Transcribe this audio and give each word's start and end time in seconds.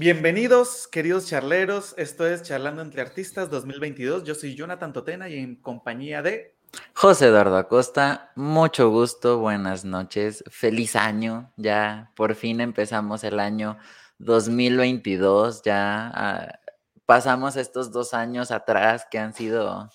Bienvenidos, 0.00 0.86
queridos 0.86 1.26
charleros. 1.26 1.92
Esto 1.96 2.24
es 2.24 2.44
Charlando 2.44 2.82
entre 2.82 3.02
Artistas 3.02 3.50
2022. 3.50 4.22
Yo 4.22 4.36
soy 4.36 4.54
Jonathan 4.54 4.92
Totena 4.92 5.28
y 5.28 5.38
en 5.38 5.56
compañía 5.56 6.22
de 6.22 6.56
José 6.94 7.26
Eduardo 7.26 7.56
Acosta. 7.56 8.30
Mucho 8.36 8.90
gusto, 8.90 9.40
buenas 9.40 9.84
noches, 9.84 10.44
feliz 10.52 10.94
año. 10.94 11.52
Ya 11.56 12.12
por 12.14 12.36
fin 12.36 12.60
empezamos 12.60 13.24
el 13.24 13.40
año 13.40 13.76
2022. 14.18 15.62
Ya 15.62 16.12
ah, 16.14 16.60
pasamos 17.04 17.56
estos 17.56 17.90
dos 17.90 18.14
años 18.14 18.52
atrás 18.52 19.04
que 19.10 19.18
han 19.18 19.34
sido, 19.34 19.90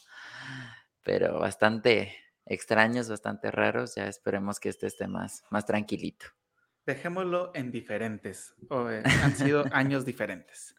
pero 1.01 1.39
bastante 1.39 2.13
extraños, 2.45 3.07
bastante 3.07 3.51
raros. 3.51 3.95
Ya 3.95 4.09
esperemos 4.09 4.59
que 4.59 4.67
este 4.67 4.87
esté 4.87 5.07
más, 5.07 5.45
más 5.49 5.65
tranquilito. 5.65 6.25
Dejémoslo 6.85 7.51
en 7.53 7.71
diferentes. 7.71 8.53
Eh, 8.69 9.03
han 9.23 9.35
sido 9.35 9.65
años 9.71 10.05
diferentes. 10.05 10.75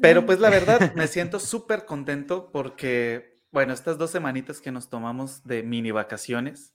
Pero 0.00 0.26
pues 0.26 0.40
la 0.40 0.50
verdad 0.50 0.92
me 0.96 1.06
siento 1.06 1.38
súper 1.38 1.84
contento 1.84 2.50
porque, 2.50 3.40
bueno, 3.52 3.72
estas 3.72 3.98
dos 3.98 4.10
semanitas 4.10 4.60
que 4.60 4.72
nos 4.72 4.90
tomamos 4.90 5.44
de 5.44 5.62
mini 5.62 5.92
vacaciones, 5.92 6.74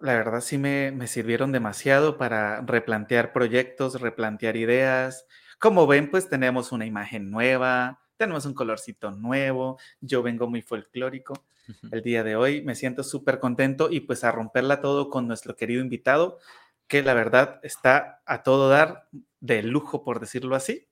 la 0.00 0.14
verdad 0.14 0.40
sí 0.40 0.58
me, 0.58 0.90
me 0.92 1.06
sirvieron 1.06 1.52
demasiado 1.52 2.18
para 2.18 2.60
replantear 2.62 3.32
proyectos, 3.32 4.00
replantear 4.00 4.56
ideas. 4.56 5.26
Como 5.58 5.86
ven, 5.86 6.10
pues 6.10 6.28
tenemos 6.28 6.72
una 6.72 6.86
imagen 6.86 7.30
nueva, 7.30 8.00
tenemos 8.18 8.44
un 8.44 8.52
colorcito 8.52 9.10
nuevo, 9.12 9.78
yo 10.00 10.22
vengo 10.22 10.48
muy 10.48 10.60
folclórico 10.60 11.44
el 11.90 12.02
día 12.02 12.24
de 12.24 12.36
hoy. 12.36 12.62
Me 12.62 12.74
siento 12.74 13.02
súper 13.02 13.38
contento 13.38 13.88
y 13.90 14.00
pues 14.00 14.24
a 14.24 14.32
romperla 14.32 14.80
todo 14.80 15.08
con 15.08 15.26
nuestro 15.26 15.56
querido 15.56 15.80
invitado, 15.80 16.38
que 16.86 17.02
la 17.02 17.14
verdad 17.14 17.60
está 17.62 18.22
a 18.26 18.42
todo 18.42 18.68
dar 18.68 19.08
de 19.40 19.62
lujo, 19.62 20.02
por 20.02 20.20
decirlo 20.20 20.56
así. 20.56 20.88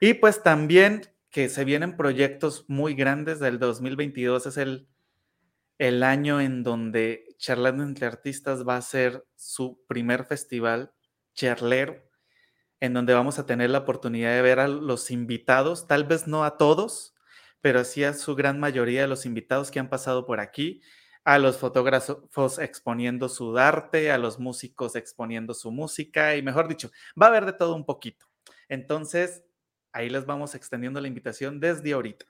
Y 0.00 0.14
pues 0.14 0.42
también 0.42 1.02
que 1.30 1.48
se 1.48 1.64
vienen 1.64 1.96
proyectos 1.96 2.64
muy 2.68 2.94
grandes 2.94 3.38
del 3.38 3.58
2022, 3.58 4.46
es 4.46 4.56
el, 4.56 4.88
el 5.78 6.02
año 6.02 6.40
en 6.40 6.62
donde 6.62 7.34
Charlando 7.38 7.82
entre 7.82 8.06
Artistas 8.06 8.66
va 8.66 8.76
a 8.76 8.82
ser 8.82 9.24
su 9.36 9.82
primer 9.86 10.24
festival 10.24 10.92
charlero, 11.34 12.07
en 12.80 12.94
donde 12.94 13.14
vamos 13.14 13.38
a 13.38 13.46
tener 13.46 13.70
la 13.70 13.78
oportunidad 13.78 14.34
de 14.34 14.42
ver 14.42 14.60
a 14.60 14.68
los 14.68 15.10
invitados, 15.10 15.86
tal 15.86 16.04
vez 16.04 16.26
no 16.26 16.44
a 16.44 16.56
todos, 16.56 17.14
pero 17.60 17.84
sí 17.84 18.04
a 18.04 18.14
su 18.14 18.34
gran 18.36 18.60
mayoría 18.60 19.02
de 19.02 19.08
los 19.08 19.26
invitados 19.26 19.70
que 19.70 19.80
han 19.80 19.88
pasado 19.90 20.26
por 20.26 20.40
aquí, 20.40 20.80
a 21.24 21.38
los 21.38 21.58
fotógrafos 21.58 22.58
exponiendo 22.58 23.28
su 23.28 23.58
arte, 23.58 24.10
a 24.10 24.18
los 24.18 24.38
músicos 24.38 24.96
exponiendo 24.96 25.54
su 25.54 25.70
música 25.70 26.36
y 26.36 26.42
mejor 26.42 26.68
dicho, 26.68 26.90
va 27.20 27.26
a 27.26 27.28
haber 27.30 27.46
de 27.46 27.52
todo 27.52 27.74
un 27.74 27.84
poquito. 27.84 28.26
Entonces, 28.68 29.44
ahí 29.92 30.08
les 30.08 30.24
vamos 30.26 30.54
extendiendo 30.54 31.00
la 31.00 31.08
invitación 31.08 31.60
desde 31.60 31.92
ahorita. 31.92 32.26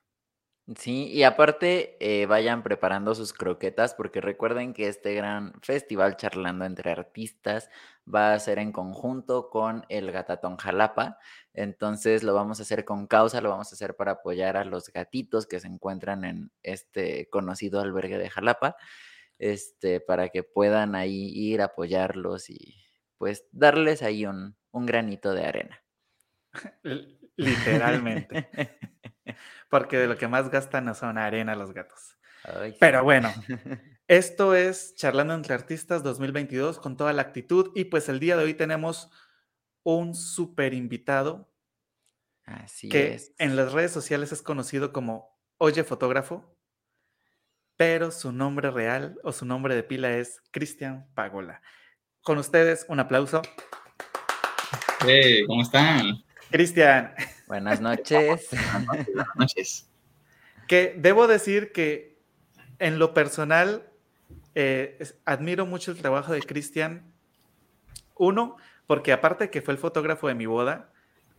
Sí, 0.77 1.07
y 1.11 1.23
aparte 1.23 1.97
eh, 1.99 2.27
vayan 2.27 2.63
preparando 2.63 3.15
sus 3.15 3.33
croquetas 3.33 3.95
porque 3.95 4.21
recuerden 4.21 4.75
que 4.75 4.89
este 4.89 5.15
gran 5.15 5.55
festival 5.63 6.17
charlando 6.19 6.67
entre 6.67 6.91
artistas 6.91 7.71
va 8.13 8.35
a 8.35 8.39
ser 8.39 8.59
en 8.59 8.71
conjunto 8.73 9.49
con 9.49 9.87
el 9.89 10.13
Gatatón 10.13 10.59
Jalapa. 10.59 11.19
Entonces 11.55 12.23
lo 12.23 12.35
vamos 12.35 12.61
a 12.61 12.65
hacer 12.65 12.85
con 12.85 13.07
causa, 13.07 13.41
lo 13.41 13.49
vamos 13.49 13.73
a 13.73 13.77
hacer 13.77 13.97
para 13.97 14.13
apoyar 14.13 14.59
a 14.59 14.65
los 14.67 14.93
gatitos 14.93 15.47
que 15.47 15.59
se 15.59 15.69
encuentran 15.69 16.25
en 16.25 16.53
este 16.63 17.31
conocido 17.31 17.81
albergue 17.81 18.19
de 18.19 18.29
Jalapa, 18.29 18.77
este, 19.39 20.01
para 20.01 20.29
que 20.29 20.43
puedan 20.43 20.95
ahí 20.95 21.31
ir 21.35 21.63
a 21.63 21.67
apoyarlos 21.67 22.51
y 22.51 22.77
pues 23.17 23.47
darles 23.53 24.03
ahí 24.03 24.27
un, 24.27 24.55
un 24.73 24.85
granito 24.87 25.33
de 25.33 25.47
arena. 25.47 25.83
Literalmente. 27.37 28.51
porque 29.69 29.99
de 29.99 30.07
lo 30.07 30.17
que 30.17 30.29
más 30.29 30.51
gastan 30.51 30.87
no 30.87 30.95
son 30.95 31.19
arena 31.19 31.55
los 31.55 31.73
gatos. 31.73 32.17
Pero 32.81 33.05
bueno, 33.05 33.33
esto 34.09 34.55
es 34.55 34.95
Charlando 34.95 35.35
entre 35.35 35.55
Artistas 35.55 36.03
2022 36.03 36.79
con 36.79 36.97
toda 36.97 37.13
la 37.13 37.23
actitud 37.23 37.73
y 37.75 37.85
pues 37.85 38.09
el 38.09 38.21
día 38.21 38.37
de 38.37 38.45
hoy 38.45 38.55
tenemos 38.55 39.11
un 39.83 40.15
súper 40.15 40.75
invitado 40.75 41.53
Así 42.45 42.89
que 42.89 43.15
es. 43.15 43.35
en 43.39 43.57
las 43.57 43.73
redes 43.73 43.93
sociales 43.93 44.33
es 44.33 44.41
conocido 44.41 44.93
como 44.93 45.39
Oye 45.59 45.85
Fotógrafo, 45.85 46.57
pero 47.77 48.11
su 48.11 48.33
nombre 48.33 48.71
real 48.71 49.19
o 49.23 49.33
su 49.33 49.45
nombre 49.45 49.75
de 49.75 49.83
pila 49.83 50.17
es 50.17 50.43
Cristian 50.51 51.09
Pagola. 51.15 51.61
Con 52.23 52.39
ustedes, 52.39 52.87
un 52.89 53.01
aplauso. 53.01 53.43
Hey, 55.07 55.45
¿cómo 55.47 55.63
están? 55.63 56.25
Cristian. 56.51 57.15
Buenas 57.59 57.81
noches. 57.81 58.49
Buenas 58.87 59.29
noches. 59.35 59.89
Que 60.67 60.95
debo 60.99 61.27
decir 61.27 61.73
que 61.73 62.21
en 62.79 62.99
lo 62.99 63.15
personal 63.15 63.91
eh, 64.55 65.03
admiro 65.25 65.65
mucho 65.65 65.91
el 65.91 65.97
trabajo 65.97 66.35
de 66.35 66.43
Cristian. 66.43 67.11
Uno, 68.17 68.57
porque 68.87 69.13
aparte 69.13 69.49
que 69.49 69.63
fue 69.63 69.73
el 69.73 69.79
fotógrafo 69.79 70.29
de 70.29 70.35
mi 70.35 70.45
boda, 70.45 70.93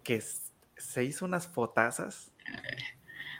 que 0.04 0.24
se 0.78 1.04
hizo 1.04 1.26
unas 1.26 1.48
fotazas. 1.48 2.32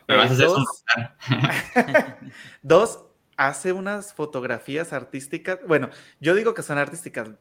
Me 0.08 0.16
vas 0.16 0.30
a 0.30 0.34
hacer 0.34 0.46
dos, 0.46 0.86
dos, 2.62 3.06
hace 3.36 3.74
unas 3.74 4.14
fotografías 4.14 4.94
artísticas. 4.94 5.58
Bueno, 5.68 5.90
yo 6.20 6.36
digo 6.36 6.54
que 6.54 6.62
son 6.62 6.78
artísticas. 6.78 7.32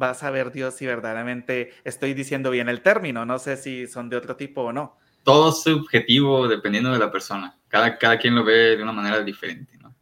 Vas 0.00 0.22
a 0.22 0.30
ver 0.30 0.50
Dios 0.50 0.76
si 0.76 0.86
verdaderamente 0.86 1.74
estoy 1.84 2.14
diciendo 2.14 2.50
bien 2.50 2.70
el 2.70 2.80
término. 2.80 3.26
No 3.26 3.38
sé 3.38 3.58
si 3.58 3.86
son 3.86 4.08
de 4.08 4.16
otro 4.16 4.34
tipo 4.34 4.62
o 4.62 4.72
no. 4.72 4.96
Todo 5.24 5.50
es 5.50 5.62
subjetivo 5.62 6.48
dependiendo 6.48 6.90
de 6.90 6.98
la 6.98 7.12
persona. 7.12 7.58
Cada, 7.68 7.98
cada 7.98 8.18
quien 8.18 8.34
lo 8.34 8.42
ve 8.42 8.78
de 8.78 8.82
una 8.82 8.92
manera 8.92 9.20
diferente, 9.20 9.76
¿no? 9.76 9.94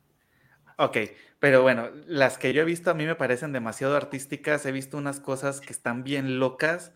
Ok, 0.76 0.98
pero 1.40 1.62
bueno, 1.62 1.88
las 2.06 2.38
que 2.38 2.52
yo 2.52 2.62
he 2.62 2.64
visto 2.64 2.92
a 2.92 2.94
mí 2.94 3.06
me 3.06 3.16
parecen 3.16 3.52
demasiado 3.52 3.96
artísticas. 3.96 4.64
He 4.66 4.70
visto 4.70 4.96
unas 4.96 5.18
cosas 5.18 5.60
que 5.60 5.72
están 5.72 6.04
bien 6.04 6.38
locas. 6.38 6.92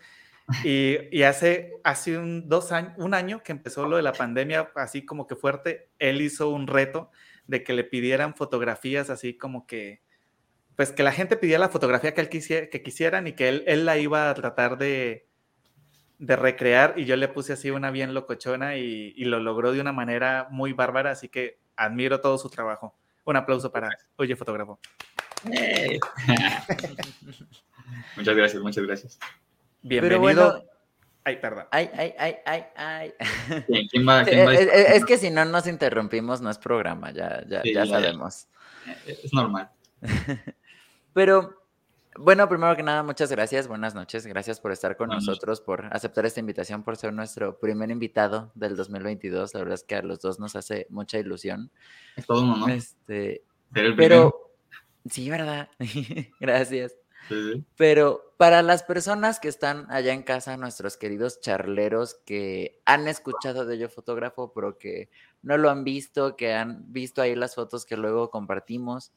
Y, 0.62 0.98
y, 1.10 1.24
hace, 1.24 1.72
hace 1.82 2.18
un, 2.18 2.48
dos 2.48 2.70
años, 2.70 2.92
un 2.98 3.14
año 3.14 3.42
que 3.42 3.50
empezó 3.50 3.88
lo 3.88 3.96
de 3.96 4.02
la 4.02 4.12
pandemia, 4.12 4.70
así 4.76 5.04
como 5.04 5.26
que 5.26 5.34
fuerte, 5.34 5.90
él 5.98 6.20
hizo 6.22 6.50
un 6.50 6.68
reto 6.68 7.10
de 7.48 7.64
que 7.64 7.72
le 7.72 7.82
pidieran 7.82 8.36
fotografías 8.36 9.10
así 9.10 9.36
como 9.36 9.66
que, 9.66 10.02
pues 10.76 10.92
que 10.92 11.02
la 11.02 11.12
gente 11.12 11.36
pidiera 11.36 11.60
la 11.60 11.68
fotografía 11.68 12.14
que 12.14 12.20
él 12.20 12.28
quisiera, 12.28 12.68
que 12.68 12.82
quisieran 12.82 13.26
y 13.26 13.32
que 13.32 13.48
él, 13.48 13.64
él 13.66 13.84
la 13.84 13.98
iba 13.98 14.30
a 14.30 14.34
tratar 14.34 14.78
de, 14.78 15.26
de, 16.18 16.36
recrear 16.36 16.94
y 16.96 17.04
yo 17.04 17.16
le 17.16 17.28
puse 17.28 17.52
así 17.52 17.70
una 17.70 17.90
bien 17.90 18.14
locochona 18.14 18.76
y, 18.76 19.12
y, 19.16 19.24
lo 19.24 19.40
logró 19.40 19.72
de 19.72 19.80
una 19.80 19.92
manera 19.92 20.48
muy 20.50 20.72
bárbara, 20.72 21.10
así 21.10 21.28
que 21.28 21.58
admiro 21.76 22.20
todo 22.20 22.38
su 22.38 22.48
trabajo. 22.48 22.96
Un 23.24 23.36
aplauso 23.36 23.70
para 23.70 23.90
Oye 24.16 24.34
Fotógrafo. 24.34 24.80
Muchas 28.16 28.36
gracias, 28.36 28.62
muchas 28.62 28.84
gracias. 28.84 29.18
Bienvenido. 29.82 30.20
Bueno, 30.20 30.62
ay, 31.24 31.36
perdón. 31.36 31.66
Ay, 31.70 31.90
ay, 31.94 32.14
ay, 32.18 32.36
ay, 32.44 32.64
ay. 32.76 33.14
¿Quién, 33.66 33.88
quién 33.88 34.08
va, 34.08 34.24
quién 34.24 34.46
va 34.46 34.54
es, 34.54 34.68
es, 34.96 35.04
que 35.04 35.18
si 35.18 35.30
no 35.30 35.44
nos 35.44 35.66
interrumpimos, 35.66 36.40
no 36.40 36.50
es 36.50 36.58
programa, 36.58 37.10
ya, 37.10 37.44
ya, 37.48 37.62
sí, 37.62 37.74
ya 37.74 37.86
sabemos. 37.86 38.46
Es 39.06 39.32
normal. 39.32 39.70
Pero, 41.14 41.62
bueno, 42.18 42.48
primero 42.48 42.74
que 42.76 42.82
nada, 42.82 43.02
muchas 43.02 43.30
gracias, 43.30 43.68
buenas 43.68 43.94
noches, 43.94 44.26
gracias 44.26 44.60
por 44.60 44.72
estar 44.72 44.96
con 44.96 45.08
buenas 45.08 45.26
nosotros, 45.26 45.60
por 45.60 45.86
aceptar 45.94 46.26
esta 46.26 46.40
invitación, 46.40 46.82
por 46.82 46.96
ser 46.96 47.12
nuestro 47.12 47.58
primer 47.58 47.90
invitado 47.90 48.50
del 48.54 48.76
2022. 48.76 49.54
La 49.54 49.60
verdad 49.60 49.74
es 49.74 49.84
que 49.84 49.96
a 49.96 50.02
los 50.02 50.20
dos 50.20 50.38
nos 50.38 50.56
hace 50.56 50.86
mucha 50.90 51.18
ilusión. 51.18 51.70
Es 52.16 52.26
todo 52.26 52.42
un 52.42 52.50
honor. 52.50 52.70
Este, 52.70 53.44
pero, 53.96 54.52
sí, 55.08 55.30
¿verdad? 55.30 55.68
gracias. 56.40 56.96
Sí. 57.28 57.64
Pero 57.76 58.34
para 58.36 58.62
las 58.62 58.82
personas 58.82 59.38
que 59.38 59.48
están 59.48 59.86
allá 59.90 60.12
en 60.12 60.24
casa, 60.24 60.56
nuestros 60.56 60.96
queridos 60.96 61.40
charleros 61.40 62.16
que 62.26 62.80
han 62.84 63.06
escuchado 63.06 63.64
de 63.64 63.78
Yo 63.78 63.88
Fotógrafo, 63.88 64.52
pero 64.52 64.76
que 64.76 65.08
no 65.42 65.56
lo 65.56 65.70
han 65.70 65.84
visto, 65.84 66.36
que 66.36 66.52
han 66.52 66.92
visto 66.92 67.22
ahí 67.22 67.36
las 67.36 67.54
fotos 67.54 67.86
que 67.86 67.96
luego 67.96 68.30
compartimos, 68.30 69.12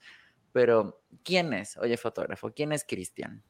pero 0.56 1.04
¿quién 1.22 1.52
es 1.52 1.75
Oye 1.75 1.98
Fotógrafo? 1.98 2.54
¿Quién 2.54 2.72
es 2.72 2.86
Cristian? 2.88 3.44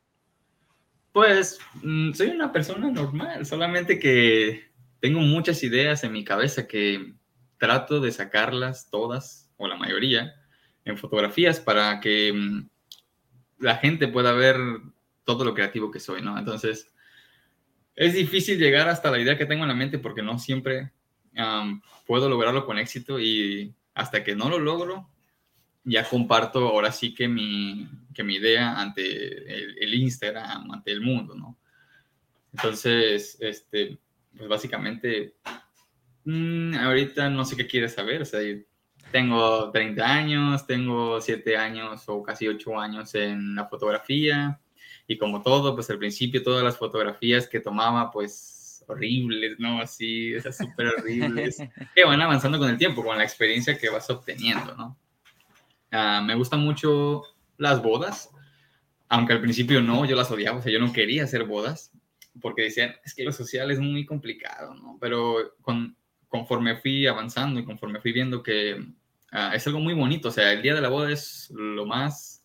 Pues 1.12 1.60
mmm, 1.84 2.14
soy 2.14 2.30
una 2.30 2.52
persona 2.52 2.90
normal, 2.90 3.46
solamente 3.46 4.00
que 4.00 4.72
tengo 5.00 5.20
muchas 5.20 5.62
ideas 5.62 6.04
en 6.04 6.14
mi 6.14 6.24
cabeza 6.24 6.68
que 6.68 7.14
trato 7.60 8.00
de 8.00 8.12
sacarlas 8.12 8.90
todas, 8.90 9.52
o 9.58 9.68
la 9.68 9.76
mayoría, 9.76 10.34
en 10.84 10.98
fotografías 10.98 11.60
para 11.60 12.00
que 12.00 12.34
mmm, 12.34 12.68
la 13.60 13.76
gente 13.76 14.08
pueda 14.08 14.34
ver 14.34 14.58
todo 15.26 15.46
lo 15.46 15.54
creativo 15.54 15.92
que 15.92 16.00
soy, 16.00 16.24
¿no? 16.24 16.40
Entonces, 16.40 16.92
es 17.96 18.16
difícil 18.16 18.58
llegar 18.58 18.90
hasta 18.90 19.12
la 19.12 19.20
idea 19.20 19.38
que 19.38 19.46
tengo 19.46 19.62
en 19.62 19.70
la 19.70 19.76
mente 19.76 20.00
porque 20.00 20.24
no 20.24 20.40
siempre 20.40 20.92
um, 21.38 21.80
puedo 22.08 22.28
lograrlo 22.30 22.66
con 22.66 22.80
éxito 22.80 23.20
y 23.20 23.76
hasta 23.94 24.24
que 24.24 24.36
no 24.36 24.50
lo 24.50 24.58
logro, 24.58 25.08
ya 25.86 26.04
comparto 26.04 26.68
ahora 26.68 26.92
sí 26.92 27.14
que 27.14 27.28
mi, 27.28 27.88
que 28.14 28.24
mi 28.24 28.36
idea 28.36 28.80
ante 28.80 29.04
el, 29.04 29.78
el, 29.80 29.94
Instagram, 29.94 30.72
ante 30.72 30.92
el 30.92 31.02
mundo, 31.02 31.36
¿no? 31.36 31.58
Entonces, 32.52 33.38
este, 33.40 33.98
pues 34.36 34.50
básicamente, 34.50 35.36
mm, 36.26 36.76
ahorita 36.76 37.30
no 37.30 37.46
sé 37.46 37.56
qué 37.56 37.68
quieres 37.68 37.94
saber, 37.94 38.24
o 38.24 38.26
sea, 38.26 38.40
tengo 39.12 39.72
30 39.72 40.06
años, 40.06 40.66
tengo 40.66 41.22
7 41.22 41.56
años 41.56 42.04
o 42.08 42.24
casi 42.24 42.48
8 42.48 42.80
años 42.80 43.14
en 43.16 43.56
la 43.56 43.68
fotografía 43.68 44.60
y 45.08 45.18
como 45.18 45.44
todo, 45.44 45.76
pues 45.76 45.90
al 45.92 46.00
principio 46.00 46.42
todas 46.42 46.64
las 46.64 46.78
fotografías 46.78 47.48
que 47.48 47.60
tomaba, 47.60 48.12
pues 48.12 48.84
horribles, 48.88 49.60
¿no? 49.60 49.80
Así, 49.80 50.34
esas 50.34 50.58
súper 50.58 50.88
horribles, 50.88 51.58
que 51.96 52.06
van 52.06 52.22
avanzando 52.22 52.58
con 52.58 52.70
el 52.70 52.78
tiempo, 52.78 53.04
con 53.04 53.18
la 53.18 53.24
experiencia 53.24 53.78
que 53.78 53.90
vas 53.90 54.10
obteniendo, 54.10 54.76
¿no? 54.76 54.98
Ah, 55.96 56.22
me 56.22 56.36
gustan 56.36 56.60
mucho 56.60 57.24
las 57.58 57.82
bodas, 57.82 58.30
aunque 59.08 59.32
al 59.34 59.42
principio 59.42 59.82
no, 59.82 60.06
yo 60.06 60.16
las 60.16 60.30
odiaba, 60.30 60.60
o 60.60 60.62
sea, 60.62 60.74
yo 60.74 60.80
no 60.80 60.92
quería 60.92 61.24
hacer 61.24 61.46
bodas, 61.46 61.94
porque 62.42 62.64
decían, 62.64 62.96
es 63.06 63.14
que 63.14 63.24
lo 63.24 63.32
social 63.32 63.72
es 63.72 63.80
muy 63.80 64.06
complicado, 64.06 64.74
¿no? 64.74 64.98
Pero 65.00 65.56
con, 65.62 65.96
conforme 66.28 66.76
fui 66.76 67.08
avanzando 67.08 67.62
y 67.62 67.66
conforme 67.66 68.02
fui 68.02 68.12
viendo 68.12 68.44
que 68.44 68.86
ah, 69.32 69.54
es 69.56 69.66
algo 69.68 69.80
muy 69.80 69.94
bonito, 69.94 70.28
o 70.28 70.32
sea, 70.32 70.52
el 70.52 70.62
día 70.62 70.76
de 70.76 70.82
la 70.82 70.90
boda 70.90 71.12
es 71.12 71.50
lo 71.52 71.86
más 71.86 72.44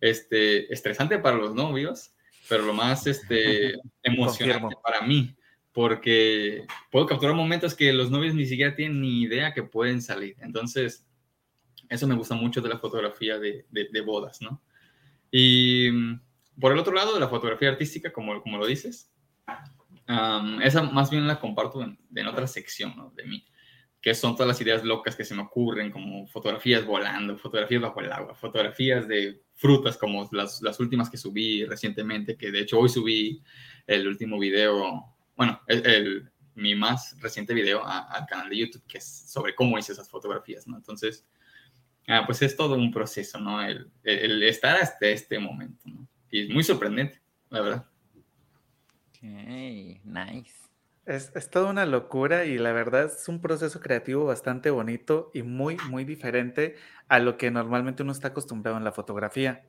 este, 0.00 0.72
estresante 0.72 1.18
para 1.18 1.36
los 1.36 1.54
novios, 1.56 2.12
pero 2.48 2.64
lo 2.64 2.72
más 2.72 3.06
este, 3.08 3.74
emocionante 4.04 4.76
para 4.80 5.02
mí, 5.02 5.34
porque 5.72 6.66
puedo 6.92 7.06
capturar 7.06 7.34
momentos 7.34 7.74
que 7.74 7.92
los 7.92 8.12
novios 8.12 8.34
ni 8.34 8.46
siquiera 8.46 8.76
tienen 8.76 9.00
ni 9.00 9.22
idea 9.22 9.54
que 9.54 9.64
pueden 9.64 10.02
salir. 10.02 10.36
Entonces, 10.40 11.04
eso 11.92 12.06
me 12.06 12.14
gusta 12.14 12.34
mucho 12.34 12.60
de 12.60 12.68
la 12.68 12.78
fotografía 12.78 13.38
de, 13.38 13.66
de, 13.70 14.00
bodas, 14.00 14.40
¿no? 14.40 14.62
Y 15.30 15.90
mm, 15.90 16.20
por 16.60 16.72
el 16.72 16.78
otro 16.78 16.92
lado, 16.92 17.14
de 17.14 17.20
la 17.20 17.28
fotografía 17.28 17.70
artística, 17.70 18.12
como, 18.12 18.40
como 18.42 18.58
lo 18.58 18.66
dices, 18.66 19.12
esa 20.62 20.82
más 20.82 21.10
bien 21.10 21.26
la 21.26 21.38
comparto 21.38 21.82
en, 21.82 21.98
en 22.14 22.26
otra 22.26 22.46
sección 22.46 22.94
¿no? 22.96 23.12
de 23.16 23.24
mí, 23.24 23.46
que 24.00 24.14
son 24.14 24.34
todas 24.34 24.48
las 24.48 24.60
ideas 24.60 24.84
locas 24.84 25.14
que 25.14 25.24
se 25.24 25.34
me 25.34 25.42
ocurren, 25.42 25.90
como 25.90 26.26
fotografías 26.26 26.84
volando, 26.84 27.38
fotografías 27.38 27.82
bajo 27.82 28.00
el 28.00 28.12
agua, 28.12 28.34
fotografías 28.34 29.06
de 29.06 29.42
frutas 29.54 29.96
como 29.96 30.28
las, 30.32 30.60
las 30.60 30.80
últimas 30.80 31.08
que 31.08 31.16
subí 31.16 31.64
recientemente, 31.64 32.36
que 32.36 32.50
de 32.50 32.60
hecho 32.60 32.78
hoy 32.78 32.88
subí 32.88 33.42
el 33.86 34.06
último 34.08 34.38
video, 34.38 35.14
bueno, 35.36 35.60
el, 35.68 36.28
mi 36.54 36.74
más 36.74 37.16
reciente 37.20 37.54
video 37.54 37.82
al 37.86 38.26
canal 38.26 38.48
de 38.48 38.58
YouTube, 38.58 38.82
que 38.86 38.98
es 38.98 39.30
sobre 39.30 39.54
cómo 39.54 39.78
hice 39.78 39.92
esas 39.92 40.10
fotografías, 40.10 40.66
¿no? 40.66 40.76
Entonces, 40.76 41.26
ah, 42.08 42.24
pues 42.26 42.42
es 42.42 42.56
todo 42.56 42.74
un 42.74 42.92
proceso, 42.92 43.38
¿no? 43.40 43.62
El, 43.62 43.90
el, 44.04 44.42
estar 44.42 44.76
hasta 44.76 45.06
este 45.06 45.38
momento, 45.38 45.82
¿no? 45.86 46.06
Y 46.30 46.44
es 46.44 46.50
muy 46.50 46.62
sorprendente, 46.62 47.20
la 47.50 47.60
verdad. 47.60 47.86
Ok, 49.10 49.22
nice. 49.22 50.54
Es, 51.04 51.32
es, 51.34 51.50
toda 51.50 51.68
una 51.68 51.84
locura 51.84 52.44
y 52.44 52.58
la 52.58 52.72
verdad 52.72 53.06
es 53.06 53.28
un 53.28 53.40
proceso 53.40 53.80
creativo 53.80 54.24
bastante 54.24 54.70
bonito 54.70 55.30
y 55.34 55.42
muy, 55.42 55.76
muy 55.88 56.04
diferente 56.04 56.76
a 57.08 57.18
lo 57.18 57.36
que 57.36 57.50
normalmente 57.50 58.04
uno 58.04 58.12
está 58.12 58.28
acostumbrado 58.28 58.78
en 58.78 58.84
la 58.84 58.92
fotografía. 58.92 59.64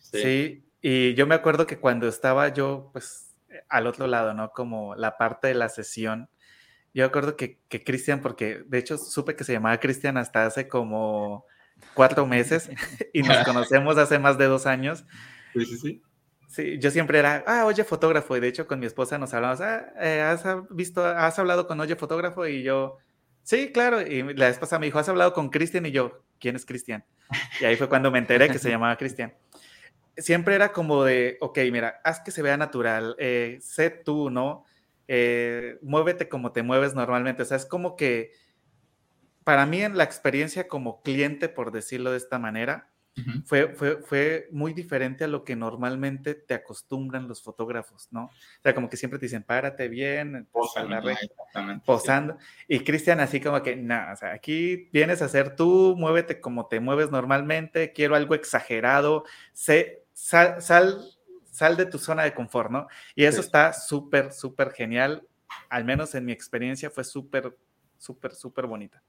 Sí. 0.00 0.64
y 0.80 1.14
yo 1.14 1.26
me 1.26 1.34
acuerdo 1.34 1.66
que 1.66 1.78
cuando 1.78 2.08
estaba 2.08 2.48
yo, 2.48 2.88
pues, 2.92 3.34
al 3.68 3.86
otro 3.86 4.06
lado, 4.06 4.34
¿no? 4.34 4.50
Como 4.50 4.94
la 4.94 5.18
parte 5.18 5.48
de 5.48 5.54
la 5.54 5.68
sesión, 5.68 6.28
yo 6.94 7.04
me 7.04 7.08
acuerdo 7.08 7.36
que, 7.36 7.60
que 7.68 7.84
Cristian, 7.84 8.20
porque 8.20 8.64
de 8.66 8.78
hecho 8.78 8.98
supe 8.98 9.36
que 9.36 9.44
se 9.44 9.52
llamaba 9.52 9.78
Cristian 9.78 10.16
hasta 10.16 10.46
hace 10.46 10.66
como 10.66 11.46
cuatro 11.94 12.26
meses 12.26 12.70
y 13.12 13.22
nos 13.22 13.44
conocemos 13.44 13.96
hace 13.98 14.18
más 14.18 14.38
de 14.38 14.46
dos 14.46 14.66
años. 14.66 15.04
Sí, 15.52 15.64
sí, 15.64 15.76
sí. 15.78 16.02
Sí, 16.50 16.78
yo 16.80 16.90
siempre 16.90 17.20
era, 17.20 17.44
ah, 17.46 17.64
oye, 17.64 17.84
fotógrafo, 17.84 18.36
y 18.36 18.40
de 18.40 18.48
hecho 18.48 18.66
con 18.66 18.80
mi 18.80 18.86
esposa 18.86 19.18
nos 19.18 19.32
hablamos, 19.34 19.60
ah, 19.60 19.92
eh, 20.00 20.20
¿has 20.20 20.42
visto, 20.70 21.06
has 21.06 21.38
hablado 21.38 21.68
con 21.68 21.78
oye, 21.78 21.94
fotógrafo? 21.94 22.44
Y 22.44 22.64
yo, 22.64 22.98
sí, 23.44 23.70
claro, 23.70 24.02
y 24.02 24.34
la 24.34 24.48
esposa 24.48 24.80
me 24.80 24.86
dijo, 24.86 24.98
¿has 24.98 25.08
hablado 25.08 25.32
con 25.32 25.48
Cristian? 25.48 25.86
Y 25.86 25.92
yo, 25.92 26.24
¿quién 26.40 26.56
es 26.56 26.66
Cristian? 26.66 27.04
Y 27.60 27.66
ahí 27.66 27.76
fue 27.76 27.88
cuando 27.88 28.10
me 28.10 28.18
enteré 28.18 28.48
que 28.48 28.58
se 28.58 28.68
llamaba 28.70 28.96
Cristian. 28.96 29.32
Siempre 30.16 30.56
era 30.56 30.72
como 30.72 31.04
de, 31.04 31.38
ok, 31.40 31.56
mira, 31.70 32.00
haz 32.02 32.18
que 32.18 32.32
se 32.32 32.42
vea 32.42 32.56
natural, 32.56 33.14
eh, 33.20 33.58
sé 33.60 33.90
tú, 33.90 34.28
¿no? 34.28 34.64
Eh, 35.06 35.78
muévete 35.82 36.28
como 36.28 36.50
te 36.50 36.64
mueves 36.64 36.94
normalmente, 36.94 37.42
o 37.42 37.44
sea, 37.44 37.58
es 37.58 37.64
como 37.64 37.94
que 37.94 38.32
para 39.50 39.66
mí 39.66 39.82
en 39.82 39.98
la 39.98 40.04
experiencia 40.04 40.68
como 40.68 41.02
cliente, 41.02 41.48
por 41.48 41.72
decirlo 41.72 42.12
de 42.12 42.18
esta 42.18 42.38
manera, 42.38 42.88
fue, 43.46 43.74
fue, 43.74 43.96
fue 43.96 44.48
muy 44.52 44.72
diferente 44.72 45.24
a 45.24 45.26
lo 45.26 45.42
que 45.42 45.56
normalmente 45.56 46.36
te 46.36 46.54
acostumbran 46.54 47.26
los 47.26 47.42
fotógrafos, 47.42 48.06
¿no? 48.12 48.26
O 48.26 48.62
sea, 48.62 48.76
como 48.76 48.88
que 48.88 48.96
siempre 48.96 49.18
te 49.18 49.26
dicen, 49.26 49.42
párate 49.42 49.88
bien, 49.88 50.46
posando. 50.52 51.82
posando. 51.84 52.38
Y 52.68 52.78
Cristian 52.84 53.18
así 53.18 53.40
como 53.40 53.60
que, 53.60 53.74
no, 53.74 54.12
o 54.12 54.14
sea, 54.14 54.34
aquí 54.34 54.88
vienes 54.92 55.20
a 55.20 55.28
ser 55.28 55.56
tú, 55.56 55.96
muévete 55.98 56.40
como 56.40 56.68
te 56.68 56.78
mueves 56.78 57.10
normalmente, 57.10 57.92
quiero 57.92 58.14
algo 58.14 58.36
exagerado, 58.36 59.24
sé, 59.52 60.04
sal, 60.12 60.62
sal, 60.62 61.00
sal 61.50 61.76
de 61.76 61.86
tu 61.86 61.98
zona 61.98 62.22
de 62.22 62.34
confort, 62.34 62.70
¿no? 62.70 62.86
Y 63.16 63.24
eso 63.24 63.40
está 63.40 63.72
súper, 63.72 64.32
súper 64.32 64.70
genial, 64.70 65.26
al 65.68 65.84
menos 65.84 66.14
en 66.14 66.24
mi 66.24 66.30
experiencia 66.30 66.88
fue 66.88 67.02
súper, 67.02 67.52
súper, 67.98 68.36
súper 68.36 68.68
bonita. 68.68 69.02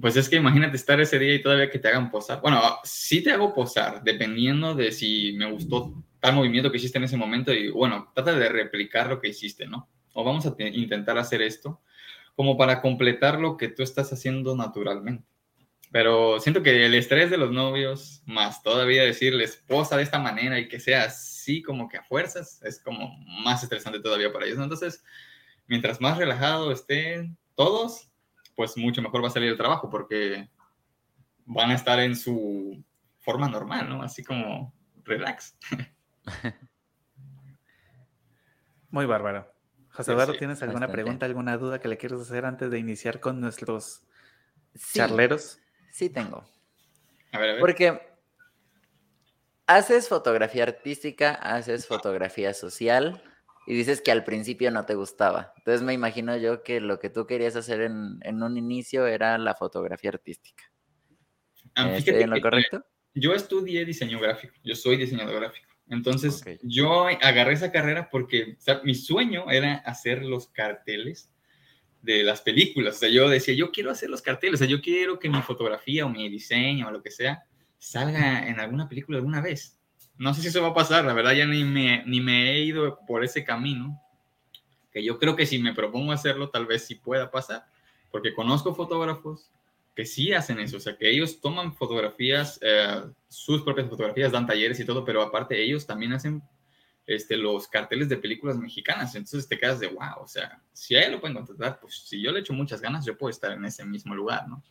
Pues 0.00 0.16
es 0.16 0.28
que 0.28 0.36
imagínate 0.36 0.76
estar 0.76 1.00
ese 1.00 1.18
día 1.18 1.34
y 1.34 1.42
todavía 1.42 1.70
que 1.70 1.78
te 1.78 1.88
hagan 1.88 2.10
posar. 2.10 2.40
Bueno, 2.42 2.60
sí 2.84 3.22
te 3.22 3.32
hago 3.32 3.54
posar, 3.54 4.02
dependiendo 4.02 4.74
de 4.74 4.92
si 4.92 5.32
me 5.32 5.50
gustó 5.50 6.04
tal 6.20 6.34
movimiento 6.34 6.70
que 6.70 6.76
hiciste 6.76 6.98
en 6.98 7.04
ese 7.04 7.16
momento 7.16 7.52
y 7.52 7.70
bueno, 7.70 8.10
trata 8.14 8.34
de 8.34 8.48
replicar 8.48 9.08
lo 9.08 9.20
que 9.20 9.28
hiciste, 9.28 9.66
¿no? 9.66 9.88
O 10.12 10.22
vamos 10.22 10.44
a 10.46 10.54
intentar 10.58 11.16
hacer 11.18 11.40
esto 11.40 11.80
como 12.34 12.58
para 12.58 12.82
completar 12.82 13.40
lo 13.40 13.56
que 13.56 13.68
tú 13.68 13.82
estás 13.82 14.12
haciendo 14.12 14.54
naturalmente. 14.54 15.26
Pero 15.90 16.40
siento 16.40 16.62
que 16.62 16.84
el 16.84 16.94
estrés 16.94 17.30
de 17.30 17.38
los 17.38 17.50
novios, 17.50 18.22
más 18.26 18.62
todavía 18.62 19.02
decirles 19.02 19.56
posa 19.66 19.96
de 19.96 20.02
esta 20.02 20.18
manera 20.18 20.58
y 20.58 20.68
que 20.68 20.78
sea 20.78 21.04
así 21.04 21.62
como 21.62 21.88
que 21.88 21.96
a 21.96 22.02
fuerzas, 22.02 22.60
es 22.64 22.80
como 22.80 23.16
más 23.42 23.62
estresante 23.62 24.00
todavía 24.00 24.32
para 24.32 24.44
ellos. 24.44 24.58
Entonces, 24.58 25.02
mientras 25.66 26.00
más 26.00 26.18
relajado 26.18 26.70
estén 26.70 27.38
todos, 27.54 28.10
pues 28.56 28.76
mucho 28.76 29.02
mejor 29.02 29.22
va 29.22 29.28
a 29.28 29.30
salir 29.30 29.50
el 29.50 29.56
trabajo 29.56 29.88
porque 29.88 30.48
van 31.44 31.70
a 31.70 31.74
estar 31.74 32.00
en 32.00 32.16
su 32.16 32.82
forma 33.20 33.48
normal, 33.48 33.88
¿no? 33.88 34.02
Así 34.02 34.24
como 34.24 34.74
relax. 35.04 35.56
Muy 38.90 39.06
bárbaro. 39.06 39.52
José 39.90 40.12
Eduardo, 40.12 40.34
¿tienes 40.34 40.62
alguna 40.62 40.88
pregunta, 40.88 41.26
alguna 41.26 41.56
duda 41.56 41.80
que 41.80 41.88
le 41.88 41.96
quieras 41.96 42.20
hacer 42.20 42.44
antes 42.44 42.70
de 42.70 42.78
iniciar 42.78 43.20
con 43.20 43.40
nuestros 43.40 44.02
charleros? 44.92 45.58
Sí, 45.90 46.10
tengo. 46.10 46.44
A 47.32 47.38
ver, 47.38 47.50
a 47.50 47.52
ver. 47.52 47.60
Porque 47.60 48.16
haces 49.66 50.08
fotografía 50.08 50.64
artística, 50.64 51.32
haces 51.32 51.86
fotografía 51.86 52.52
social, 52.54 53.22
y 53.66 53.74
dices 53.74 54.00
que 54.00 54.12
al 54.12 54.24
principio 54.24 54.70
no 54.70 54.86
te 54.86 54.94
gustaba. 54.94 55.52
Entonces 55.58 55.82
me 55.82 55.92
imagino 55.92 56.36
yo 56.36 56.62
que 56.62 56.80
lo 56.80 56.98
que 56.98 57.10
tú 57.10 57.26
querías 57.26 57.56
hacer 57.56 57.80
en, 57.80 58.18
en 58.22 58.42
un 58.42 58.56
inicio 58.56 59.06
era 59.06 59.38
la 59.38 59.54
fotografía 59.54 60.10
artística. 60.10 60.64
Ah, 61.74 61.94
¿Estoy 61.94 62.22
en 62.22 62.30
lo 62.30 62.40
correcto? 62.40 62.84
Yo 63.14 63.32
estudié 63.32 63.84
diseño 63.84 64.20
gráfico, 64.20 64.54
yo 64.62 64.74
soy 64.74 64.96
diseñador 64.96 65.40
gráfico. 65.40 65.66
Entonces 65.88 66.42
yo 66.62 67.06
agarré 67.06 67.52
esa 67.52 67.70
carrera 67.70 68.08
porque 68.10 68.56
mi 68.82 68.94
sueño 68.94 69.50
era 69.50 69.76
hacer 69.76 70.24
los 70.24 70.48
carteles 70.48 71.30
de 72.02 72.24
las 72.24 72.40
películas. 72.40 72.96
O 72.96 72.98
sea, 72.98 73.08
yo 73.08 73.28
decía, 73.28 73.54
yo 73.54 73.70
quiero 73.70 73.90
hacer 73.90 74.10
los 74.10 74.22
carteles, 74.22 74.54
o 74.54 74.58
sea, 74.58 74.66
yo 74.66 74.80
quiero 74.80 75.18
que 75.18 75.28
mi 75.28 75.40
fotografía 75.42 76.04
o 76.04 76.08
mi 76.08 76.28
diseño 76.28 76.88
o 76.88 76.90
lo 76.90 77.02
que 77.02 77.10
sea 77.10 77.44
salga 77.78 78.48
en 78.48 78.58
alguna 78.58 78.88
película 78.88 79.18
alguna 79.18 79.40
vez. 79.40 79.75
No 80.18 80.32
sé 80.32 80.40
si 80.40 80.48
eso 80.48 80.62
va 80.62 80.68
a 80.68 80.74
pasar, 80.74 81.04
la 81.04 81.12
verdad 81.12 81.32
ya 81.32 81.46
ni 81.46 81.64
me, 81.64 82.02
ni 82.06 82.20
me 82.20 82.50
he 82.50 82.60
ido 82.60 83.00
por 83.06 83.22
ese 83.22 83.44
camino, 83.44 84.00
que 84.90 85.04
yo 85.04 85.18
creo 85.18 85.36
que 85.36 85.44
si 85.44 85.58
me 85.58 85.74
propongo 85.74 86.12
hacerlo, 86.12 86.48
tal 86.48 86.64
vez 86.64 86.86
sí 86.86 86.94
pueda 86.94 87.30
pasar, 87.30 87.66
porque 88.10 88.32
conozco 88.32 88.74
fotógrafos 88.74 89.50
que 89.94 90.06
sí 90.06 90.32
hacen 90.32 90.58
eso, 90.58 90.78
o 90.78 90.80
sea, 90.80 90.96
que 90.96 91.10
ellos 91.10 91.40
toman 91.40 91.74
fotografías, 91.74 92.58
eh, 92.62 93.02
sus 93.28 93.62
propias 93.62 93.88
fotografías, 93.88 94.32
dan 94.32 94.46
talleres 94.46 94.80
y 94.80 94.86
todo, 94.86 95.04
pero 95.04 95.22
aparte 95.22 95.62
ellos 95.62 95.86
también 95.86 96.14
hacen 96.14 96.42
este, 97.06 97.36
los 97.36 97.68
carteles 97.68 98.08
de 98.08 98.16
películas 98.16 98.56
mexicanas, 98.56 99.14
entonces 99.14 99.46
te 99.46 99.58
quedas 99.58 99.80
de 99.80 99.88
wow, 99.88 100.22
o 100.22 100.26
sea, 100.26 100.60
si 100.72 100.96
a 100.96 101.02
él 101.02 101.12
lo 101.12 101.20
pueden 101.20 101.36
contratar, 101.36 101.78
pues 101.78 102.06
si 102.06 102.22
yo 102.22 102.32
le 102.32 102.40
echo 102.40 102.54
muchas 102.54 102.80
ganas, 102.80 103.04
yo 103.04 103.18
puedo 103.18 103.30
estar 103.30 103.52
en 103.52 103.64
ese 103.66 103.84
mismo 103.84 104.14
lugar, 104.14 104.48
¿no? 104.48 104.62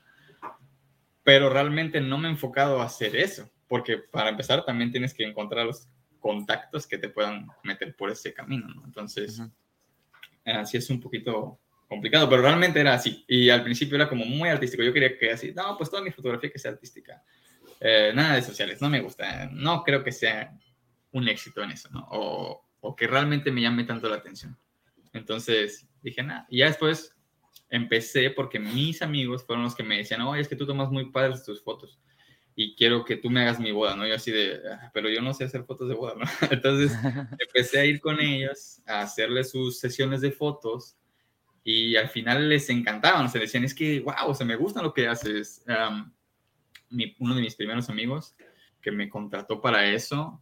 Pero 1.23 1.49
realmente 1.49 2.01
no 2.01 2.17
me 2.17 2.27
he 2.27 2.31
enfocado 2.31 2.81
a 2.81 2.85
hacer 2.85 3.15
eso 3.15 3.49
porque 3.67 3.97
para 3.97 4.29
empezar 4.29 4.63
también 4.65 4.91
tienes 4.91 5.13
que 5.13 5.23
encontrar 5.23 5.65
los 5.65 5.87
contactos 6.19 6.87
que 6.87 6.97
te 6.97 7.09
puedan 7.09 7.47
meter 7.63 7.95
por 7.95 8.09
ese 8.09 8.33
camino, 8.33 8.67
¿no? 8.67 8.83
Entonces, 8.85 9.41
así 10.43 10.77
es 10.77 10.89
un 10.89 10.99
poquito 10.99 11.59
complicado, 11.87 12.29
pero 12.29 12.41
realmente 12.41 12.79
era 12.79 12.93
así. 12.93 13.23
Y 13.27 13.49
al 13.49 13.63
principio 13.63 13.95
era 13.95 14.09
como 14.09 14.25
muy 14.25 14.49
artístico. 14.49 14.83
Yo 14.83 14.93
quería 14.93 15.17
que 15.17 15.31
así, 15.31 15.53
no, 15.53 15.77
pues 15.77 15.89
toda 15.89 16.01
mi 16.01 16.11
fotografía 16.11 16.51
que 16.51 16.59
sea 16.59 16.71
artística. 16.71 17.23
Eh, 17.79 18.11
nada 18.15 18.35
de 18.35 18.41
sociales, 18.41 18.81
no 18.81 18.89
me 18.89 19.01
gusta. 19.01 19.49
No 19.51 19.83
creo 19.83 20.03
que 20.03 20.11
sea 20.11 20.57
un 21.11 21.27
éxito 21.27 21.61
en 21.61 21.71
eso, 21.71 21.89
¿no? 21.91 22.07
O, 22.11 22.65
o, 22.81 22.95
que 22.95 23.07
realmente 23.07 23.51
me 23.51 23.61
llame 23.61 23.83
tanto 23.83 24.09
la 24.09 24.15
atención. 24.15 24.57
Entonces 25.13 25.87
dije, 26.01 26.23
nada. 26.23 26.47
Y 26.49 26.59
ya 26.59 26.65
después 26.65 27.15
empecé 27.69 28.29
porque 28.31 28.59
mis 28.59 29.01
amigos 29.01 29.45
fueron 29.45 29.63
los 29.63 29.75
que 29.75 29.83
me 29.83 29.97
decían, 29.97 30.21
oye, 30.21 30.41
es 30.41 30.47
que 30.47 30.55
tú 30.55 30.65
tomas 30.65 30.89
muy 30.89 31.11
padres 31.11 31.43
tus 31.43 31.63
fotos 31.63 31.99
y 32.55 32.73
quiero 32.75 33.03
que 33.03 33.17
tú 33.17 33.29
me 33.29 33.41
hagas 33.41 33.59
mi 33.59 33.71
boda, 33.71 33.95
¿no? 33.95 34.07
Yo 34.07 34.15
así 34.15 34.31
de, 34.31 34.61
ah, 34.71 34.89
pero 34.93 35.09
yo 35.09 35.21
no 35.21 35.33
sé 35.33 35.43
hacer 35.43 35.65
fotos 35.65 35.89
de 35.89 35.95
boda, 35.95 36.15
¿no? 36.17 36.25
Entonces 36.51 36.91
empecé 37.39 37.79
a 37.79 37.85
ir 37.85 37.99
con 37.99 38.19
ellos, 38.19 38.81
a 38.85 39.01
hacerles 39.01 39.51
sus 39.51 39.77
sesiones 39.79 40.21
de 40.21 40.31
fotos 40.31 40.95
y 41.63 41.95
al 41.97 42.09
final 42.09 42.47
les 42.47 42.69
encantaban, 42.69 43.25
o 43.25 43.29
sea, 43.29 43.41
decían, 43.41 43.63
es 43.63 43.73
que, 43.73 43.99
wow, 43.99 44.27
o 44.27 44.35
sea, 44.35 44.45
me 44.45 44.55
gusta 44.55 44.81
lo 44.81 44.93
que 44.93 45.07
haces. 45.07 45.65
uno 47.19 47.35
de 47.35 47.41
mis 47.41 47.55
primeros 47.55 47.89
amigos 47.89 48.35
que 48.81 48.91
me 48.91 49.09
contrató 49.09 49.59
para 49.59 49.87
eso, 49.87 50.41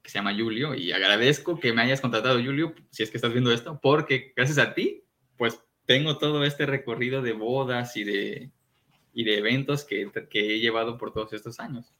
que 0.00 0.10
se 0.10 0.18
llama 0.18 0.34
Julio, 0.34 0.74
y 0.74 0.92
agradezco 0.92 1.58
que 1.58 1.72
me 1.72 1.82
hayas 1.82 2.00
contratado, 2.00 2.36
Julio, 2.42 2.74
si 2.90 3.02
es 3.02 3.10
que 3.10 3.18
estás 3.18 3.32
viendo 3.32 3.52
esto, 3.52 3.80
porque 3.82 4.32
gracias 4.36 4.58
a 4.58 4.72
ti, 4.72 5.02
pues 5.36 5.60
tengo 5.86 6.18
todo 6.18 6.44
este 6.44 6.66
recorrido 6.66 7.20
de 7.20 7.32
bodas 7.32 7.96
y 7.96 8.04
de, 8.04 8.52
y 9.12 9.24
de 9.24 9.38
eventos 9.38 9.84
que, 9.84 10.10
que, 10.30 10.54
he 10.54 10.60
llevado 10.60 10.98
por 10.98 11.12
todos 11.12 11.32
estos 11.32 11.60
años. 11.60 11.92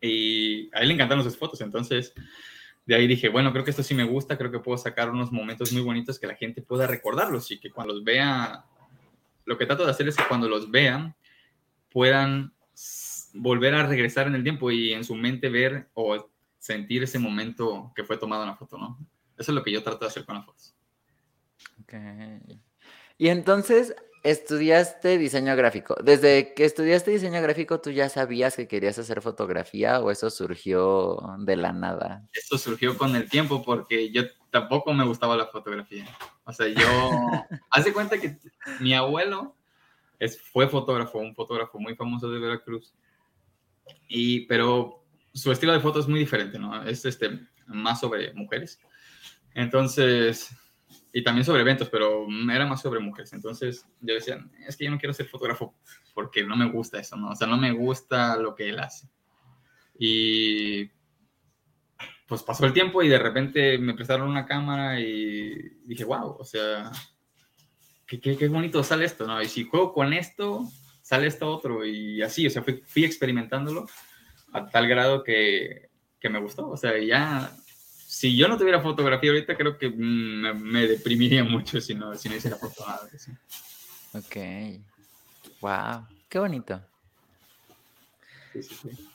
Y 0.00 0.68
a 0.74 0.80
él 0.80 0.88
le 0.88 0.94
encantaron 0.94 1.24
sus 1.24 1.36
fotos, 1.36 1.60
entonces 1.60 2.12
de 2.84 2.94
ahí 2.94 3.06
dije, 3.06 3.28
bueno, 3.28 3.52
creo 3.52 3.64
que 3.64 3.70
esto 3.70 3.82
sí 3.82 3.94
me 3.94 4.04
gusta, 4.04 4.36
creo 4.36 4.50
que 4.50 4.58
puedo 4.58 4.76
sacar 4.76 5.10
unos 5.10 5.30
momentos 5.30 5.72
muy 5.72 5.82
bonitos 5.82 6.18
que 6.18 6.26
la 6.26 6.34
gente 6.34 6.62
pueda 6.62 6.86
recordarlos 6.86 7.50
y 7.50 7.60
que 7.60 7.70
cuando 7.70 7.94
los 7.94 8.04
vea, 8.04 8.64
lo 9.44 9.56
que 9.56 9.66
trato 9.66 9.84
de 9.84 9.90
hacer 9.90 10.08
es 10.08 10.16
que 10.16 10.26
cuando 10.26 10.48
los 10.48 10.70
vean 10.70 11.14
puedan 11.90 12.52
volver 13.34 13.74
a 13.74 13.86
regresar 13.86 14.26
en 14.26 14.34
el 14.34 14.42
tiempo 14.42 14.70
y 14.70 14.92
en 14.92 15.04
su 15.04 15.14
mente 15.14 15.48
ver 15.48 15.88
o 15.94 16.28
sentir 16.58 17.02
ese 17.02 17.18
momento 17.18 17.92
que 17.94 18.04
fue 18.04 18.16
tomado 18.16 18.42
en 18.42 18.50
la 18.50 18.56
foto, 18.56 18.78
¿no? 18.78 18.98
Eso 19.36 19.52
es 19.52 19.54
lo 19.54 19.62
que 19.62 19.72
yo 19.72 19.82
trato 19.82 20.00
de 20.00 20.06
hacer 20.06 20.24
con 20.24 20.36
las 20.36 20.44
fotos. 20.44 20.74
Okay. 21.82 22.60
Y 23.18 23.28
entonces, 23.28 23.94
Estudiaste 24.22 25.18
diseño 25.18 25.56
gráfico. 25.56 25.96
Desde 26.02 26.54
que 26.54 26.64
estudiaste 26.64 27.10
diseño 27.10 27.42
gráfico, 27.42 27.80
¿tú 27.80 27.90
ya 27.90 28.08
sabías 28.08 28.54
que 28.54 28.68
querías 28.68 28.96
hacer 28.98 29.20
fotografía 29.20 30.00
o 30.00 30.12
eso 30.12 30.30
surgió 30.30 31.18
de 31.38 31.56
la 31.56 31.72
nada? 31.72 32.28
Esto 32.32 32.56
surgió 32.56 32.96
con 32.96 33.16
el 33.16 33.28
tiempo 33.28 33.64
porque 33.64 34.12
yo 34.12 34.22
tampoco 34.50 34.92
me 34.92 35.04
gustaba 35.04 35.36
la 35.36 35.46
fotografía. 35.46 36.06
O 36.44 36.52
sea, 36.52 36.68
yo... 36.68 36.86
Hace 37.70 37.92
cuenta 37.92 38.20
que 38.20 38.38
mi 38.78 38.94
abuelo 38.94 39.56
es, 40.20 40.40
fue 40.40 40.68
fotógrafo, 40.68 41.18
un 41.18 41.34
fotógrafo 41.34 41.80
muy 41.80 41.96
famoso 41.96 42.30
de 42.30 42.38
Veracruz. 42.38 42.94
Y, 44.06 44.46
pero 44.46 45.04
su 45.34 45.50
estilo 45.50 45.72
de 45.72 45.80
foto 45.80 45.98
es 45.98 46.06
muy 46.06 46.20
diferente, 46.20 46.60
¿no? 46.60 46.84
Es 46.84 47.04
este, 47.04 47.40
más 47.66 47.98
sobre 47.98 48.32
mujeres. 48.34 48.78
Entonces, 49.54 50.50
y 51.12 51.22
también 51.22 51.44
sobre 51.44 51.60
eventos, 51.60 51.88
pero 51.90 52.26
era 52.50 52.66
más 52.66 52.80
sobre 52.80 53.00
mujeres. 53.00 53.32
Entonces 53.32 53.86
yo 54.00 54.14
decía, 54.14 54.44
es 54.66 54.76
que 54.76 54.84
yo 54.86 54.90
no 54.90 54.98
quiero 54.98 55.12
ser 55.12 55.26
fotógrafo 55.26 55.74
porque 56.14 56.44
no 56.44 56.56
me 56.56 56.70
gusta 56.70 56.98
eso, 56.98 57.16
¿no? 57.16 57.30
O 57.30 57.36
sea, 57.36 57.46
no 57.46 57.58
me 57.58 57.72
gusta 57.72 58.36
lo 58.36 58.54
que 58.54 58.70
él 58.70 58.78
hace. 58.78 59.08
Y 59.98 60.90
pues 62.26 62.42
pasó 62.42 62.64
el 62.64 62.72
tiempo 62.72 63.02
y 63.02 63.08
de 63.08 63.18
repente 63.18 63.76
me 63.76 63.92
prestaron 63.92 64.28
una 64.28 64.46
cámara 64.46 64.98
y 64.98 65.76
dije, 65.84 66.04
wow, 66.04 66.36
o 66.38 66.44
sea, 66.44 66.90
qué, 68.06 68.18
qué, 68.20 68.48
bonito 68.48 68.82
sale 68.82 69.04
esto, 69.04 69.26
¿no? 69.26 69.40
Y 69.42 69.46
si 69.46 69.64
juego 69.64 69.92
con 69.92 70.14
esto, 70.14 70.66
sale 71.02 71.26
esto 71.26 71.50
otro. 71.50 71.84
Y 71.84 72.22
así, 72.22 72.46
o 72.46 72.50
sea, 72.50 72.62
fui, 72.62 72.82
fui 72.86 73.04
experimentándolo 73.04 73.86
a 74.52 74.66
tal 74.66 74.88
grado 74.88 75.22
que, 75.22 75.90
que 76.18 76.30
me 76.30 76.40
gustó. 76.40 76.70
O 76.70 76.76
sea, 76.78 76.98
ya 76.98 77.54
si 78.12 78.36
yo 78.36 78.46
no 78.46 78.58
tuviera 78.58 78.78
fotografía 78.78 79.30
ahorita, 79.30 79.56
creo 79.56 79.78
que 79.78 79.88
mm, 79.88 80.60
me, 80.60 80.86
deprimiría 80.86 81.44
mucho 81.44 81.80
si 81.80 81.94
no, 81.94 82.14
si 82.14 82.28
no 82.28 82.36
hiciera 82.36 82.58
foto 82.58 82.84
Ok. 84.12 84.36
Wow. 85.62 86.06
Qué 86.28 86.38
bonito. 86.38 86.82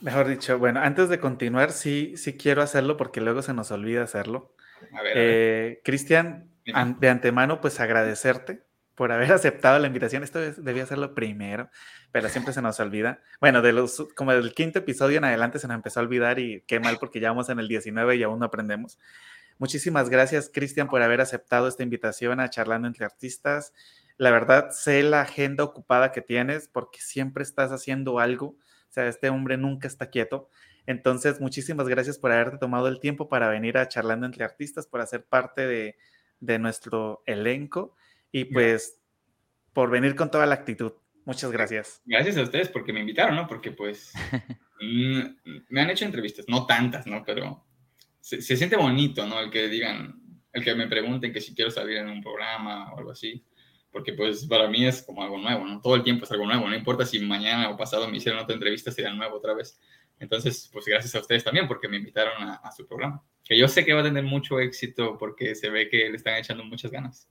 Mejor 0.01 0.27
dicho, 0.27 0.57
bueno, 0.57 0.79
antes 0.79 1.09
de 1.09 1.19
continuar, 1.19 1.73
sí, 1.73 2.17
sí 2.17 2.37
quiero 2.37 2.63
hacerlo 2.63 2.97
porque 2.97 3.21
luego 3.21 3.43
se 3.43 3.53
nos 3.53 3.69
olvida 3.69 4.01
hacerlo. 4.01 4.55
A 4.91 5.03
ver, 5.03 5.13
eh, 5.15 5.81
Cristian, 5.83 6.49
de 6.65 7.09
antemano, 7.09 7.61
pues 7.61 7.79
agradecerte 7.79 8.63
por 8.97 9.11
haber 9.11 9.31
aceptado 9.31 9.79
la 9.79 9.87
invitación. 9.87 10.23
Esto 10.23 10.39
debía 10.39 10.85
ser 10.85 10.97
primero, 11.13 11.69
pero 12.11 12.27
siempre 12.27 12.51
se 12.51 12.61
nos 12.61 12.79
olvida. 12.81 13.21
Bueno, 13.39 13.61
de 13.61 13.71
los, 13.71 14.05
como 14.15 14.33
del 14.33 14.53
quinto 14.53 14.79
episodio 14.79 15.19
en 15.19 15.23
adelante 15.23 15.59
se 15.59 15.67
nos 15.67 15.75
empezó 15.75 16.01
a 16.01 16.03
olvidar 16.03 16.39
y 16.39 16.63
qué 16.67 16.81
mal 16.81 16.97
porque 16.99 17.21
ya 17.21 17.29
vamos 17.29 17.47
en 17.49 17.59
el 17.59 17.69
19 17.69 18.17
y 18.17 18.23
aún 18.23 18.39
no 18.39 18.45
aprendemos. 18.47 18.97
Muchísimas 19.59 20.09
gracias, 20.09 20.49
Cristian, 20.51 20.87
por 20.87 21.01
haber 21.03 21.21
aceptado 21.21 21.67
esta 21.67 21.83
invitación 21.83 22.39
a 22.39 22.49
Charlando 22.49 22.87
entre 22.87 23.05
Artistas. 23.05 23.71
La 24.17 24.31
verdad, 24.31 24.71
sé 24.71 25.03
la 25.03 25.21
agenda 25.21 25.63
ocupada 25.63 26.11
que 26.11 26.21
tienes 26.21 26.67
porque 26.67 26.99
siempre 26.99 27.43
estás 27.43 27.71
haciendo 27.71 28.19
algo. 28.19 28.47
O 28.47 28.91
sea, 28.91 29.07
este 29.07 29.29
hombre 29.29 29.57
nunca 29.57 29.87
está 29.87 30.09
quieto. 30.09 30.49
Entonces, 30.87 31.39
muchísimas 31.39 31.87
gracias 31.87 32.17
por 32.17 32.31
haberte 32.31 32.57
tomado 32.57 32.87
el 32.87 32.99
tiempo 32.99 33.29
para 33.29 33.47
venir 33.49 33.77
a 33.77 33.87
Charlando 33.87 34.25
entre 34.25 34.43
Artistas, 34.43 34.87
por 34.87 35.01
hacer 35.01 35.23
parte 35.25 35.67
de, 35.67 35.97
de 36.39 36.57
nuestro 36.57 37.21
elenco 37.27 37.95
y 38.31 38.45
pues 38.45 39.01
por 39.73 39.89
venir 39.89 40.15
con 40.15 40.31
toda 40.31 40.45
la 40.45 40.55
actitud. 40.55 40.93
Muchas 41.25 41.51
gracias. 41.51 42.01
Gracias 42.05 42.37
a 42.37 42.43
ustedes 42.43 42.69
porque 42.69 42.93
me 42.93 43.01
invitaron, 43.01 43.35
¿no? 43.35 43.47
Porque 43.47 43.71
pues 43.71 44.13
mm, 44.81 45.21
me 45.69 45.81
han 45.81 45.89
hecho 45.89 46.05
entrevistas, 46.05 46.45
no 46.47 46.65
tantas, 46.65 47.05
¿no? 47.05 47.23
Pero 47.25 47.65
se, 48.21 48.41
siente 48.41 48.75
bonito, 48.75 49.25
¿no? 49.27 49.39
El 49.39 49.51
que 49.51 49.67
digan, 49.67 50.21
el 50.53 50.63
que 50.63 50.73
me 50.73 50.87
pregunten 50.87 51.33
que 51.33 51.41
si 51.41 51.53
quiero 51.53 51.69
salir 51.69 51.97
en 51.97 52.09
un 52.09 52.21
programa 52.21 52.93
o 52.93 52.97
algo 52.97 53.11
así. 53.11 53.45
Porque 53.91 54.13
pues 54.13 54.45
para 54.45 54.67
mí 54.67 54.85
es 54.85 55.01
como 55.01 55.21
algo 55.23 55.37
nuevo, 55.37 55.65
¿no? 55.65 55.81
Todo 55.81 55.95
el 55.95 56.03
tiempo 56.03 56.25
es 56.25 56.31
algo 56.31 56.45
nuevo, 56.45 56.67
no 56.67 56.75
importa 56.75 57.05
si 57.05 57.19
mañana 57.19 57.69
o 57.69 57.77
pasado 57.77 58.09
me 58.09 58.17
hicieron 58.17 58.39
otra 58.41 58.53
entrevista, 58.53 58.91
será 58.91 59.13
nuevo 59.13 59.37
otra 59.37 59.53
vez. 59.53 59.79
Entonces, 60.19 60.69
pues 60.73 60.85
gracias 60.85 61.13
a 61.15 61.19
ustedes 61.19 61.43
también 61.43 61.67
porque 61.67 61.87
me 61.87 61.97
invitaron 61.97 62.41
a, 62.41 62.55
a 62.55 62.71
su 62.71 62.87
programa. 62.87 63.23
Que 63.43 63.57
yo 63.57 63.67
sé 63.67 63.85
que 63.85 63.93
va 63.93 64.01
a 64.01 64.03
tener 64.03 64.23
mucho 64.23 64.59
éxito 64.59 65.17
porque 65.17 65.55
se 65.55 65.69
ve 65.69 65.89
que 65.89 66.09
le 66.09 66.17
están 66.17 66.35
echando 66.35 66.63
muchas 66.63 66.89
ganas. 66.89 67.29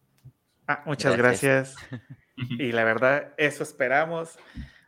Ah, 0.66 0.82
muchas 0.87 1.16
gracias. 1.16 1.76
Y 2.58 2.70
la 2.70 2.85
verdad, 2.85 3.32
eso 3.38 3.62
esperamos, 3.62 4.38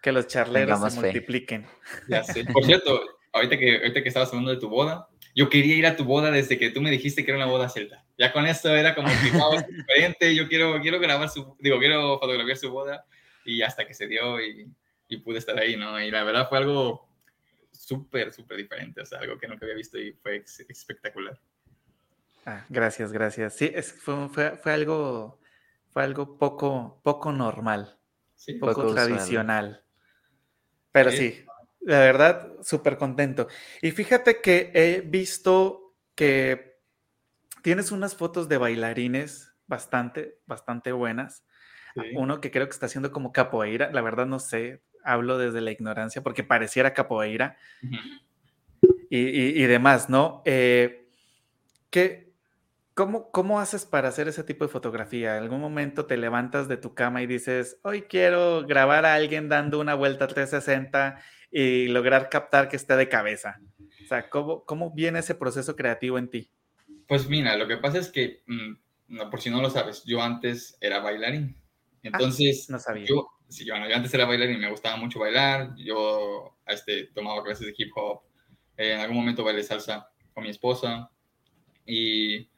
que 0.03 0.13
los 0.13 0.27
charleros 0.27 0.93
se 0.93 1.01
multipliquen. 1.01 1.67
Por 2.53 2.65
cierto, 2.67 3.01
ahorita 3.33 3.57
que, 3.57 3.77
ahorita 3.79 4.03
que 4.03 4.09
estabas 4.09 4.29
hablando 4.29 4.51
de 4.51 4.59
tu 4.59 4.69
boda, 4.69 5.09
yo 5.35 5.49
quería 5.49 5.75
ir 5.75 5.87
a 5.87 5.97
tu 5.97 6.05
boda 6.05 6.31
desde 6.31 6.59
que 6.59 6.71
tú 6.71 6.83
me 6.83 6.91
dijiste 6.91 7.25
que 7.25 7.31
era 7.31 7.43
una 7.43 7.51
boda 7.51 7.71
celta. 7.71 8.05
Ya 8.19 8.35
con 8.35 8.45
esto 8.45 8.77
era 8.77 8.95
como 8.95 9.09
que, 9.09 9.31
wow, 9.39 9.65
diferente, 9.67 10.35
yo 10.35 10.47
quiero, 10.47 10.79
quiero 10.83 11.01
grabar 11.01 11.31
su, 11.31 11.57
digo, 11.59 11.79
quiero 11.79 12.19
fotografiar 12.19 12.59
su 12.59 12.71
boda 12.71 13.07
y 13.47 13.63
hasta 13.63 13.87
que 13.87 13.95
se 13.95 14.07
dio 14.07 14.41
y, 14.41 14.71
y 15.09 15.17
pude 15.17 15.39
estar 15.39 15.59
ahí, 15.59 15.75
¿no? 15.77 15.99
Y 16.01 16.11
la 16.11 16.25
verdad 16.25 16.49
fue 16.51 16.59
algo 16.59 17.09
súper, 17.73 18.33
súper 18.33 18.59
diferente, 18.59 19.01
o 19.01 19.07
sea, 19.07 19.21
algo 19.21 19.39
que 19.39 19.49
nunca 19.49 19.65
había 19.65 19.77
visto 19.77 19.99
y 19.99 20.13
fue 20.13 20.45
espectacular. 20.69 21.41
Ah, 22.45 22.65
gracias, 22.69 23.13
gracias. 23.13 23.55
Sí, 23.55 23.71
es, 23.75 23.93
fue, 23.93 24.29
fue, 24.29 24.57
fue 24.57 24.73
algo 24.73 25.39
fue 25.91 26.03
algo 26.03 26.39
poco, 26.39 27.01
poco 27.03 27.33
normal, 27.33 27.99
poco, 28.61 28.93
tradicional. 28.95 29.85
Pero 30.93 31.11
sí, 31.11 31.45
la 31.81 32.01
verdad, 32.01 32.53
súper 32.63 32.97
contento. 32.97 33.49
Y 33.83 33.91
fíjate 33.91 34.41
que 34.41 34.71
he 34.75 35.01
visto 35.01 35.95
que 36.15 36.79
tienes 37.63 37.93
unas 37.93 38.15
fotos 38.17 38.49
de 38.49 38.59
bailarines 38.59 39.55
bastante, 39.67 40.39
bastante 40.47 40.93
buenas. 40.93 41.45
Uno 42.15 42.41
que 42.41 42.51
creo 42.51 42.67
que 42.67 42.73
está 42.73 42.87
haciendo 42.87 43.11
como 43.11 43.33
capoeira, 43.33 43.91
la 43.93 44.03
verdad 44.03 44.27
no 44.27 44.39
sé, 44.39 44.83
hablo 45.03 45.37
desde 45.37 45.61
la 45.61 45.73
ignorancia 45.73 46.23
porque 46.23 46.45
pareciera 46.45 46.95
capoeira 46.95 47.57
y, 49.11 49.63
demás, 49.65 50.09
¿no? 50.09 50.43
Eh, 50.45 51.09
¿qué, 51.91 52.28
¿Cómo, 52.99 53.31
¿Cómo 53.31 53.61
haces 53.61 53.87
para 53.87 54.09
hacer 54.09 54.27
ese 54.27 54.43
tipo 54.43 54.65
de 54.65 54.73
fotografía? 54.73 55.37
¿En 55.37 55.45
algún 55.45 55.61
momento 55.61 56.07
te 56.07 56.17
levantas 56.17 56.67
de 56.67 56.77
tu 56.77 56.95
cama 56.95 57.23
y 57.23 57.29
dices, 57.29 57.79
hoy 57.85 58.03
quiero 58.03 58.67
grabar 58.67 59.07
a 59.07 59.15
alguien 59.15 59.49
dando 59.49 59.79
una 59.79 59.95
vuelta 59.95 60.27
360 60.27 61.23
y 61.53 61.87
lograr 61.87 62.29
captar 62.29 62.69
que 62.69 62.75
esté 62.75 62.97
de 62.97 63.09
cabeza? 63.09 63.61
O 64.03 64.09
sea, 64.09 64.29
¿cómo, 64.29 64.65
cómo 64.65 64.93
viene 64.93 65.21
ese 65.21 65.37
proceso 65.37 65.77
creativo 65.77 66.19
en 66.19 66.29
ti? 66.29 66.51
Pues 67.07 67.29
mira, 67.29 67.57
lo 67.57 67.69
que 67.69 67.77
pasa 67.77 67.99
es 67.99 68.09
que, 68.09 68.43
mm, 68.49 68.73
no, 69.15 69.31
por 69.31 69.41
si 69.41 69.51
no 69.51 69.63
lo 69.63 69.71
sabes, 69.71 70.03
yo 70.05 70.21
antes 70.21 70.77
era 70.81 70.99
bailarín. 70.99 71.57
Ah, 71.99 72.01
Entonces, 72.03 72.69
no 72.69 72.81
sabía. 72.81 73.07
Yo, 73.07 73.29
sí, 73.47 73.65
yo 73.65 73.77
antes 73.77 74.13
era 74.13 74.25
bailarín, 74.25 74.59
me 74.59 74.73
gustaba 74.73 74.97
mucho 74.97 75.21
bailar. 75.21 75.73
Yo 75.77 76.59
este, 76.67 77.05
tomaba 77.15 77.45
clases 77.45 77.69
de 77.69 77.75
hip 77.79 77.93
hop. 77.95 78.23
en 78.77 78.99
algún 78.99 79.19
momento 79.19 79.45
bailé 79.45 79.63
salsa 79.63 80.11
con 80.35 80.43
mi 80.43 80.51
esposa. 80.51 81.13
Y 81.87 82.51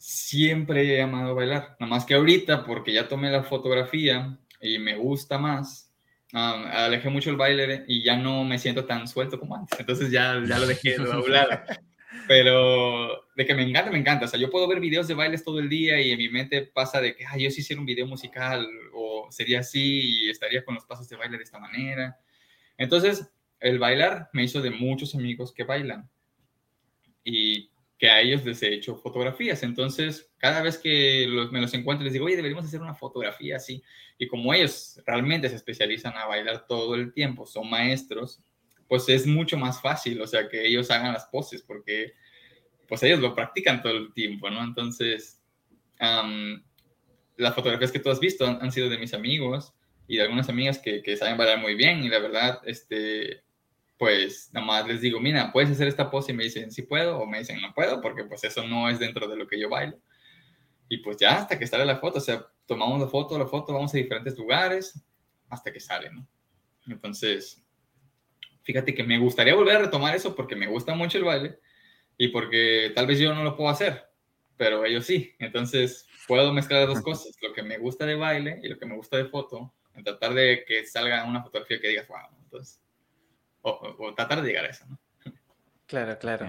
siempre 0.00 0.96
he 0.96 1.02
amado 1.02 1.34
bailar, 1.34 1.76
nada 1.78 1.90
más 1.90 2.06
que 2.06 2.14
ahorita, 2.14 2.64
porque 2.64 2.90
ya 2.90 3.06
tomé 3.06 3.30
la 3.30 3.42
fotografía 3.42 4.38
y 4.58 4.78
me 4.78 4.96
gusta 4.96 5.36
más, 5.36 5.92
alejé 6.32 7.10
mucho 7.10 7.28
el 7.28 7.36
baile 7.36 7.84
y 7.86 8.02
ya 8.02 8.16
no 8.16 8.42
me 8.44 8.58
siento 8.58 8.86
tan 8.86 9.06
suelto 9.06 9.38
como 9.38 9.56
antes, 9.56 9.78
entonces 9.78 10.10
ya, 10.10 10.42
ya 10.48 10.58
lo 10.58 10.66
dejé 10.66 10.96
de 10.98 11.28
lado. 11.28 11.50
Pero 12.26 13.26
de 13.36 13.44
que 13.44 13.54
me 13.54 13.62
encanta, 13.62 13.90
me 13.90 13.98
encanta. 13.98 14.24
O 14.24 14.28
sea, 14.28 14.38
yo 14.38 14.50
puedo 14.50 14.66
ver 14.66 14.80
videos 14.80 15.06
de 15.06 15.14
bailes 15.14 15.44
todo 15.44 15.58
el 15.58 15.68
día 15.68 16.00
y 16.00 16.10
en 16.10 16.18
mi 16.18 16.28
mente 16.28 16.62
pasa 16.62 17.00
de 17.00 17.14
que, 17.14 17.24
ay, 17.26 17.44
yo 17.44 17.50
sí 17.50 17.60
hiciera 17.60 17.80
un 17.80 17.86
video 17.86 18.06
musical 18.06 18.66
o 18.94 19.28
sería 19.30 19.60
así 19.60 20.24
y 20.24 20.30
estaría 20.30 20.64
con 20.64 20.74
los 20.74 20.84
pasos 20.86 21.08
de 21.08 21.16
baile 21.16 21.36
de 21.36 21.44
esta 21.44 21.58
manera. 21.58 22.18
Entonces, 22.78 23.30
el 23.58 23.78
bailar 23.78 24.28
me 24.32 24.44
hizo 24.44 24.60
de 24.60 24.70
muchos 24.70 25.14
amigos 25.14 25.52
que 25.52 25.64
bailan 25.64 26.08
y 27.22 27.69
que 28.00 28.08
a 28.08 28.22
ellos 28.22 28.42
les 28.46 28.62
he 28.62 28.72
hecho 28.72 28.96
fotografías. 28.96 29.62
Entonces, 29.62 30.32
cada 30.38 30.62
vez 30.62 30.78
que 30.78 31.26
me 31.52 31.60
los 31.60 31.74
encuentro, 31.74 32.02
les 32.02 32.14
digo, 32.14 32.24
oye, 32.24 32.34
deberíamos 32.34 32.64
hacer 32.64 32.80
una 32.80 32.94
fotografía 32.94 33.56
así. 33.56 33.82
Y 34.16 34.26
como 34.26 34.54
ellos 34.54 34.98
realmente 35.04 35.50
se 35.50 35.56
especializan 35.56 36.16
a 36.16 36.24
bailar 36.24 36.66
todo 36.66 36.94
el 36.94 37.12
tiempo, 37.12 37.44
son 37.44 37.68
maestros, 37.68 38.40
pues 38.88 39.06
es 39.10 39.26
mucho 39.26 39.58
más 39.58 39.82
fácil, 39.82 40.18
o 40.22 40.26
sea, 40.26 40.48
que 40.48 40.66
ellos 40.66 40.90
hagan 40.90 41.12
las 41.12 41.26
poses, 41.26 41.60
porque 41.60 42.14
pues 42.88 43.02
ellos 43.02 43.20
lo 43.20 43.34
practican 43.34 43.82
todo 43.82 43.92
el 43.92 44.14
tiempo, 44.14 44.48
¿no? 44.48 44.64
Entonces, 44.64 45.42
las 47.36 47.54
fotografías 47.54 47.92
que 47.92 47.98
tú 47.98 48.08
has 48.08 48.18
visto 48.18 48.46
han, 48.46 48.72
sido 48.72 48.88
de 48.88 48.96
mis 48.96 49.12
amigos 49.12 49.74
y 50.08 50.16
de 50.16 50.22
algunas 50.22 50.48
amigas 50.48 50.78
que, 50.78 51.02
que 51.02 51.18
saben 51.18 51.36
bailar 51.36 51.58
muy 51.58 51.74
bien 51.74 52.02
y 52.02 52.08
la 52.08 52.18
verdad, 52.18 52.60
este, 52.64 53.44
pues 54.00 54.48
nada 54.54 54.64
más 54.64 54.88
les 54.88 55.02
digo, 55.02 55.20
mira, 55.20 55.52
puedes 55.52 55.70
hacer 55.70 55.86
esta 55.86 56.10
pose 56.10 56.32
y 56.32 56.34
me 56.34 56.44
dicen, 56.44 56.72
sí 56.72 56.80
puedo, 56.80 57.18
o 57.18 57.26
me 57.26 57.40
dicen, 57.40 57.60
no 57.60 57.74
puedo, 57.74 58.00
porque 58.00 58.24
pues 58.24 58.42
eso 58.44 58.66
no 58.66 58.88
es 58.88 58.98
dentro 58.98 59.28
de 59.28 59.36
lo 59.36 59.46
que 59.46 59.60
yo 59.60 59.68
bailo. 59.68 60.00
Y 60.88 60.96
pues 61.02 61.18
ya 61.18 61.36
hasta 61.36 61.58
que 61.58 61.66
sale 61.66 61.84
la 61.84 61.98
foto, 61.98 62.16
o 62.16 62.22
sea, 62.22 62.46
tomamos 62.64 62.98
la 62.98 63.08
foto, 63.08 63.38
la 63.38 63.46
foto, 63.46 63.74
vamos 63.74 63.92
a 63.92 63.98
diferentes 63.98 64.38
lugares, 64.38 64.98
hasta 65.50 65.70
que 65.70 65.80
sale, 65.80 66.10
¿no? 66.10 66.26
Entonces, 66.86 67.62
fíjate 68.62 68.94
que 68.94 69.04
me 69.04 69.18
gustaría 69.18 69.54
volver 69.54 69.76
a 69.76 69.80
retomar 69.80 70.16
eso 70.16 70.34
porque 70.34 70.56
me 70.56 70.66
gusta 70.66 70.94
mucho 70.94 71.18
el 71.18 71.24
baile 71.24 71.58
y 72.16 72.28
porque 72.28 72.92
tal 72.94 73.06
vez 73.06 73.18
yo 73.18 73.34
no 73.34 73.44
lo 73.44 73.54
puedo 73.54 73.68
hacer, 73.68 74.08
pero 74.56 74.82
ellos 74.86 75.04
sí. 75.04 75.34
Entonces, 75.38 76.08
puedo 76.26 76.54
mezclar 76.54 76.88
las 76.88 76.94
dos 76.94 77.04
cosas, 77.04 77.36
lo 77.42 77.52
que 77.52 77.62
me 77.62 77.76
gusta 77.76 78.06
de 78.06 78.14
baile 78.14 78.60
y 78.62 78.68
lo 78.68 78.78
que 78.78 78.86
me 78.86 78.96
gusta 78.96 79.18
de 79.18 79.26
foto, 79.26 79.74
en 79.92 80.04
tratar 80.04 80.32
de 80.32 80.64
que 80.66 80.86
salga 80.86 81.22
una 81.26 81.42
fotografía 81.42 81.78
que 81.78 81.88
digas, 81.88 82.08
wow, 82.08 82.38
entonces 82.44 82.80
o, 83.62 84.14
tratar 84.14 84.42
de 84.42 84.48
llegar 84.48 84.64
a 84.64 84.68
eso, 84.68 84.84
¿no? 84.88 84.98
Claro, 85.86 86.18
claro. 86.18 86.46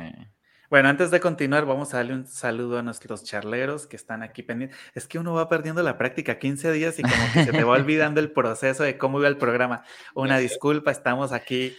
Bueno, 0.71 0.87
antes 0.87 1.11
de 1.11 1.19
continuar, 1.19 1.65
vamos 1.65 1.93
a 1.93 1.97
darle 1.97 2.13
un 2.13 2.25
saludo 2.25 2.79
a 2.79 2.81
nuestros 2.81 3.25
charleros 3.25 3.87
que 3.87 3.97
están 3.97 4.23
aquí 4.23 4.41
pendientes. 4.41 4.79
Es 4.93 5.05
que 5.05 5.19
uno 5.19 5.33
va 5.33 5.49
perdiendo 5.49 5.83
la 5.83 5.97
práctica 5.97 6.39
15 6.39 6.71
días 6.71 6.97
y 6.97 7.01
como 7.01 7.15
que 7.33 7.43
se 7.43 7.51
te 7.51 7.63
va 7.65 7.73
olvidando 7.75 8.21
el 8.21 8.31
proceso 8.31 8.83
de 8.83 8.97
cómo 8.97 9.19
iba 9.19 9.27
el 9.27 9.37
programa. 9.37 9.83
Una 10.13 10.37
disculpa, 10.37 10.91
estamos 10.91 11.33
aquí. 11.33 11.75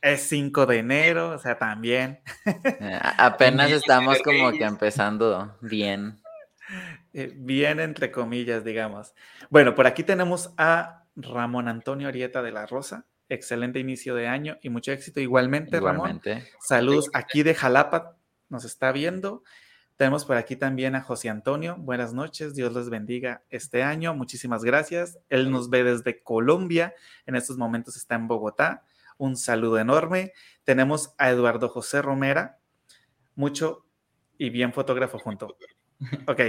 Es 0.00 0.22
5 0.22 0.64
de 0.64 0.78
enero, 0.78 1.32
o 1.32 1.38
sea, 1.38 1.58
también. 1.58 2.22
Eh, 2.46 2.98
apenas 3.18 3.70
estamos 3.70 4.22
como 4.22 4.52
que 4.52 4.64
empezando 4.64 5.58
bien. 5.60 6.22
Eh, 7.12 7.30
bien, 7.34 7.78
entre 7.78 8.10
comillas, 8.10 8.64
digamos. 8.64 9.12
Bueno, 9.50 9.74
por 9.74 9.86
aquí 9.86 10.02
tenemos 10.02 10.54
a 10.56 11.04
Ramón 11.14 11.68
Antonio 11.68 12.08
Arieta 12.08 12.40
de 12.40 12.52
la 12.52 12.64
Rosa 12.64 13.04
excelente 13.28 13.78
inicio 13.78 14.14
de 14.14 14.26
año 14.26 14.58
y 14.62 14.68
mucho 14.68 14.92
éxito. 14.92 15.20
Igualmente, 15.20 15.76
Igualmente. 15.76 16.34
Ramón. 16.34 16.48
Saludos 16.60 17.10
aquí 17.14 17.42
de 17.42 17.54
Jalapa, 17.54 18.16
nos 18.48 18.64
está 18.64 18.92
viendo. 18.92 19.42
Tenemos 19.96 20.24
por 20.24 20.36
aquí 20.36 20.56
también 20.56 20.96
a 20.96 21.02
José 21.02 21.28
Antonio. 21.28 21.76
Buenas 21.78 22.12
noches, 22.12 22.56
Dios 22.56 22.74
les 22.74 22.90
bendiga 22.90 23.44
este 23.48 23.84
año. 23.84 24.12
Muchísimas 24.12 24.64
gracias. 24.64 25.18
Él 25.28 25.52
nos 25.52 25.70
ve 25.70 25.84
desde 25.84 26.20
Colombia. 26.20 26.94
En 27.26 27.36
estos 27.36 27.56
momentos 27.58 27.96
está 27.96 28.16
en 28.16 28.26
Bogotá. 28.26 28.82
Un 29.18 29.36
saludo 29.36 29.78
enorme. 29.78 30.32
Tenemos 30.64 31.14
a 31.16 31.30
Eduardo 31.30 31.68
José 31.68 32.02
Romera. 32.02 32.58
Mucho 33.36 33.86
y 34.36 34.50
bien 34.50 34.72
fotógrafo 34.72 35.20
junto. 35.20 35.56
Ok. 36.26 36.40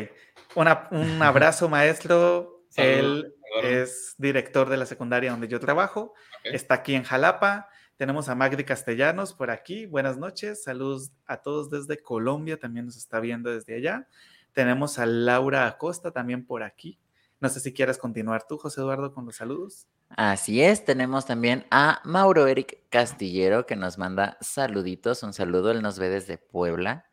un 0.56 0.68
abrazo, 1.22 1.70
maestro. 1.70 2.64
Él 2.76 3.35
es 3.64 4.16
director 4.18 4.70
de 4.70 4.78
la 4.78 4.86
secundaria 4.86 5.32
donde 5.32 5.48
yo 5.48 5.60
trabajo. 5.60 6.14
Está 6.44 6.76
aquí 6.76 6.96
en 6.96 7.04
Jalapa. 7.04 7.70
Tenemos 7.98 8.28
a 8.28 8.36
Magdi 8.36 8.64
Castellanos 8.64 9.34
por 9.34 9.52
aquí. 9.52 9.86
Buenas 9.86 10.18
noches. 10.18 10.64
Saludos 10.64 11.12
a 11.26 11.38
todos 11.38 11.70
desde 11.70 12.02
Colombia. 12.02 12.60
También 12.60 12.86
nos 12.86 12.98
está 12.98 13.20
viendo 13.20 13.52
desde 13.52 13.76
allá. 13.76 14.08
Tenemos 14.54 15.00
a 15.00 15.06
Laura 15.06 15.68
Acosta 15.68 16.12
también 16.12 16.46
por 16.46 16.64
aquí. 16.64 17.00
No 17.40 17.50
sé 17.50 17.60
si 17.60 17.74
quieres 17.74 17.98
continuar 17.98 18.46
tú, 18.48 18.58
José 18.58 18.82
Eduardo, 18.82 19.14
con 19.14 19.26
los 19.26 19.36
saludos. 19.36 19.88
Así 20.10 20.62
es, 20.62 20.86
tenemos 20.86 21.26
también 21.26 21.66
a 21.72 22.02
Mauro 22.06 22.48
Eric 22.48 22.84
Castillero 22.90 23.66
que 23.66 23.76
nos 23.76 23.98
manda 23.98 24.38
saluditos, 24.40 25.24
un 25.24 25.34
saludo, 25.34 25.72
él 25.72 25.82
nos 25.82 26.00
ve 26.00 26.10
desde 26.10 26.38
Puebla. 26.38 27.06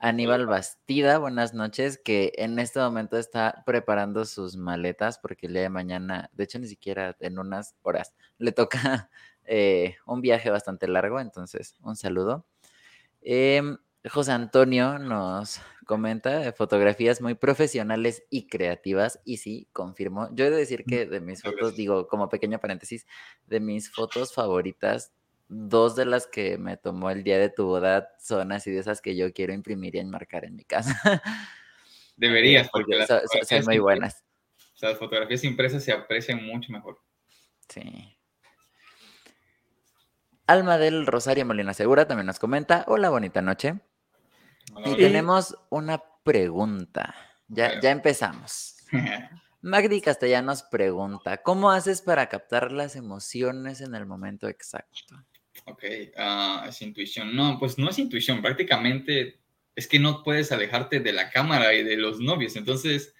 Aníbal 0.00 0.46
Bastida, 0.46 1.18
buenas 1.18 1.54
noches, 1.54 1.98
que 1.98 2.32
en 2.36 2.60
este 2.60 2.78
momento 2.78 3.18
está 3.18 3.64
preparando 3.66 4.24
sus 4.26 4.56
maletas 4.56 5.18
porque 5.18 5.48
el 5.48 5.54
día 5.54 5.62
de 5.62 5.70
mañana, 5.70 6.30
de 6.34 6.44
hecho 6.44 6.60
ni 6.60 6.68
siquiera 6.68 7.16
en 7.18 7.38
unas 7.40 7.74
horas, 7.82 8.14
le 8.38 8.52
toca 8.52 9.10
eh, 9.44 9.96
un 10.06 10.20
viaje 10.20 10.50
bastante 10.50 10.86
largo, 10.86 11.18
entonces 11.18 11.76
un 11.82 11.96
saludo. 11.96 12.46
Em, 13.22 13.76
José 14.08 14.30
Antonio 14.30 15.00
nos 15.00 15.60
comenta 15.84 16.38
de 16.38 16.52
fotografías 16.52 17.20
muy 17.20 17.34
profesionales 17.34 18.22
y 18.30 18.46
creativas, 18.46 19.20
y 19.24 19.38
sí, 19.38 19.68
confirmo. 19.72 20.28
Yo 20.32 20.44
he 20.44 20.50
de 20.50 20.58
decir 20.58 20.84
mm, 20.86 20.88
que 20.88 21.06
de 21.06 21.20
mis 21.20 21.42
fotos, 21.42 21.74
digo, 21.74 22.06
como 22.06 22.28
pequeño 22.28 22.60
paréntesis, 22.60 23.04
de 23.46 23.58
mis 23.58 23.90
fotos 23.90 24.32
favoritas 24.32 25.12
dos 25.48 25.96
de 25.96 26.04
las 26.04 26.26
que 26.26 26.58
me 26.58 26.76
tomó 26.76 27.10
el 27.10 27.24
día 27.24 27.38
de 27.38 27.48
tu 27.48 27.66
boda 27.66 28.14
son 28.20 28.52
así 28.52 28.70
de 28.70 28.80
esas 28.80 29.00
que 29.00 29.16
yo 29.16 29.32
quiero 29.32 29.52
imprimir 29.52 29.96
y 29.96 29.98
enmarcar 29.98 30.44
en 30.44 30.56
mi 30.56 30.64
casa. 30.64 30.94
Deberías, 32.16 32.68
porque, 32.70 32.96
las 32.96 33.08
son, 33.08 33.64
muy 33.64 33.78
buenas. 33.78 34.24
las 34.80 34.98
fotografías 34.98 35.44
impresas 35.44 35.82
se 35.84 35.92
aprecian 35.92 36.44
mucho 36.44 36.72
mejor. 36.72 37.00
Sí. 37.68 38.16
Alma 40.46 40.78
del 40.78 41.06
Rosario 41.06 41.46
Molina 41.46 41.74
Segura 41.74 42.06
también 42.08 42.26
nos 42.26 42.38
comenta, 42.38 42.84
hola, 42.88 43.10
bonita 43.10 43.40
noche. 43.40 43.80
y 44.84 44.96
tenemos 44.96 45.56
una 45.70 46.02
pregunta. 46.24 47.14
Ya, 47.46 47.80
ya 47.80 47.90
empezamos. 47.90 48.76
Magdi 49.60 50.00
Castellanos 50.00 50.62
pregunta, 50.62 51.38
¿cómo 51.38 51.70
haces 51.70 52.00
para 52.00 52.28
captar 52.28 52.70
las 52.70 52.96
emociones 52.96 53.80
en 53.80 53.94
el 53.94 54.06
momento 54.06 54.48
exacto? 54.48 55.16
Ok, 55.66 55.84
ah, 56.16 56.66
es 56.68 56.80
intuición. 56.82 57.34
No, 57.34 57.58
pues 57.58 57.78
no 57.78 57.90
es 57.90 57.98
intuición, 57.98 58.42
prácticamente 58.42 59.38
es 59.78 59.86
que 59.86 60.00
no 60.00 60.24
puedes 60.24 60.50
alejarte 60.50 60.98
de 60.98 61.12
la 61.12 61.30
cámara 61.30 61.72
y 61.72 61.84
de 61.84 61.96
los 61.96 62.18
novios, 62.18 62.56
entonces 62.56 63.14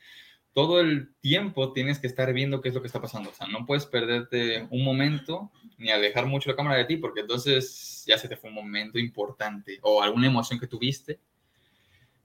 todo 0.53 0.81
el 0.81 1.14
tiempo 1.20 1.72
tienes 1.72 2.01
que 2.01 2.09
estar 2.09 2.33
viendo 2.33 2.61
qué 2.61 2.70
es 2.70 2.74
lo 2.74 2.81
que 2.81 2.88
está 2.88 3.01
pasando, 3.01 3.31
o 3.31 3.33
sea, 3.33 3.46
no 3.46 3.64
puedes 3.64 3.87
perderte 3.87 4.66
un 4.70 4.83
momento 4.83 5.53
ni 5.77 5.90
alejar 5.90 6.27
mucho 6.27 6.51
la 6.51 6.57
cámara 6.57 6.79
de 6.79 6.87
ti, 6.87 6.96
porque 6.96 7.20
entonces 7.20 8.03
ya 8.09 8.18
se 8.18 8.29
te 8.29 8.37
fue 8.37 8.51
un 8.51 8.57
momento 8.57 8.98
importante 8.98 9.79
o 9.83 10.03
alguna 10.03 10.27
emoción 10.27 10.59
que 10.59 10.66
tuviste 10.66 11.20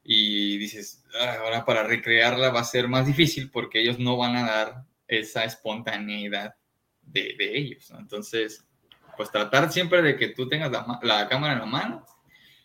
y 0.03 0.57
dices, 0.57 1.03
ah, 1.21 1.37
ahora 1.41 1.63
para 1.63 1.83
recrearla 1.83 2.49
va 2.49 2.61
a 2.61 2.63
ser 2.63 2.87
más 2.87 3.05
difícil 3.05 3.51
porque 3.51 3.81
ellos 3.81 3.99
no 3.99 4.17
van 4.17 4.35
a 4.35 4.47
dar 4.47 4.83
esa 5.07 5.43
espontaneidad 5.43 6.55
de, 7.03 7.35
de 7.37 7.55
ellos, 7.55 7.91
entonces 7.91 8.65
pues 9.15 9.31
tratar 9.31 9.71
siempre 9.71 10.01
de 10.01 10.15
que 10.15 10.29
tú 10.29 10.47
tengas 10.47 10.71
la, 10.71 11.27
cámara 11.27 11.53
en 11.53 11.59
la 11.59 11.65
mano 11.65 12.05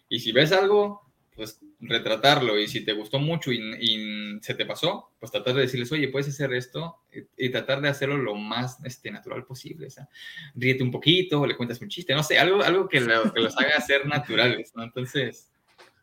y 0.08 0.20
si 0.20 0.32
ves 0.32 0.52
algo, 0.52 1.02
pues 1.34 1.60
retratarlo 1.80 2.58
y 2.58 2.66
si 2.66 2.84
te 2.84 2.92
gustó 2.92 3.18
mucho 3.18 3.52
y, 3.52 4.38
se 4.40 4.54
te 4.54 4.66
pasó, 4.66 5.10
pues 5.18 5.32
tratar 5.32 5.54
de 5.54 5.62
decirles, 5.62 5.90
oye, 5.92 6.08
puedes 6.08 6.28
hacer 6.28 6.52
esto 6.52 6.96
y, 7.36 7.50
tratar 7.50 7.80
de 7.80 7.88
hacerlo 7.88 8.16
lo 8.16 8.34
más 8.34 8.78
este, 8.84 9.10
natural 9.10 9.44
posible. 9.44 9.86
O 9.86 9.90
sea, 9.90 10.08
ríete 10.54 10.82
un 10.82 10.90
poquito, 10.90 11.46
le 11.46 11.56
cuentas 11.56 11.80
un 11.80 11.88
chiste, 11.88 12.14
no 12.14 12.22
sé, 12.22 12.38
algo, 12.38 12.62
algo 12.62 12.88
que, 12.88 13.00
los 13.00 13.56
haga 13.58 13.80
ser 13.80 14.06
naturales, 14.06 14.72
¿no? 14.74 14.82
Entonces, 14.82 15.50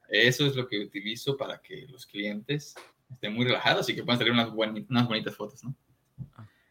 eso 0.10 0.46
es 0.46 0.56
lo 0.56 0.68
que 0.68 0.80
utilizo 0.80 1.36
para 1.36 1.62
que 1.62 1.88
los 1.88 2.06
clientes 2.06 2.76
estén 3.12 3.34
muy 3.34 3.46
relajados 3.46 3.90
y 3.90 3.96
que 3.96 4.04
puedan 4.04 4.20
salir 4.20 4.34
unas, 4.34 4.50
unas 4.50 5.08
bonitas 5.08 5.36
fotos, 5.36 5.64
¿no? 5.64 5.76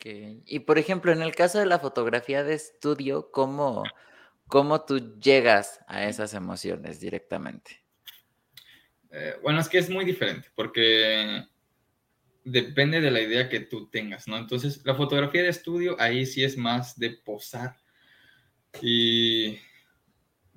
Y 0.04 0.60
por 0.60 0.78
ejemplo, 0.78 1.12
en 1.12 1.22
el 1.22 1.34
caso 1.34 1.58
de 1.58 1.66
la 1.66 1.78
fotografía 1.78 2.44
de 2.44 2.54
estudio, 2.54 3.30
¿cómo, 3.30 3.84
cómo 4.48 4.84
tú 4.84 5.18
llegas 5.18 5.80
a 5.86 6.06
esas 6.06 6.34
emociones 6.34 7.00
directamente? 7.00 7.82
Eh, 9.10 9.36
bueno, 9.42 9.60
es 9.60 9.68
que 9.68 9.78
es 9.78 9.88
muy 9.88 10.04
diferente 10.04 10.50
porque 10.54 11.46
depende 12.44 13.00
de 13.00 13.10
la 13.10 13.20
idea 13.20 13.48
que 13.48 13.60
tú 13.60 13.88
tengas, 13.88 14.28
¿no? 14.28 14.36
Entonces, 14.36 14.82
la 14.84 14.94
fotografía 14.94 15.42
de 15.42 15.48
estudio 15.48 15.96
ahí 15.98 16.26
sí 16.26 16.44
es 16.44 16.58
más 16.58 16.98
de 16.98 17.10
posar. 17.10 17.76
Y, 18.82 19.58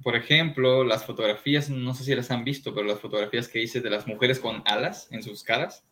por 0.04 0.16
ejemplo, 0.16 0.84
las 0.84 1.06
fotografías, 1.06 1.70
no 1.70 1.94
sé 1.94 2.04
si 2.04 2.14
las 2.14 2.32
han 2.32 2.44
visto, 2.44 2.74
pero 2.76 2.86
las 2.86 3.00
fotografías 3.00 3.48
que 3.48 3.62
hice 3.62 3.80
de 3.80 3.90
las 3.90 4.08
mujeres 4.08 4.40
con 4.40 4.62
alas 4.66 5.08
en 5.12 5.24
sus 5.24 5.44
caras. 5.44 5.86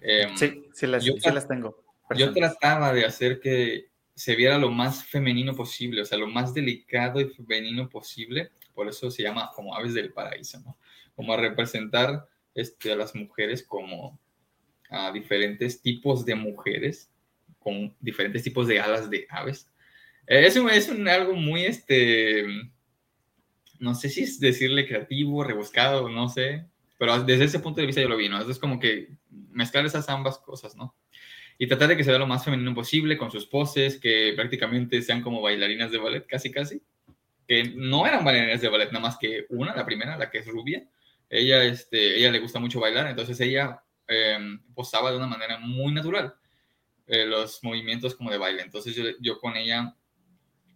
Em, 0.00 0.36
sí, 0.36 0.68
sí 0.72 0.86
las, 0.86 1.02
sí 1.02 1.30
las 1.32 1.48
tengo. 1.48 1.85
Yo 2.14 2.32
trataba 2.32 2.92
de 2.92 3.04
hacer 3.04 3.40
que 3.40 3.88
se 4.14 4.34
viera 4.36 4.58
lo 4.58 4.70
más 4.70 5.04
femenino 5.04 5.54
posible, 5.54 6.02
o 6.02 6.04
sea, 6.04 6.18
lo 6.18 6.26
más 6.26 6.54
delicado 6.54 7.20
y 7.20 7.28
femenino 7.28 7.88
posible, 7.88 8.50
por 8.74 8.88
eso 8.88 9.10
se 9.10 9.22
llama 9.22 9.50
como 9.54 9.74
aves 9.74 9.94
del 9.94 10.12
paraíso, 10.12 10.60
¿no? 10.60 10.78
Como 11.14 11.32
a 11.32 11.36
representar 11.36 12.26
este, 12.54 12.92
a 12.92 12.96
las 12.96 13.14
mujeres 13.14 13.62
como 13.62 14.18
a 14.90 15.12
diferentes 15.12 15.82
tipos 15.82 16.24
de 16.24 16.34
mujeres, 16.34 17.10
con 17.58 17.94
diferentes 18.00 18.42
tipos 18.42 18.68
de 18.68 18.80
alas 18.80 19.10
de 19.10 19.26
aves. 19.28 19.68
Es, 20.26 20.56
es 20.56 20.88
un, 20.88 21.08
algo 21.08 21.34
muy, 21.34 21.64
este, 21.64 22.46
no 23.78 23.94
sé 23.94 24.08
si 24.08 24.22
es 24.22 24.40
decirle 24.40 24.86
creativo, 24.86 25.44
rebuscado, 25.44 26.08
no 26.08 26.28
sé, 26.28 26.64
pero 26.98 27.22
desde 27.22 27.44
ese 27.44 27.60
punto 27.60 27.80
de 27.80 27.86
vista 27.86 28.00
yo 28.00 28.08
lo 28.08 28.16
vi, 28.16 28.28
¿no? 28.28 28.40
Es 28.40 28.58
como 28.58 28.78
que 28.78 29.10
mezclar 29.50 29.84
esas 29.84 30.08
ambas 30.08 30.38
cosas, 30.38 30.74
¿no? 30.76 30.94
Y 31.58 31.66
tratar 31.66 31.88
de 31.88 31.96
que 31.96 32.04
se 32.04 32.10
vea 32.10 32.18
lo 32.18 32.26
más 32.26 32.44
femenino 32.44 32.74
posible 32.74 33.16
con 33.16 33.30
sus 33.30 33.46
poses, 33.46 33.98
que 33.98 34.32
prácticamente 34.36 35.00
sean 35.02 35.22
como 35.22 35.40
bailarinas 35.40 35.90
de 35.90 35.98
ballet, 35.98 36.26
casi, 36.26 36.50
casi. 36.50 36.82
Que 37.48 37.64
no 37.74 38.06
eran 38.06 38.24
bailarinas 38.24 38.60
de 38.60 38.68
ballet, 38.68 38.92
nada 38.92 39.00
más 39.00 39.16
que 39.18 39.46
una, 39.48 39.74
la 39.74 39.86
primera, 39.86 40.18
la 40.18 40.30
que 40.30 40.38
es 40.38 40.46
rubia. 40.46 40.86
Ella, 41.30 41.64
este, 41.64 42.18
ella 42.18 42.30
le 42.30 42.40
gusta 42.40 42.60
mucho 42.60 42.80
bailar, 42.80 43.06
entonces 43.06 43.40
ella 43.40 43.82
em, 44.06 44.60
posaba 44.74 45.10
de 45.10 45.16
una 45.16 45.26
manera 45.26 45.58
muy 45.58 45.92
natural 45.92 46.34
eh, 47.06 47.24
los 47.24 47.62
movimientos 47.62 48.14
como 48.14 48.30
de 48.30 48.38
baile. 48.38 48.62
Entonces 48.62 48.94
yo, 48.94 49.04
yo 49.20 49.38
con 49.38 49.56
ella 49.56 49.96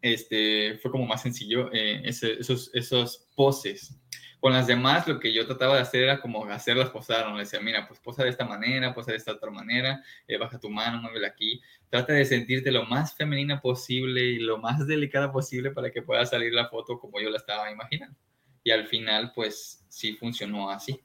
este, 0.02 0.78
fue 0.80 0.90
como 0.90 1.06
más 1.06 1.22
sencillo 1.22 1.70
eh, 1.72 2.02
esos, 2.04 2.70
esos 2.72 3.28
poses. 3.34 3.98
Con 4.40 4.54
las 4.54 4.66
demás, 4.66 5.06
lo 5.06 5.20
que 5.20 5.34
yo 5.34 5.46
trataba 5.46 5.76
de 5.76 5.82
hacer 5.82 6.04
era 6.04 6.20
como 6.20 6.46
hacerlas 6.46 6.88
posar, 6.88 7.28
¿no? 7.28 7.34
Le 7.34 7.44
decía, 7.44 7.60
mira, 7.60 7.86
pues 7.86 8.00
posa 8.00 8.24
de 8.24 8.30
esta 8.30 8.46
manera, 8.46 8.94
posa 8.94 9.10
de 9.10 9.18
esta 9.18 9.32
otra 9.32 9.50
manera, 9.50 10.02
eh, 10.26 10.38
baja 10.38 10.58
tu 10.58 10.70
mano, 10.70 11.02
muévela 11.02 11.28
aquí. 11.28 11.60
Trata 11.90 12.14
de 12.14 12.24
sentirte 12.24 12.70
lo 12.70 12.86
más 12.86 13.14
femenina 13.14 13.60
posible 13.60 14.22
y 14.22 14.38
lo 14.38 14.56
más 14.56 14.86
delicada 14.86 15.30
posible 15.30 15.72
para 15.72 15.90
que 15.90 16.00
pueda 16.00 16.24
salir 16.24 16.54
la 16.54 16.68
foto 16.68 16.98
como 16.98 17.20
yo 17.20 17.28
la 17.28 17.36
estaba 17.36 17.70
imaginando. 17.70 18.16
Y 18.64 18.70
al 18.70 18.86
final, 18.86 19.32
pues 19.34 19.84
sí 19.88 20.14
funcionó 20.14 20.70
así. 20.70 21.00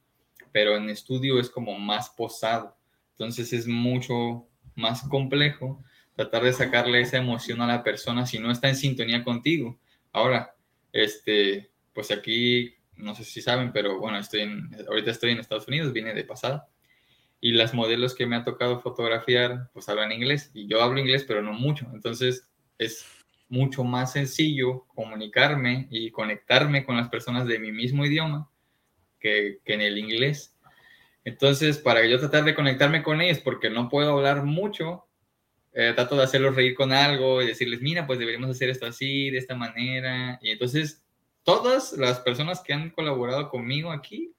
Pero 0.54 0.78
en 0.78 0.90
estudio 0.90 1.38
es 1.38 1.50
como 1.50 1.78
más 1.78 2.10
posado. 2.12 2.78
Entonces 3.12 3.52
es 3.52 3.68
mucho 3.68 4.48
más 4.76 5.04
complejo 5.10 5.84
tratar 6.16 6.44
de 6.44 6.54
sacarle 6.54 7.02
esa 7.02 7.18
emoción 7.18 7.62
a 7.62 7.68
la 7.68 7.84
persona 7.84 8.26
si 8.26 8.40
no 8.40 8.52
está 8.52 8.70
en 8.70 8.76
sintonía 8.76 9.24
contigo. 9.24 9.78
Ahora, 10.14 10.56
este, 10.94 11.70
pues 11.94 12.12
aquí, 12.12 12.75
no 12.98 13.16
sé 13.16 13.24
si 13.24 13.42
saben, 13.42 13.72
pero 13.72 14.00
bueno, 14.00 14.18
estoy 14.18 14.42
en, 14.42 14.70
ahorita 14.88 15.12
estoy 15.12 15.32
en 15.32 15.40
Estados 15.40 15.68
Unidos, 15.68 15.94
vine 15.94 16.14
de 16.14 16.24
pasada, 16.24 16.68
y 17.42 17.52
las 17.52 17.74
modelos 17.74 18.16
que 18.16 18.26
me 18.26 18.36
ha 18.36 18.44
tocado 18.44 18.80
fotografiar, 18.80 19.70
pues 19.74 19.90
hablan 19.90 20.12
inglés, 20.12 20.52
y 20.54 20.68
yo 20.68 20.82
hablo 20.82 21.00
inglés, 21.00 21.26
pero 21.28 21.42
no 21.42 21.54
mucho, 21.54 21.88
entonces 21.94 22.50
es 22.78 23.06
mucho 23.48 23.84
más 23.84 24.14
sencillo 24.14 24.86
comunicarme 24.88 25.88
y 25.92 26.12
conectarme 26.12 26.84
con 26.86 26.98
las 26.98 27.10
personas 27.10 27.46
de 27.48 27.60
mi 27.60 27.72
mismo 27.72 28.06
idioma 28.06 28.50
que, 29.20 29.60
que 29.64 29.74
en 29.74 29.82
el 29.82 29.98
inglés. 29.98 30.56
Entonces, 31.24 31.78
para 31.78 32.06
yo 32.06 32.20
tratar 32.20 32.44
de 32.44 32.56
conectarme 32.56 33.04
con 33.04 33.22
ellos, 33.22 33.40
porque 33.40 33.70
no 33.70 33.90
puedo 33.90 34.12
hablar 34.12 34.44
mucho, 34.44 35.06
eh, 35.78 35.92
trato 35.94 36.16
de 36.16 36.24
hacerlos 36.24 36.56
reír 36.56 36.74
con 36.74 36.94
algo 36.94 37.42
y 37.42 37.48
decirles, 37.48 37.82
mira, 37.82 38.08
pues 38.08 38.18
deberíamos 38.18 38.50
hacer 38.50 38.70
esto 38.70 38.86
así, 38.86 39.30
de 39.30 39.40
esta 39.40 39.56
manera. 39.56 40.40
Y 40.42 40.52
entonces, 40.52 41.05
todas 41.46 41.94
las 41.94 42.20
personas 42.20 42.62
que 42.62 42.74
han 42.74 42.90
colaborado 42.90 43.50
conmigo 43.50 43.92
aquí, 43.92 44.34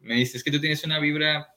me 0.00 0.14
dicen, 0.14 0.38
es 0.38 0.44
que 0.44 0.50
tú 0.50 0.60
tienes 0.60 0.82
una 0.84 0.98
vibra 0.98 1.54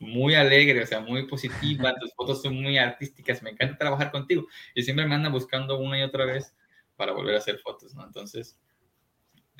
muy 0.00 0.34
alegre, 0.34 0.82
o 0.82 0.86
sea, 0.86 1.00
muy 1.00 1.26
positiva, 1.26 1.94
tus 2.00 2.12
fotos 2.14 2.42
son 2.42 2.60
muy 2.60 2.76
artísticas, 2.78 3.42
me 3.42 3.50
encanta 3.50 3.78
trabajar 3.78 4.10
contigo. 4.10 4.46
Y 4.74 4.82
siempre 4.82 5.06
me 5.06 5.14
andan 5.14 5.32
buscando 5.32 5.78
una 5.78 5.98
y 5.98 6.02
otra 6.02 6.24
vez 6.24 6.54
para 6.96 7.12
volver 7.12 7.34
a 7.34 7.38
hacer 7.38 7.58
fotos, 7.58 7.94
¿no? 7.94 8.04
Entonces, 8.04 8.58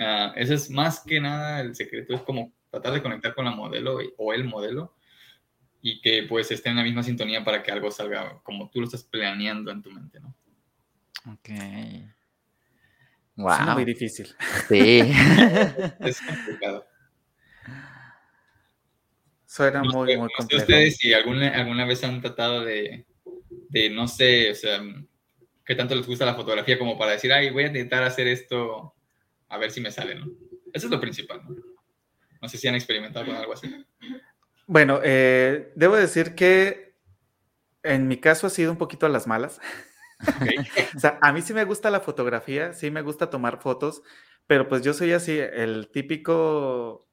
uh, 0.00 0.32
eso 0.34 0.54
es 0.54 0.70
más 0.70 1.00
que 1.00 1.20
nada 1.20 1.60
el 1.60 1.74
secreto, 1.74 2.14
es 2.14 2.22
como 2.22 2.52
tratar 2.70 2.94
de 2.94 3.02
conectar 3.02 3.34
con 3.34 3.44
la 3.44 3.50
modelo 3.50 3.98
o 4.16 4.32
el 4.32 4.44
modelo 4.44 4.94
y 5.82 6.00
que 6.00 6.24
pues 6.24 6.50
esté 6.50 6.70
en 6.70 6.76
la 6.76 6.82
misma 6.82 7.02
sintonía 7.02 7.44
para 7.44 7.62
que 7.62 7.70
algo 7.70 7.90
salga 7.90 8.40
como 8.42 8.70
tú 8.70 8.80
lo 8.80 8.86
estás 8.86 9.04
planeando 9.04 9.70
en 9.70 9.82
tu 9.82 9.90
mente, 9.90 10.20
¿no? 10.20 10.34
Ok. 11.32 12.15
Wow. 13.36 13.52
Es 13.52 13.74
muy 13.74 13.84
difícil. 13.84 14.34
Sí. 14.68 15.00
es 16.00 16.20
complicado. 16.20 16.86
Suena 19.44 19.82
muy, 19.82 20.16
muy 20.16 20.28
complicado. 20.36 20.62
ustedes 20.62 20.96
si 20.96 21.12
alguna, 21.12 21.48
alguna 21.48 21.86
vez 21.86 22.02
han 22.04 22.20
tratado 22.20 22.64
de, 22.64 23.06
de, 23.68 23.90
no 23.90 24.08
sé, 24.08 24.50
o 24.50 24.54
sea, 24.54 24.82
qué 25.64 25.74
tanto 25.74 25.94
les 25.94 26.06
gusta 26.06 26.26
la 26.26 26.34
fotografía 26.34 26.78
como 26.78 26.98
para 26.98 27.12
decir, 27.12 27.32
ay, 27.32 27.50
voy 27.50 27.64
a 27.64 27.68
intentar 27.68 28.02
hacer 28.02 28.26
esto 28.26 28.94
a 29.48 29.58
ver 29.58 29.70
si 29.70 29.80
me 29.80 29.90
sale, 29.90 30.14
¿no? 30.14 30.26
Eso 30.72 30.86
es 30.86 30.90
lo 30.90 31.00
principal, 31.00 31.42
¿no? 31.44 31.56
No 32.40 32.48
sé 32.48 32.58
si 32.58 32.68
han 32.68 32.74
experimentado 32.74 33.24
con 33.26 33.34
algo 33.34 33.52
así. 33.52 33.72
Bueno, 34.66 35.00
eh, 35.02 35.72
debo 35.74 35.96
decir 35.96 36.34
que 36.34 36.94
en 37.82 38.08
mi 38.08 38.18
caso 38.18 38.46
ha 38.46 38.50
sido 38.50 38.72
un 38.72 38.78
poquito 38.78 39.06
a 39.06 39.08
las 39.08 39.26
malas. 39.26 39.60
o 40.96 40.98
sea, 40.98 41.18
a 41.20 41.32
mí 41.32 41.42
sí 41.42 41.52
me 41.52 41.64
gusta 41.64 41.90
la 41.90 42.00
fotografía, 42.00 42.72
sí 42.72 42.90
me 42.90 43.02
gusta 43.02 43.30
tomar 43.30 43.60
fotos, 43.60 44.02
pero 44.46 44.68
pues 44.68 44.82
yo 44.82 44.92
soy 44.94 45.12
así, 45.12 45.38
el 45.38 45.90
típico, 45.92 47.08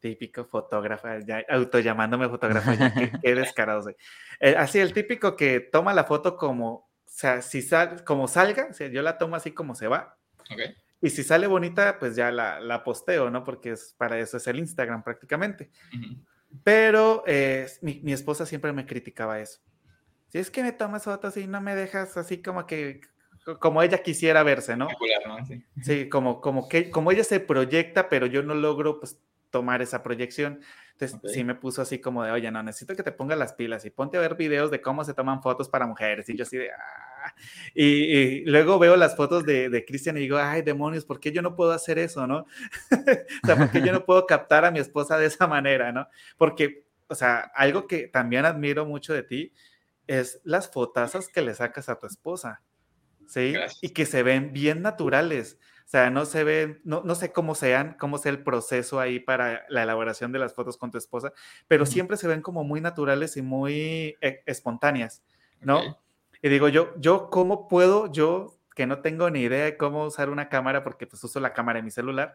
típico 0.00 0.44
fotógrafo, 0.44 1.08
ya 1.26 1.42
auto 1.48 1.80
llamándome 1.80 2.28
fotógrafo, 2.28 2.72
ya, 2.72 2.92
qué, 3.22 3.34
descarado 3.34 3.82
soy. 3.82 3.96
Eh, 4.40 4.54
así, 4.56 4.78
el 4.78 4.92
típico 4.92 5.36
que 5.36 5.60
toma 5.60 5.94
la 5.94 6.04
foto 6.04 6.36
como, 6.36 6.72
o 6.72 6.90
sea, 7.06 7.42
si 7.42 7.62
sal, 7.62 8.04
como 8.04 8.28
salga, 8.28 8.68
o 8.70 8.72
sea, 8.72 8.88
yo 8.88 9.02
la 9.02 9.18
tomo 9.18 9.36
así 9.36 9.52
como 9.52 9.74
se 9.74 9.88
va. 9.88 10.18
Y 11.00 11.10
si 11.10 11.22
sale 11.22 11.46
bonita, 11.46 11.98
pues 11.98 12.16
ya 12.16 12.30
la, 12.30 12.60
la, 12.60 12.82
posteo, 12.82 13.30
¿no? 13.30 13.44
Porque 13.44 13.72
es, 13.72 13.94
para 13.98 14.18
eso 14.18 14.38
es 14.38 14.46
el 14.46 14.58
Instagram 14.58 15.02
prácticamente. 15.02 15.70
Pero 16.62 17.24
eh, 17.26 17.66
mi, 17.82 18.12
esposa 18.12 18.46
siempre 18.46 18.72
me 18.72 18.86
criticaba 18.86 19.40
eso. 19.40 19.60
Si 20.34 20.40
es 20.40 20.50
que 20.50 20.64
me 20.64 20.72
tomas 20.72 21.04
fotos 21.04 21.36
y 21.36 21.46
no 21.46 21.60
me 21.60 21.76
dejas 21.76 22.16
así 22.16 22.42
como 22.42 22.66
que, 22.66 23.02
como 23.60 23.80
ella 23.84 23.98
quisiera 23.98 24.42
verse, 24.42 24.76
¿no? 24.76 24.88
Sí, 25.80 26.08
como, 26.08 26.40
como, 26.40 26.68
que, 26.68 26.90
como 26.90 27.12
ella 27.12 27.22
se 27.22 27.38
proyecta, 27.38 28.08
pero 28.08 28.26
yo 28.26 28.42
no 28.42 28.56
logro 28.56 28.98
pues 28.98 29.16
tomar 29.50 29.80
esa 29.80 30.02
proyección. 30.02 30.58
Entonces 30.90 31.20
sí 31.32 31.44
me 31.44 31.54
puso 31.54 31.82
así 31.82 32.00
como 32.00 32.24
de, 32.24 32.32
oye, 32.32 32.50
no, 32.50 32.64
necesito 32.64 32.96
que 32.96 33.04
te 33.04 33.12
pongas 33.12 33.38
las 33.38 33.52
pilas 33.52 33.84
y 33.84 33.90
ponte 33.90 34.16
a 34.16 34.20
ver 34.22 34.34
videos 34.34 34.72
de 34.72 34.80
cómo 34.80 35.04
se 35.04 35.14
toman 35.14 35.40
fotos 35.40 35.68
para 35.68 35.86
mujeres. 35.86 36.28
Y 36.28 36.36
yo 36.36 36.42
así 36.42 36.56
de, 36.56 36.72
ah. 36.72 37.34
Y, 37.72 38.44
luego 38.44 38.80
veo 38.80 38.96
las 38.96 39.14
fotos 39.14 39.46
de, 39.46 39.68
de 39.68 39.84
Cristian 39.84 40.16
y 40.16 40.20
digo, 40.22 40.38
ay, 40.38 40.62
demonios, 40.62 41.04
¿por 41.04 41.20
qué 41.20 41.30
yo 41.30 41.42
no 41.42 41.54
puedo 41.54 41.70
hacer 41.70 42.00
eso, 42.00 42.26
no? 42.26 42.38
o 42.90 43.46
sea, 43.46 43.56
¿por 43.56 43.70
qué 43.70 43.82
yo 43.82 43.92
no 43.92 44.04
puedo 44.04 44.26
captar 44.26 44.64
a 44.64 44.72
mi 44.72 44.80
esposa 44.80 45.16
de 45.16 45.26
esa 45.26 45.46
manera, 45.46 45.92
no? 45.92 46.08
Porque, 46.36 46.86
o 47.06 47.14
sea, 47.14 47.52
algo 47.54 47.86
que 47.86 48.08
también 48.08 48.44
admiro 48.44 48.84
mucho 48.84 49.14
de 49.14 49.22
ti 49.22 49.52
es 50.06 50.40
las 50.44 50.70
fotazas 50.70 51.28
que 51.28 51.42
le 51.42 51.54
sacas 51.54 51.88
a 51.88 51.98
tu 51.98 52.06
esposa, 52.06 52.62
¿sí? 53.26 53.54
Y 53.80 53.90
que 53.90 54.06
se 54.06 54.22
ven 54.22 54.52
bien 54.52 54.82
naturales. 54.82 55.58
O 55.84 55.88
sea, 55.88 56.10
no 56.10 56.24
se 56.24 56.44
ve, 56.44 56.80
no, 56.84 57.02
no, 57.04 57.14
sé 57.14 57.30
cómo 57.32 57.54
sean, 57.54 57.96
cómo 57.98 58.16
sea 58.16 58.32
el 58.32 58.42
proceso 58.42 59.00
ahí 59.00 59.20
para 59.20 59.64
la 59.68 59.82
elaboración 59.82 60.32
de 60.32 60.38
las 60.38 60.54
fotos 60.54 60.78
con 60.78 60.90
tu 60.90 60.96
esposa, 60.96 61.32
pero 61.68 61.84
siempre 61.84 62.16
se 62.16 62.26
ven 62.26 62.40
como 62.40 62.64
muy 62.64 62.80
naturales 62.80 63.36
y 63.36 63.42
muy 63.42 64.16
eh, 64.22 64.42
espontáneas, 64.46 65.22
¿no? 65.60 65.98
Y 66.42 66.48
digo 66.48 66.68
yo, 66.68 66.94
yo, 66.98 67.28
¿cómo 67.30 67.68
puedo 67.68 68.10
yo, 68.10 68.58
que 68.74 68.86
no 68.86 69.00
tengo 69.00 69.30
ni 69.30 69.40
idea 69.40 69.66
de 69.66 69.76
cómo 69.76 70.04
usar 70.06 70.30
una 70.30 70.48
cámara, 70.48 70.82
porque 70.82 71.06
pues 71.06 71.22
uso 71.22 71.38
la 71.38 71.52
cámara 71.52 71.80
en 71.80 71.84
mi 71.84 71.90
celular, 71.90 72.34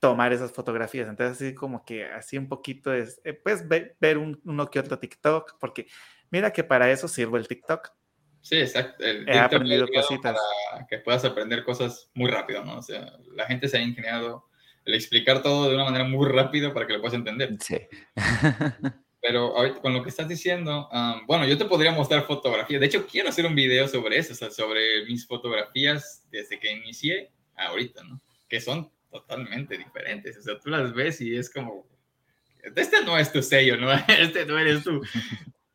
tomar 0.00 0.32
esas 0.32 0.50
fotografías? 0.52 1.08
Entonces, 1.08 1.36
así 1.36 1.54
como 1.54 1.84
que 1.84 2.06
así 2.06 2.38
un 2.38 2.48
poquito 2.48 2.92
es, 2.92 3.20
eh, 3.24 3.34
pues 3.34 3.68
ver, 3.68 4.18
un, 4.18 4.40
uno 4.44 4.70
que 4.70 4.80
otro 4.80 4.98
TikTok, 4.98 5.58
porque 5.60 5.86
mira 6.32 6.52
que 6.52 6.64
para 6.64 6.90
eso 6.90 7.06
sirve 7.06 7.38
el 7.38 7.46
TikTok. 7.46 7.92
Sí, 8.40 8.56
exacto. 8.56 9.04
El 9.04 9.28
He 9.28 9.38
aprendido 9.38 9.86
cositas. 9.86 10.36
Para 10.72 10.86
que 10.88 10.98
puedas 10.98 11.24
aprender 11.24 11.62
cosas 11.62 12.10
muy 12.14 12.28
rápido, 12.28 12.64
¿no? 12.64 12.78
O 12.78 12.82
sea, 12.82 13.12
la 13.36 13.46
gente 13.46 13.68
se 13.68 13.78
ha 13.78 13.82
ingeniado 13.82 14.48
el 14.84 14.94
explicar 14.94 15.42
todo 15.42 15.68
de 15.68 15.76
una 15.76 15.84
manera 15.84 16.04
muy 16.04 16.28
rápida 16.28 16.74
para 16.74 16.86
que 16.86 16.94
lo 16.94 17.00
puedas 17.00 17.14
entender. 17.14 17.56
Sí. 17.60 17.76
Pero 19.22 19.56
ahorita 19.56 19.80
con 19.80 19.94
lo 19.94 20.02
que 20.02 20.08
estás 20.08 20.26
diciendo, 20.26 20.88
bueno, 21.28 21.46
yo 21.46 21.56
te 21.56 21.66
podría 21.66 21.92
mostrar 21.92 22.26
fotografías. 22.26 22.80
De 22.80 22.86
hecho, 22.86 23.06
quiero 23.06 23.28
hacer 23.28 23.46
un 23.46 23.54
video 23.54 23.86
sobre 23.86 24.18
eso, 24.18 24.32
o 24.32 24.36
sea, 24.36 24.50
sobre 24.50 25.04
mis 25.04 25.24
fotografías 25.24 26.26
desde 26.32 26.58
que 26.58 26.72
inicié 26.72 27.30
a 27.54 27.66
ahorita, 27.66 28.02
¿no? 28.02 28.20
Que 28.48 28.60
son 28.60 28.90
totalmente 29.12 29.78
diferentes. 29.78 30.36
O 30.38 30.42
sea, 30.42 30.58
tú 30.58 30.70
las 30.70 30.92
ves 30.92 31.20
y 31.20 31.36
es 31.36 31.48
como, 31.48 31.86
este 32.74 33.04
no 33.04 33.16
es 33.16 33.30
tu 33.30 33.42
sello, 33.42 33.76
¿no? 33.76 33.92
Este 34.08 34.44
no 34.44 34.58
eres 34.58 34.82
tú. 34.82 35.00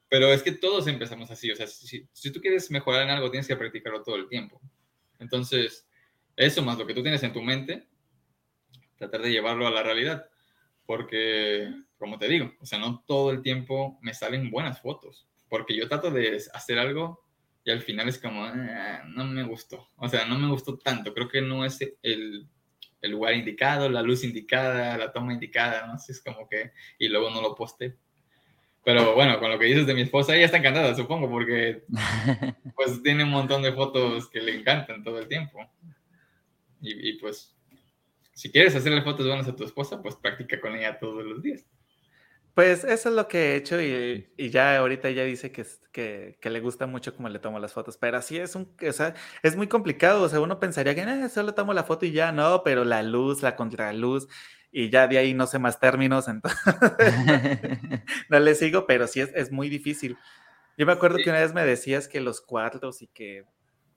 Pero 0.09 0.31
es 0.31 0.41
que 0.41 0.53
todos 0.53 0.87
empezamos 0.87 1.29
así, 1.31 1.51
o 1.51 1.55
sea, 1.55 1.67
si, 1.67 2.07
si, 2.11 2.31
tú 2.31 2.39
quieres 2.39 2.71
mejorar 2.71 3.03
en 3.03 3.09
algo, 3.09 3.29
tienes 3.29 3.47
que 3.47 3.55
practicarlo 3.55 4.03
todo 4.03 4.15
el 4.15 4.29
tiempo. 4.29 4.61
Entonces, 5.19 5.87
eso 6.35 6.61
más 6.61 6.77
lo 6.77 6.87
que 6.87 6.93
tú 6.93 7.01
tienes 7.01 7.23
en 7.23 7.33
tu 7.33 7.41
mente, 7.41 7.87
tratar 8.97 9.21
de 9.21 9.31
llevarlo 9.31 9.67
a 9.67 9.71
la 9.71 9.83
realidad. 9.83 10.29
Porque, 10.85 11.69
como 11.97 12.17
te 12.17 12.29
digo, 12.29 12.53
o 12.61 12.65
sea, 12.65 12.79
no 12.79 13.03
todo 13.05 13.31
el 13.31 13.41
tiempo 13.41 13.99
me 14.01 14.13
salen 14.13 14.49
buenas 14.49 14.81
fotos. 14.81 15.27
Porque 15.49 15.75
yo 15.75 15.87
trato 15.87 16.11
de 16.11 16.41
hacer 16.53 16.79
algo 16.79 17.25
y 17.65 17.71
al 17.71 17.81
final 17.81 18.07
es 18.07 18.17
como, 18.17 18.45
ah, 18.45 19.03
no 19.07 19.25
me 19.25 19.43
gustó. 19.43 19.89
O 19.97 20.07
sea, 20.07 20.25
no 20.25 20.39
me 20.39 20.49
gustó 20.49 20.77
tanto. 20.77 21.13
Creo 21.13 21.27
que 21.27 21.41
no 21.41 21.65
es 21.65 21.81
el, 22.01 22.47
el 23.01 23.11
lugar 23.11 23.33
indicado, 23.33 23.89
la 23.89 24.01
luz 24.01 24.23
indicada, 24.23 24.97
la 24.97 25.11
toma 25.11 25.33
indicada, 25.33 25.85
¿no? 25.87 25.97
sé, 25.97 26.13
es 26.13 26.21
como 26.21 26.47
que, 26.47 26.71
y 26.97 27.09
luego 27.09 27.29
no 27.29 27.41
lo 27.41 27.55
poste. 27.55 27.97
Pero 28.87 29.15
bueno, 29.15 29.37
con 29.37 29.51
lo 29.51 29.59
que 29.59 29.65
dices 29.65 29.85
de 29.85 29.93
mi 29.93 30.03
esposa, 30.03 30.33
ella 30.33 30.45
está 30.45 30.59
encantada, 30.59 30.95
supongo, 30.95 31.29
porque 31.29 31.83
pues 32.73 33.03
tiene 33.03 33.25
un 33.25 33.31
montón 33.31 33.61
de 33.61 33.73
fotos 33.73 34.29
que 34.29 34.39
le 34.39 34.55
encantan 34.55 35.03
todo 35.03 35.19
el 35.19 35.27
tiempo. 35.27 35.59
Y, 36.79 37.09
y 37.09 37.13
pues, 37.19 37.53
si 38.31 38.49
quieres 38.49 38.73
hacerle 38.77 39.01
fotos 39.01 39.27
buenas 39.27 39.45
a 39.45 39.53
tu 39.53 39.65
esposa, 39.65 40.01
pues 40.01 40.15
practica 40.15 40.61
con 40.61 40.73
ella 40.73 40.97
todos 40.97 41.25
los 41.25 41.43
días. 41.43 41.65
Pues 42.53 42.85
eso 42.85 43.09
es 43.09 43.15
lo 43.15 43.27
que 43.27 43.51
he 43.51 43.55
hecho 43.57 43.81
y, 43.81 44.49
ya 44.49 44.77
ahorita 44.77 45.09
ella 45.09 45.25
dice 45.25 45.51
que, 45.51 45.65
que, 46.39 46.49
le 46.49 46.59
gusta 46.61 46.87
mucho 46.87 47.13
cómo 47.13 47.27
le 47.27 47.39
tomo 47.39 47.59
las 47.59 47.73
fotos, 47.73 47.97
pero 47.97 48.17
así 48.17 48.37
es 48.37 48.55
un, 48.55 48.73
o 48.87 48.91
sea, 48.93 49.13
es 49.43 49.57
muy 49.57 49.67
complicado, 49.67 50.23
o 50.23 50.29
sea, 50.29 50.39
uno 50.39 50.61
pensaría 50.61 50.95
que 50.95 51.01
eh, 51.01 51.29
solo 51.29 51.53
tomo 51.53 51.73
la 51.73 51.83
foto 51.83 52.05
y 52.05 52.13
ya, 52.13 52.31
no, 52.31 52.63
pero 52.63 52.85
la 52.85 53.03
luz, 53.03 53.43
la 53.43 53.57
contraluz 53.57 54.29
y 54.77 54.91
ya 54.91 55.07
de 55.07 55.17
ahí 55.17 55.33
no 55.33 55.47
sé 55.47 55.57
más 55.57 55.79
términos, 55.79 56.27
entonces 56.27 56.59
no 58.29 58.39
le 58.39 58.53
sigo, 58.53 58.85
pero 58.85 59.07
sí 59.07 59.21
es, 59.21 59.31
es 59.33 59.51
muy 59.51 59.69
difícil. 59.69 60.17
Yo 60.77 60.85
me 60.85 60.91
acuerdo 60.91 61.17
que 61.17 61.31
una 61.31 61.39
vez 61.39 61.51
me 61.51 61.65
decías 61.65 62.07
que 62.07 62.21
los 62.21 62.41
cuartos 62.41 63.01
y 63.01 63.07
que 63.07 63.43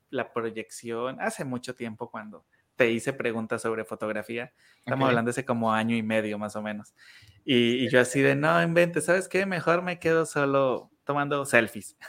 la 0.08 0.32
proyección, 0.32 1.20
hace 1.20 1.44
mucho 1.44 1.74
tiempo 1.74 2.10
cuando 2.10 2.46
te 2.76 2.90
hice 2.90 3.12
preguntas 3.12 3.60
sobre 3.60 3.84
fotografía. 3.84 4.54
Estamos 4.78 5.06
hablando 5.06 5.28
de 5.28 5.32
ese 5.32 5.44
como 5.44 5.70
año 5.70 5.94
y 5.94 6.02
medio 6.02 6.38
más 6.38 6.56
o 6.56 6.62
menos. 6.62 6.94
Y, 7.44 7.90
yo 7.90 8.00
así 8.00 8.22
de, 8.22 8.34
no, 8.34 8.62
invente, 8.62 9.02
¿sabes 9.02 9.28
qué? 9.28 9.44
Mejor 9.44 9.82
me 9.82 9.98
quedo 9.98 10.24
solo 10.24 10.90
tomando 11.04 11.44
selfies. 11.44 11.96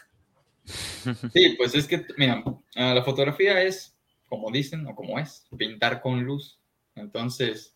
Sí, 1.34 1.56
pues 1.58 1.74
es 1.74 1.88
que, 1.88 2.06
mira, 2.18 2.44
ah, 2.76 2.94
la 2.94 3.04
fotografía 3.04 3.64
es, 3.64 3.98
como 4.30 4.52
dicen, 4.52 4.86
o 4.86 4.96
como 4.96 5.18
es, 5.18 5.48
pintar 5.58 6.00
con 6.00 6.24
luz. 6.24 6.62
Entonces, 6.94 7.76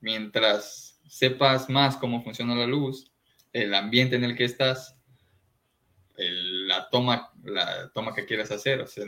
mientras 0.00 1.00
sepas 1.08 1.68
más 1.68 1.96
cómo 1.96 2.22
funciona 2.22 2.54
la 2.54 2.66
luz, 2.66 3.10
el 3.52 3.74
ambiente 3.74 4.16
en 4.16 4.24
el 4.24 4.36
que 4.36 4.44
estás, 4.44 4.96
la, 6.16 6.88
toma, 6.90 7.32
la 7.44 7.90
toma 7.92 8.14
que 8.14 8.26
quieras 8.26 8.50
hacer, 8.50 8.80
o 8.80 8.86
sea, 8.86 9.04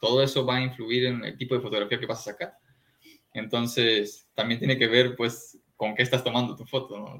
todo 0.00 0.22
eso 0.22 0.44
va 0.44 0.56
a 0.56 0.62
influir 0.62 1.06
en 1.06 1.24
el 1.24 1.36
tipo 1.36 1.54
de 1.54 1.60
fotografía 1.60 2.00
que 2.00 2.06
vas 2.06 2.20
a 2.20 2.32
sacar. 2.32 2.54
Entonces, 3.32 4.28
también 4.34 4.58
tiene 4.58 4.78
que 4.78 4.86
ver, 4.86 5.16
pues, 5.16 5.58
con 5.76 5.94
qué 5.94 6.02
estás 6.02 6.22
tomando 6.22 6.56
tu 6.56 6.64
foto, 6.64 6.98
¿no? 6.98 7.18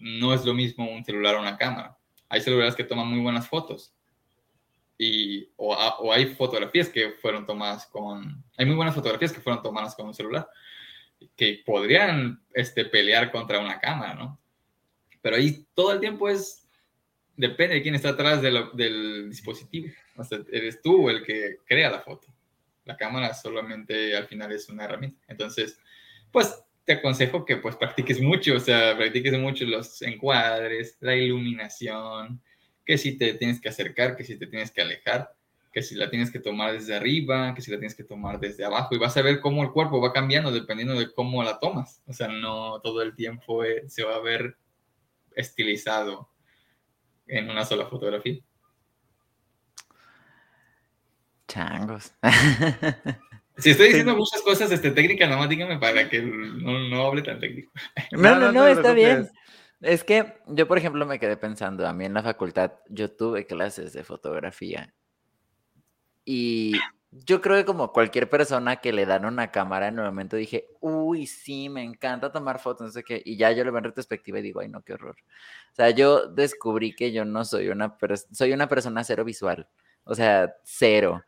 no 0.00 0.34
es 0.34 0.44
lo 0.44 0.54
mismo 0.54 0.90
un 0.90 1.04
celular 1.04 1.36
o 1.36 1.40
una 1.40 1.56
cámara. 1.56 1.96
Hay 2.28 2.40
celulares 2.40 2.74
que 2.74 2.84
toman 2.84 3.08
muy 3.08 3.20
buenas 3.20 3.48
fotos. 3.48 3.94
Y, 4.96 5.48
o, 5.56 5.74
o, 5.74 6.12
hay 6.12 6.26
fotografías 6.34 6.88
que 6.88 7.12
fueron 7.12 7.46
tomadas 7.46 7.86
con... 7.86 8.44
Hay 8.56 8.66
muy 8.66 8.76
buenas 8.76 8.94
fotografías 8.94 9.32
que 9.32 9.40
fueron 9.40 9.62
tomadas 9.62 9.94
con 9.94 10.06
un 10.06 10.14
celular, 10.14 10.48
que 11.36 11.62
podrían 11.64 12.42
este, 12.52 12.84
pelear 12.84 13.30
contra 13.30 13.58
una 13.58 13.78
cámara, 13.80 14.14
¿no? 14.14 14.40
Pero 15.22 15.36
ahí 15.36 15.66
todo 15.74 15.92
el 15.92 16.00
tiempo 16.00 16.28
es... 16.28 16.60
Depende 17.36 17.74
de 17.74 17.82
quién 17.82 17.96
está 17.96 18.10
atrás 18.10 18.40
del 18.42 19.28
dispositivo. 19.28 19.88
O 20.16 20.22
sea, 20.22 20.38
eres 20.52 20.80
tú 20.80 21.10
el 21.10 21.24
que 21.24 21.56
crea 21.64 21.90
la 21.90 22.00
foto. 22.00 22.28
La 22.84 22.96
cámara 22.96 23.34
solamente 23.34 24.16
al 24.16 24.28
final 24.28 24.52
es 24.52 24.68
una 24.68 24.84
herramienta. 24.84 25.20
Entonces, 25.26 25.80
pues 26.30 26.64
te 26.84 26.92
aconsejo 26.92 27.44
que 27.44 27.56
pues 27.56 27.76
practiques 27.76 28.20
mucho, 28.20 28.54
o 28.56 28.60
sea, 28.60 28.96
practiques 28.96 29.36
mucho 29.38 29.64
los 29.64 30.02
encuadres, 30.02 30.96
la 31.00 31.16
iluminación, 31.16 32.42
que 32.84 32.98
si 32.98 33.16
te 33.16 33.34
tienes 33.34 33.60
que 33.60 33.70
acercar, 33.70 34.16
que 34.16 34.24
si 34.24 34.38
te 34.38 34.46
tienes 34.46 34.70
que 34.70 34.82
alejar, 34.82 35.34
que 35.74 35.82
si 35.82 35.96
la 35.96 36.08
tienes 36.08 36.30
que 36.30 36.38
tomar 36.38 36.72
desde 36.72 36.94
arriba, 36.94 37.52
que 37.52 37.60
si 37.60 37.72
la 37.72 37.78
tienes 37.78 37.96
que 37.96 38.04
tomar 38.04 38.38
desde 38.38 38.64
abajo 38.64 38.94
y 38.94 38.98
vas 38.98 39.16
a 39.16 39.22
ver 39.22 39.40
cómo 39.40 39.64
el 39.64 39.72
cuerpo 39.72 40.00
va 40.00 40.12
cambiando 40.12 40.52
dependiendo 40.52 40.94
de 40.96 41.12
cómo 41.12 41.42
la 41.42 41.58
tomas. 41.58 42.00
O 42.06 42.12
sea, 42.12 42.28
no 42.28 42.80
todo 42.80 43.02
el 43.02 43.16
tiempo 43.16 43.64
eh, 43.64 43.82
se 43.88 44.04
va 44.04 44.14
a 44.14 44.20
ver 44.20 44.56
estilizado 45.34 46.30
en 47.26 47.50
una 47.50 47.64
sola 47.64 47.86
fotografía. 47.86 48.38
Changos. 51.48 52.14
Si 53.56 53.70
estoy 53.70 53.86
diciendo 53.86 54.16
muchas 54.16 54.42
cosas 54.42 54.68
este, 54.72 54.90
técnicas, 54.90 55.30
nomás 55.30 55.48
dígame 55.48 55.78
para 55.78 56.08
que 56.08 56.20
no, 56.20 56.88
no 56.88 57.06
hable 57.06 57.22
tan 57.22 57.38
técnico. 57.38 57.70
No, 58.10 58.34
no, 58.34 58.50
no, 58.50 58.66
está 58.66 58.92
bien. 58.92 59.30
Es 59.80 60.02
que 60.02 60.34
yo, 60.48 60.66
por 60.66 60.76
ejemplo, 60.76 61.06
me 61.06 61.20
quedé 61.20 61.36
pensando, 61.36 61.86
a 61.86 61.92
mí 61.92 62.04
en 62.04 62.14
la 62.14 62.24
facultad 62.24 62.72
yo 62.88 63.12
tuve 63.12 63.46
clases 63.46 63.92
de 63.92 64.02
fotografía 64.02 64.92
y 66.24 66.74
yo 67.10 67.40
creo 67.40 67.56
que 67.56 67.64
como 67.64 67.92
cualquier 67.92 68.28
persona 68.28 68.76
que 68.76 68.92
le 68.92 69.06
dan 69.06 69.24
una 69.24 69.52
cámara 69.52 69.88
en 69.88 69.98
el 69.98 70.04
momento 70.04 70.36
dije, 70.36 70.68
uy, 70.80 71.26
sí, 71.26 71.68
me 71.68 71.82
encanta 71.84 72.32
tomar 72.32 72.58
fotos, 72.58 72.86
no 72.86 72.92
sé 72.92 73.04
qué, 73.04 73.22
y 73.24 73.36
ya 73.36 73.52
yo 73.52 73.64
lo 73.64 73.70
veo 73.70 73.78
en 73.78 73.84
retrospectiva 73.84 74.40
y 74.40 74.42
digo, 74.42 74.60
ay, 74.60 74.68
no, 74.68 74.82
qué 74.82 74.94
horror. 74.94 75.16
O 75.72 75.74
sea, 75.74 75.90
yo 75.90 76.26
descubrí 76.28 76.94
que 76.94 77.12
yo 77.12 77.24
no 77.24 77.44
soy 77.44 77.68
una, 77.68 77.96
soy 78.32 78.52
una 78.52 78.68
persona 78.68 79.04
cero 79.04 79.24
visual, 79.24 79.68
o 80.04 80.14
sea, 80.14 80.54
cero. 80.64 81.22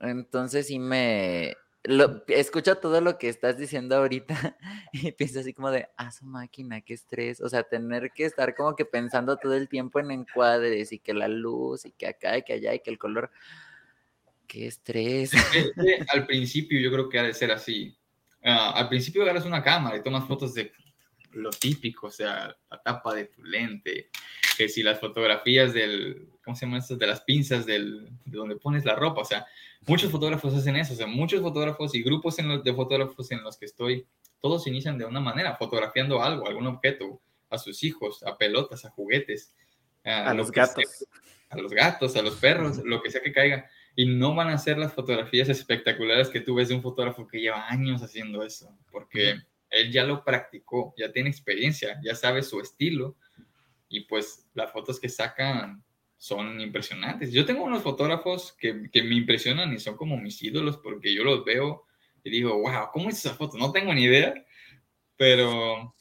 Entonces 0.00 0.66
sí 0.66 0.78
me... 0.78 1.56
Lo, 1.84 2.24
escucho 2.26 2.78
todo 2.78 3.00
lo 3.00 3.16
que 3.16 3.28
estás 3.28 3.56
diciendo 3.58 3.96
ahorita 3.96 4.56
y 4.92 5.12
pienso 5.12 5.38
así 5.40 5.54
como 5.54 5.70
de, 5.70 5.88
ah, 5.96 6.10
su 6.10 6.26
máquina, 6.26 6.80
qué 6.80 6.94
estrés. 6.94 7.40
O 7.40 7.48
sea, 7.48 7.62
tener 7.62 8.10
que 8.10 8.24
estar 8.24 8.54
como 8.56 8.74
que 8.74 8.84
pensando 8.84 9.36
todo 9.36 9.54
el 9.54 9.68
tiempo 9.68 10.00
en 10.00 10.10
encuadres 10.10 10.92
y 10.92 10.98
que 10.98 11.14
la 11.14 11.28
luz 11.28 11.86
y 11.86 11.92
que 11.92 12.08
acá 12.08 12.38
y 12.38 12.42
que 12.42 12.54
allá 12.54 12.74
y 12.74 12.80
que 12.80 12.90
el 12.90 12.98
color. 12.98 13.30
Qué 14.46 14.66
estrés. 14.66 15.32
al 16.12 16.26
principio 16.26 16.80
yo 16.80 16.90
creo 16.90 17.08
que 17.08 17.18
ha 17.18 17.22
de 17.22 17.34
ser 17.34 17.50
así. 17.50 17.96
Ah, 18.42 18.72
al 18.72 18.88
principio 18.88 19.22
agarras 19.22 19.44
una 19.44 19.62
cámara 19.62 19.96
y 19.96 20.02
tomas 20.02 20.26
fotos 20.26 20.54
de 20.54 20.72
lo 21.32 21.50
típico, 21.50 22.06
o 22.06 22.10
sea, 22.10 22.56
la 22.70 22.82
tapa 22.82 23.14
de 23.14 23.26
tu 23.26 23.42
lente, 23.44 24.10
que 24.56 24.68
si 24.68 24.82
las 24.82 24.98
fotografías 24.98 25.74
del, 25.74 26.28
¿cómo 26.42 26.56
se 26.56 26.66
llama 26.66 26.78
esto? 26.78 26.96
De 26.96 27.06
las 27.06 27.20
pinzas 27.22 27.66
del, 27.66 28.08
de 28.24 28.38
donde 28.38 28.56
pones 28.56 28.84
la 28.84 28.94
ropa, 28.94 29.20
o 29.20 29.24
sea, 29.24 29.46
muchos 29.86 30.10
fotógrafos 30.10 30.54
hacen 30.54 30.76
eso, 30.76 30.94
o 30.94 30.96
sea, 30.96 31.06
muchos 31.06 31.40
fotógrafos 31.42 31.94
y 31.94 32.02
grupos 32.02 32.38
en 32.38 32.48
los, 32.48 32.64
de 32.64 32.72
fotógrafos 32.72 33.30
en 33.30 33.42
los 33.42 33.58
que 33.58 33.66
estoy, 33.66 34.06
todos 34.40 34.66
inician 34.66 34.96
de 34.96 35.04
una 35.04 35.20
manera, 35.20 35.56
fotografiando 35.56 36.22
algo, 36.22 36.46
algún 36.46 36.66
objeto, 36.66 37.20
a 37.50 37.58
sus 37.58 37.84
hijos, 37.84 38.22
a 38.22 38.36
pelotas, 38.36 38.84
a 38.84 38.90
juguetes, 38.90 39.54
a, 40.04 40.34
los 40.34 40.50
gatos. 40.50 41.06
a 41.48 41.56
los 41.56 41.72
gatos, 41.72 42.16
a 42.16 42.22
los 42.22 42.36
perros, 42.36 42.78
lo 42.78 43.02
que 43.02 43.10
sea 43.10 43.22
que 43.22 43.32
caiga. 43.32 43.68
Y 43.96 44.06
no 44.06 44.34
van 44.34 44.48
a 44.48 44.58
ser 44.58 44.78
las 44.78 44.92
fotografías 44.92 45.48
espectaculares 45.48 46.28
que 46.28 46.40
tú 46.40 46.54
ves 46.54 46.68
de 46.68 46.74
un 46.74 46.82
fotógrafo 46.82 47.26
que 47.26 47.40
lleva 47.40 47.68
años 47.68 48.02
haciendo 48.02 48.44
eso, 48.44 48.78
porque 48.92 49.36
él 49.70 49.90
ya 49.90 50.04
lo 50.04 50.22
practicó, 50.22 50.94
ya 50.96 51.10
tiene 51.10 51.30
experiencia, 51.30 51.98
ya 52.04 52.14
sabe 52.14 52.42
su 52.42 52.60
estilo 52.60 53.16
y 53.88 54.00
pues 54.00 54.46
las 54.54 54.70
fotos 54.70 55.00
que 55.00 55.08
sacan 55.08 55.82
son 56.18 56.60
impresionantes. 56.60 57.32
Yo 57.32 57.44
tengo 57.44 57.64
unos 57.64 57.82
fotógrafos 57.82 58.54
que, 58.58 58.88
que, 58.90 59.02
me 59.02 59.14
impresionan 59.14 59.72
y 59.72 59.78
son 59.78 59.96
como 59.96 60.16
mis 60.16 60.42
ídolos 60.42 60.78
porque 60.78 61.14
yo 61.14 61.24
los 61.24 61.44
veo 61.44 61.86
y 62.22 62.30
digo, 62.30 62.58
wow, 62.58 62.88
¿cómo 62.92 63.08
es 63.08 63.18
esa 63.18 63.34
foto? 63.34 63.56
No 63.56 63.72
tengo 63.72 63.92
ni 63.94 64.04
idea, 64.04 64.34
pero 65.16 65.94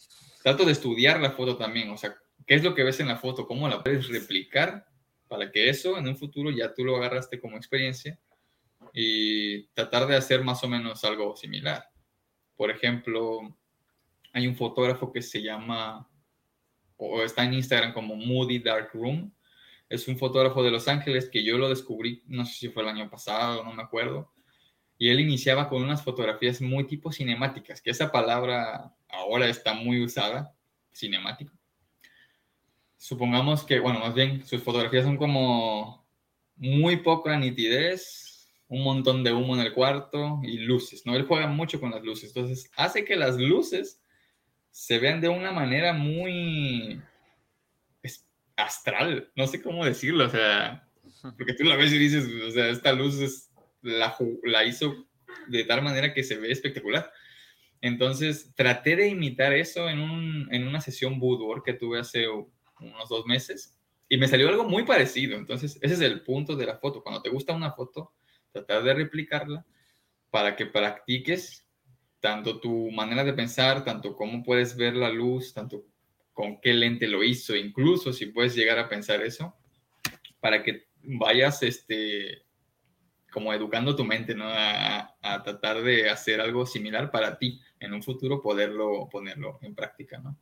trato 0.44 0.66
de 0.66 0.72
estudiar 0.72 1.20
la 1.20 1.32
foto 1.32 1.58
también, 1.58 1.90
o 1.90 1.98
sea, 1.98 2.16
¿qué 2.46 2.56
es 2.56 2.64
lo 2.64 2.76
que 2.76 2.84
ves 2.84 3.00
en 3.00 3.08
la 3.08 3.18
foto? 3.18 3.48
¿Cómo 3.48 3.68
la 3.68 3.82
puedes 3.82 4.08
replicar 4.08 4.86
para 5.28 5.52
que 5.52 5.70
eso 5.70 5.98
en 5.98 6.08
un 6.08 6.18
futuro 6.18 6.52
ya 6.52 6.74
tú 6.74 6.84
lo 6.84 6.96
agarraste 6.98 7.40
como 7.40 7.58
experiencia 7.58 8.20
y 8.94 9.68
tratar 9.68 10.08
de 10.08 10.16
hacer 10.16 10.44
más 10.44 10.64
o 10.64 10.68
menos 10.68 11.04
algo 11.04 11.36
similar? 11.36 11.90
Por 12.56 12.72
ejemplo, 12.72 13.58
hay 14.34 14.48
un 14.48 14.56
fotógrafo 14.56 15.12
que 15.12 15.22
se 15.22 15.42
llama, 15.42 16.10
o 16.98 17.22
está 17.22 17.44
en 17.44 17.54
Instagram 17.54 17.94
como 17.94 18.16
Moody 18.16 18.60
Dark 18.60 18.90
Room. 18.94 19.34
Es 19.88 20.08
un 20.08 20.18
fotógrafo 20.18 20.62
de 20.64 20.72
Los 20.72 20.88
Ángeles 20.88 21.30
que 21.30 21.44
yo 21.44 21.58
lo 21.58 21.70
descubrí, 21.70 22.24
no 22.28 22.46
sé 22.46 22.54
si 22.56 22.70
fue 22.70 22.84
el 22.84 22.90
año 22.90 23.10
pasado, 23.10 23.64
no 23.64 23.74
me 23.74 23.84
acuerdo. 23.84 24.34
Y 24.98 25.10
él 25.10 25.20
iniciaba 25.20 25.70
con 25.70 25.84
unas 25.84 26.04
fotografías 26.04 26.62
muy 26.62 26.86
tipo 26.86 27.12
cinemáticas, 27.12 27.82
que 27.82 27.92
esa 27.92 28.12
palabra 28.12 28.94
ahora 29.10 29.48
está 29.48 29.74
muy 29.74 30.04
usada, 30.04 30.54
cinemático. 30.94 31.55
Supongamos 33.06 33.64
que, 33.64 33.80
bueno, 33.80 34.00
más 34.00 34.16
bien 34.16 34.44
sus 34.48 34.64
fotografías 34.64 35.04
son 35.04 35.18
como 35.18 36.04
muy 36.56 36.96
poca 36.96 37.38
nitidez, 37.38 38.50
un 38.68 38.84
montón 38.84 39.24
de 39.24 39.32
humo 39.32 39.54
en 39.54 39.62
el 39.62 39.74
cuarto 39.76 40.40
y 40.42 40.58
luces, 40.58 41.06
¿no? 41.06 41.16
Él 41.16 41.28
juega 41.28 41.46
mucho 41.46 41.80
con 41.80 41.92
las 41.92 42.02
luces, 42.02 42.36
entonces 42.36 42.72
hace 42.76 43.06
que 43.06 43.16
las 43.16 43.38
luces 43.38 44.02
se 44.72 44.98
vean 44.98 45.22
de 45.22 45.30
una 45.30 45.52
manera 45.52 45.94
muy 45.94 47.00
astral, 48.56 49.32
no 49.36 49.46
sé 49.46 49.62
cómo 49.62 49.86
decirlo, 49.86 50.26
o 50.26 50.30
sea, 50.30 50.90
porque 51.38 51.54
tú 51.54 51.64
la 51.64 51.76
ves 51.76 51.94
y 51.94 52.00
dices, 52.00 52.28
o 52.48 52.50
sea, 52.50 52.70
esta 52.70 52.92
luz 52.92 53.20
es, 53.20 53.52
la, 53.84 54.18
la 54.46 54.66
hizo 54.66 55.06
de 55.48 55.64
tal 55.64 55.84
manera 55.84 56.12
que 56.12 56.24
se 56.24 56.38
ve 56.38 56.52
espectacular. 56.52 57.12
Entonces, 57.82 58.52
traté 58.56 58.96
de 58.96 59.10
imitar 59.10 59.54
eso 59.54 59.90
en, 59.90 60.00
un, 60.00 60.48
en 60.52 60.68
una 60.68 60.82
sesión 60.82 61.20
boudoir 61.20 61.62
que 61.64 61.74
tuve 61.74 62.00
hace 62.00 62.26
unos 62.80 63.10
dos 63.10 63.26
meses 63.26 63.78
y 64.08 64.18
me 64.18 64.28
salió 64.28 64.50
algo 64.50 64.64
muy 64.64 64.84
parecido. 64.84 65.38
Entonces, 65.38 65.78
ese 65.82 65.94
es 65.94 66.02
el 66.02 66.22
punto 66.22 66.56
de 66.56 66.66
la 66.66 66.78
foto. 66.78 67.02
Cuando 67.02 67.22
te 67.22 67.30
gusta 67.30 67.54
una 67.54 67.72
foto, 67.72 68.14
tratar 68.52 68.84
de 68.84 68.94
replicarla 68.94 69.66
para 70.30 70.56
que 70.56 70.66
practiques 70.66 71.68
tanto 72.20 72.60
tu 72.60 72.92
manera 72.92 73.24
de 73.24 73.34
pensar, 73.34 73.84
tanto 73.84 74.16
cómo 74.16 74.44
puedes 74.44 74.76
ver 74.76 74.96
la 74.96 75.10
luz, 75.10 75.54
tanto 75.54 75.86
con 76.34 76.60
qué 76.60 76.74
lente 76.74 77.08
lo 77.08 77.24
hizo, 77.24 77.56
incluso 77.56 78.12
si 78.12 78.26
puedes 78.28 78.56
llegar 78.56 78.78
a 78.78 78.90
pensar 78.90 79.22
eso, 79.22 79.56
para 80.40 80.64
que 80.64 80.88
vayas 81.02 81.64
este, 81.64 82.44
como 83.32 83.54
educando 83.54 83.96
tu 83.96 84.04
mente, 84.04 84.36
¿no? 84.36 84.46
A, 84.48 85.16
a, 85.22 85.44
tratar 85.44 85.82
de 85.82 86.10
hacer 86.10 86.42
algo 86.42 86.66
similar 86.66 87.12
para 87.12 87.38
ti 87.38 87.62
en 87.80 87.94
un 87.94 88.04
futuro, 88.04 88.42
poderlo 88.42 89.08
ponerlo 89.10 89.60
en 89.62 89.76
práctica, 89.76 90.18
¿no? 90.18 90.38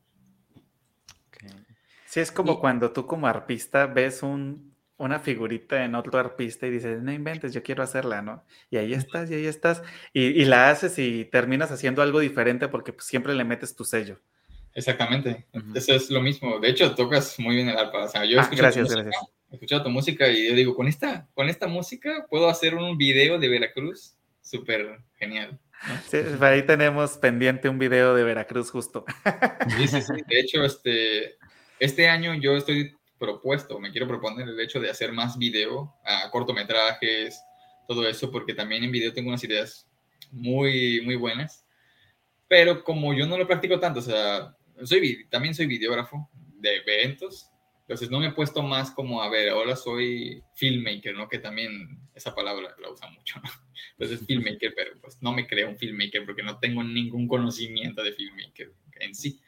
Sí, 2.13 2.19
es 2.19 2.31
como 2.31 2.59
cuando 2.59 2.91
tú 2.91 3.07
como 3.07 3.25
arpista 3.25 3.87
ves 3.87 4.21
un, 4.21 4.75
una 4.97 5.19
figurita 5.19 5.83
en 5.83 5.95
otro 5.95 6.19
arpista 6.19 6.67
y 6.67 6.69
dices, 6.69 7.01
no 7.01 7.11
inventes, 7.11 7.55
yo 7.55 7.63
quiero 7.63 7.81
hacerla, 7.81 8.21
¿no? 8.21 8.43
Y 8.69 8.77
ahí 8.77 8.93
estás, 8.93 9.31
y 9.31 9.33
ahí 9.33 9.47
estás, 9.47 9.81
y, 10.13 10.45
la 10.45 10.69
haces 10.69 10.99
y 10.99 11.25
terminas 11.25 11.71
haciendo 11.71 12.03
algo 12.03 12.19
diferente 12.19 12.67
porque 12.67 12.93
pues, 12.93 13.07
siempre 13.07 13.33
le 13.33 13.43
metes 13.43 13.75
tu 13.75 13.83
sello. 13.83 14.19
Exactamente, 14.75 15.47
eso 15.73 15.95
es 15.95 16.11
lo 16.11 16.21
mismo. 16.21 16.59
De 16.59 16.69
hecho, 16.69 16.93
tocas 16.93 17.39
muy 17.39 17.55
bien 17.55 17.69
el 17.69 17.77
arpa. 17.79 18.03
O 18.03 18.07
sea, 18.07 18.25
yo 18.25 18.37
he 18.37 18.41
ah, 18.41 18.43
escuchado, 18.43 18.71
tu 18.71 18.81
música, 18.81 19.09
he 19.49 19.55
escuchado 19.55 19.83
tu 19.83 19.89
música 19.89 20.29
y 20.29 20.49
yo 20.49 20.53
digo, 20.53 20.75
con 20.75 20.87
esta, 20.87 21.27
con 21.33 21.49
esta 21.49 21.65
música 21.65 22.27
puedo 22.29 22.47
hacer 22.47 22.75
un 22.75 22.95
video 22.95 23.39
de 23.39 23.49
Veracruz 23.49 24.13
súper 24.39 24.99
genial. 25.15 25.59
Sí, 26.07 26.17
ahí 26.39 26.61
tenemos 26.61 27.17
pendiente 27.17 27.69
un 27.69 27.79
video 27.79 28.13
de 28.13 28.23
Veracruz 28.23 28.69
justo. 28.69 29.03
Sí, 29.77 29.87
sí, 29.87 30.01
sí. 30.01 30.13
De 30.27 30.39
hecho, 30.39 30.63
este, 30.63 31.37
este 31.83 32.07
año 32.07 32.33
yo 32.35 32.55
estoy 32.55 32.95
propuesto, 33.19 33.77
me 33.77 33.91
quiero 33.91 34.07
proponer 34.07 34.47
el 34.47 34.59
hecho 34.59 34.79
de 34.79 34.89
hacer 34.89 35.11
más 35.11 35.37
video, 35.37 35.93
a 36.05 36.29
cortometrajes, 36.31 37.41
todo 37.87 38.07
eso, 38.07 38.31
porque 38.31 38.53
también 38.53 38.83
en 38.83 38.91
video 38.91 39.11
tengo 39.11 39.29
unas 39.29 39.43
ideas 39.43 39.85
muy, 40.31 41.01
muy 41.01 41.15
buenas. 41.15 41.65
Pero 42.47 42.83
como 42.83 43.13
yo 43.13 43.25
no 43.25 43.37
lo 43.37 43.47
practico 43.47 43.79
tanto, 43.79 43.99
o 43.99 44.03
sea, 44.03 44.55
soy, 44.83 45.27
también 45.29 45.53
soy 45.53 45.65
videógrafo 45.65 46.29
de 46.33 46.77
eventos, 46.77 47.49
entonces 47.81 48.09
no 48.09 48.19
me 48.19 48.27
he 48.27 48.31
puesto 48.31 48.63
más 48.63 48.91
como, 48.91 49.21
a 49.21 49.29
ver, 49.29 49.49
ahora 49.49 49.75
soy 49.75 50.41
filmmaker, 50.55 51.15
¿no? 51.15 51.27
Que 51.27 51.39
también 51.39 51.99
esa 52.15 52.33
palabra 52.33 52.73
la 52.81 52.89
usa 52.89 53.09
mucho, 53.09 53.41
¿no? 53.43 53.49
Entonces 53.97 54.25
filmmaker, 54.25 54.73
pero 54.73 55.01
pues 55.01 55.21
no 55.21 55.33
me 55.33 55.45
creo 55.45 55.67
un 55.69 55.77
filmmaker 55.77 56.25
porque 56.25 56.43
no 56.43 56.59
tengo 56.59 56.81
ningún 56.81 57.27
conocimiento 57.27 58.01
de 58.03 58.13
filmmaker 58.13 58.71
en 59.01 59.13
sí. 59.13 59.41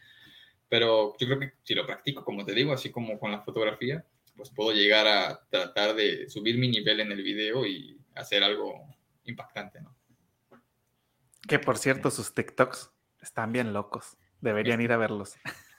Pero 0.76 1.16
yo 1.18 1.28
creo 1.28 1.40
que 1.40 1.54
si 1.64 1.74
lo 1.74 1.86
practico, 1.86 2.26
como 2.26 2.44
te 2.44 2.54
digo, 2.54 2.74
así 2.74 2.92
como 2.92 3.18
con 3.18 3.32
la 3.32 3.40
fotografía, 3.40 4.04
pues 4.36 4.50
puedo 4.50 4.74
llegar 4.74 5.08
a 5.08 5.40
tratar 5.50 5.96
de 5.96 6.30
subir 6.30 6.58
mi 6.58 6.68
nivel 6.68 7.00
en 7.00 7.14
el 7.14 7.24
video 7.24 7.66
y 7.66 7.98
hacer 8.14 8.44
algo 8.44 8.86
impactante, 9.24 9.80
¿no? 9.80 9.96
Que 11.48 11.60
por 11.60 11.78
cierto, 11.78 12.12
sus 12.12 12.34
TikToks 12.34 12.92
están 13.22 13.54
bien 13.54 13.72
locos. 13.72 14.18
Deberían 14.42 14.82
ir 14.82 14.92
a 14.92 14.98
verlos. 14.98 15.36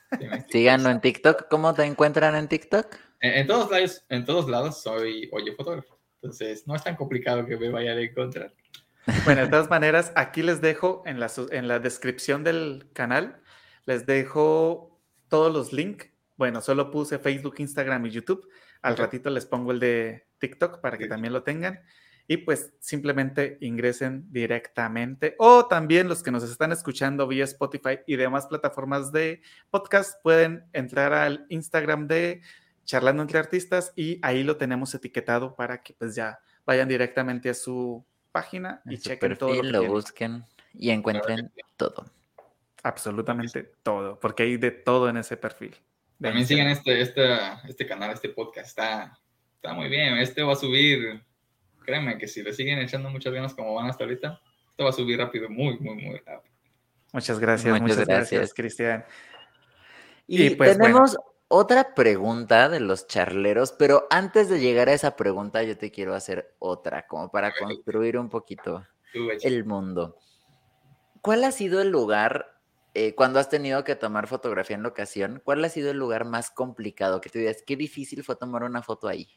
Síganlo 0.49 0.89
en 0.89 1.03
TikTok. 1.03 1.47
¿Cómo 1.51 1.75
te 1.75 1.85
encuentran 1.85 2.35
en 2.35 2.49
TikTok? 2.49 2.97
En, 3.21 3.47
todos 3.47 3.71
lados, 3.71 4.03
en 4.09 4.25
todos 4.25 4.49
lados 4.49 4.83
soy 4.83 5.29
oye 5.31 5.53
fotógrafo. 5.53 6.01
Entonces, 6.23 6.67
no 6.67 6.75
es 6.75 6.83
tan 6.83 6.97
complicado 6.97 7.45
que 7.45 7.59
me 7.59 7.69
vayan 7.69 7.99
a 7.99 8.01
encontrar. 8.01 8.55
Bueno, 9.27 9.43
de 9.43 9.49
todas 9.49 9.69
maneras, 9.69 10.15
aquí 10.17 10.43
les 10.43 10.63
dejo 10.63 11.03
en 11.05 11.21
la, 11.21 11.31
en 11.51 11.69
la 11.69 11.81
descripción 11.81 12.45
del 12.45 12.89
canal 12.95 13.43
les 13.87 14.05
dejo 14.05 15.01
todos 15.29 15.53
los 15.53 15.73
links. 15.73 16.11
Bueno, 16.37 16.61
solo 16.61 16.91
puse 16.91 17.19
Facebook, 17.19 17.55
Instagram 17.59 18.05
y 18.07 18.11
YouTube. 18.11 18.47
Al 18.83 18.97
ratito 18.97 19.31
les 19.31 19.47
pongo 19.47 19.73
el 19.73 19.81
de 19.81 20.27
TikTok 20.39 20.81
para 20.81 20.99
que 20.99 21.07
también 21.07 21.33
lo 21.33 21.43
tengan. 21.43 21.81
Y 22.29 22.39
pues 22.39 22.75
simplemente 22.81 23.57
ingresen 23.61 24.27
directamente. 24.33 25.37
O 25.39 25.67
también 25.67 26.09
los 26.09 26.23
que 26.23 26.33
nos 26.33 26.43
están 26.43 26.73
escuchando 26.73 27.27
vía 27.29 27.45
Spotify 27.45 28.01
y 28.07 28.17
demás 28.17 28.49
plataformas 28.49 29.13
de 29.13 29.41
podcast 29.71 30.21
pueden 30.23 30.65
entrar 30.73 31.13
al 31.13 31.47
Instagram 31.49 32.09
de 32.09 32.43
Charlando 32.85 33.23
entre 33.23 33.39
Artistas 33.39 33.93
y 33.97 34.19
ahí 34.23 34.43
lo 34.43 34.57
tenemos 34.57 34.95
etiquetado 34.95 35.55
para 35.55 35.83
que 35.83 35.95
pues 35.95 36.15
ya 36.15 36.41
vayan 36.65 36.89
directamente 36.89 37.49
a 37.49 37.55
su 37.55 38.05
página 38.33 38.83
y 38.85 38.99
chequen 38.99 39.37
todo. 39.37 39.63
Lo, 39.63 39.83
lo 39.83 39.85
busquen 39.87 40.45
y 40.75 40.91
encuentren 40.91 41.53
todo 41.77 42.07
absolutamente 42.87 43.65
todo, 43.83 44.19
porque 44.21 44.45
hay 44.45 44.57
de 44.57 44.71
todo 44.71 45.09
en 45.09 45.17
ese 45.17 45.37
perfil. 45.37 45.77
También 46.21 46.47
sigan 46.47 46.69
este, 46.69 47.01
este, 47.01 47.37
este 47.69 47.87
canal, 47.87 48.13
este 48.13 48.29
podcast, 48.31 48.69
está, 48.69 49.19
está 49.57 49.75
muy 49.75 49.89
bien. 49.89 50.17
Este 50.19 50.43
va 50.43 50.53
a 50.53 50.57
subir, 50.57 51.23
créeme 51.85 52.17
que 52.17 52.29
si 52.29 52.43
le 52.43 52.53
siguen 52.53 52.79
echando 52.79 53.11
muchas 53.11 53.35
ganas 53.35 53.55
como 53.55 53.75
van 53.75 53.91
hasta 53.91 54.05
ahorita, 54.05 54.41
esto 54.71 54.85
va 54.85 54.91
a 54.91 54.93
subir 54.93 55.19
rápido, 55.19 55.51
muy, 55.51 55.79
muy, 55.79 55.97
muy 55.97 56.19
rápido. 56.19 56.55
Muchas 57.13 57.39
gracias, 57.39 57.81
muchas, 57.81 58.07
gracias, 58.07 58.55
Cristian. 58.55 59.05
Y, 60.27 60.51
pues, 60.51 60.79
tenemos 60.79 61.17
otra 61.49 61.95
pregunta 61.95 62.69
de 62.69 62.81
los 62.81 63.07
charleros, 63.07 63.73
pero 63.73 64.07
antes 64.11 64.49
de 64.49 64.61
llegar 64.61 64.89
a 64.89 64.93
esa 64.93 65.17
pregunta, 65.17 65.63
yo 65.63 65.77
te 65.77 65.91
quiero 65.91 66.15
hacer 66.15 66.55
otra, 66.59 67.07
como 67.07 67.31
para 67.31 67.53
construir 67.53 68.17
un 68.19 68.29
poquito 68.29 68.87
el 69.43 69.65
mundo. 69.65 70.17
¿Cuál 71.21 71.45
ha 71.45 71.53
sido 71.53 71.81
el 71.81 71.91
lugar 71.91 72.56
eh, 72.99 73.15
cuando 73.15 73.39
has 73.39 73.51
tenido 73.51 73.85
que 73.85 73.95
tomar 73.95 74.27
fotografía 74.27 74.75
en 74.75 74.83
locación, 74.83 75.43
¿cuál 75.45 75.63
ha 75.63 75.69
sido 75.69 75.91
el 75.91 75.99
lugar 75.99 76.25
más 76.25 76.51
complicado 76.51 77.21
que 77.21 77.29
te 77.29 77.41
digas, 77.41 77.63
qué 77.67 77.77
difícil 77.77 78.25
fue 78.25 78.37
tomar 78.37 78.63
una 78.63 78.83
foto 78.83 79.07
ahí? 79.07 79.29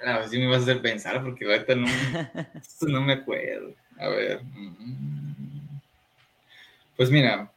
Claro, 0.00 0.26
sí 0.26 0.36
me 0.36 0.48
vas 0.48 0.58
a 0.58 0.62
hacer 0.62 0.82
pensar 0.82 1.22
porque 1.22 1.44
ahorita 1.44 1.76
no, 1.76 1.86
no 2.88 3.02
me 3.02 3.12
acuerdo. 3.12 3.72
A 4.00 4.08
ver. 4.08 4.42
Mm. 4.42 5.78
Pues 6.96 7.08
mira. 7.08 7.52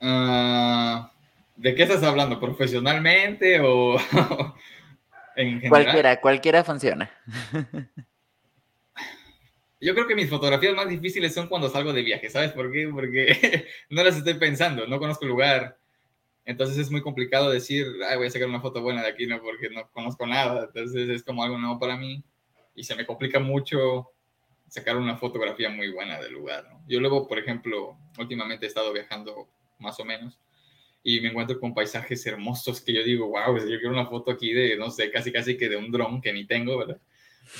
Ah, 0.00 1.12
¿De 1.54 1.72
qué 1.76 1.84
estás 1.84 2.02
hablando? 2.02 2.40
¿Profesionalmente 2.40 3.60
o 3.60 3.96
en 5.36 5.60
general? 5.60 5.68
Cualquiera, 5.68 6.20
cualquiera 6.20 6.64
funciona. 6.64 7.08
Yo 9.80 9.94
creo 9.94 10.06
que 10.06 10.16
mis 10.16 10.28
fotografías 10.28 10.74
más 10.74 10.88
difíciles 10.88 11.32
son 11.32 11.48
cuando 11.48 11.68
salgo 11.68 11.92
de 11.92 12.02
viaje, 12.02 12.28
¿sabes 12.30 12.52
por 12.52 12.72
qué? 12.72 12.88
Porque 12.88 13.66
no 13.90 14.02
las 14.02 14.16
estoy 14.16 14.34
pensando, 14.34 14.86
no 14.86 14.98
conozco 14.98 15.24
el 15.24 15.30
lugar. 15.30 15.78
Entonces 16.44 16.78
es 16.78 16.90
muy 16.90 17.02
complicado 17.02 17.50
decir, 17.50 17.86
Ay, 18.08 18.16
voy 18.16 18.26
a 18.26 18.30
sacar 18.30 18.48
una 18.48 18.60
foto 18.60 18.82
buena 18.82 19.02
de 19.02 19.08
aquí, 19.08 19.26
no, 19.26 19.40
porque 19.40 19.70
no 19.70 19.88
conozco 19.92 20.26
nada. 20.26 20.64
Entonces 20.64 21.08
es 21.08 21.22
como 21.22 21.44
algo 21.44 21.58
nuevo 21.58 21.78
para 21.78 21.96
mí 21.96 22.24
y 22.74 22.84
se 22.84 22.96
me 22.96 23.06
complica 23.06 23.38
mucho 23.38 24.10
sacar 24.68 24.96
una 24.96 25.16
fotografía 25.16 25.70
muy 25.70 25.90
buena 25.92 26.20
del 26.20 26.32
lugar. 26.32 26.66
¿no? 26.70 26.82
Yo 26.88 27.00
luego, 27.00 27.26
por 27.26 27.38
ejemplo, 27.38 27.96
últimamente 28.18 28.66
he 28.66 28.68
estado 28.68 28.92
viajando 28.92 29.48
más 29.78 29.98
o 30.00 30.04
menos 30.04 30.38
y 31.02 31.20
me 31.20 31.28
encuentro 31.28 31.58
con 31.58 31.74
paisajes 31.74 32.26
hermosos 32.26 32.80
que 32.80 32.92
yo 32.92 33.02
digo, 33.02 33.28
wow, 33.28 33.56
yo 33.58 33.78
quiero 33.78 33.90
una 33.90 34.06
foto 34.06 34.30
aquí 34.30 34.52
de, 34.52 34.76
no 34.76 34.90
sé, 34.90 35.10
casi 35.10 35.32
casi 35.32 35.56
que 35.56 35.68
de 35.68 35.76
un 35.76 35.90
dron 35.90 36.20
que 36.20 36.32
ni 36.32 36.46
tengo, 36.46 36.78
¿verdad? 36.78 37.00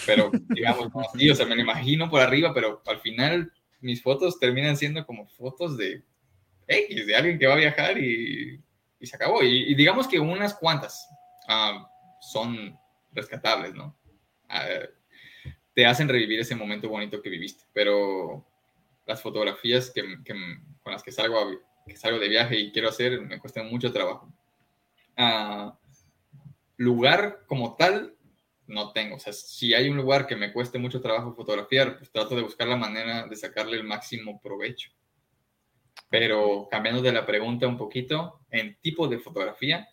Pero 0.07 0.31
digamos, 0.49 0.95
no, 0.95 1.03
sí, 1.17 1.31
o 1.31 1.35
sea, 1.35 1.47
me 1.47 1.55
lo 1.55 1.63
imagino 1.63 2.11
por 2.11 2.21
arriba, 2.21 2.53
pero 2.55 2.83
al 2.87 3.01
final 3.01 3.53
mis 3.81 4.03
fotos 4.03 4.39
terminan 4.39 4.77
siendo 4.77 5.07
como 5.07 5.27
fotos 5.27 5.77
de 5.77 6.03
X, 6.67 7.07
de 7.07 7.17
alguien 7.17 7.39
que 7.39 7.47
va 7.47 7.55
a 7.55 7.59
viajar 7.59 7.99
y, 7.99 8.61
y 9.01 9.07
se 9.07 9.17
acabó. 9.17 9.43
Y, 9.43 9.75
digamos 9.75 10.09
que 10.09 10.19
unas 10.19 10.55
cuantas 10.55 11.09
ah, 11.49 11.91
son 12.21 12.79
rescatables, 13.13 13.75
¿no? 13.75 13.97
Ah, 14.49 14.67
te 15.75 15.87
hacen 15.87 16.09
revivir 16.09 16.41
ese 16.41 16.57
momento 16.57 16.89
bonito 16.89 17.23
que 17.23 17.31
viviste, 17.31 17.65
pero 17.73 18.45
las 19.07 19.23
fotografías 19.23 19.91
que, 19.91 20.03
que, 20.25 20.35
con 20.83 20.93
las 20.93 21.03
que 21.03 21.13
salgo, 21.13 21.39
que 21.87 21.97
salgo 21.97 22.19
de 22.19 22.29
viaje 22.29 22.59
y 22.59 22.73
quiero 22.73 22.89
hacer 22.89 23.21
me 23.21 23.39
cuestan 23.39 23.71
mucho 23.71 23.93
trabajo. 23.93 24.33
Ah, 25.17 25.79
lugar 26.77 27.45
como 27.47 27.77
tal, 27.77 28.15
no 28.69 28.93
tengo. 28.93 29.17
O 29.17 29.19
sea, 29.19 29.33
si 29.33 29.75
hay 29.75 29.89
un 29.89 29.97
lugar 29.97 30.27
que 30.27 30.37
me 30.37 30.53
cueste 30.53 30.79
mucho 30.79 31.01
trabajo 31.01 31.35
fotografiar, 31.35 31.99
pues 31.99 32.11
trato 32.11 32.37
de 32.37 32.43
buscar 32.43 32.69
la 32.69 32.77
manera 32.77 33.27
de 33.27 33.37
sacarle 33.37 33.77
el 33.77 33.85
máximo 33.85 34.41
provecho. 34.41 34.91
Pero 36.11 36.69
cambiando 36.71 37.03
de 37.03 37.13
la 37.13 37.27
pregunta 37.27 37.67
un 37.67 37.77
poquito, 37.77 38.41
en 38.51 38.79
tipo 38.81 39.09
de 39.09 39.19
fotografía, 39.19 39.89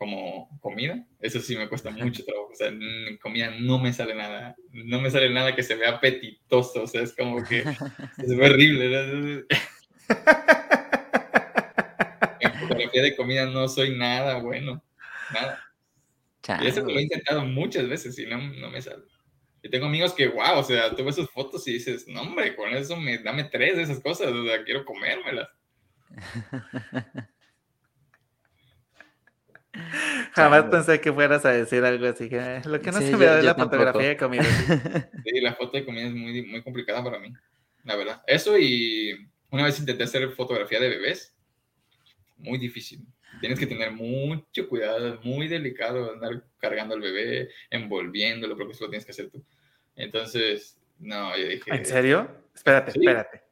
como 0.00 0.48
comida, 0.60 1.06
eso 1.20 1.40
sí 1.40 1.56
me 1.56 1.68
cuesta 1.68 1.90
mucho 1.90 2.24
trabajo. 2.24 2.48
O 2.52 2.54
sea, 2.54 2.68
en 2.68 3.18
comida 3.18 3.50
no 3.58 3.78
me 3.78 3.92
sale 3.92 4.14
nada, 4.14 4.56
no 4.72 5.00
me 5.00 5.10
sale 5.10 5.28
nada 5.28 5.54
que 5.54 5.62
se 5.62 5.74
vea 5.74 5.90
apetitoso. 5.90 6.84
O 6.84 6.86
sea, 6.86 7.02
es 7.02 7.14
como 7.14 7.44
que 7.44 7.58
es 8.18 8.30
horrible. 8.30 9.44
en 12.40 12.52
fotografía 12.60 13.02
de 13.02 13.16
comida 13.16 13.44
no 13.46 13.68
soy 13.68 13.96
nada 13.96 14.38
bueno, 14.38 14.82
nada. 15.34 15.69
Y 16.62 16.66
eso 16.66 16.80
lo 16.82 16.98
he 16.98 17.02
intentado 17.02 17.44
muchas 17.44 17.88
veces 17.88 18.18
y 18.18 18.26
no, 18.26 18.38
no 18.38 18.70
me 18.70 18.80
sale. 18.80 19.04
Y 19.62 19.68
tengo 19.68 19.86
amigos 19.86 20.14
que, 20.14 20.28
wow, 20.28 20.58
o 20.58 20.62
sea, 20.62 20.94
tú 20.94 21.04
ves 21.04 21.16
sus 21.16 21.30
fotos 21.30 21.68
y 21.68 21.74
dices, 21.74 22.08
no, 22.08 22.22
hombre, 22.22 22.56
con 22.56 22.70
eso 22.70 22.96
me 22.96 23.18
dame 23.18 23.44
tres 23.44 23.76
de 23.76 23.82
esas 23.82 24.00
cosas, 24.00 24.28
o 24.28 24.44
sea, 24.46 24.64
quiero 24.64 24.84
comérmelas. 24.84 25.48
Jamás 30.32 30.64
pensé 30.64 31.00
que 31.00 31.12
fueras 31.12 31.44
a 31.44 31.50
decir 31.50 31.84
algo 31.84 32.06
así. 32.06 32.28
Que, 32.28 32.60
lo 32.64 32.80
que 32.80 32.90
no 32.90 32.98
se 32.98 33.16
me 33.16 33.24
da 33.24 33.38
es 33.38 33.44
la 33.44 33.54
fotografía 33.54 34.08
de 34.08 34.16
comida. 34.16 34.42
Sí, 35.24 35.40
la 35.40 35.54
foto 35.54 35.76
de 35.76 35.84
comida 35.84 36.06
es 36.06 36.14
muy, 36.14 36.42
muy 36.42 36.62
complicada 36.62 37.04
para 37.04 37.18
mí. 37.18 37.32
la 37.84 37.96
verdad. 37.96 38.22
Eso 38.26 38.58
y 38.58 39.30
una 39.50 39.64
vez 39.64 39.78
intenté 39.78 40.04
hacer 40.04 40.28
fotografía 40.30 40.80
de 40.80 40.88
bebés, 40.88 41.36
muy 42.36 42.58
difícil. 42.58 43.06
Tienes 43.40 43.58
que 43.58 43.66
tener 43.66 43.92
mucho 43.92 44.68
cuidado, 44.68 45.18
muy 45.22 45.48
delicado 45.48 46.12
andar 46.12 46.44
cargando 46.58 46.94
al 46.94 47.00
bebé, 47.00 47.48
envolviéndolo, 47.70 48.56
porque 48.56 48.72
eso 48.72 48.84
lo 48.84 48.90
tienes 48.90 49.06
que 49.06 49.12
hacer 49.12 49.30
tú. 49.30 49.42
Entonces, 49.96 50.78
no, 50.98 51.36
yo 51.36 51.48
dije... 51.48 51.70
¿En 51.74 51.86
serio? 51.86 52.30
Espérate, 52.54 52.90
espérate. 52.90 53.42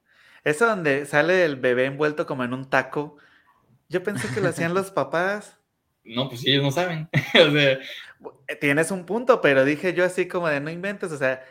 Eso 0.45 0.67
donde 0.67 1.07
sale 1.07 1.45
el 1.45 1.57
bebé 1.57 1.87
envuelto 1.87 2.27
como 2.27 2.45
en 2.45 2.53
un 2.53 2.69
taco, 2.69 3.17
yo 3.89 4.03
pensé 4.03 4.33
que 4.33 4.41
lo 4.41 4.49
hacían 4.49 4.75
los 4.75 4.91
papás. 4.91 5.55
No, 6.05 6.27
pues 6.27 6.41
sí, 6.41 6.51
ellos 6.51 6.63
no 6.63 6.71
saben. 6.71 7.07
o 7.35 7.51
sea, 7.51 7.79
Tienes 8.63 8.91
un 8.91 9.05
punto, 9.05 9.43
pero 9.43 9.67
dije 9.67 9.93
yo 9.93 10.05
así 10.05 10.27
como 10.27 10.49
de 10.49 10.59
no 10.59 10.71
inventes, 10.71 11.13
o 11.13 11.19
sea, 11.19 11.45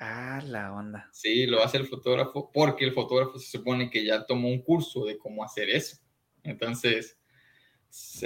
ah, 0.00 0.40
la 0.44 0.72
onda. 0.72 1.08
Sí, 1.12 1.46
lo 1.46 1.62
hace 1.62 1.76
el 1.76 1.86
fotógrafo 1.86 2.50
porque 2.52 2.84
el 2.84 2.92
fotógrafo 2.92 3.38
se 3.38 3.58
supone 3.58 3.88
que 3.88 4.04
ya 4.04 4.26
tomó 4.26 4.48
un 4.48 4.60
curso 4.60 5.04
de 5.04 5.16
cómo 5.16 5.44
hacer 5.44 5.70
eso. 5.70 5.98
Entonces... 6.42 7.15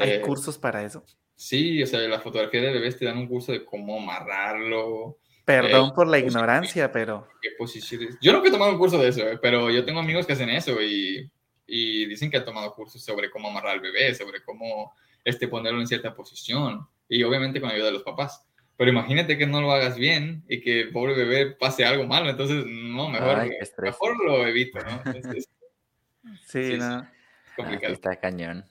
¿Hay 0.01 0.21
cursos 0.21 0.59
para 0.59 0.83
eso? 0.85 1.05
Sí, 1.37 1.83
o 1.83 1.87
sea, 1.87 2.01
la 2.01 2.21
fotografía 2.21 2.61
de 2.61 2.73
bebés 2.73 2.99
te 2.99 3.07
dan 3.07 3.19
un 3.19 3.27
curso 3.27 3.53
de 3.53 3.65
cómo 3.65 3.99
amarrarlo. 3.99 5.19
Perdón 5.45 5.89
eh, 5.89 5.93
por 5.95 6.07
la 6.07 6.19
ignorancia, 6.19 6.93
pero... 6.93 7.27
¿Qué 7.41 7.51
posiciones? 7.57 8.19
Yo 8.21 8.33
no 8.33 8.45
he 8.45 8.51
tomado 8.51 8.73
un 8.73 8.79
curso 8.79 8.99
de 8.99 9.09
eso, 9.09 9.27
eh, 9.27 9.39
pero 9.41 9.71
yo 9.71 9.85
tengo 9.85 10.01
amigos 10.01 10.27
que 10.27 10.35
hacen 10.35 10.51
eso 10.51 10.81
y, 10.83 11.31
y 11.67 12.07
dicen 12.07 12.31
que 12.31 12.37
han 12.37 12.45
tomado 12.45 12.75
cursos 12.75 13.03
sobre 13.03 13.31
cómo 13.31 13.49
amarrar 13.49 13.73
al 13.73 13.81
bebé, 13.81 14.15
sobre 14.15 14.43
cómo 14.43 14.93
este, 15.25 15.49
ponerlo 15.49 15.81
en 15.81 15.87
cierta 15.87 16.15
posición 16.15 16.87
y 17.09 17.23
obviamente 17.23 17.61
con 17.61 17.71
ayuda 17.71 17.87
de 17.87 17.93
los 17.93 18.03
papás. 18.03 18.47
Pero 18.77 18.91
imagínate 18.91 19.37
que 19.37 19.47
no 19.47 19.61
lo 19.61 19.73
hagas 19.73 19.97
bien 19.97 20.43
y 20.49 20.61
que 20.61 20.83
el 20.83 20.91
pobre 20.91 21.15
bebé 21.15 21.53
pase 21.53 21.85
algo 21.85 22.07
malo, 22.07 22.31
entonces 22.31 22.65
no, 22.67 23.11
mejor, 23.11 23.47
mejor 23.83 24.25
lo 24.25 24.47
evito, 24.47 24.79
¿no? 24.81 25.03
sí, 26.47 26.77
no. 26.79 27.01
Es 27.01 27.57
complicado. 27.57 27.93
está 27.93 28.17
cañón. 28.17 28.65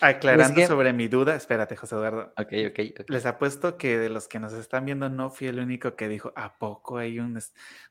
Aclarando 0.00 0.66
sobre 0.66 0.92
mi 0.92 1.08
duda, 1.08 1.34
espérate, 1.34 1.76
José 1.76 1.94
Eduardo. 1.94 2.32
Ok, 2.36 2.52
ok. 2.70 3.08
Les 3.08 3.26
apuesto 3.26 3.76
que 3.76 3.98
de 3.98 4.08
los 4.08 4.28
que 4.28 4.38
nos 4.38 4.52
están 4.52 4.84
viendo 4.84 5.08
no 5.08 5.30
fui 5.30 5.46
el 5.46 5.58
único 5.58 5.96
que 5.96 6.08
dijo, 6.08 6.32
¿a 6.36 6.58
poco 6.58 6.98
hay 6.98 7.18
un 7.18 7.38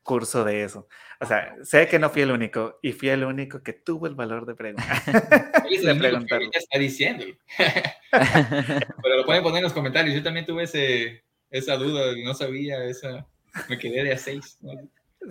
curso 0.03 0.43
de 0.43 0.63
eso? 0.63 0.87
O 1.19 1.25
sea, 1.25 1.55
sé 1.63 1.87
que 1.87 1.97
no 1.99 2.09
fui 2.09 2.21
el 2.21 2.31
único 2.31 2.79
y 2.81 2.91
fui 2.91 3.09
el 3.09 3.23
único 3.23 3.63
que 3.63 3.73
tuvo 3.73 4.07
el 4.07 4.15
valor 4.15 4.45
de 4.45 4.55
preguntar. 4.55 4.85
de 5.85 5.95
preguntarlo. 5.95 6.49
está 6.53 6.77
diciendo. 6.77 7.25
Pero 8.11 9.17
lo 9.17 9.25
pueden 9.25 9.43
poner 9.43 9.57
en 9.57 9.63
los 9.63 9.73
comentarios. 9.73 10.15
Yo 10.15 10.23
también 10.23 10.45
tuve 10.45 10.63
ese, 10.63 11.23
esa 11.49 11.75
duda, 11.75 12.13
no 12.23 12.33
sabía, 12.33 12.83
esa, 12.85 13.27
me 13.67 13.77
quedé 13.77 14.03
de 14.03 14.13
a 14.13 14.17
seis. 14.17 14.59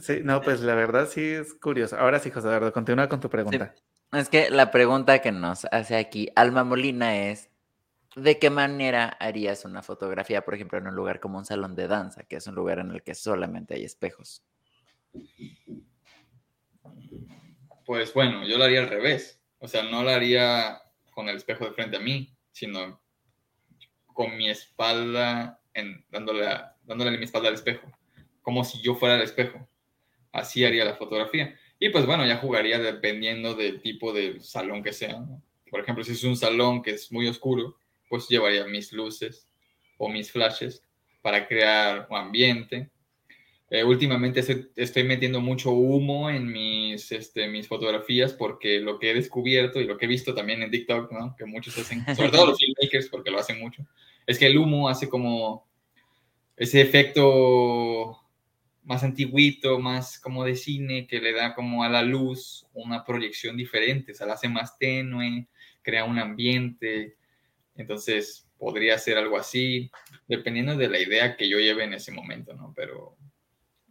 Sí, 0.01 0.21
no, 0.25 0.43
pues 0.43 0.61
la 0.61 0.75
verdad 0.75 1.09
sí 1.09 1.23
es 1.23 1.55
curioso. 1.55 1.97
Ahora 1.97 2.19
sí, 2.19 2.31
José 2.31 2.49
Eduardo, 2.49 2.73
continúa 2.73 3.09
con 3.09 3.21
tu 3.21 3.31
pregunta. 3.31 3.75
Es 4.15 4.29
que 4.29 4.49
la 4.51 4.71
pregunta 4.71 5.21
que 5.21 5.33
nos 5.33 5.65
hace 5.67 5.97
aquí 5.97 6.29
Alma 6.37 6.63
Molina 6.63 7.17
es, 7.17 7.51
¿de 8.15 8.39
qué 8.39 8.49
manera 8.49 9.09
harías 9.09 9.65
una 9.65 9.83
fotografía, 9.83 10.45
por 10.45 10.55
ejemplo, 10.55 10.79
en 10.79 10.87
un 10.87 10.95
lugar 10.95 11.19
como 11.19 11.39
un 11.39 11.45
salón 11.45 11.75
de 11.75 11.89
danza, 11.89 12.23
que 12.23 12.37
es 12.37 12.47
un 12.47 12.55
lugar 12.55 12.79
en 12.79 12.93
el 12.93 13.03
que 13.03 13.15
solamente 13.15 13.75
hay 13.75 13.85
espejos? 13.85 14.45
Pues 17.85 18.15
bueno, 18.15 18.47
yo 18.47 18.57
lo 18.57 18.65
haría 18.65 18.81
al 18.81 18.89
revés. 18.89 19.43
O 19.59 19.67
sea, 19.67 19.83
no 19.83 20.05
lo 20.05 20.11
haría 20.11 20.81
con 21.11 21.29
el 21.29 21.37
espejo 21.37 21.65
de 21.65 21.73
frente 21.73 21.97
a 21.97 22.01
mí, 22.01 22.37
sino 22.53 23.03
con 24.07 24.37
mi 24.37 24.49
espalda, 24.49 25.61
en, 25.73 26.05
dándole, 26.11 26.47
dándole 26.85 27.19
mi 27.19 27.25
espalda 27.25 27.49
al 27.49 27.55
espejo, 27.55 27.91
como 28.43 28.63
si 28.63 28.81
yo 28.81 28.95
fuera 28.95 29.17
el 29.17 29.23
espejo. 29.23 29.69
Así 30.31 30.65
haría 30.65 30.85
la 30.85 30.95
fotografía. 30.95 31.59
Y 31.85 31.91
pues 31.91 32.07
bueno, 32.07 32.25
ya 32.25 32.39
jugaría 32.39 32.79
dependiendo 32.79 33.55
del 33.55 33.83
tipo 33.83 34.15
de 34.15 34.41
salón 34.41 34.83
que 34.83 34.95
sea. 34.95 35.23
Por 35.71 35.81
ejemplo, 35.81 36.03
si 36.03 36.13
es 36.13 36.25
un 36.25 36.35
salón 36.35 36.81
que 36.81 36.93
es 36.93 37.13
muy 37.13 37.29
oscuro, 37.29 37.77
pues 38.09 38.27
llevaría 38.27 38.65
mis 38.65 38.91
luces 38.95 39.47
o 39.99 40.09
mis 40.09 40.33
flashes 40.33 40.83
para 41.21 41.47
crear 41.47 42.07
un 42.09 42.17
ambiente. 42.17 42.89
Eh, 43.69 43.85
últimamente 43.85 44.43
estoy 44.77 45.05
metiendo 45.05 45.43
mucho 45.43 45.73
humo 45.73 46.31
en 46.31 46.51
mis, 46.51 47.13
este, 47.13 47.49
mis 47.49 47.69
fotografías 47.69 48.33
porque 48.33 48.81
lo 48.81 48.99
que 48.99 49.11
he 49.11 49.15
descubierto 49.15 49.79
y 49.79 49.85
lo 49.85 49.99
que 49.99 50.07
he 50.07 50.09
visto 50.09 50.35
también 50.35 50.63
en 50.63 50.71
TikTok, 50.71 51.13
¿no? 51.13 51.37
que 51.37 51.45
muchos 51.45 51.77
hacen, 51.77 52.03
sobre 52.17 52.31
todo 52.31 52.47
los 52.47 52.59
filmmakers 52.59 53.11
porque 53.11 53.31
lo 53.31 53.41
hacen 53.41 53.61
mucho, 53.61 53.87
es 54.27 54.39
que 54.39 54.47
el 54.47 54.57
humo 54.57 54.89
hace 54.89 55.07
como 55.07 55.67
ese 56.57 56.81
efecto 56.81 58.24
más 58.85 59.03
antiguito, 59.03 59.79
más 59.79 60.19
como 60.19 60.45
de 60.45 60.57
cine, 60.57 61.07
que 61.07 61.21
le 61.21 61.33
da 61.33 61.55
como 61.55 61.85
a 61.85 61.89
la 61.89 62.03
luz 62.03 62.67
una 62.73 63.05
proyección 63.05 63.57
diferente, 63.57 64.13
o 64.13 64.15
sea, 64.15 64.27
la 64.27 64.35
hace 64.35 64.49
más 64.49 64.79
tenue, 64.79 65.49
crea 65.83 66.05
un 66.05 66.19
ambiente, 66.19 67.17
entonces 67.77 68.49
podría 68.59 68.99
ser 68.99 69.19
algo 69.19 69.37
así, 69.37 69.91
dependiendo 70.29 70.77
de 70.77 70.89
la 70.89 71.01
idea 71.01 71.37
que 71.37 71.49
yo 71.49 71.59
lleve 71.59 71.85
en 71.85 71.95
ese 71.95 72.13
momento, 72.13 72.55
¿no? 72.55 72.73
Pero 72.77 73.17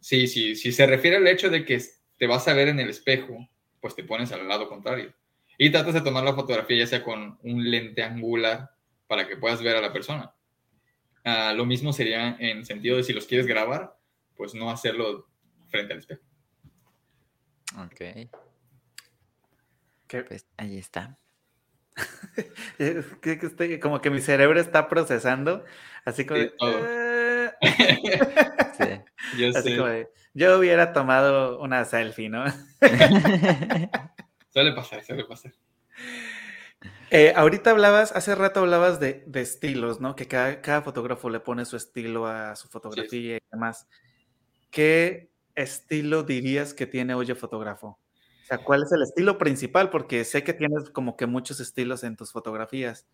sí, 0.00 0.26
sí, 0.26 0.56
si 0.56 0.72
se 0.72 0.86
refiere 0.86 1.16
al 1.16 1.28
hecho 1.28 1.50
de 1.50 1.64
que 1.64 1.80
te 2.18 2.26
vas 2.26 2.48
a 2.48 2.54
ver 2.54 2.68
en 2.68 2.80
el 2.80 2.90
espejo, 2.90 3.48
pues 3.80 3.94
te 3.94 4.04
pones 4.04 4.32
al 4.32 4.48
lado 4.48 4.68
contrario 4.68 5.14
y 5.58 5.70
tratas 5.70 5.94
de 5.94 6.00
tomar 6.00 6.24
la 6.24 6.34
fotografía 6.34 6.78
ya 6.78 6.86
sea 6.86 7.02
con 7.02 7.38
un 7.42 7.70
lente 7.70 8.02
angular 8.02 8.70
para 9.06 9.28
que 9.28 9.36
puedas 9.36 9.62
ver 9.62 9.76
a 9.76 9.80
la 9.80 9.92
persona. 9.92 10.34
Ah, 11.24 11.52
lo 11.54 11.64
mismo 11.64 11.92
sería 11.92 12.36
en 12.38 12.64
sentido 12.64 12.96
de 12.96 13.04
si 13.04 13.12
los 13.12 13.26
quieres 13.26 13.46
grabar, 13.46 13.96
pues 14.36 14.54
no 14.54 14.70
hacerlo 14.70 15.28
frente 15.68 15.92
al 15.92 15.98
espejo. 16.00 16.22
Ok. 17.78 18.30
Pues 20.28 20.46
ahí 20.56 20.78
está. 20.78 21.18
como 23.82 24.00
que 24.00 24.10
mi 24.10 24.20
cerebro 24.20 24.60
está 24.60 24.88
procesando, 24.88 25.64
así 26.04 26.24
como... 26.26 26.40
Yo, 29.36 29.50
yo 30.34 30.58
hubiera 30.58 30.92
tomado 30.92 31.60
una 31.60 31.84
selfie, 31.84 32.28
¿no? 32.28 32.44
suele 34.50 34.72
pasar, 34.72 35.04
suele 35.04 35.24
pasar. 35.24 35.52
Eh, 37.10 37.32
ahorita 37.36 37.70
hablabas, 37.70 38.10
hace 38.12 38.34
rato 38.34 38.60
hablabas 38.60 38.98
de, 38.98 39.24
estilos, 39.34 40.00
¿no? 40.00 40.16
Que 40.16 40.26
cada, 40.26 40.82
fotógrafo 40.82 41.30
le 41.30 41.40
pone 41.40 41.64
su 41.64 41.76
estilo 41.76 42.26
a 42.26 42.56
su 42.56 42.68
fotografía 42.68 43.36
y 43.36 43.40
demás. 43.52 43.86
¿Qué 44.74 45.30
estilo 45.54 46.24
dirías 46.24 46.74
que 46.74 46.86
tiene 46.86 47.14
Oye 47.14 47.34
Fotógrafo? 47.34 47.98
O 48.42 48.46
sea, 48.46 48.58
¿cuál 48.58 48.82
es 48.82 48.92
el 48.92 49.02
estilo 49.02 49.38
principal? 49.38 49.88
Porque 49.88 50.24
sé 50.24 50.42
que 50.44 50.52
tienes 50.52 50.90
como 50.90 51.16
que 51.16 51.26
muchos 51.26 51.60
estilos 51.60 52.04
en 52.04 52.16
tus 52.16 52.32
fotografías. 52.32 53.06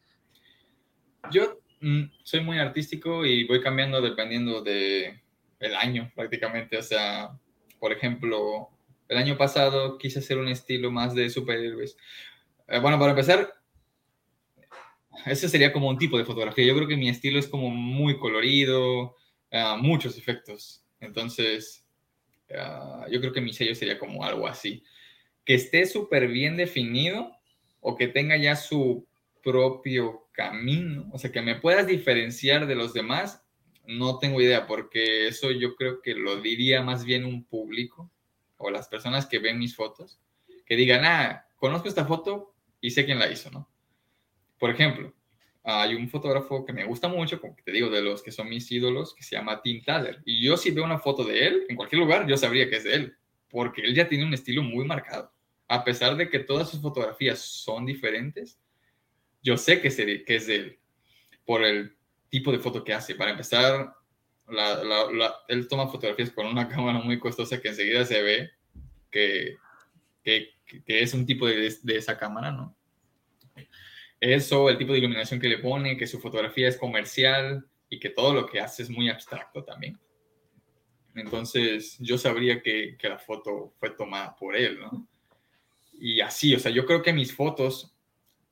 Yo 1.30 1.60
mm, 1.80 2.04
soy 2.24 2.40
muy 2.40 2.58
artístico 2.58 3.24
y 3.24 3.46
voy 3.46 3.60
cambiando 3.60 4.00
dependiendo 4.00 4.62
de 4.62 5.22
el 5.60 5.76
año 5.76 6.10
prácticamente. 6.16 6.78
O 6.78 6.82
sea, 6.82 7.38
por 7.78 7.92
ejemplo, 7.92 8.70
el 9.08 9.18
año 9.18 9.36
pasado 9.36 9.98
quise 9.98 10.18
hacer 10.18 10.38
un 10.38 10.48
estilo 10.48 10.90
más 10.90 11.14
de 11.14 11.30
superhéroes. 11.30 11.96
Eh, 12.66 12.80
bueno, 12.80 12.98
para 12.98 13.10
empezar, 13.10 13.54
ese 15.26 15.48
sería 15.48 15.72
como 15.72 15.88
un 15.88 15.98
tipo 15.98 16.16
de 16.16 16.24
fotografía. 16.24 16.66
Yo 16.66 16.74
creo 16.74 16.88
que 16.88 16.96
mi 16.96 17.08
estilo 17.08 17.38
es 17.38 17.46
como 17.46 17.70
muy 17.70 18.18
colorido, 18.18 19.16
uh, 19.52 19.76
muchos 19.78 20.16
efectos. 20.16 20.82
Entonces, 21.00 21.84
ah, 22.56 23.06
yo 23.10 23.20
creo 23.20 23.32
que 23.32 23.40
mi 23.40 23.52
sello 23.52 23.74
sería 23.74 23.98
como 23.98 24.24
algo 24.24 24.46
así. 24.46 24.82
Que 25.44 25.54
esté 25.54 25.86
súper 25.86 26.28
bien 26.28 26.56
definido 26.56 27.36
o 27.80 27.96
que 27.96 28.08
tenga 28.08 28.36
ya 28.36 28.56
su 28.56 29.06
propio 29.42 30.28
camino, 30.32 31.08
o 31.12 31.18
sea, 31.18 31.32
que 31.32 31.42
me 31.42 31.54
puedas 31.54 31.86
diferenciar 31.86 32.66
de 32.66 32.74
los 32.74 32.92
demás, 32.92 33.42
no 33.86 34.18
tengo 34.18 34.40
idea, 34.40 34.66
porque 34.66 35.26
eso 35.26 35.50
yo 35.50 35.74
creo 35.76 36.00
que 36.02 36.14
lo 36.14 36.40
diría 36.40 36.82
más 36.82 37.04
bien 37.04 37.24
un 37.24 37.44
público 37.44 38.10
o 38.56 38.70
las 38.70 38.88
personas 38.88 39.26
que 39.26 39.38
ven 39.38 39.58
mis 39.58 39.74
fotos, 39.74 40.20
que 40.66 40.76
digan, 40.76 41.04
ah, 41.04 41.46
conozco 41.56 41.88
esta 41.88 42.04
foto 42.04 42.54
y 42.80 42.90
sé 42.90 43.04
quién 43.04 43.18
la 43.18 43.30
hizo, 43.30 43.50
¿no? 43.50 43.68
Por 44.58 44.70
ejemplo, 44.70 45.14
hay 45.62 45.94
un 45.94 46.08
fotógrafo 46.08 46.64
que 46.64 46.72
me 46.72 46.84
gusta 46.84 47.08
mucho, 47.08 47.40
como 47.40 47.54
te 47.62 47.70
digo, 47.70 47.90
de 47.90 48.02
los 48.02 48.22
que 48.22 48.32
son 48.32 48.48
mis 48.48 48.70
ídolos, 48.72 49.14
que 49.14 49.22
se 49.22 49.36
llama 49.36 49.60
Tim 49.60 49.82
Thaler. 49.82 50.22
Y 50.24 50.42
yo 50.42 50.56
si 50.56 50.70
veo 50.70 50.84
una 50.84 50.98
foto 50.98 51.24
de 51.24 51.46
él, 51.46 51.66
en 51.68 51.76
cualquier 51.76 52.00
lugar, 52.00 52.26
yo 52.26 52.36
sabría 52.36 52.68
que 52.68 52.76
es 52.76 52.84
de 52.84 52.94
él, 52.94 53.16
porque 53.48 53.82
él 53.82 53.94
ya 53.94 54.08
tiene 54.08 54.24
un 54.24 54.32
estilo 54.32 54.62
muy 54.62 54.86
marcado. 54.86 55.32
A 55.68 55.84
pesar 55.84 56.16
de 56.16 56.28
que 56.28 56.40
todas 56.40 56.70
sus 56.70 56.80
fotografías 56.80 57.38
son 57.38 57.84
diferentes, 57.84 58.58
yo 59.42 59.56
sé 59.56 59.80
que, 59.80 59.88
es 59.88 60.46
de 60.46 60.56
él, 60.56 60.78
por 61.44 61.62
el 61.62 61.94
tipo 62.28 62.52
de 62.52 62.58
foto 62.58 62.82
que 62.82 62.94
hace. 62.94 63.14
Para 63.14 63.32
empezar, 63.32 63.94
él 65.48 65.68
toma 65.68 65.88
fotografías 65.88 66.30
con 66.30 66.46
una 66.46 66.68
cámara 66.68 67.00
muy 67.00 67.18
costosa 67.18 67.60
que 67.60 67.68
enseguida 67.68 68.04
se 68.04 68.22
ve 68.22 68.50
que, 69.10 69.56
es 70.86 71.14
un 71.14 71.26
tipo 71.26 71.46
de 71.46 71.96
esa 71.96 72.16
cámara, 72.16 72.50
¿no? 72.50 72.79
Eso, 74.20 74.68
el 74.68 74.76
tipo 74.76 74.92
de 74.92 74.98
iluminación 74.98 75.40
que 75.40 75.48
le 75.48 75.58
pone, 75.58 75.96
que 75.96 76.06
su 76.06 76.20
fotografía 76.20 76.68
es 76.68 76.76
comercial 76.76 77.66
y 77.88 77.98
que 77.98 78.10
todo 78.10 78.34
lo 78.34 78.46
que 78.46 78.60
hace 78.60 78.82
es 78.82 78.90
muy 78.90 79.08
abstracto 79.08 79.64
también. 79.64 79.98
Entonces 81.14 81.96
yo 81.98 82.18
sabría 82.18 82.62
que, 82.62 82.96
que 82.98 83.08
la 83.08 83.18
foto 83.18 83.72
fue 83.78 83.90
tomada 83.90 84.36
por 84.36 84.54
él, 84.56 84.78
¿no? 84.78 85.08
Y 85.98 86.20
así, 86.20 86.54
o 86.54 86.58
sea, 86.58 86.70
yo 86.70 86.86
creo 86.86 87.02
que 87.02 87.12
mis 87.12 87.34
fotos 87.34 87.94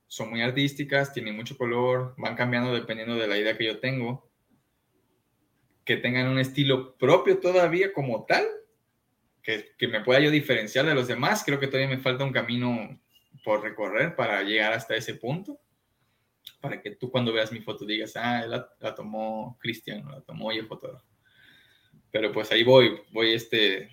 son 0.07 0.31
muy 0.31 0.41
artísticas, 0.41 1.13
tienen 1.13 1.37
mucho 1.37 1.57
color, 1.57 2.15
van 2.17 2.35
cambiando 2.35 2.75
dependiendo 2.75 3.15
de 3.15 3.27
la 3.27 3.39
idea 3.39 3.57
que 3.57 3.67
yo 3.67 3.79
tengo, 3.79 4.29
que 5.85 5.99
tengan 5.99 6.29
un 6.29 6.39
estilo 6.39 6.97
propio 6.97 7.39
todavía 7.39 7.93
como 7.93 8.25
tal, 8.25 8.45
que, 9.43 9.71
que, 9.79 9.89
me 9.89 10.03
pueda 10.03 10.21
yo 10.21 10.31
diferenciar 10.31 10.85
de 10.85 10.95
los 10.95 11.09
demás. 11.09 11.43
Creo 11.45 11.61
que 11.61 11.67
todavía 11.67 11.89
me 11.89 12.03
falta 12.03 12.25
un 12.25 12.33
camino 12.33 12.99
por 13.45 13.63
recorrer 13.63 14.15
para 14.17 14.43
llegar 14.43 14.73
hasta 14.73 14.97
ese 14.97 15.15
punto, 15.15 15.59
para 16.61 16.81
que 16.81 16.93
tú 16.93 17.11
cuando 17.11 17.33
veas 17.33 17.53
mi 17.53 17.61
foto 17.61 17.85
digas, 17.85 18.17
ah, 18.17 18.47
la, 18.47 18.69
la 18.81 18.95
tomó 18.95 19.57
Cristian, 19.61 20.07
la 20.11 20.21
tomó 20.23 20.53
yo 20.53 20.67
fotógrafo. 20.67 21.07
Pero 22.11 22.33
pues 22.33 22.51
ahí 22.53 22.65
voy, 22.65 23.01
voy 23.13 23.33
este, 23.33 23.91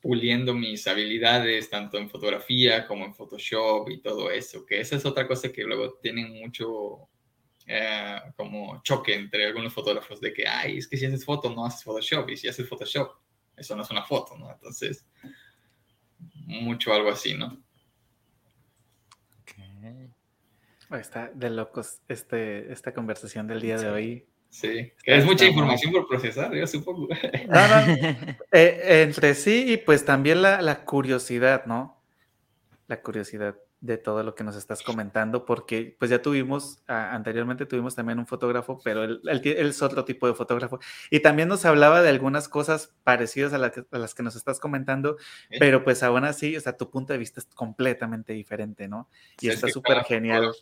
puliendo 0.00 0.54
mis 0.54 0.86
habilidades 0.86 1.68
tanto 1.68 1.98
en 1.98 2.08
fotografía 2.08 2.86
como 2.86 3.04
en 3.04 3.14
Photoshop 3.14 3.90
y 3.90 4.00
todo 4.00 4.30
eso, 4.30 4.64
que 4.64 4.80
esa 4.80 4.96
es 4.96 5.04
otra 5.04 5.28
cosa 5.28 5.52
que 5.52 5.64
luego 5.64 5.98
tienen 6.02 6.32
mucho 6.32 7.08
eh, 7.66 8.18
como 8.36 8.82
choque 8.82 9.14
entre 9.14 9.46
algunos 9.46 9.72
fotógrafos 9.72 10.20
de 10.20 10.32
que, 10.32 10.48
ay, 10.48 10.78
es 10.78 10.88
que 10.88 10.96
si 10.96 11.06
haces 11.06 11.24
foto 11.24 11.50
no 11.50 11.66
haces 11.66 11.84
Photoshop 11.84 12.30
y 12.30 12.36
si 12.36 12.48
haces 12.48 12.66
Photoshop, 12.66 13.10
eso 13.56 13.76
no 13.76 13.82
es 13.82 13.90
una 13.90 14.02
foto, 14.02 14.36
¿no? 14.38 14.50
Entonces, 14.50 15.06
mucho 16.46 16.94
algo 16.94 17.10
así, 17.10 17.34
¿no? 17.34 17.62
Está 20.90 21.30
de 21.32 21.50
locos 21.50 22.00
este, 22.08 22.72
esta 22.72 22.92
conversación 22.92 23.46
del 23.46 23.60
día 23.60 23.76
de 23.76 23.90
hoy. 23.90 24.26
Sí, 24.48 24.92
que 25.04 25.16
es 25.16 25.24
mucha 25.24 25.46
información 25.46 25.92
por 25.92 26.08
procesar, 26.08 26.52
yo 26.52 26.66
supongo. 26.66 27.08
No, 27.48 27.68
no, 27.68 27.94
eh, 28.52 29.02
entre 29.02 29.34
sí 29.36 29.72
y 29.72 29.76
pues 29.76 30.04
también 30.04 30.42
la, 30.42 30.60
la, 30.60 30.84
curiosidad, 30.84 31.66
¿no? 31.66 32.02
La 32.88 33.00
curiosidad 33.00 33.54
de 33.80 33.96
todo 33.96 34.22
lo 34.22 34.34
que 34.34 34.44
nos 34.44 34.56
estás 34.56 34.82
comentando, 34.82 35.46
porque 35.46 35.96
pues 35.98 36.10
ya 36.10 36.20
tuvimos, 36.20 36.82
anteriormente 36.86 37.64
tuvimos 37.64 37.94
también 37.94 38.18
un 38.18 38.26
fotógrafo, 38.26 38.78
pero 38.84 39.04
él, 39.04 39.20
él, 39.24 39.40
él, 39.44 39.68
es 39.68 39.80
otro 39.80 40.04
tipo 40.04 40.26
de 40.26 40.34
fotógrafo. 40.34 40.80
Y 41.10 41.20
también 41.20 41.48
nos 41.48 41.64
hablaba 41.64 42.02
de 42.02 42.10
algunas 42.10 42.48
cosas 42.48 42.94
parecidas 43.04 43.54
a, 43.54 43.58
la 43.58 43.70
que, 43.70 43.84
a 43.90 43.98
las 43.98 44.14
que 44.14 44.22
nos 44.22 44.36
estás 44.36 44.60
comentando, 44.60 45.16
¿Eh? 45.48 45.56
pero 45.58 45.82
pues 45.82 46.02
aún 46.02 46.24
así, 46.24 46.56
o 46.56 46.60
sea, 46.60 46.76
tu 46.76 46.90
punto 46.90 47.14
de 47.14 47.18
vista 47.18 47.40
es 47.40 47.46
completamente 47.46 48.34
diferente, 48.34 48.86
¿no? 48.86 49.08
Y 49.40 49.48
está 49.48 49.68
súper 49.68 50.04
genial. 50.04 50.52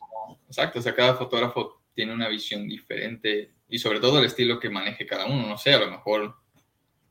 Exacto, 0.47 0.79
o 0.79 0.83
sea, 0.83 0.95
cada 0.95 1.15
fotógrafo 1.17 1.83
tiene 1.95 2.13
una 2.13 2.29
visión 2.29 2.69
diferente 2.69 3.51
y 3.69 3.79
sobre 3.81 3.99
todo 3.99 4.21
el 4.21 4.27
estilo 4.27 4.61
que 4.61 4.71
maneje 4.71 5.07
cada 5.07 5.27
uno. 5.27 5.49
No 5.49 5.59
sé, 5.59 5.75
a 5.75 5.81
lo 5.81 5.91
mejor 5.91 6.37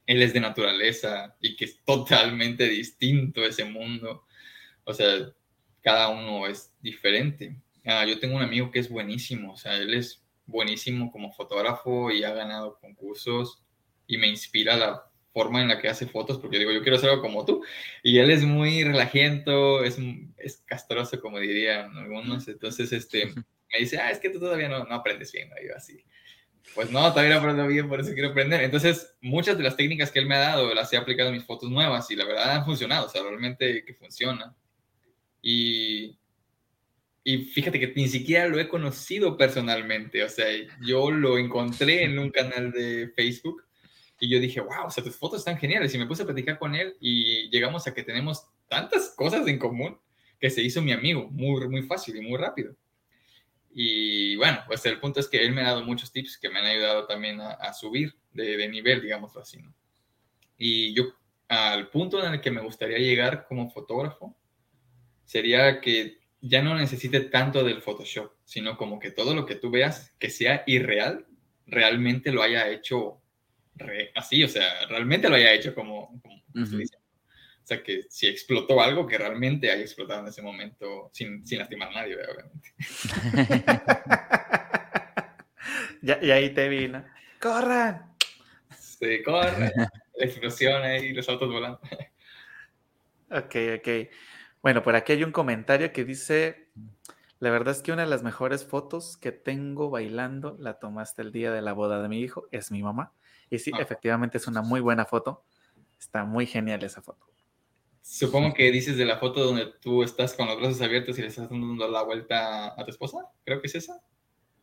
él 0.05 0.21
es 0.21 0.31
de 0.31 0.39
naturaleza 0.39 1.35
y 1.41 1.57
que 1.57 1.65
es 1.65 1.83
totalmente 1.83 2.63
distinto 2.69 3.43
ese 3.43 3.65
mundo. 3.65 4.25
O 4.85 4.93
sea, 4.93 5.33
cada 5.87 6.09
uno 6.09 6.45
es 6.47 6.73
diferente. 6.81 7.55
Ah, 7.85 8.05
yo 8.05 8.19
tengo 8.19 8.35
un 8.35 8.41
amigo 8.41 8.69
que 8.71 8.79
es 8.79 8.89
buenísimo, 8.89 9.53
o 9.53 9.55
sea, 9.55 9.77
él 9.77 9.93
es 9.93 10.21
buenísimo 10.45 11.09
como 11.09 11.31
fotógrafo 11.31 12.11
y 12.11 12.25
ha 12.25 12.33
ganado 12.33 12.77
concursos 12.81 13.63
y 14.05 14.17
me 14.17 14.27
inspira 14.27 14.75
la 14.75 15.01
forma 15.31 15.61
en 15.61 15.69
la 15.69 15.79
que 15.79 15.87
hace 15.87 16.05
fotos, 16.05 16.39
porque 16.39 16.59
digo, 16.59 16.73
yo 16.73 16.81
quiero 16.81 16.97
ser 16.97 17.11
algo 17.11 17.21
como 17.21 17.45
tú. 17.45 17.63
Y 18.03 18.17
él 18.17 18.31
es 18.31 18.43
muy 18.43 18.83
relajiento, 18.83 19.81
es, 19.85 19.97
es 20.35 20.57
castroso, 20.65 21.21
como 21.21 21.39
dirían 21.39 21.95
algunos. 21.95 22.49
Entonces, 22.49 22.91
este, 22.91 23.27
me 23.71 23.79
dice, 23.79 23.97
ah, 23.97 24.11
es 24.11 24.19
que 24.19 24.29
tú 24.29 24.41
todavía 24.41 24.67
no, 24.67 24.83
no 24.83 24.93
aprendes 24.93 25.31
bien, 25.31 25.47
¿no? 25.47 25.55
yo 25.65 25.73
así 25.73 26.03
pues 26.75 26.91
no, 26.91 27.09
todavía 27.13 27.37
aprendo 27.37 27.65
bien, 27.65 27.87
por 27.87 28.01
eso 28.01 28.13
quiero 28.13 28.31
aprender. 28.31 28.61
Entonces, 28.61 29.15
muchas 29.21 29.57
de 29.57 29.63
las 29.63 29.77
técnicas 29.77 30.11
que 30.11 30.19
él 30.19 30.25
me 30.25 30.35
ha 30.35 30.39
dado 30.39 30.73
las 30.73 30.91
he 30.91 30.97
aplicado 30.97 31.29
en 31.29 31.35
mis 31.35 31.45
fotos 31.45 31.71
nuevas 31.71 32.11
y 32.11 32.15
la 32.17 32.25
verdad 32.25 32.57
han 32.57 32.65
funcionado, 32.65 33.05
o 33.05 33.09
sea, 33.09 33.23
realmente 33.23 33.85
que 33.85 33.93
funciona. 33.93 34.53
Y, 35.49 36.19
y 37.23 37.37
fíjate 37.37 37.79
que 37.79 37.93
ni 37.95 38.09
siquiera 38.09 38.49
lo 38.49 38.59
he 38.59 38.67
conocido 38.67 39.37
personalmente, 39.37 40.21
o 40.21 40.27
sea, 40.27 40.45
yo 40.81 41.09
lo 41.09 41.37
encontré 41.37 42.03
en 42.03 42.19
un 42.19 42.31
canal 42.31 42.73
de 42.73 43.13
Facebook 43.15 43.63
y 44.19 44.27
yo 44.27 44.41
dije, 44.41 44.59
wow, 44.59 44.87
o 44.87 44.91
sea, 44.91 45.05
tus 45.05 45.15
fotos 45.15 45.39
están 45.39 45.57
geniales. 45.57 45.93
Y 45.95 45.99
me 45.99 46.05
puse 46.05 46.23
a 46.23 46.25
platicar 46.25 46.59
con 46.59 46.75
él 46.75 46.97
y 46.99 47.49
llegamos 47.49 47.87
a 47.87 47.93
que 47.93 48.03
tenemos 48.03 48.45
tantas 48.67 49.13
cosas 49.15 49.47
en 49.47 49.57
común 49.57 49.97
que 50.37 50.49
se 50.49 50.61
hizo 50.61 50.81
mi 50.81 50.91
amigo 50.91 51.29
muy, 51.31 51.65
muy 51.69 51.83
fácil 51.83 52.17
y 52.17 52.21
muy 52.21 52.37
rápido. 52.37 52.75
Y 53.71 54.35
bueno, 54.35 54.59
pues 54.67 54.85
el 54.85 54.99
punto 54.99 55.21
es 55.21 55.29
que 55.29 55.41
él 55.45 55.53
me 55.53 55.61
ha 55.61 55.67
dado 55.67 55.85
muchos 55.85 56.11
tips 56.11 56.37
que 56.37 56.49
me 56.49 56.59
han 56.59 56.65
ayudado 56.65 57.07
también 57.07 57.39
a, 57.39 57.51
a 57.51 57.71
subir 57.71 58.13
de, 58.33 58.57
de, 58.57 58.67
nivel, 58.67 59.01
digámoslo 59.01 59.39
así, 59.39 59.61
¿no? 59.61 59.73
Y 60.57 60.93
yo, 60.93 61.05
al 61.47 61.89
punto 61.89 62.21
en 62.21 62.33
el 62.33 62.41
que 62.41 62.51
me 62.51 62.59
gustaría 62.59 62.97
llegar 62.97 63.45
como 63.47 63.69
fotógrafo, 63.69 64.36
sería 65.27 65.81
que 65.81 66.17
ya 66.41 66.63
no 66.63 66.75
necesite 66.75 67.19
tanto 67.21 67.63
del 67.63 67.81
Photoshop, 67.81 68.31
sino 68.45 68.77
como 68.77 68.99
que 68.99 69.11
todo 69.11 69.35
lo 69.35 69.45
que 69.45 69.55
tú 69.55 69.69
veas 69.69 70.13
que 70.17 70.29
sea 70.29 70.63
irreal, 70.65 71.25
realmente 71.67 72.31
lo 72.31 72.41
haya 72.41 72.69
hecho 72.69 73.21
re, 73.75 74.11
así, 74.15 74.43
o 74.43 74.47
sea, 74.47 74.87
realmente 74.87 75.29
lo 75.29 75.35
haya 75.35 75.53
hecho 75.53 75.75
como, 75.75 76.19
como 76.21 76.35
uh 76.35 76.41
-huh. 76.53 76.77
dice. 76.77 76.97
O 76.97 77.67
sea, 77.67 77.83
que 77.83 78.03
si 78.09 78.27
explotó 78.27 78.81
algo, 78.81 79.05
que 79.05 79.17
realmente 79.17 79.69
haya 79.69 79.81
explotado 79.81 80.21
en 80.21 80.27
ese 80.27 80.41
momento 80.41 81.09
sin, 81.11 81.45
sin 81.45 81.59
lastimar 81.59 81.89
a 81.89 81.95
nadie, 81.95 82.15
obviamente. 82.15 82.73
ya, 86.01 86.17
y 86.21 86.31
ahí 86.31 86.49
te 86.51 86.69
vino. 86.69 87.03
¡Corran! 87.41 88.15
Sí, 88.79 89.21
corran. 89.21 89.73
La 90.15 90.25
explosión 90.25 90.81
ahí, 90.81 91.11
los 91.11 91.27
autos 91.27 91.49
volando. 91.49 91.81
ok, 93.29 93.55
ok. 93.79 93.87
Bueno, 94.67 94.83
por 94.83 94.97
aquí 94.97 95.13
hay 95.13 95.23
un 95.23 95.31
comentario 95.31 95.93
que 95.93 96.03
dice, 96.03 96.67
la 97.39 97.49
verdad 97.51 97.73
es 97.73 97.81
que 97.81 97.93
una 97.93 98.01
de 98.01 98.09
las 98.09 98.21
mejores 98.21 98.65
fotos 98.65 99.15
que 99.15 99.31
tengo 99.31 99.89
bailando 99.89 100.57
la 100.59 100.77
tomaste 100.77 101.21
el 101.21 101.31
día 101.31 101.53
de 101.53 101.61
la 101.61 101.71
boda 101.71 102.01
de 102.01 102.09
mi 102.09 102.19
hijo, 102.19 102.49
es 102.51 102.69
mi 102.69 102.83
mamá. 102.83 103.13
Y 103.49 103.59
sí, 103.59 103.71
ah. 103.73 103.77
efectivamente 103.79 104.39
es 104.39 104.45
una 104.45 104.61
muy 104.61 104.81
buena 104.81 105.05
foto. 105.05 105.45
Está 105.97 106.25
muy 106.25 106.45
genial 106.45 106.83
esa 106.83 107.01
foto. 107.01 107.25
Supongo 108.01 108.53
que 108.53 108.69
dices 108.69 108.97
de 108.97 109.05
la 109.05 109.19
foto 109.19 109.41
donde 109.41 109.67
tú 109.79 110.03
estás 110.03 110.33
con 110.33 110.47
los 110.47 110.57
brazos 110.57 110.81
abiertos 110.81 111.17
y 111.17 111.21
le 111.21 111.27
estás 111.27 111.49
dando 111.49 111.87
la 111.87 112.03
vuelta 112.03 112.73
a 112.77 112.83
tu 112.83 112.91
esposa. 112.91 113.19
Creo 113.45 113.61
que 113.61 113.67
es 113.67 113.75
esa. 113.75 114.01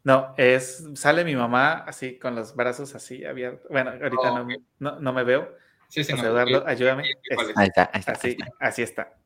No, 0.02 0.34
es 0.36 0.86
sale 0.96 1.24
mi 1.24 1.34
mamá 1.34 1.76
así 1.86 2.18
con 2.18 2.34
los 2.34 2.54
brazos 2.54 2.94
así 2.94 3.24
abiertos. 3.24 3.66
Bueno, 3.70 3.92
ahorita 3.92 4.32
oh, 4.32 4.36
no, 4.36 4.44
okay. 4.44 4.56
no, 4.80 5.00
no, 5.00 5.12
me 5.14 5.24
veo. 5.24 5.56
Sí, 5.88 6.04
sí, 6.04 6.12
no, 6.12 6.22
Eduardo, 6.22 6.62
ayúdame. 6.66 7.04
sí, 7.04 7.10
Es, 7.30 7.38
Ahí 7.56 7.68
está, 7.68 7.90
ahí 7.90 8.00
está. 8.00 8.12
así, 8.12 8.26
ahí 8.26 8.32
está. 8.34 8.52
así 8.60 8.82
está. 8.82 9.23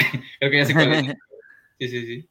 Creo 0.38 0.50
que 0.50 0.56
ya 0.58 0.66
sé 0.66 0.74
cuál 0.74 0.92
es. 0.92 1.16
Sí, 1.78 1.88
sí, 1.88 2.06
sí. 2.06 2.28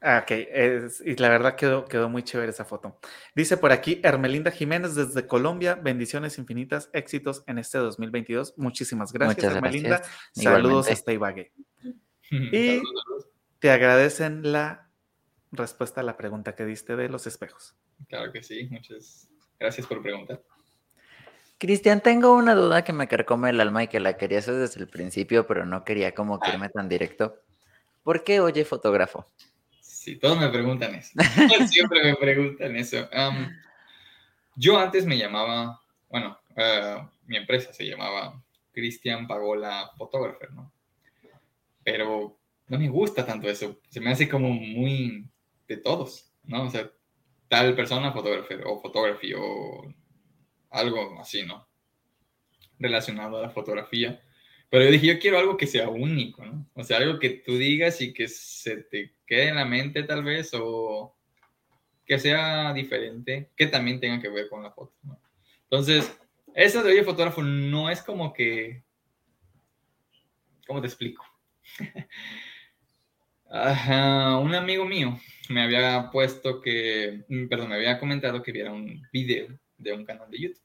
Ah, 0.00 0.20
ok, 0.22 0.30
es, 0.30 1.00
y 1.04 1.16
la 1.16 1.28
verdad 1.28 1.56
quedó, 1.56 1.84
quedó 1.84 2.08
muy 2.08 2.22
chévere 2.22 2.50
esa 2.50 2.64
foto. 2.64 2.98
Dice 3.34 3.56
por 3.56 3.72
aquí 3.72 4.00
Hermelinda 4.04 4.52
Jiménez 4.52 4.94
desde 4.94 5.26
Colombia, 5.26 5.74
bendiciones 5.74 6.38
infinitas, 6.38 6.88
éxitos 6.92 7.42
en 7.48 7.58
este 7.58 7.78
2022. 7.78 8.54
Muchísimas 8.56 9.12
gracias, 9.12 9.36
Muchas 9.36 9.56
Hermelinda. 9.56 9.88
gracias. 9.98 10.16
Saludos 10.32 10.86
Igualmente. 10.86 10.92
hasta 10.92 11.12
Ibagué. 11.12 11.52
Y 12.30 12.80
te 13.58 13.70
agradecen 13.70 14.52
la 14.52 14.88
respuesta 15.50 16.00
a 16.00 16.04
la 16.04 16.16
pregunta 16.16 16.54
que 16.54 16.64
diste 16.64 16.96
de 16.96 17.08
los 17.08 17.26
espejos. 17.26 17.76
Claro 18.08 18.32
que 18.32 18.42
sí, 18.42 18.68
muchas 18.70 19.28
gracias 19.60 19.86
por 19.86 20.02
preguntar. 20.02 20.42
Cristian, 21.62 22.00
tengo 22.00 22.32
una 22.34 22.56
duda 22.56 22.82
que 22.82 22.92
me 22.92 23.06
carcome 23.06 23.50
el 23.50 23.60
alma 23.60 23.84
y 23.84 23.86
que 23.86 24.00
la 24.00 24.16
quería 24.16 24.40
hacer 24.40 24.54
desde 24.54 24.80
el 24.80 24.88
principio, 24.88 25.46
pero 25.46 25.64
no 25.64 25.84
quería 25.84 26.12
como 26.12 26.40
que 26.40 26.50
irme 26.50 26.68
tan 26.70 26.88
directo. 26.88 27.36
¿Por 28.02 28.24
qué 28.24 28.40
oye 28.40 28.64
fotógrafo? 28.64 29.28
Sí, 29.80 30.16
todos 30.16 30.36
me 30.40 30.48
preguntan 30.48 30.96
eso. 30.96 31.12
Siempre 31.70 32.02
me 32.02 32.16
preguntan 32.16 32.74
eso. 32.74 33.08
Um, 33.16 33.48
yo 34.56 34.76
antes 34.76 35.06
me 35.06 35.16
llamaba, 35.16 35.80
bueno, 36.08 36.36
uh, 36.56 37.08
mi 37.26 37.36
empresa 37.36 37.72
se 37.72 37.86
llamaba 37.86 38.42
Cristian 38.72 39.28
Pagola 39.28 39.88
Photographer, 39.96 40.50
¿no? 40.50 40.72
Pero 41.84 42.40
no 42.66 42.76
me 42.76 42.88
gusta 42.88 43.24
tanto 43.24 43.48
eso. 43.48 43.78
Se 43.88 44.00
me 44.00 44.10
hace 44.10 44.28
como 44.28 44.48
muy 44.48 45.30
de 45.68 45.76
todos, 45.76 46.28
¿no? 46.42 46.64
O 46.64 46.70
sea, 46.70 46.90
tal 47.46 47.76
persona, 47.76 48.10
photographer 48.10 48.64
o 48.66 48.80
photography 48.80 49.32
o 49.36 49.94
algo 50.72 51.20
así, 51.20 51.44
¿no? 51.44 51.68
Relacionado 52.78 53.38
a 53.38 53.42
la 53.42 53.50
fotografía. 53.50 54.22
Pero 54.70 54.84
yo 54.84 54.90
dije, 54.90 55.06
yo 55.06 55.18
quiero 55.18 55.38
algo 55.38 55.56
que 55.56 55.66
sea 55.66 55.88
único, 55.88 56.44
¿no? 56.44 56.66
O 56.74 56.82
sea, 56.82 56.96
algo 56.98 57.18
que 57.18 57.30
tú 57.30 57.56
digas 57.56 58.00
y 58.00 58.12
que 58.12 58.28
se 58.28 58.78
te 58.78 59.14
quede 59.26 59.48
en 59.48 59.56
la 59.56 59.64
mente 59.64 60.02
tal 60.02 60.24
vez 60.24 60.50
o 60.54 61.14
que 62.06 62.18
sea 62.18 62.72
diferente, 62.72 63.50
que 63.56 63.66
también 63.66 64.00
tenga 64.00 64.20
que 64.20 64.30
ver 64.30 64.48
con 64.48 64.62
la 64.62 64.72
foto, 64.72 64.94
¿no? 65.02 65.20
Entonces, 65.64 66.18
eso 66.54 66.82
de 66.82 66.92
oye 66.92 67.04
fotógrafo 67.04 67.42
no 67.42 67.90
es 67.90 68.02
como 68.02 68.32
que... 68.32 68.82
¿Cómo 70.66 70.80
te 70.80 70.86
explico? 70.86 71.24
Un 73.50 74.54
amigo 74.54 74.86
mío 74.86 75.20
me 75.50 75.62
había 75.62 76.10
puesto 76.10 76.60
que, 76.60 77.24
perdón, 77.50 77.68
me 77.68 77.74
había 77.74 77.98
comentado 77.98 78.42
que 78.42 78.52
viera 78.52 78.72
un 78.72 79.06
video 79.12 79.48
de 79.82 79.92
un 79.92 80.04
canal 80.04 80.30
de 80.30 80.40
YouTube. 80.40 80.62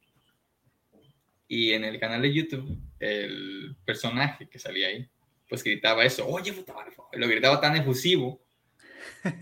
Y 1.48 1.72
en 1.72 1.86
el 1.86 2.00
canal 2.00 2.22
de 2.22 2.34
YouTube, 2.34 2.78
el 3.00 3.76
personaje 3.86 4.50
que 4.50 4.60
salía 4.60 4.88
ahí, 4.88 5.10
pues 5.48 5.64
gritaba 5.64 6.04
eso, 6.04 6.28
oye, 6.28 6.52
fotógrafo. 6.52 7.10
Lo 7.14 7.28
gritaba 7.28 7.62
tan 7.62 7.76
efusivo 7.76 8.42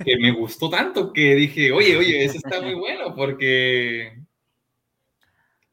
que 0.03 0.17
me 0.17 0.31
gustó 0.31 0.69
tanto 0.69 1.11
que 1.11 1.35
dije, 1.35 1.71
oye, 1.71 1.97
oye, 1.97 2.23
eso 2.23 2.37
está 2.37 2.61
muy 2.61 2.75
bueno 2.75 3.15
porque 3.15 4.19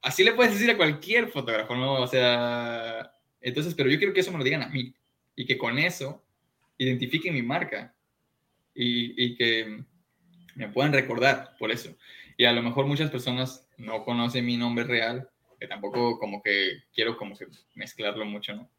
así 0.00 0.24
le 0.24 0.32
puedes 0.32 0.54
decir 0.54 0.70
a 0.70 0.76
cualquier 0.76 1.28
fotógrafo, 1.28 1.76
¿no? 1.76 1.94
O 2.00 2.06
sea, 2.06 3.12
entonces, 3.40 3.74
pero 3.74 3.90
yo 3.90 3.98
quiero 3.98 4.14
que 4.14 4.20
eso 4.20 4.32
me 4.32 4.38
lo 4.38 4.44
digan 4.44 4.62
a 4.62 4.68
mí 4.68 4.94
y 5.36 5.44
que 5.44 5.58
con 5.58 5.78
eso 5.78 6.24
identifiquen 6.78 7.34
mi 7.34 7.42
marca 7.42 7.94
y, 8.74 9.22
y 9.22 9.36
que 9.36 9.84
me 10.54 10.68
puedan 10.68 10.92
recordar 10.92 11.56
por 11.58 11.70
eso. 11.70 11.94
Y 12.36 12.44
a 12.44 12.52
lo 12.52 12.62
mejor 12.62 12.86
muchas 12.86 13.10
personas 13.10 13.68
no 13.82 14.04
conocen 14.04 14.46
mi 14.46 14.56
nombre 14.56 14.84
real, 14.84 15.28
que 15.58 15.66
tampoco 15.66 16.18
como 16.18 16.42
que 16.42 16.84
quiero 16.94 17.16
como 17.16 17.36
que 17.36 17.46
mezclarlo 17.74 18.24
mucho, 18.24 18.54
¿no? 18.54 18.70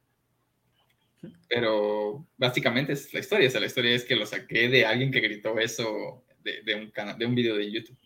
Pero 1.48 2.26
básicamente 2.38 2.94
es 2.94 3.14
la 3.14 3.20
historia, 3.20 3.48
o 3.48 3.52
sea, 3.52 3.62
la 3.62 3.68
historia 3.68 3.96
es 3.96 4.04
que 4.04 4.16
lo 4.16 4.26
saqué 4.26 4.68
de 4.68 4.86
alguien 4.86 5.12
que 5.12 5.22
gritó 5.22 5.58
eso 5.60 6.26
de, 6.40 6.62
de 6.64 6.76
un 6.76 6.92
canal, 6.92 7.18
de 7.18 7.26
un 7.26 7.36
video 7.36 7.56
de 7.56 7.72
YouTube. 7.72 7.98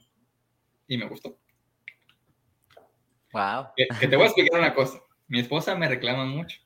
Y 0.88 0.98
me 0.98 1.08
gustó. 1.08 1.38
Wow. 3.34 3.68
Que, 3.76 4.08
te 4.08 4.16
voy 4.16 4.26
a 4.26 4.28
explicar 4.28 4.60
una 4.60 4.74
cosa. 4.74 5.02
Mi 5.28 5.40
esposa 5.40 5.76
me 5.76 5.90
reclama 5.90 6.26
mucho 6.26 6.60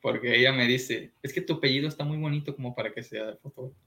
porque 0.00 0.36
ella 0.36 0.52
me 0.52 0.66
dice, 0.66 1.12
es 1.22 1.32
que 1.32 1.40
tu 1.40 1.54
apellido 1.54 1.88
está 1.88 2.04
muy 2.04 2.18
bonito 2.18 2.54
como 2.54 2.74
para 2.74 2.92
que 2.92 3.02
sea 3.02 3.26
de 3.26 3.36
fotógrafo. 3.36 3.80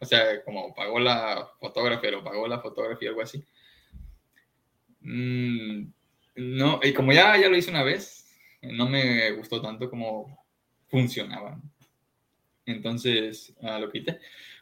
O 0.00 0.04
sea, 0.04 0.44
como 0.44 0.74
pagó 0.74 0.98
la 0.98 1.48
fotógrafa, 1.58 2.06
o 2.18 2.24
pagó 2.24 2.46
la 2.46 2.60
fotografía, 2.60 3.08
algo 3.08 3.22
así. 3.22 3.42
Mm, 5.04 5.92
no, 6.36 6.80
y 6.82 6.92
como 6.92 7.12
ya, 7.12 7.36
ya 7.36 7.48
lo 7.48 7.56
hice 7.56 7.70
una 7.70 7.82
vez, 7.82 8.26
no 8.62 8.88
me 8.88 9.30
gustó 9.32 9.60
tanto 9.60 9.88
como 9.88 10.44
funcionaba. 10.88 11.60
Entonces, 12.66 13.54
ah, 13.62 13.78
lo 13.78 13.90
quité. 13.90 14.18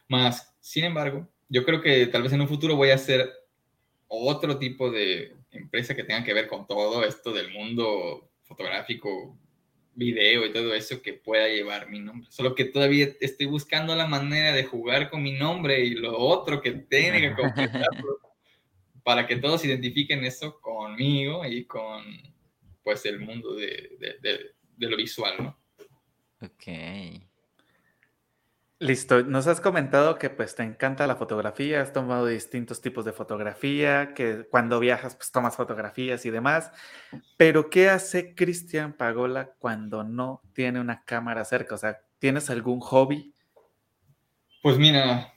Más, 0.07 0.53
sin 0.59 0.83
embargo, 0.83 1.27
yo 1.49 1.63
creo 1.63 1.81
que 1.81 2.05
tal 2.07 2.23
vez 2.23 2.33
en 2.33 2.41
un 2.41 2.47
futuro 2.47 2.75
voy 2.75 2.89
a 2.89 2.95
hacer 2.95 3.31
otro 4.07 4.59
tipo 4.59 4.91
de 4.91 5.35
empresa 5.51 5.95
que 5.95 6.03
tenga 6.03 6.23
que 6.23 6.33
ver 6.33 6.47
con 6.47 6.67
todo 6.67 7.03
esto 7.03 7.31
del 7.31 7.51
mundo 7.51 8.29
fotográfico, 8.43 9.37
video 9.95 10.45
y 10.45 10.51
todo 10.51 10.73
eso 10.73 11.01
que 11.01 11.13
pueda 11.13 11.47
llevar 11.47 11.89
mi 11.89 11.99
nombre. 11.99 12.29
Solo 12.29 12.53
que 12.53 12.65
todavía 12.65 13.09
estoy 13.21 13.45
buscando 13.45 13.95
la 13.95 14.07
manera 14.07 14.51
de 14.51 14.65
jugar 14.65 15.09
con 15.09 15.23
mi 15.23 15.33
nombre 15.33 15.85
y 15.85 15.91
lo 15.91 16.17
otro 16.17 16.61
que 16.61 16.71
tiene 16.71 17.21
que 17.21 17.33
completarlo 17.35 18.22
para 19.03 19.27
que 19.27 19.37
todos 19.37 19.65
identifiquen 19.65 20.23
eso 20.23 20.59
conmigo 20.61 21.45
y 21.45 21.65
con 21.65 22.03
pues 22.83 23.05
el 23.05 23.19
mundo 23.19 23.55
de, 23.55 23.97
de, 23.99 24.55
de 24.77 24.89
lo 24.89 24.97
visual, 24.97 25.35
¿no? 25.39 25.57
Ok. 26.41 27.23
Listo, 28.83 29.23
nos 29.23 29.47
has 29.47 29.61
comentado 29.61 30.17
que 30.17 30.29
pues 30.29 30.55
te 30.55 30.63
encanta 30.63 31.07
la 31.07 31.15
fotografía, 31.15 31.81
has 31.81 31.93
tomado 31.93 32.25
distintos 32.25 32.81
tipos 32.81 33.05
de 33.05 33.13
fotografía, 33.13 34.13
que 34.13 34.45
cuando 34.51 34.77
viajas 34.81 35.15
pues 35.15 35.31
tomas 35.31 35.55
fotografías 35.55 36.25
y 36.25 36.31
demás, 36.31 36.69
pero 37.37 37.69
¿qué 37.69 37.89
hace 37.89 38.35
Cristian 38.35 38.91
Pagola 38.91 39.53
cuando 39.57 40.03
no 40.03 40.41
tiene 40.51 40.81
una 40.81 41.05
cámara 41.05 41.45
cerca? 41.45 41.75
O 41.75 41.77
sea, 41.77 42.01
¿tienes 42.19 42.49
algún 42.49 42.81
hobby? 42.81 43.33
Pues 44.61 44.77
mira, 44.77 45.33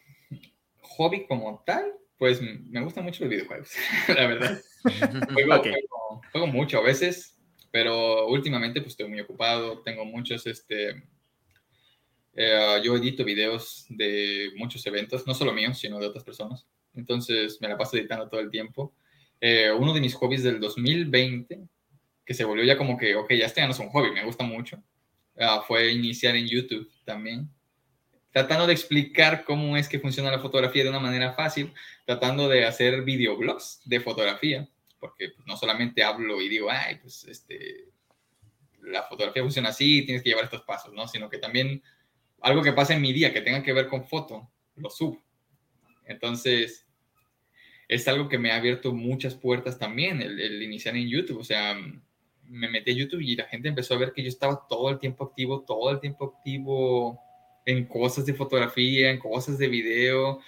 hobby 0.81 1.29
como 1.29 1.63
tal, 1.65 1.93
pues 2.19 2.41
me 2.41 2.81
gustan 2.83 3.05
mucho 3.05 3.25
los 3.25 3.31
videojuegos, 3.31 3.73
la 4.09 4.27
verdad. 4.27 4.61
juego, 6.33 6.47
mucho 6.47 6.79
a 6.79 6.83
veces, 6.83 7.39
pero 7.71 8.27
últimamente 8.29 8.81
pues 8.81 8.93
estoy 8.93 9.09
muy 9.09 9.21
ocupado, 9.21 9.83
tengo 9.83 10.05
muchos, 10.05 10.47
este 10.47 11.03
eh, 12.35 12.81
yo 12.85 12.97
edito 12.97 13.25
videos 13.25 13.87
de 13.89 14.51
muchos 14.57 14.87
eventos, 14.87 15.27
no 15.27 15.35
solo 15.35 15.53
míos, 15.53 15.79
sino 15.79 15.99
de 15.99 16.07
otras 16.07 16.25
personas. 16.25 16.67
Entonces 16.95 17.59
me 17.61 17.69
la 17.69 17.79
paso 17.79 17.97
editando 17.97 18.29
todo 18.29 18.41
el 18.41 18.51
tiempo. 18.51 18.95
Eh, 19.41 19.71
uno 19.71 19.93
de 19.95 20.01
mis 20.01 20.15
hobbies 20.15 20.43
del 20.43 20.61
2020, 20.61 21.67
que 22.25 22.35
se 22.35 22.45
volvió 22.45 22.65
ya 22.65 22.77
como 22.77 22.97
que, 22.99 23.15
ok, 23.17 23.33
ya 23.33 23.47
este 23.47 23.61
ya 23.61 23.67
no 23.67 23.73
es 23.73 23.79
un 23.79 23.89
hobby, 23.89 24.11
me 24.13 24.25
gusta 24.25 24.45
mucho, 24.45 24.83
ah, 25.39 25.63
fue 25.67 25.93
iniciar 25.93 26.37
en 26.37 26.47
YouTube 26.47 26.89
también. 27.05 27.49
Tratando 28.37 28.67
de 28.67 28.75
explicar 28.75 29.45
cómo 29.45 29.79
es 29.79 29.89
que 29.89 29.99
funciona 29.99 30.31
la 30.31 30.41
fotografía 30.41 30.85
de 30.85 30.91
una 30.91 31.01
manera 31.01 31.33
fácil, 31.33 31.73
tratando 32.05 32.51
de 32.51 32.67
hacer 32.67 33.01
videoblogs 33.01 33.81
de 33.87 33.99
fotografía, 33.99 34.69
porque 35.01 35.31
pues, 35.31 35.47
no 35.47 35.57
solamente 35.57 36.05
hablo 36.05 36.43
y 36.43 36.51
digo, 36.51 36.69
ay, 36.71 36.97
pues 36.97 37.25
este, 37.25 37.89
la 38.83 39.05
fotografía 39.05 39.43
funciona 39.43 39.71
así, 39.71 40.03
tienes 40.03 40.23
que 40.23 40.29
llevar 40.29 40.45
estos 40.45 40.61
pasos, 40.65 40.93
¿no? 40.93 41.09
Sino 41.09 41.31
que 41.31 41.39
también 41.39 41.83
algo 42.43 42.61
que 42.61 42.75
pasa 42.75 42.93
en 42.93 43.01
mi 43.01 43.15
día 43.15 43.33
que 43.33 43.41
tenga 43.41 43.63
que 43.63 43.73
ver 43.73 43.89
con 43.89 44.05
foto, 44.05 44.51
lo 44.75 44.91
subo. 44.91 45.25
Entonces, 46.05 46.87
es 47.89 48.07
algo 48.07 48.29
que 48.29 48.37
me 48.37 48.51
ha 48.51 48.57
abierto 48.57 48.93
muchas 48.93 49.35
puertas 49.35 49.79
también, 49.79 50.21
el, 50.21 50.63
iniciar 50.63 50.95
en 50.95 51.09
YouTube. 51.09 51.39
O 51.39 51.45
sea, 51.45 51.75
me 52.43 52.69
metí 52.69 52.91
a 52.91 52.97
YouTube 52.97 53.23
y 53.23 53.35
la 53.35 53.45
gente 53.45 53.69
empezó 53.69 53.95
a 53.95 53.99
ver 53.99 54.13
que 54.13 54.23
yo 54.23 54.29
estaba 54.29 54.67
todo 54.69 54.91
el 54.91 54.99
tiempo 54.99 55.25
activo, 55.25 55.65
todo 55.65 55.91
el 55.91 56.01
tiempo 56.01 56.35
activo 56.37 57.26
en 57.67 57.85
cosas 57.85 58.25
de 58.25 58.35
fotografía, 58.35 59.11
en 59.11 59.19
cosas 59.19 59.59
de 59.59 59.69
video, 59.69 60.41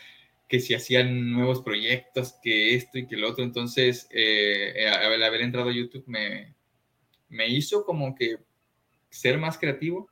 que 0.48 0.60
si 0.60 0.74
hacían 0.74 1.32
nuevos 1.32 1.60
proyectos, 1.60 2.34
que 2.42 2.74
esto 2.74 2.98
y 2.98 3.06
que 3.06 3.16
lo 3.16 3.28
otro. 3.28 3.44
Entonces, 3.44 4.08
eh, 4.10 4.72
el 4.76 5.22
haber 5.22 5.42
entrado 5.42 5.68
a 5.68 5.74
YouTube 5.74 6.04
me, 6.06 6.54
me 7.28 7.48
hizo 7.48 7.84
como 7.84 8.14
que 8.14 8.38
ser 9.10 9.36
más 9.38 9.58
creativo 9.58 10.08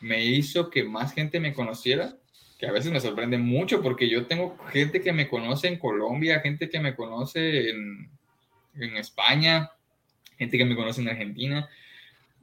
me 0.00 0.24
hizo 0.24 0.70
que 0.70 0.84
más 0.84 1.12
gente 1.12 1.40
me 1.40 1.52
conociera, 1.52 2.16
que 2.58 2.66
a 2.66 2.72
veces 2.72 2.92
me 2.92 3.00
sorprende 3.00 3.38
mucho 3.38 3.82
porque 3.82 4.08
yo 4.08 4.26
tengo 4.26 4.56
gente 4.72 5.00
que 5.00 5.12
me 5.12 5.28
conoce 5.28 5.68
en 5.68 5.78
Colombia, 5.78 6.40
gente 6.40 6.68
que 6.68 6.80
me 6.80 6.94
conoce 6.94 7.70
en, 7.70 8.10
en 8.74 8.96
España, 8.96 9.70
gente 10.38 10.58
que 10.58 10.64
me 10.64 10.76
conoce 10.76 11.00
en 11.00 11.08
Argentina. 11.08 11.68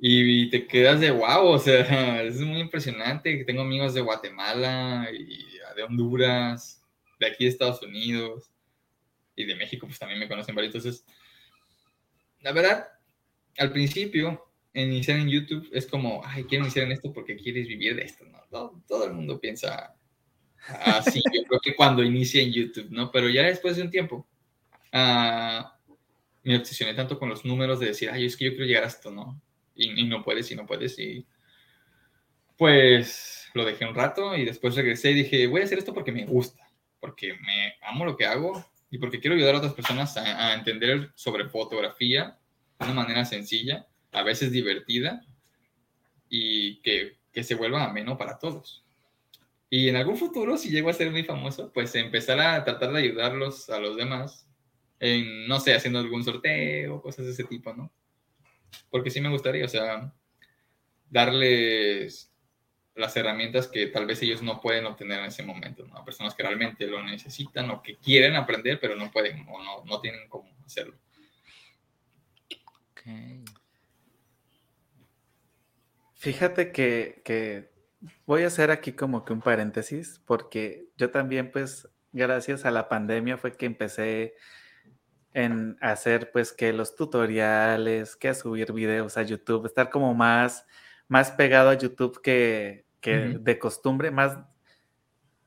Y, 0.05 0.49
te 0.49 0.67
quedas 0.67 0.99
de 0.99 1.11
wow, 1.11 1.45
o 1.45 1.59
sea, 1.59 2.23
es 2.23 2.41
muy 2.41 2.59
impresionante. 2.59 3.45
Tengo 3.45 3.61
amigos 3.61 3.93
de 3.93 4.01
Guatemala 4.01 5.07
y 5.13 5.45
de 5.77 5.83
Honduras, 5.83 6.83
de 7.21 7.27
aquí 7.27 7.45
de 7.45 7.51
Estados 7.51 7.81
Unidos 7.81 8.51
y 9.33 9.45
de 9.45 9.55
México, 9.55 9.87
pues 9.87 9.97
también 9.97 10.19
me 10.19 10.27
conocen 10.27 10.55
varios. 10.55 10.75
Entonces, 10.75 11.05
la 12.41 12.51
verdad, 12.51 12.85
al 13.57 13.71
principio 13.71 14.45
iniciar 14.73 15.19
en 15.19 15.29
YouTube 15.29 15.69
es 15.71 15.87
como, 15.87 16.21
ay, 16.25 16.43
quiero 16.43 16.65
iniciar 16.65 16.85
en 16.87 16.91
esto 16.91 17.13
porque 17.13 17.37
quieres 17.37 17.65
vivir 17.65 17.95
de 17.95 18.03
esto, 18.03 18.25
¿no? 18.25 18.83
Todo, 18.85 19.05
el 19.05 19.13
mundo 19.13 19.39
piensa 19.39 19.95
así, 20.67 21.21
yo 21.33 21.43
creo 21.47 21.61
que 21.61 21.77
cuando 21.77 22.03
inicia 22.03 22.41
en 22.41 22.51
YouTube, 22.51 22.89
¿no? 22.89 23.09
Pero 23.09 23.29
ya 23.29 23.43
después 23.43 23.77
de 23.77 23.83
un 23.83 23.89
tiempo, 23.89 24.27
uh, 24.91 25.63
me 26.43 26.57
obsesioné 26.57 26.93
tanto 26.93 27.17
con 27.17 27.29
los 27.29 27.45
números 27.45 27.79
de 27.79 27.85
decir, 27.85 28.09
ay, 28.11 28.25
es 28.25 28.35
que 28.35 28.43
yo 28.43 28.51
quiero 28.51 28.65
llegar 28.65 28.83
a 28.83 28.87
esto, 28.87 29.09
¿no? 29.09 29.41
Y, 29.75 30.01
y, 30.01 30.07
no 30.07 30.23
puedes, 30.23 30.49
y 30.51 30.55
no 30.55 30.65
puedes, 30.65 30.97
y 30.99 31.25
pues 32.57 33.49
lo 33.53 33.65
dejé 33.65 33.85
un 33.85 33.95
rato 33.95 34.35
y 34.35 34.45
después 34.45 34.75
regresé 34.75 35.11
y 35.11 35.15
dije, 35.15 35.47
voy 35.47 35.61
a 35.61 35.63
hacer 35.63 35.79
esto 35.79 35.93
porque 35.93 36.11
me 36.11 36.25
gusta, 36.25 36.67
porque 36.99 37.33
me 37.33 37.75
amo 37.81 38.05
lo 38.05 38.15
que 38.15 38.25
hago 38.25 38.65
y 38.91 38.99
porque 38.99 39.19
quiero 39.19 39.35
ayudar 39.35 39.55
a 39.55 39.57
otras 39.57 39.73
personas 39.73 40.15
a, 40.17 40.49
a 40.49 40.53
entender 40.53 41.11
sobre 41.15 41.49
fotografía 41.49 42.37
de 42.79 42.85
una 42.85 42.93
manera 42.93 43.25
sencilla 43.25 43.87
a 44.11 44.23
veces 44.23 44.51
divertida 44.51 45.25
y 46.29 46.81
que, 46.81 47.17
que 47.31 47.43
se 47.43 47.55
vuelva 47.55 47.83
ameno 47.83 48.17
para 48.17 48.37
todos. 48.37 48.83
Y 49.69 49.89
en 49.89 49.95
algún 49.95 50.17
futuro, 50.17 50.57
si 50.57 50.69
llego 50.69 50.89
a 50.89 50.93
ser 50.93 51.09
muy 51.09 51.23
famoso, 51.23 51.71
pues 51.73 51.95
empezar 51.95 52.39
a 52.39 52.63
tratar 52.63 52.91
de 52.93 52.99
ayudarlos 52.99 53.69
a 53.69 53.79
los 53.79 53.97
demás 53.97 54.47
en, 54.99 55.47
no 55.47 55.59
sé, 55.59 55.73
haciendo 55.73 55.99
algún 55.99 56.23
sorteo, 56.23 57.01
cosas 57.01 57.25
de 57.25 57.31
ese 57.31 57.43
tipo, 57.43 57.73
¿no? 57.73 57.91
Porque 58.89 59.09
sí 59.09 59.21
me 59.21 59.29
gustaría, 59.29 59.65
o 59.65 59.69
sea, 59.69 60.13
darles 61.09 62.31
las 62.95 63.15
herramientas 63.17 63.67
que 63.67 63.87
tal 63.87 64.05
vez 64.05 64.21
ellos 64.21 64.41
no 64.41 64.61
pueden 64.61 64.85
obtener 64.85 65.19
en 65.19 65.25
ese 65.25 65.43
momento, 65.43 65.85
¿no? 65.85 65.97
A 65.97 66.05
personas 66.05 66.35
que 66.35 66.43
realmente 66.43 66.85
lo 66.85 67.03
necesitan 67.03 67.69
o 67.71 67.81
que 67.81 67.97
quieren 67.97 68.35
aprender, 68.35 68.79
pero 68.79 68.95
no 68.95 69.11
pueden 69.11 69.45
o 69.49 69.63
no, 69.63 69.83
no 69.85 69.99
tienen 69.99 70.27
cómo 70.29 70.49
hacerlo. 70.65 70.95
Okay. 72.91 73.43
Fíjate 76.23 76.71
que, 76.71 77.69
voy 78.25 78.43
a 78.43 78.47
hacer 78.47 78.71
aquí 78.71 78.93
como 78.93 79.25
que 79.25 79.33
un 79.33 79.41
paréntesis, 79.41 80.21
porque 80.25 80.85
yo 80.95 81.11
también, 81.11 81.51
pues, 81.51 81.89
gracias 82.13 82.63
a 82.63 82.71
la 82.71 82.87
pandemia 82.87 83.37
fue 83.37 83.57
que 83.57 83.65
empecé 83.65 84.35
en 85.33 85.77
hacer, 85.81 86.31
pues, 86.31 86.53
que 86.53 86.73
los 86.73 86.95
tutoriales, 86.95 88.15
que 88.15 88.33
subir 88.33 88.73
videos 88.73 89.17
a 89.17 89.23
YouTube, 89.23 89.65
estar 89.65 89.89
como 89.89 90.13
más, 90.13 90.65
más 91.07 91.31
pegado 91.31 91.69
a 91.69 91.73
YouTube 91.75 92.21
que, 92.21 92.85
de 93.01 93.59
costumbre, 93.59 94.11
más 94.11 94.39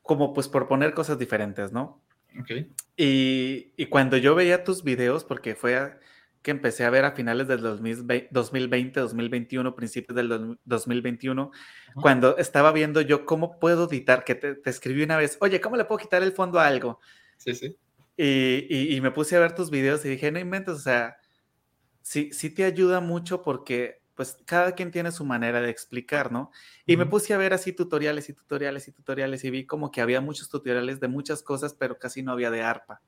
como 0.03 0.33
pues 0.33 0.47
por 0.47 0.69
poner 0.69 0.95
cosas 0.95 1.19
diferentes, 1.19 1.73
¿no? 1.73 2.03
Ok. 2.39 2.51
Y, 2.97 3.73
y, 3.77 3.87
cuando 3.87 4.17
yo 4.19 4.35
veía 4.35 4.63
tus 4.63 4.85
videos, 4.85 5.25
porque 5.25 5.55
fue 5.55 5.99
que 6.47 6.53
empecé 6.53 6.85
a 6.85 6.91
ver 6.91 7.05
a 7.05 7.11
finales 7.11 7.49
del 7.49 7.61
2020, 7.61 8.29
2021, 9.01 9.75
principios 9.75 10.15
del 10.15 10.57
2021, 10.65 11.51
cuando 12.01 12.37
estaba 12.39 12.71
viendo 12.71 13.01
yo 13.01 13.27
cómo 13.27 13.59
puedo 13.59 13.89
editar, 13.89 14.23
que 14.23 14.37
te, 14.37 14.57
escribí 14.65 15.03
una 15.03 15.17
vez, 15.17 15.39
oye, 15.41 15.61
¿cómo 15.61 15.77
le 15.77 15.87
puedo 15.87 15.99
quitar 15.99 16.23
el 16.23 16.31
fondo 16.31 16.61
a 16.61 16.69
algo? 16.69 17.01
Sí, 17.37 17.53
sí. 17.53 17.77
Y, 18.17 18.97
y, 18.97 19.01
me 19.01 19.11
puse 19.11 19.37
a 19.37 19.41
ver 19.41 19.55
tus 19.55 19.71
videos 19.71 20.05
y 20.05 20.09
dije, 20.09 20.33
no 20.33 20.39
inventes, 20.39 20.75
o 20.75 20.79
sea, 20.79 21.19
sí, 22.01 22.31
sí 22.33 22.49
te 22.49 22.65
ayuda 22.65 23.01
mucho 23.01 23.43
porque 23.43 24.01
pues 24.15 24.39
cada 24.47 24.73
quien 24.73 24.91
tiene 24.91 25.13
su 25.13 25.25
manera 25.25 25.61
de 25.61 25.69
explicar, 25.69 26.33
¿no? 26.33 26.51
Y 26.87 26.97
me 26.97 27.05
puse 27.05 27.35
a 27.35 27.37
ver 27.37 27.53
así 27.53 27.75
tutoriales 27.75 28.29
y 28.31 28.33
tutoriales 28.33 28.89
y 28.89 28.93
tutoriales 28.93 29.45
y 29.45 29.51
vi 29.51 29.67
como 29.67 29.91
que 29.91 30.01
había 30.01 30.23
muchos 30.23 30.49
tutoriales 30.49 31.01
de 31.01 31.09
muchas 31.09 31.43
cosas, 31.43 31.75
pero 31.75 31.99
casi 31.99 32.23
no 32.23 32.33
había 32.33 32.51
de 32.51 32.63
arpa. 32.63 33.03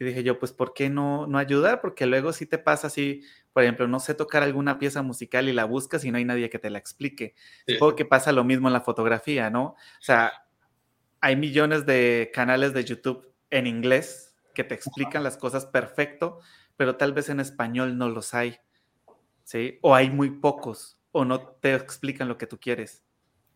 Y 0.00 0.04
dije 0.04 0.24
yo, 0.24 0.38
pues, 0.40 0.52
¿por 0.52 0.74
qué 0.74 0.90
no, 0.90 1.28
no 1.28 1.38
ayudar? 1.38 1.80
Porque 1.80 2.06
luego 2.06 2.32
si 2.32 2.44
te 2.44 2.58
pasa 2.58 2.88
así, 2.88 3.22
por 3.52 3.62
ejemplo, 3.62 3.86
no 3.86 4.00
sé 4.00 4.14
tocar 4.14 4.42
alguna 4.42 4.78
pieza 4.78 5.00
musical 5.02 5.48
y 5.48 5.52
la 5.52 5.64
buscas 5.64 6.04
y 6.04 6.10
no 6.10 6.18
hay 6.18 6.24
nadie 6.24 6.50
que 6.50 6.58
te 6.58 6.70
la 6.70 6.78
explique. 6.78 7.34
Supongo 7.66 7.94
que 7.94 8.04
pasa 8.04 8.32
lo 8.32 8.42
mismo 8.42 8.68
en 8.68 8.74
la 8.74 8.80
fotografía, 8.80 9.48
¿no? 9.48 9.64
O 9.64 10.02
sea, 10.02 10.32
hay 11.20 11.36
millones 11.36 11.86
de 11.86 12.30
canales 12.34 12.74
de 12.74 12.84
YouTube 12.84 13.35
en 13.50 13.66
inglés 13.66 14.34
que 14.54 14.64
te 14.64 14.74
explican 14.74 15.22
las 15.22 15.36
cosas 15.36 15.66
perfecto, 15.66 16.40
pero 16.76 16.96
tal 16.96 17.12
vez 17.12 17.28
en 17.28 17.40
español 17.40 17.98
no 17.98 18.08
los 18.08 18.34
hay. 18.34 18.58
¿sí? 19.46 19.78
O 19.80 19.94
hay 19.94 20.10
muy 20.10 20.30
pocos, 20.30 20.98
o 21.12 21.24
no 21.24 21.40
te 21.40 21.74
explican 21.74 22.28
lo 22.28 22.36
que 22.36 22.46
tú 22.46 22.58
quieres. 22.58 23.02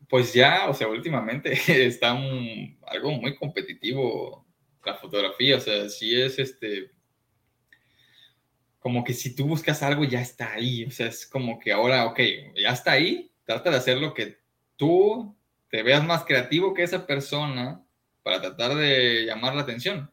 Pues 0.09 0.33
ya, 0.33 0.69
o 0.69 0.75
sea, 0.75 0.89
últimamente 0.89 1.53
está 1.87 2.11
algo 2.13 3.11
muy 3.13 3.37
competitivo 3.37 4.47
la 4.85 4.95
fotografía, 4.95 5.57
o 5.57 5.61
sea, 5.61 5.89
sí 5.91 6.19
es 6.19 6.39
este, 6.39 6.91
como 8.79 9.05
que 9.05 9.13
si 9.13 9.35
tú 9.35 9.47
buscas 9.47 9.83
algo 9.83 10.05
ya 10.05 10.23
está 10.23 10.55
ahí, 10.55 10.85
o 10.85 10.91
sea, 10.91 11.09
es 11.09 11.27
como 11.27 11.59
que 11.59 11.71
ahora, 11.71 12.07
ok, 12.07 12.19
ya 12.57 12.71
está 12.71 12.93
ahí, 12.93 13.31
trata 13.45 13.71
de 13.71 13.77
hacer 13.77 13.99
lo 13.99 14.15
que 14.15 14.39
tú 14.77 15.37
te 15.69 15.83
veas 15.83 16.03
más 16.03 16.25
creativo 16.25 16.73
que 16.73 16.83
esa 16.83 17.07
persona 17.07 17.85
para 18.23 18.41
tratar 18.41 18.75
de 18.75 19.25
llamar 19.27 19.55
la 19.55 19.63
atención 19.63 20.11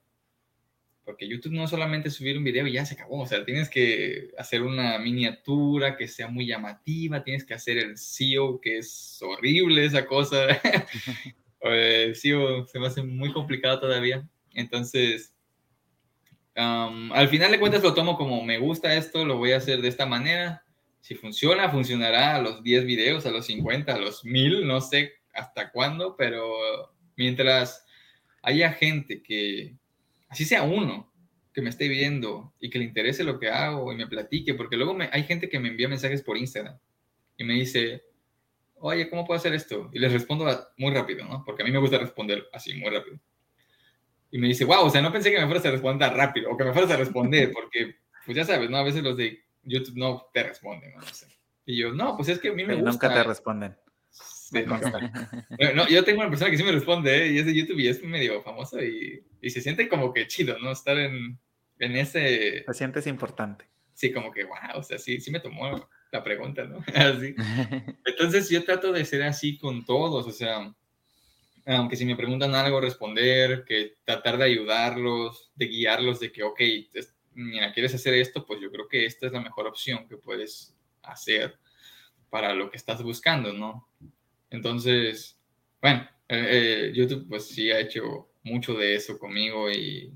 porque 1.08 1.26
YouTube 1.26 1.54
no 1.54 1.64
es 1.64 1.70
solamente 1.70 2.10
subir 2.10 2.38
un 2.38 2.44
video 2.44 2.68
y 2.68 2.74
ya 2.74 2.86
se 2.86 2.96
acabó, 2.96 3.22
o 3.22 3.26
sea, 3.26 3.46
tienes 3.46 3.70
que 3.70 4.32
hacer 4.38 4.62
una 4.62 5.00
miniatura 5.00 5.96
que 5.96 6.06
sea 6.06 6.28
muy 6.28 6.46
llamativa, 6.46 7.24
tienes 7.24 7.46
que 7.46 7.54
hacer 7.54 7.78
el 7.78 7.98
SEO, 7.98 8.60
que 8.60 8.80
es 8.80 9.18
horrible 9.22 9.86
esa 9.86 10.06
cosa. 10.06 10.48
el 11.62 12.14
SEO 12.14 12.68
se 12.68 12.78
me 12.78 12.88
hace 12.88 13.04
muy 13.04 13.32
complicado 13.32 13.80
todavía. 13.80 14.28
Entonces, 14.54 15.34
al 16.56 17.30
final 17.30 17.52
de 17.52 17.60
cuentas 17.62 17.84
lo 17.84 17.94
tomo 17.94 18.18
como 18.18 18.44
me 18.44 18.58
gusta 18.58 18.94
esto, 18.94 19.24
lo 19.24 19.38
voy 19.38 19.54
a 19.54 19.58
hacer 19.58 19.82
de 19.82 19.88
esta 19.88 20.06
manera. 20.06 20.66
Si 21.00 21.16
funciona, 21.16 21.70
funcionará 21.70 22.36
a 22.36 22.42
los 22.42 22.62
10 22.64 22.84
videos, 22.84 23.26
a 23.26 23.32
los 23.32 23.46
50, 23.46 23.96
a 23.96 23.98
los 23.98 24.26
1000, 24.26 24.68
no 24.68 24.82
sé 24.82 25.14
hasta 25.34 25.72
cuándo, 25.72 26.18
pero 26.18 26.52
mientras 27.16 27.87
haya 28.48 28.72
gente 28.72 29.22
que 29.22 29.76
así 30.30 30.46
sea 30.46 30.64
uno 30.64 31.12
que 31.54 31.62
me 31.62 31.70
esté 31.70 31.90
viendo 31.90 32.54
y 32.62 32.70
que 32.70 32.80
le 32.80 32.86
interese 32.86 33.26
lo 33.26 33.40
que 33.40 33.50
hago 33.50 33.92
y 33.92 33.98
me 33.98 34.08
platique, 34.08 34.54
porque 34.54 34.78
luego 34.78 34.94
me, 34.94 35.10
hay 35.12 35.24
gente 35.24 35.50
que 35.50 35.60
me 35.60 35.68
envía 35.68 35.90
mensajes 35.90 36.22
por 36.22 36.38
Instagram 36.38 36.78
y 37.36 37.44
me 37.44 37.56
dice, 37.56 38.04
oye, 38.76 39.10
¿cómo 39.10 39.26
puedo 39.26 39.38
hacer 39.38 39.54
esto? 39.54 39.90
Y 39.92 40.00
les 40.00 40.14
respondo 40.14 40.46
muy 40.78 40.94
rápido, 40.94 41.26
¿no? 41.26 41.44
Porque 41.46 41.64
a 41.64 41.66
mí 41.66 41.72
me 41.72 41.80
gusta 41.80 41.98
responder 41.98 42.48
así, 42.54 42.74
muy 42.76 42.90
rápido. 42.90 43.20
Y 44.32 44.38
me 44.38 44.48
dice, 44.48 44.64
wow, 44.64 44.86
o 44.86 44.90
sea, 44.90 45.02
no 45.02 45.12
pensé 45.12 45.30
que 45.30 45.40
me 45.40 45.46
fueras 45.46 45.66
a 45.66 45.72
responder 45.72 46.14
rápido 46.14 46.50
o 46.50 46.56
que 46.56 46.64
me 46.64 46.72
fueras 46.72 46.92
a 46.92 46.98
responder, 46.98 47.52
porque, 47.52 47.96
pues 48.26 48.38
ya 48.38 48.46
sabes, 48.46 48.70
¿no? 48.70 48.78
A 48.78 48.84
veces 48.84 49.04
los 49.04 49.18
de 49.18 49.44
YouTube 49.64 49.98
no 49.98 50.30
te 50.34 50.44
responden, 50.44 50.94
¿no? 50.96 51.02
sé. 51.02 51.28
Y 51.66 51.78
yo, 51.78 51.92
no, 51.92 52.16
pues 52.16 52.30
es 52.30 52.40
que 52.40 52.48
a 52.48 52.54
mí 52.54 52.64
me 52.64 52.76
gusta. 52.76 52.92
Nunca 52.92 53.14
te 53.14 53.24
responden. 53.24 53.76
No, 54.52 55.88
yo 55.88 56.04
tengo 56.04 56.22
una 56.22 56.30
persona 56.30 56.52
que 56.52 56.58
sí 56.58 56.64
me 56.64 56.72
responde 56.72 57.26
¿eh? 57.26 57.32
y 57.34 57.40
es 57.40 57.46
de 57.46 57.56
YouTube 57.56 57.80
y 57.80 57.88
es 57.88 58.04
medio 58.04 58.42
famosa 58.42 58.84
y, 58.84 59.22
y, 59.42 59.50
se 59.50 59.62
siente 59.62 59.88
como 59.88 60.14
que 60.14 60.28
chido, 60.28 60.58
¿no? 60.60 60.72
Estar 60.72 60.98
en, 60.98 61.40
en 61.80 61.96
ese... 61.96 62.64
Te 62.66 62.74
sientes 62.74 63.08
importante. 63.08 63.66
Sí, 63.94 64.12
como 64.12 64.32
que, 64.32 64.44
wow, 64.44 64.78
o 64.78 64.84
sea, 64.84 64.98
sí, 64.98 65.20
sí 65.20 65.32
me 65.32 65.40
tomó 65.40 65.90
la 66.12 66.24
pregunta, 66.24 66.64
¿no? 66.66 66.84
Así. 66.96 67.36
Entonces 68.06 68.50
yo 68.50 68.64
trato 68.64 68.92
de 68.92 69.06
ser 69.06 69.24
así 69.24 69.58
con 69.58 69.86
todos, 69.86 70.28
o 70.28 70.32
sea, 70.32 70.74
aunque 71.66 71.96
si 71.96 72.06
me 72.06 72.16
preguntan 72.16 72.56
algo, 72.56 72.80
responder, 72.80 73.66
que 73.66 73.96
tratar 74.06 74.38
de 74.38 74.46
ayudarlos, 74.46 75.52
de 75.56 75.66
guiarlos, 75.66 76.20
de 76.20 76.32
que, 76.32 76.44
ok, 76.44 76.62
mira, 77.34 77.74
¿quieres 77.74 77.94
hacer 77.94 78.14
esto? 78.14 78.46
Pues 78.46 78.62
yo 78.62 78.72
creo 78.72 78.88
que 78.88 79.06
esta 79.06 79.28
es 79.28 79.34
la 79.34 79.42
mejor 79.42 79.68
opción 79.68 80.08
que 80.08 80.18
puedes 80.18 80.76
hacer 81.04 81.60
para 82.30 82.54
lo 82.54 82.70
que 82.70 82.78
estás 82.78 83.04
buscando, 83.04 83.54
¿no? 83.54 83.88
Entonces, 84.50 85.38
bueno, 85.82 86.08
eh, 86.30 86.90
eh, 86.90 86.92
YouTube 86.94 87.28
pues 87.28 87.48
sí 87.48 87.72
ha 87.72 87.80
hecho 87.80 88.30
mucho 88.44 88.74
de 88.74 88.96
eso 88.96 89.18
conmigo 89.18 89.70
y 89.72 90.12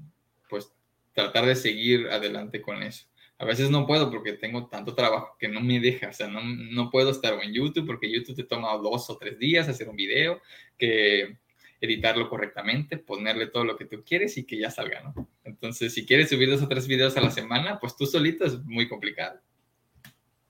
pues 0.50 0.74
tratar 1.14 1.46
de 1.46 1.56
seguir 1.56 2.08
adelante 2.10 2.62
con 2.62 2.82
eso. 2.84 3.06
A 3.38 3.46
veces 3.46 3.70
no 3.70 3.88
puedo 3.88 4.12
porque 4.12 4.34
tengo 4.34 4.68
tanto 4.68 4.94
trabajo 4.94 5.36
que 5.40 5.48
no 5.48 5.62
me 5.62 5.80
deja, 5.80 6.10
o 6.10 6.14
sea, 6.14 6.28
no, 6.28 6.42
no 6.44 6.92
puedo 6.92 7.10
estar 7.10 7.42
en 7.42 7.54
YouTube 7.54 7.88
porque 7.88 8.12
YouTube 8.12 8.36
te 8.36 8.44
toma 8.44 8.74
dos 8.78 9.10
o 9.10 9.18
tres 9.18 9.40
días 9.40 9.68
hacer 9.68 9.90
un 9.90 9.96
video, 9.96 10.42
que 10.78 11.38
editarlo 11.82 12.30
correctamente, 12.30 12.98
ponerle 12.98 13.48
todo 13.48 13.66
lo 13.66 13.76
que 13.76 13.86
tú 13.86 14.04
quieres 14.06 14.38
y 14.38 14.46
que 14.46 14.60
ya 14.60 14.70
salga, 14.70 15.02
¿no? 15.02 15.28
Entonces, 15.44 15.92
si 15.92 16.06
quieres 16.06 16.30
subir 16.30 16.52
dos 16.52 16.62
o 16.62 16.68
tres 16.68 16.88
videos 16.88 17.18
a 17.18 17.22
la 17.22 17.32
semana, 17.32 17.80
pues 17.80 17.98
tú 17.98 18.06
solito 18.06 18.46
es 18.46 18.60
muy 18.64 18.88
complicado. 18.88 19.40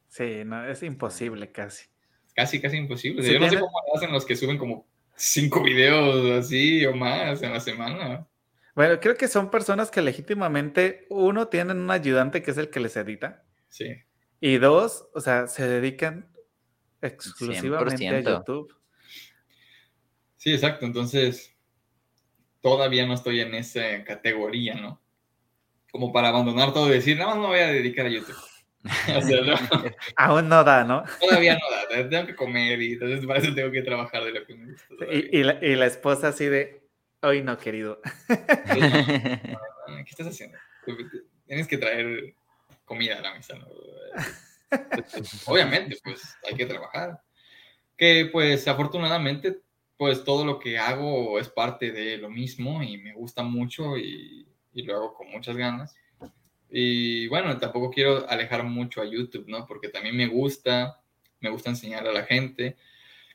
Sí, 0.10 0.44
no, 0.44 0.66
es 0.68 0.84
imposible 0.84 1.50
casi 1.54 1.91
casi, 2.36 2.60
casi 2.62 2.78
imposible. 2.78 3.24
yo 3.24 3.40
no 3.40 3.50
sé 3.50 3.60
cómo 3.60 3.72
hacen 3.96 4.12
los 4.12 4.26
que 4.26 4.36
suben 4.36 4.58
como 4.58 4.88
cinco 5.16 5.62
videos 5.62 6.46
así 6.46 6.86
o 6.86 6.96
más 6.96 7.42
en 7.44 7.54
la 7.54 7.60
semana. 7.60 8.28
Bueno, 8.74 9.00
creo 9.00 9.16
que 9.16 9.28
son 9.28 9.52
personas 9.52 9.92
que 9.92 10.02
legítimamente, 10.02 11.06
uno, 11.10 11.48
tienen 11.48 11.80
un 11.80 11.92
ayudante 11.92 12.42
que 12.42 12.52
es 12.52 12.58
el 12.58 12.70
que 12.70 12.80
les 12.80 12.96
edita. 12.96 13.44
Sí. 13.68 13.96
Y 14.40 14.58
dos, 14.58 15.08
o 15.14 15.22
sea, 15.22 15.48
se 15.48 15.68
dedican 15.68 16.32
exclusivamente 17.02 18.08
a 18.08 18.22
YouTube. 18.22 18.74
Sí, 20.38 20.54
exacto. 20.54 20.86
Entonces, 20.86 21.56
todavía 22.62 23.06
no 23.06 23.14
estoy 23.14 23.42
en 23.42 23.54
esa 23.54 24.04
categoría, 24.04 24.76
¿no? 24.76 25.02
Como 25.92 26.14
para 26.14 26.30
abandonar 26.30 26.74
todo 26.74 26.88
y 26.90 26.94
decir, 26.94 27.18
nada 27.18 27.32
más 27.32 27.40
me 27.40 27.48
voy 27.48 27.60
a 27.60 27.68
dedicar 27.68 28.06
a 28.06 28.10
YouTube. 28.10 28.38
Aún 30.16 30.50
no 30.50 30.64
da, 30.64 30.84
¿no? 30.84 31.04
Todavía 31.20 31.56
no 31.56 31.96
da, 31.96 32.10
tengo 32.10 32.28
que 32.28 32.36
comer 32.36 32.82
y 32.82 32.94
entonces 32.94 33.26
para 33.26 33.40
eso 33.40 33.54
tengo 33.54 33.72
que 33.72 33.82
trabajar 33.82 34.24
de 34.24 34.32
lo 34.32 34.46
que 34.46 34.56
me 34.56 34.72
gusta. 34.72 35.06
Y, 35.12 35.44
la, 35.76 35.86
esposa 35.86 36.30
así 36.30 36.46
de, 36.46 36.82
hoy 37.22 37.42
no, 37.44 37.58
querido. 37.58 38.02
¿Qué 38.28 40.10
estás 40.10 40.28
haciendo? 40.28 40.58
Tienes 41.46 41.68
que 41.68 41.78
traer 41.78 42.34
comida 42.86 43.20
a 43.20 43.22
la 43.22 43.34
mesa, 43.36 43.56
Obviamente, 45.46 45.98
pues 46.04 46.38
hay 46.48 46.56
que 46.56 46.66
trabajar. 46.66 47.22
Que 47.98 48.30
pues 48.32 48.68
afortunadamente, 48.68 49.60
pues 49.98 50.24
todo 50.24 50.44
lo 50.44 50.60
que 50.60 50.80
hago 50.80 51.38
es 51.40 51.50
parte 51.50 51.92
de 51.92 52.18
lo 52.18 52.30
mismo 52.30 52.82
y 52.82 52.98
me 52.98 53.14
gusta 53.14 53.44
mucho 53.44 53.98
y, 53.98 54.48
y 54.74 54.84
lo 54.84 54.96
hago 54.96 55.14
con 55.14 55.30
muchas 55.30 55.56
ganas. 55.56 55.96
Y 56.72 57.28
bueno, 57.28 57.58
tampoco 57.60 57.92
quiero 57.92 58.30
alejar 58.30 58.64
mucho 58.64 59.02
a 59.02 59.06
YouTube, 59.06 59.46
¿no? 59.48 59.66
Porque 59.66 59.90
también 59.90 60.16
me 60.16 60.28
gusta, 60.28 61.02
me 61.42 61.50
gusta 61.50 61.70
enseñar 61.70 62.08
a 62.08 62.14
la 62.14 62.24
gente 62.24 62.78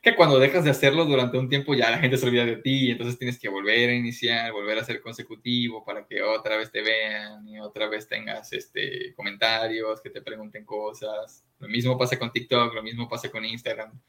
que 0.01 0.15
cuando 0.15 0.39
dejas 0.39 0.63
de 0.63 0.69
hacerlo 0.69 1.05
durante 1.05 1.37
un 1.37 1.49
tiempo 1.49 1.73
ya 1.73 1.89
la 1.89 1.99
gente 1.99 2.17
se 2.17 2.25
olvida 2.25 2.45
de 2.45 2.57
ti, 2.57 2.91
entonces 2.91 3.17
tienes 3.17 3.39
que 3.39 3.49
volver 3.49 3.89
a 3.89 3.93
iniciar, 3.93 4.51
volver 4.51 4.77
a 4.77 4.83
ser 4.83 5.01
consecutivo 5.01 5.83
para 5.83 6.05
que 6.05 6.21
otra 6.21 6.57
vez 6.57 6.71
te 6.71 6.81
vean 6.81 7.47
y 7.47 7.59
otra 7.59 7.87
vez 7.87 8.07
tengas 8.07 8.53
este, 8.53 9.13
comentarios, 9.15 10.01
que 10.01 10.09
te 10.09 10.21
pregunten 10.21 10.65
cosas. 10.65 11.43
Lo 11.59 11.67
mismo 11.67 11.97
pasa 11.97 12.17
con 12.17 12.31
TikTok, 12.31 12.73
lo 12.73 12.83
mismo 12.83 13.09
pasa 13.09 13.29
con 13.29 13.43
Instagram, 13.43 13.99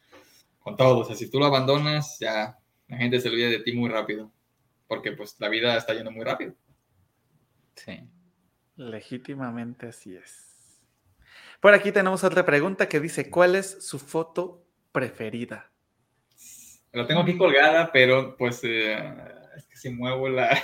con 0.61 0.77
todo. 0.77 0.99
O 1.01 1.05
sea, 1.05 1.17
si 1.17 1.31
tú 1.31 1.39
lo 1.39 1.47
abandonas, 1.47 2.19
ya 2.21 2.59
la 2.87 2.97
gente 2.97 3.21
se 3.21 3.29
olvida 3.29 3.49
de 3.49 3.61
ti 3.61 3.73
muy 3.73 3.89
rápido, 3.89 4.31
porque 4.87 5.13
pues 5.13 5.37
la 5.39 5.49
vida 5.49 5.77
está 5.77 5.95
yendo 5.95 6.11
muy 6.11 6.25
rápido. 6.25 6.55
Sí. 7.75 8.01
Legítimamente 8.79 9.89
así 9.89 10.15
es. 10.15 10.81
Por 11.61 11.75
aquí 11.75 11.91
tenemos 11.91 12.23
otra 12.23 12.47
pregunta 12.47 12.89
que 12.89 13.01
dice, 13.01 13.29
¿cuál 13.29 13.57
es 13.57 13.85
su 13.85 13.99
foto 13.99 14.65
preferida? 14.93 15.73
La 16.93 17.05
tengo 17.05 17.23
aquí 17.23 17.37
colgada, 17.37 17.91
pero 17.91 18.37
pues 18.37 18.61
eh, 18.63 18.97
es 19.57 19.67
que 19.67 19.77
si 19.77 19.91
muevo 19.91 20.29
la, 20.29 20.57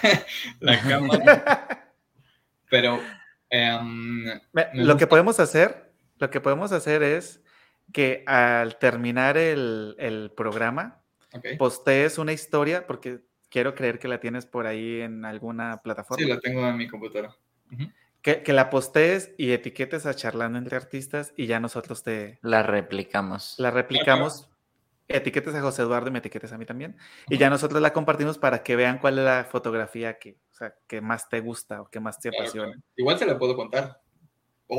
cámara. 0.88 1.92
pero 2.70 3.00
em, 3.50 4.26
lo 4.74 4.96
que 4.96 5.08
podemos 5.08 5.40
hacer, 5.40 5.92
lo 6.18 6.30
que 6.30 6.40
podemos 6.40 6.70
hacer 6.70 7.02
es 7.02 7.42
que 7.92 8.22
al 8.28 8.78
terminar 8.78 9.36
el, 9.36 10.32
programa, 10.36 11.02
postees 11.58 12.18
una 12.18 12.32
historia, 12.32 12.86
porque 12.86 13.24
quiero 13.48 13.74
creer 13.74 13.98
que 13.98 14.06
la 14.06 14.20
tienes 14.20 14.46
por 14.46 14.68
ahí 14.68 15.00
en 15.00 15.24
alguna 15.24 15.82
plataforma. 15.82 16.24
Sí, 16.24 16.30
la 16.30 16.38
tengo 16.38 16.64
en 16.68 16.76
mi 16.76 16.86
computadora 16.86 17.36
Que, 18.24 18.42
que, 18.42 18.54
la 18.54 18.70
postees 18.70 19.34
y 19.36 19.52
etiquetes 19.52 20.06
a 20.06 20.14
Charlando 20.14 20.58
entre 20.58 20.76
Artistas 20.76 21.34
y 21.36 21.46
ya 21.46 21.60
nosotros 21.60 22.02
te... 22.02 22.38
La 22.40 22.62
replicamos. 22.62 23.54
La 23.58 23.70
replicamos. 23.70 24.48
Etiquetes 25.08 25.54
a 25.54 25.60
José 25.60 25.82
Eduardo 25.82 26.08
y 26.08 26.10
me 26.10 26.20
etiquetes 26.20 26.50
a 26.52 26.56
mí 26.56 26.64
también. 26.64 26.96
Y 27.28 27.36
ya 27.36 27.50
nosotros 27.50 27.82
la 27.82 27.92
compartimos 27.92 28.38
para 28.38 28.62
que 28.62 28.76
vean 28.76 28.98
cuál 28.98 29.18
es 29.18 29.24
la 29.26 29.44
fotografía 29.44 30.18
que, 30.18 30.38
o 30.50 30.54
sea, 30.54 30.74
que 30.86 31.02
más 31.02 31.28
te 31.28 31.40
gusta 31.40 31.82
o 31.82 31.90
que 31.90 32.00
más 32.00 32.18
te 32.18 32.30
apasiona. 32.30 32.74
Igual 32.96 33.18
se 33.18 33.26
la 33.26 33.38
puedo 33.38 33.54
contar. 33.54 34.00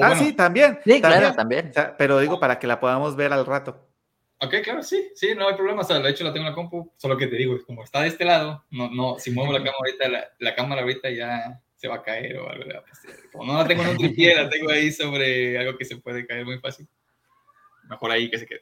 ah, 0.02 0.16
sí, 0.16 0.34
también. 0.34 0.80
Sí, 0.84 1.00
claro, 1.00 1.36
también. 1.36 1.72
pero 2.00 2.18
digo 2.18 2.40
para 2.40 2.58
que 2.58 2.66
la 2.66 2.80
podamos 2.80 3.16
ver 3.16 3.32
al 3.32 3.46
rato. 3.46 3.88
Ok, 4.42 4.56
claro, 4.64 4.82
sí, 4.82 5.12
sí, 5.14 5.36
no 5.36 5.48
hay 5.48 5.56
problema. 5.56 5.82
O 5.82 5.86
sea, 5.86 6.00
de 6.00 6.10
hecho 6.10 6.24
la 6.24 6.34
tengo 6.34 6.48
en 6.48 6.52
la 6.52 6.56
compu, 6.56 6.92
solo 6.98 7.16
que 7.16 7.28
te 7.28 7.36
digo, 7.36 7.56
como 7.68 7.84
está 7.84 8.02
de 8.02 8.08
este 8.08 8.26
lado, 8.26 8.66
no, 8.72 8.90
no, 8.90 9.20
si 9.20 9.30
muevo 9.30 9.54
la 9.54 9.60
cámara 9.60 9.78
ahorita, 9.78 10.10
la, 10.10 10.28
la 10.40 10.56
cámara 10.56 10.82
ahorita 10.82 11.12
ya 11.12 11.62
se 11.76 11.88
va 11.88 11.96
a 11.96 12.04
caer 12.04 12.38
o 12.38 12.50
algo. 12.50 12.66
Como 13.32 13.52
no 13.52 13.58
la 13.60 13.68
tengo 13.68 13.84
en 13.84 13.90
un 13.90 13.98
tripié, 13.98 14.36
la 14.36 14.50
tengo 14.50 14.72
ahí 14.72 14.92
sobre 14.92 15.58
algo 15.58 15.78
que 15.78 15.86
se 15.86 15.98
puede 15.98 16.26
caer 16.26 16.46
muy 16.46 16.60
fácil. 16.60 16.88
Mejor 17.90 18.12
ahí 18.12 18.30
que 18.30 18.40
se 18.40 18.48
quede. 18.48 18.62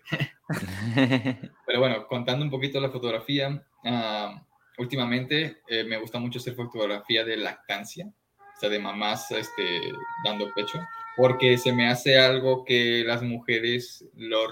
Pero 1.66 1.80
bueno, 1.80 2.08
contando 2.08 2.44
un 2.44 2.52
poquito 2.52 2.80
la 2.80 2.90
fotografía, 2.90 3.50
uh, 3.84 4.82
últimamente 4.82 5.62
eh, 5.68 5.84
me 5.84 5.98
gusta 5.98 6.20
mucho 6.20 6.40
hacer 6.40 6.56
fotografía 6.56 7.24
de 7.24 7.38
lactancia, 7.38 8.06
o 8.06 8.60
sea, 8.60 8.70
de 8.70 8.80
mamás 8.80 9.32
este, 9.32 9.94
dando 10.26 10.54
pecho 10.54 10.80
porque 11.16 11.58
se 11.58 11.74
me 11.74 11.88
hace 11.88 12.18
algo 12.18 12.66
que 12.66 13.04
las 13.06 13.22
mujeres 13.22 14.06
lo 14.16 14.50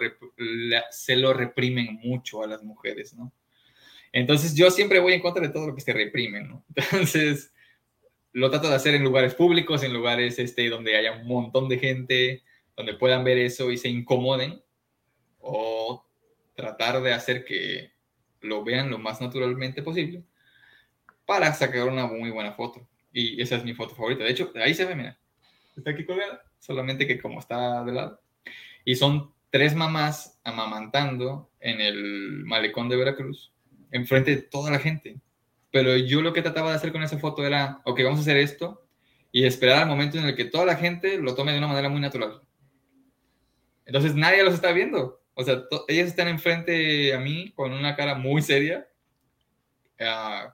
se 0.91 1.15
lo 1.15 1.33
reprimen 1.33 1.99
mucho 2.03 2.43
a 2.43 2.47
las 2.47 2.63
mujeres, 2.63 3.13
¿no? 3.13 3.31
Entonces 4.11 4.55
yo 4.55 4.69
siempre 4.69 4.99
voy 4.99 5.13
en 5.13 5.21
contra 5.21 5.41
de 5.41 5.53
todo 5.53 5.67
lo 5.67 5.75
que 5.75 5.81
se 5.81 5.93
reprime, 5.93 6.41
¿no? 6.41 6.65
Entonces 6.75 7.51
lo 8.33 8.49
trato 8.49 8.69
de 8.69 8.75
hacer 8.75 8.95
en 8.95 9.03
lugares 9.03 9.35
públicos, 9.35 9.83
en 9.83 9.93
lugares 9.93 10.39
este, 10.39 10.69
donde 10.69 10.97
haya 10.97 11.13
un 11.13 11.27
montón 11.27 11.67
de 11.69 11.79
gente, 11.79 12.43
donde 12.75 12.93
puedan 12.93 13.23
ver 13.23 13.37
eso 13.37 13.71
y 13.71 13.77
se 13.77 13.89
incomoden, 13.89 14.61
o 15.39 16.05
tratar 16.55 17.01
de 17.01 17.13
hacer 17.13 17.45
que 17.45 17.91
lo 18.41 18.63
vean 18.63 18.89
lo 18.89 18.97
más 18.97 19.21
naturalmente 19.21 19.81
posible 19.83 20.23
para 21.25 21.53
sacar 21.53 21.87
una 21.87 22.07
muy 22.07 22.29
buena 22.29 22.53
foto. 22.53 22.87
Y 23.13 23.41
esa 23.41 23.55
es 23.55 23.63
mi 23.63 23.73
foto 23.73 23.95
favorita. 23.95 24.23
De 24.23 24.31
hecho, 24.31 24.51
ahí 24.55 24.73
se 24.73 24.85
ve, 24.85 24.95
mira. 24.95 25.17
Está 25.75 25.91
aquí 25.91 26.05
colgada 26.05 26.43
solamente 26.59 27.07
que 27.07 27.19
como 27.19 27.39
está 27.39 27.83
de 27.83 27.91
lado. 27.91 28.21
Y 28.85 28.95
son 28.95 29.33
tres 29.49 29.75
mamás 29.75 30.39
amamantando 30.43 31.51
en 31.59 31.81
el 31.81 32.43
malecón 32.45 32.89
de 32.89 32.97
Veracruz, 32.97 33.53
enfrente 33.91 34.35
de 34.35 34.41
toda 34.41 34.71
la 34.71 34.79
gente. 34.79 35.19
Pero 35.71 35.95
yo 35.95 36.21
lo 36.21 36.33
que 36.33 36.41
trataba 36.41 36.69
de 36.69 36.75
hacer 36.75 36.91
con 36.91 37.03
esa 37.03 37.17
foto 37.17 37.45
era, 37.45 37.81
ok, 37.85 38.01
vamos 38.03 38.19
a 38.19 38.21
hacer 38.23 38.37
esto 38.37 38.85
y 39.31 39.45
esperar 39.45 39.83
al 39.83 39.87
momento 39.87 40.17
en 40.17 40.25
el 40.25 40.35
que 40.35 40.45
toda 40.45 40.65
la 40.65 40.75
gente 40.75 41.17
lo 41.17 41.33
tome 41.35 41.53
de 41.53 41.57
una 41.57 41.67
manera 41.67 41.89
muy 41.89 42.01
natural. 42.01 42.41
Entonces 43.85 44.15
nadie 44.15 44.43
los 44.43 44.53
está 44.53 44.71
viendo. 44.73 45.21
O 45.33 45.43
sea, 45.43 45.63
ellas 45.87 46.07
están 46.07 46.27
enfrente 46.27 47.13
a 47.13 47.19
mí 47.19 47.53
con 47.55 47.71
una 47.71 47.95
cara 47.95 48.15
muy 48.15 48.41
seria, 48.41 48.87
uh, 49.99 50.51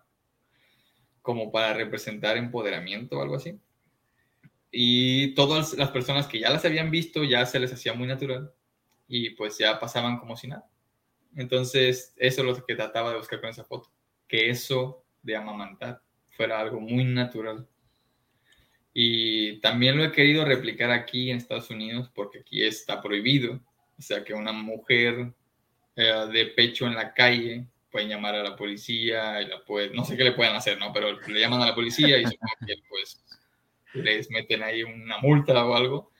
como 1.21 1.51
para 1.51 1.73
representar 1.73 2.37
empoderamiento 2.37 3.17
o 3.17 3.21
algo 3.21 3.35
así. 3.35 3.59
Y 4.71 5.33
todas 5.33 5.73
las 5.73 5.89
personas 5.89 6.27
que 6.27 6.39
ya 6.39 6.51
las 6.51 6.63
habían 6.65 6.91
visto 6.91 7.23
ya 7.23 7.45
se 7.45 7.59
les 7.59 7.73
hacía 7.73 7.93
muy 7.93 8.07
natural 8.07 8.53
y 9.07 9.31
pues 9.31 9.57
ya 9.57 9.79
pasaban 9.79 10.19
como 10.19 10.37
si 10.37 10.47
nada. 10.47 10.69
Entonces, 11.35 12.13
eso 12.17 12.41
es 12.41 12.47
lo 12.47 12.65
que 12.65 12.75
trataba 12.75 13.11
de 13.11 13.17
buscar 13.17 13.41
con 13.41 13.49
esa 13.49 13.63
foto, 13.63 13.91
que 14.27 14.49
eso 14.49 15.03
de 15.27 15.35
amamantar 15.35 16.01
fuera 16.29 16.59
algo 16.59 16.79
muy 16.79 17.03
natural. 17.03 17.67
Y 18.93 19.59
también 19.59 19.97
lo 19.97 20.05
he 20.05 20.11
querido 20.11 20.45
replicar 20.45 20.89
aquí 20.89 21.29
en 21.29 21.37
Estados 21.37 21.69
Unidos 21.69 22.09
porque 22.15 22.39
aquí 22.39 22.63
está 22.63 23.01
prohibido. 23.01 23.59
O 23.99 24.01
sea, 24.01 24.23
que 24.23 24.33
una 24.33 24.53
mujer 24.53 25.33
eh, 25.95 26.27
de 26.31 26.45
pecho 26.47 26.87
en 26.87 26.95
la 26.95 27.13
calle 27.13 27.67
pueden 27.91 28.09
llamar 28.09 28.35
a 28.35 28.43
la 28.43 28.55
policía 28.55 29.41
y 29.41 29.47
la 29.47 29.63
puede, 29.63 29.93
no 29.93 30.05
sé 30.05 30.15
qué 30.15 30.23
le 30.23 30.31
pueden 30.31 30.55
hacer, 30.55 30.79
¿no? 30.79 30.93
Pero 30.93 31.19
le 31.19 31.39
llaman 31.39 31.61
a 31.61 31.67
la 31.67 31.75
policía 31.75 32.17
y 32.19 32.23
que 32.23 32.75
pues 32.89 33.23
les 33.93 34.29
meten 34.31 34.63
ahí 34.63 34.83
una 34.83 35.17
multa 35.19 35.65
o 35.65 35.75
algo 35.75 36.11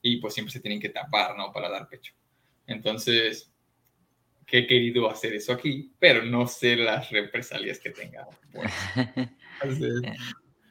y 0.00 0.16
pues 0.16 0.34
siempre 0.34 0.52
se 0.52 0.60
tienen 0.60 0.80
que 0.80 0.88
tapar, 0.88 1.36
¿no? 1.36 1.52
Para 1.52 1.68
dar 1.68 1.88
pecho. 1.88 2.14
Entonces, 2.66 3.53
que 4.46 4.58
he 4.58 4.66
querido 4.66 5.10
hacer 5.10 5.34
eso 5.34 5.52
aquí, 5.52 5.92
pero 5.98 6.22
no 6.24 6.46
sé 6.46 6.76
las 6.76 7.10
represalias 7.10 7.78
que 7.78 7.90
tenga. 7.90 8.26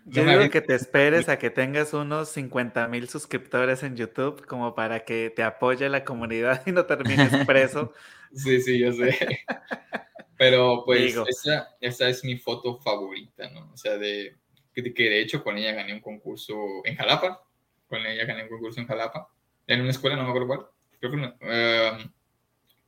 Yo 0.05 0.25
digo 0.25 0.49
que 0.49 0.61
te 0.61 0.75
esperes 0.75 1.29
a 1.29 1.39
que 1.39 1.49
tengas 1.49 1.93
unos 1.93 2.29
50 2.29 2.87
mil 2.89 3.07
suscriptores 3.07 3.83
en 3.83 3.95
YouTube 3.95 4.45
como 4.45 4.75
para 4.75 5.05
que 5.05 5.31
te 5.33 5.43
apoye 5.43 5.87
la 5.87 6.03
comunidad 6.03 6.61
y 6.65 6.71
no 6.71 6.85
termines 6.85 7.45
preso. 7.45 7.93
sí, 8.33 8.61
sí, 8.61 8.79
yo 8.79 8.91
sé. 8.91 9.17
Pero 10.37 10.83
pues 10.85 11.15
esa, 11.27 11.69
esa, 11.79 12.09
es 12.09 12.23
mi 12.25 12.37
foto 12.37 12.77
favorita, 12.79 13.49
¿no? 13.51 13.71
O 13.71 13.77
sea, 13.77 13.97
de, 13.97 14.35
que, 14.73 14.81
de 14.81 15.21
hecho 15.21 15.41
con 15.41 15.57
ella 15.57 15.71
gané 15.71 15.93
un 15.93 16.01
concurso 16.01 16.53
en 16.83 16.95
Jalapa, 16.95 17.41
con 17.87 18.05
ella 18.05 18.25
gané 18.25 18.43
un 18.43 18.49
concurso 18.49 18.81
en 18.81 18.87
Jalapa, 18.87 19.29
en 19.67 19.81
una 19.81 19.91
escuela, 19.91 20.17
no 20.17 20.23
me 20.23 20.29
acuerdo 20.29 20.47
cuál, 20.47 20.65
creo 20.99 21.11
que 21.11 21.17
em, 21.17 22.11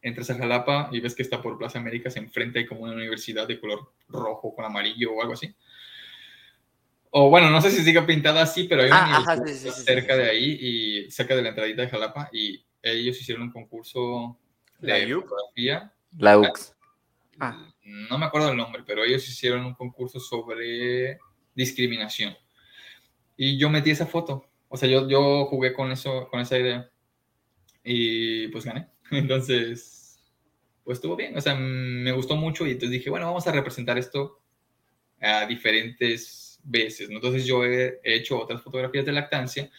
entras 0.05 0.29
a 0.29 0.35
Jalapa 0.35 0.89
y 0.91 0.99
ves 0.99 1.15
que 1.15 1.23
está 1.23 1.41
por 1.41 1.57
Plaza 1.57 1.79
América, 1.79 2.11
se 2.11 2.19
enfrenta 2.19 2.59
hay 2.59 2.67
como 2.67 2.81
una 2.81 2.93
universidad 2.93 3.47
de 3.47 3.59
color 3.59 3.91
rojo 4.07 4.53
con 4.53 4.63
amarillo 4.63 5.13
o 5.13 5.21
algo 5.21 5.33
así. 5.33 5.53
O 7.09 7.31
bueno, 7.31 7.49
no 7.49 7.59
sé 7.59 7.71
si 7.71 7.83
sigue 7.83 8.03
pintada 8.03 8.43
así, 8.43 8.65
pero 8.65 8.83
hay 8.83 8.89
una 8.89 9.17
ah, 9.17 9.37
cerca 9.47 10.15
de 10.15 10.29
ahí 10.29 10.57
y 10.61 11.11
cerca 11.11 11.35
de 11.35 11.41
la 11.41 11.49
entradita 11.49 11.81
de 11.81 11.89
Jalapa 11.89 12.29
y 12.31 12.63
ellos 12.83 13.19
hicieron 13.19 13.43
un 13.43 13.51
concurso 13.51 14.37
de 14.79 15.11
fotografía. 15.11 15.91
La 16.19 16.37
UX. 16.37 16.75
Ah. 17.39 17.67
No 17.83 18.19
me 18.19 18.25
acuerdo 18.25 18.51
el 18.51 18.57
nombre, 18.57 18.83
pero 18.85 19.03
ellos 19.03 19.27
hicieron 19.27 19.65
un 19.65 19.73
concurso 19.73 20.19
sobre 20.19 21.17
discriminación. 21.55 22.37
Y 23.35 23.57
yo 23.57 23.71
metí 23.71 23.89
esa 23.89 24.05
foto. 24.05 24.45
O 24.67 24.77
sea, 24.77 24.87
yo, 24.87 25.09
yo 25.09 25.45
jugué 25.45 25.73
con 25.73 25.91
eso, 25.91 26.27
con 26.29 26.41
esa 26.41 26.59
idea. 26.59 26.91
Y 27.83 28.49
pues 28.49 28.65
gané. 28.65 28.87
Entonces, 29.11 29.94
pues 30.85 30.99
estuvo 30.99 31.17
bien. 31.17 31.37
O 31.37 31.41
sea, 31.41 31.55
me 31.55 32.13
gustó 32.13 32.37
mucho 32.37 32.65
y 32.65 32.71
entonces 32.71 32.91
dije, 32.91 33.09
bueno, 33.09 33.25
vamos 33.25 33.45
a 33.47 33.51
representar 33.51 33.97
esto 33.97 34.39
a 35.19 35.45
diferentes 35.45 36.59
veces. 36.63 37.09
Entonces 37.09 37.45
yo 37.45 37.65
he 37.65 37.99
hecho 38.03 38.39
otras 38.39 38.61
fotografías 38.61 39.05
de 39.05 39.11
lactancia 39.11 39.69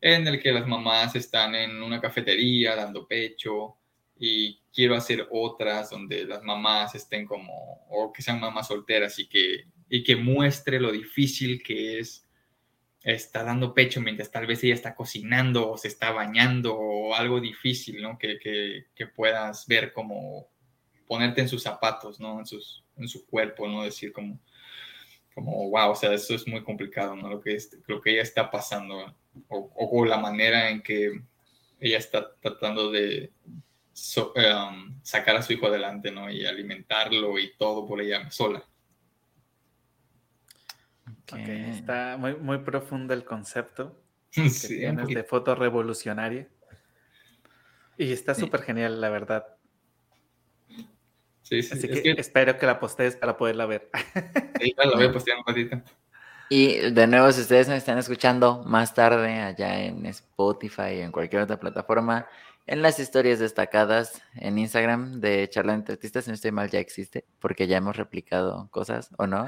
en 0.00 0.26
el 0.26 0.40
que 0.40 0.52
las 0.52 0.66
mamás 0.66 1.14
están 1.14 1.54
en 1.54 1.82
una 1.82 2.00
cafetería 2.00 2.74
dando 2.74 3.06
pecho 3.06 3.76
y 4.18 4.60
quiero 4.72 4.96
hacer 4.96 5.28
otras 5.30 5.90
donde 5.90 6.24
las 6.24 6.42
mamás 6.42 6.94
estén 6.96 7.26
como, 7.26 7.86
o 7.90 8.12
que 8.12 8.22
sean 8.22 8.40
mamás 8.40 8.68
solteras 8.68 9.18
y 9.18 9.28
que 9.28 9.66
y 9.88 10.02
que 10.02 10.16
muestre 10.16 10.80
lo 10.80 10.90
difícil 10.92 11.62
que 11.62 11.98
es 11.98 12.26
estar 13.02 13.44
dando 13.44 13.74
pecho 13.74 14.00
mientras 14.00 14.30
tal 14.30 14.46
vez 14.46 14.64
ella 14.64 14.74
está 14.74 14.94
cocinando 14.94 15.70
o 15.70 15.78
se 15.78 15.88
está 15.88 16.10
bañando 16.10 16.74
o 16.74 17.14
algo 17.14 17.40
difícil, 17.40 18.00
¿no? 18.02 18.18
Que, 18.18 18.38
que, 18.38 18.86
que 18.94 19.06
puedas 19.06 19.66
ver 19.66 19.92
como 19.92 20.48
ponerte 21.06 21.40
en 21.40 21.48
sus 21.48 21.62
zapatos, 21.62 22.20
¿no? 22.20 22.38
En, 22.38 22.46
sus, 22.46 22.84
en 22.96 23.08
su 23.08 23.26
cuerpo, 23.26 23.68
¿no? 23.68 23.82
Decir 23.82 24.12
como, 24.12 24.38
como, 25.34 25.70
wow, 25.70 25.90
o 25.90 25.94
sea, 25.94 26.12
eso 26.12 26.34
es 26.34 26.46
muy 26.46 26.62
complicado, 26.62 27.16
¿no? 27.16 27.28
Lo 27.28 27.40
que, 27.40 27.54
es, 27.54 27.76
lo 27.86 28.00
que 28.00 28.12
ella 28.12 28.22
está 28.22 28.50
pasando 28.50 29.14
o, 29.48 29.72
o, 29.74 30.04
la 30.04 30.18
manera 30.18 30.70
en 30.70 30.82
que 30.82 31.20
ella 31.80 31.98
está 31.98 32.34
tratando 32.40 32.90
de 32.90 33.32
um, 34.16 35.00
sacar 35.02 35.36
a 35.36 35.42
su 35.42 35.52
hijo 35.52 35.66
adelante, 35.66 36.10
¿no? 36.10 36.30
Y 36.30 36.46
alimentarlo 36.46 37.38
y 37.38 37.52
todo 37.56 37.86
por 37.86 38.00
ella 38.00 38.30
sola. 38.30 38.64
está 41.36 42.16
muy, 42.16 42.36
muy 42.36 42.58
profundo 42.58 43.12
el 43.12 43.24
concepto 43.24 44.00
que 44.30 44.50
tienes 44.50 45.08
de 45.08 45.24
foto 45.24 45.54
revolucionaria. 45.54 46.48
Y 47.96 48.12
está 48.12 48.34
súper 48.34 48.62
genial, 48.62 49.00
la 49.00 49.08
verdad. 49.08 49.53
Sí, 51.44 51.62
sí. 51.62 51.74
Así 51.74 51.88
que, 51.88 52.14
espero 52.18 52.58
que 52.58 52.66
la 52.66 52.80
postees 52.80 53.16
para 53.16 53.36
poderla 53.36 53.66
ver. 53.66 53.88
Sí, 54.60 54.74
la 54.76 54.90
voy 54.96 55.06
a 55.06 55.12
postear 55.12 55.38
un 55.38 55.44
ratito. 55.46 55.82
Y 56.48 56.90
de 56.90 57.06
nuevo, 57.06 57.30
si 57.32 57.42
ustedes 57.42 57.68
me 57.68 57.76
están 57.76 57.98
escuchando 57.98 58.62
más 58.64 58.94
tarde 58.94 59.40
allá 59.40 59.82
en 59.84 60.06
Spotify 60.06 61.00
o 61.00 61.02
en 61.02 61.12
cualquier 61.12 61.42
otra 61.42 61.58
plataforma, 61.58 62.28
en 62.66 62.80
las 62.80 62.98
historias 62.98 63.40
destacadas 63.40 64.22
en 64.36 64.58
Instagram 64.58 65.20
de 65.20 65.48
Charla 65.50 65.74
entre 65.74 65.94
Artistas, 65.94 66.24
si 66.24 66.30
no 66.30 66.34
estoy 66.34 66.50
mal, 66.50 66.70
ya 66.70 66.78
existe, 66.78 67.26
porque 67.38 67.66
ya 67.66 67.76
hemos 67.76 67.96
replicado 67.96 68.68
cosas, 68.70 69.10
¿o 69.18 69.26
no? 69.26 69.46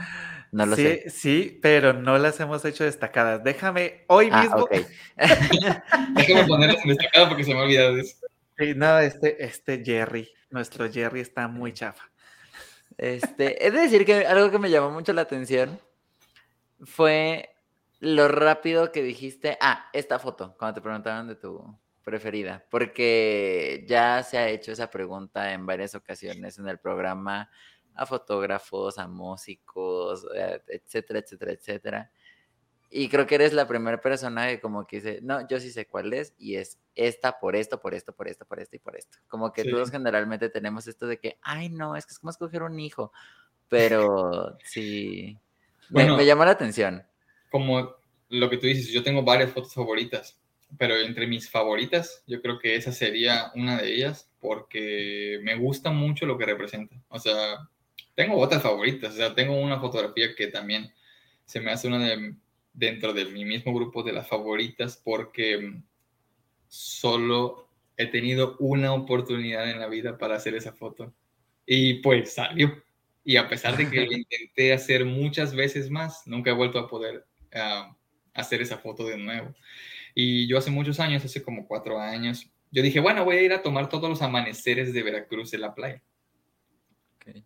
No 0.52 0.66
lo 0.66 0.76
sí, 0.76 0.82
sé. 0.82 1.10
Sí, 1.10 1.58
pero 1.62 1.94
no 1.94 2.18
las 2.18 2.38
hemos 2.40 2.62
hecho 2.66 2.84
destacadas. 2.84 3.42
Déjame 3.42 4.04
hoy 4.08 4.28
ah, 4.30 4.42
mismo. 4.42 4.68
Déjame 6.14 6.44
ponerlas 6.46 6.82
en 6.84 6.90
destacado 6.90 7.28
porque 7.28 7.44
se 7.44 7.54
me 7.54 7.60
ha 7.60 7.62
olvidado 7.62 7.94
de 7.94 8.02
eso. 8.02 8.16
Sí, 8.58 8.72
no, 8.74 8.98
este, 8.98 9.42
este 9.44 9.82
Jerry, 9.82 10.28
nuestro 10.56 10.90
Jerry 10.90 11.20
está 11.20 11.48
muy 11.48 11.74
chafa. 11.74 12.10
Este, 12.96 13.66
es 13.66 13.74
decir 13.74 14.06
que 14.06 14.26
algo 14.26 14.50
que 14.50 14.58
me 14.58 14.70
llamó 14.70 14.90
mucho 14.90 15.12
la 15.12 15.20
atención 15.22 15.78
fue 16.82 17.54
lo 18.00 18.26
rápido 18.28 18.90
que 18.90 19.02
dijiste, 19.02 19.58
ah, 19.60 19.90
esta 19.92 20.18
foto, 20.18 20.56
cuando 20.58 20.76
te 20.76 20.80
preguntaron 20.80 21.28
de 21.28 21.34
tu 21.36 21.78
preferida, 22.02 22.64
porque 22.70 23.84
ya 23.86 24.22
se 24.22 24.38
ha 24.38 24.48
hecho 24.48 24.72
esa 24.72 24.90
pregunta 24.90 25.52
en 25.52 25.66
varias 25.66 25.94
ocasiones 25.94 26.58
en 26.58 26.68
el 26.68 26.78
programa 26.78 27.50
a 27.94 28.06
fotógrafos, 28.06 28.98
a 28.98 29.06
músicos, 29.08 30.26
eh, 30.34 30.62
etcétera, 30.68 31.18
etcétera, 31.18 31.52
etcétera. 31.52 32.10
Y 32.98 33.10
creo 33.10 33.26
que 33.26 33.34
eres 33.34 33.52
la 33.52 33.68
primera 33.68 34.00
persona 34.00 34.48
que 34.48 34.58
como 34.58 34.86
que 34.86 34.96
dice, 34.96 35.18
no, 35.20 35.46
yo 35.48 35.60
sí 35.60 35.70
sé 35.70 35.86
cuál 35.86 36.14
es 36.14 36.32
y 36.38 36.56
es 36.56 36.78
esta 36.94 37.38
por 37.38 37.54
esto, 37.54 37.78
por 37.78 37.92
esto, 37.92 38.14
por 38.14 38.26
esto, 38.26 38.46
por 38.46 38.58
esto 38.58 38.76
y 38.76 38.78
por 38.78 38.96
esto. 38.96 39.18
Como 39.28 39.52
que 39.52 39.64
todos 39.64 39.90
generalmente 39.90 40.48
tenemos 40.48 40.86
esto 40.86 41.06
de 41.06 41.18
que, 41.18 41.36
ay, 41.42 41.68
no, 41.68 41.94
es 41.94 42.06
que 42.06 42.12
es 42.12 42.18
como 42.18 42.30
escoger 42.30 42.62
un 42.62 42.80
hijo. 42.80 43.12
Pero 43.68 44.56
sí, 44.64 45.36
me, 45.90 46.24
llamó 46.24 46.46
la 46.46 46.52
atención. 46.52 47.04
Como 47.50 47.96
lo 48.30 48.48
que 48.48 48.56
tú 48.56 48.66
dices, 48.66 48.88
yo 48.88 49.02
tengo 49.02 49.22
varias 49.22 49.50
fotos 49.50 49.74
favoritas, 49.74 50.40
pero 50.78 50.96
entre 50.96 51.26
mis 51.26 51.50
favoritas, 51.50 52.24
yo 52.26 52.40
creo 52.40 52.58
que 52.58 52.76
esa 52.76 52.92
sería 52.92 53.52
una 53.54 53.76
de 53.76 53.92
ellas 53.92 54.30
porque 54.40 55.38
me 55.42 55.54
gusta 55.54 55.90
mucho 55.90 56.24
lo 56.24 56.38
que 56.38 56.46
representa. 56.46 56.96
O 57.08 57.18
sea, 57.18 57.68
tengo 58.14 58.38
otras 58.38 58.62
favoritas, 58.62 59.12
o 59.12 59.16
sea, 59.18 59.34
tengo 59.34 59.60
una 59.60 59.80
fotografía 59.80 60.34
que 60.34 60.46
también 60.46 60.90
se 61.44 61.60
me 61.60 61.72
hace 61.72 61.88
una 61.88 61.98
de 61.98 62.34
dentro 62.76 63.14
de 63.14 63.24
mi 63.24 63.44
mismo 63.44 63.74
grupo 63.74 64.02
de 64.02 64.12
las 64.12 64.28
favoritas 64.28 65.00
porque 65.02 65.80
solo 66.68 67.70
he 67.96 68.06
tenido 68.06 68.56
una 68.58 68.92
oportunidad 68.92 69.68
en 69.70 69.80
la 69.80 69.88
vida 69.88 70.18
para 70.18 70.36
hacer 70.36 70.54
esa 70.54 70.72
foto 70.72 71.14
y 71.64 71.94
pues 71.94 72.34
salió. 72.34 72.82
Y 73.24 73.36
a 73.38 73.48
pesar 73.48 73.76
de 73.76 73.88
que 73.90 73.96
lo 74.06 74.12
intenté 74.12 74.72
hacer 74.74 75.04
muchas 75.06 75.54
veces 75.54 75.90
más, 75.90 76.26
nunca 76.26 76.50
he 76.50 76.54
vuelto 76.54 76.78
a 76.78 76.86
poder 76.86 77.24
ah, 77.54 77.96
hacer 78.34 78.60
esa 78.60 78.76
foto 78.76 79.06
de 79.06 79.16
nuevo. 79.16 79.54
Y 80.14 80.46
yo 80.46 80.58
hace 80.58 80.70
muchos 80.70 81.00
años, 81.00 81.24
hace 81.24 81.42
como 81.42 81.66
cuatro 81.66 81.98
años, 81.98 82.50
yo 82.70 82.82
dije, 82.82 83.00
bueno, 83.00 83.24
voy 83.24 83.36
a 83.36 83.42
ir 83.42 83.52
a 83.54 83.62
tomar 83.62 83.88
todos 83.88 84.10
los 84.10 84.20
amaneceres 84.20 84.92
de 84.92 85.02
Veracruz 85.02 85.54
en 85.54 85.62
la 85.62 85.74
playa. 85.74 86.02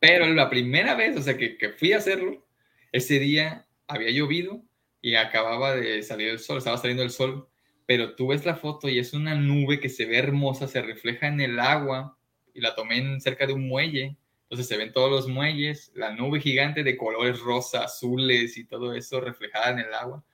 Pero 0.00 0.26
la 0.26 0.50
primera 0.50 0.94
vez, 0.96 1.16
o 1.16 1.22
sea, 1.22 1.36
que, 1.36 1.56
que 1.56 1.70
fui 1.70 1.92
a 1.92 1.98
hacerlo, 1.98 2.44
ese 2.92 3.18
día 3.20 3.66
había 3.86 4.10
llovido 4.10 4.62
y 5.02 5.14
acababa 5.14 5.74
de 5.74 6.02
salir 6.02 6.28
el 6.28 6.38
sol, 6.38 6.58
estaba 6.58 6.76
saliendo 6.76 7.02
el 7.02 7.10
sol, 7.10 7.48
pero 7.86 8.14
tú 8.14 8.28
ves 8.28 8.44
la 8.44 8.54
foto 8.54 8.88
y 8.88 8.98
es 8.98 9.12
una 9.14 9.34
nube 9.34 9.80
que 9.80 9.88
se 9.88 10.04
ve 10.04 10.18
hermosa, 10.18 10.68
se 10.68 10.82
refleja 10.82 11.26
en 11.26 11.40
el 11.40 11.58
agua 11.58 12.16
y 12.54 12.60
la 12.60 12.74
tomé 12.74 12.98
en 12.98 13.20
cerca 13.20 13.46
de 13.46 13.52
un 13.52 13.66
muelle. 13.66 14.16
Entonces 14.44 14.68
se 14.68 14.76
ven 14.76 14.92
todos 14.92 15.10
los 15.10 15.28
muelles, 15.28 15.92
la 15.94 16.12
nube 16.12 16.40
gigante 16.40 16.82
de 16.82 16.96
colores 16.96 17.40
rosa, 17.40 17.84
azules 17.84 18.56
y 18.56 18.64
todo 18.64 18.94
eso 18.94 19.20
reflejada 19.20 19.70
en 19.70 19.78
el 19.80 19.94
agua. 19.94 20.24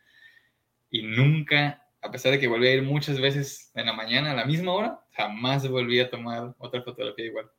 Y 0.90 1.02
nunca, 1.02 1.86
a 2.00 2.10
pesar 2.10 2.32
de 2.32 2.38
que 2.38 2.48
volví 2.48 2.66
a 2.66 2.74
ir 2.74 2.82
muchas 2.82 3.20
veces 3.20 3.70
en 3.74 3.86
la 3.86 3.92
mañana 3.92 4.32
a 4.32 4.34
la 4.34 4.46
misma 4.46 4.72
hora, 4.72 5.00
jamás 5.12 5.68
volví 5.68 6.00
a 6.00 6.10
tomar 6.10 6.54
otra 6.58 6.82
fotografía 6.82 7.26
igual. 7.26 7.50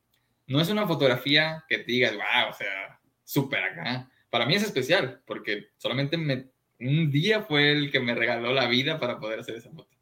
No 0.47 0.61
es 0.61 0.69
una 0.69 0.87
fotografía 0.87 1.63
que 1.67 1.79
te 1.79 1.91
digas, 1.91 2.13
wow, 2.13 2.49
o 2.49 2.53
sea, 2.53 2.99
súper 3.23 3.63
acá. 3.63 4.09
Para 4.29 4.45
mí 4.45 4.55
es 4.55 4.63
especial 4.63 5.21
porque 5.25 5.69
solamente 5.77 6.17
me 6.17 6.47
un 6.79 7.11
día 7.11 7.41
fue 7.41 7.71
el 7.71 7.91
que 7.91 7.99
me 7.99 8.15
regaló 8.15 8.53
la 8.53 8.67
vida 8.67 8.99
para 8.99 9.19
poder 9.19 9.39
hacer 9.39 9.55
esa 9.55 9.71
foto. 9.71 9.95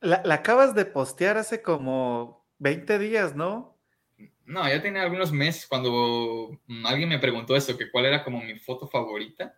La, 0.00 0.22
acabas 0.30 0.74
de 0.74 0.84
postear 0.84 1.36
hace 1.36 1.62
como 1.62 2.44
20 2.58 2.98
días, 2.98 3.36
¿no? 3.36 3.78
No, 4.44 4.68
ya 4.68 4.82
tenía 4.82 5.02
algunos 5.02 5.32
meses 5.32 5.66
cuando 5.66 6.60
alguien 6.84 7.08
me 7.08 7.18
preguntó 7.18 7.56
eso, 7.56 7.78
que 7.78 7.90
cuál 7.90 8.06
era 8.06 8.24
como 8.24 8.42
mi 8.42 8.58
foto 8.58 8.88
favorita. 8.88 9.56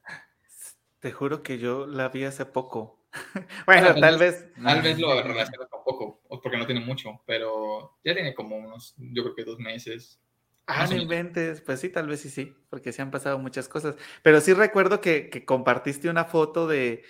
Te 1.00 1.12
juro 1.12 1.42
que 1.42 1.58
yo 1.58 1.86
la 1.86 2.08
vi 2.08 2.24
hace 2.24 2.46
poco. 2.46 3.00
bueno, 3.66 3.94
tal 3.94 4.18
vez. 4.18 4.52
Tal 4.62 4.82
vez 4.82 4.98
lo 4.98 5.22
relaciono 5.22 5.68
con 5.68 5.84
poco, 5.84 6.20
porque 6.42 6.58
no 6.58 6.66
tiene 6.66 6.80
mucho, 6.80 7.22
pero 7.26 7.98
ya 8.04 8.14
tiene 8.14 8.34
como 8.34 8.56
unos, 8.56 8.94
yo 8.98 9.22
creo 9.22 9.34
que 9.34 9.44
dos 9.44 9.58
meses. 9.58 10.20
Ah, 10.66 10.86
no 10.88 10.96
inventes, 10.96 11.60
pues 11.60 11.80
sí, 11.80 11.90
tal 11.90 12.06
vez 12.08 12.20
sí, 12.20 12.30
sí, 12.30 12.56
porque 12.70 12.92
se 12.92 13.02
han 13.02 13.10
pasado 13.10 13.38
muchas 13.38 13.68
cosas. 13.68 13.96
Pero 14.22 14.40
sí 14.40 14.54
recuerdo 14.54 15.02
que, 15.02 15.44
compartiste 15.44 16.08
una 16.08 16.24
foto 16.24 16.66
de, 16.66 17.04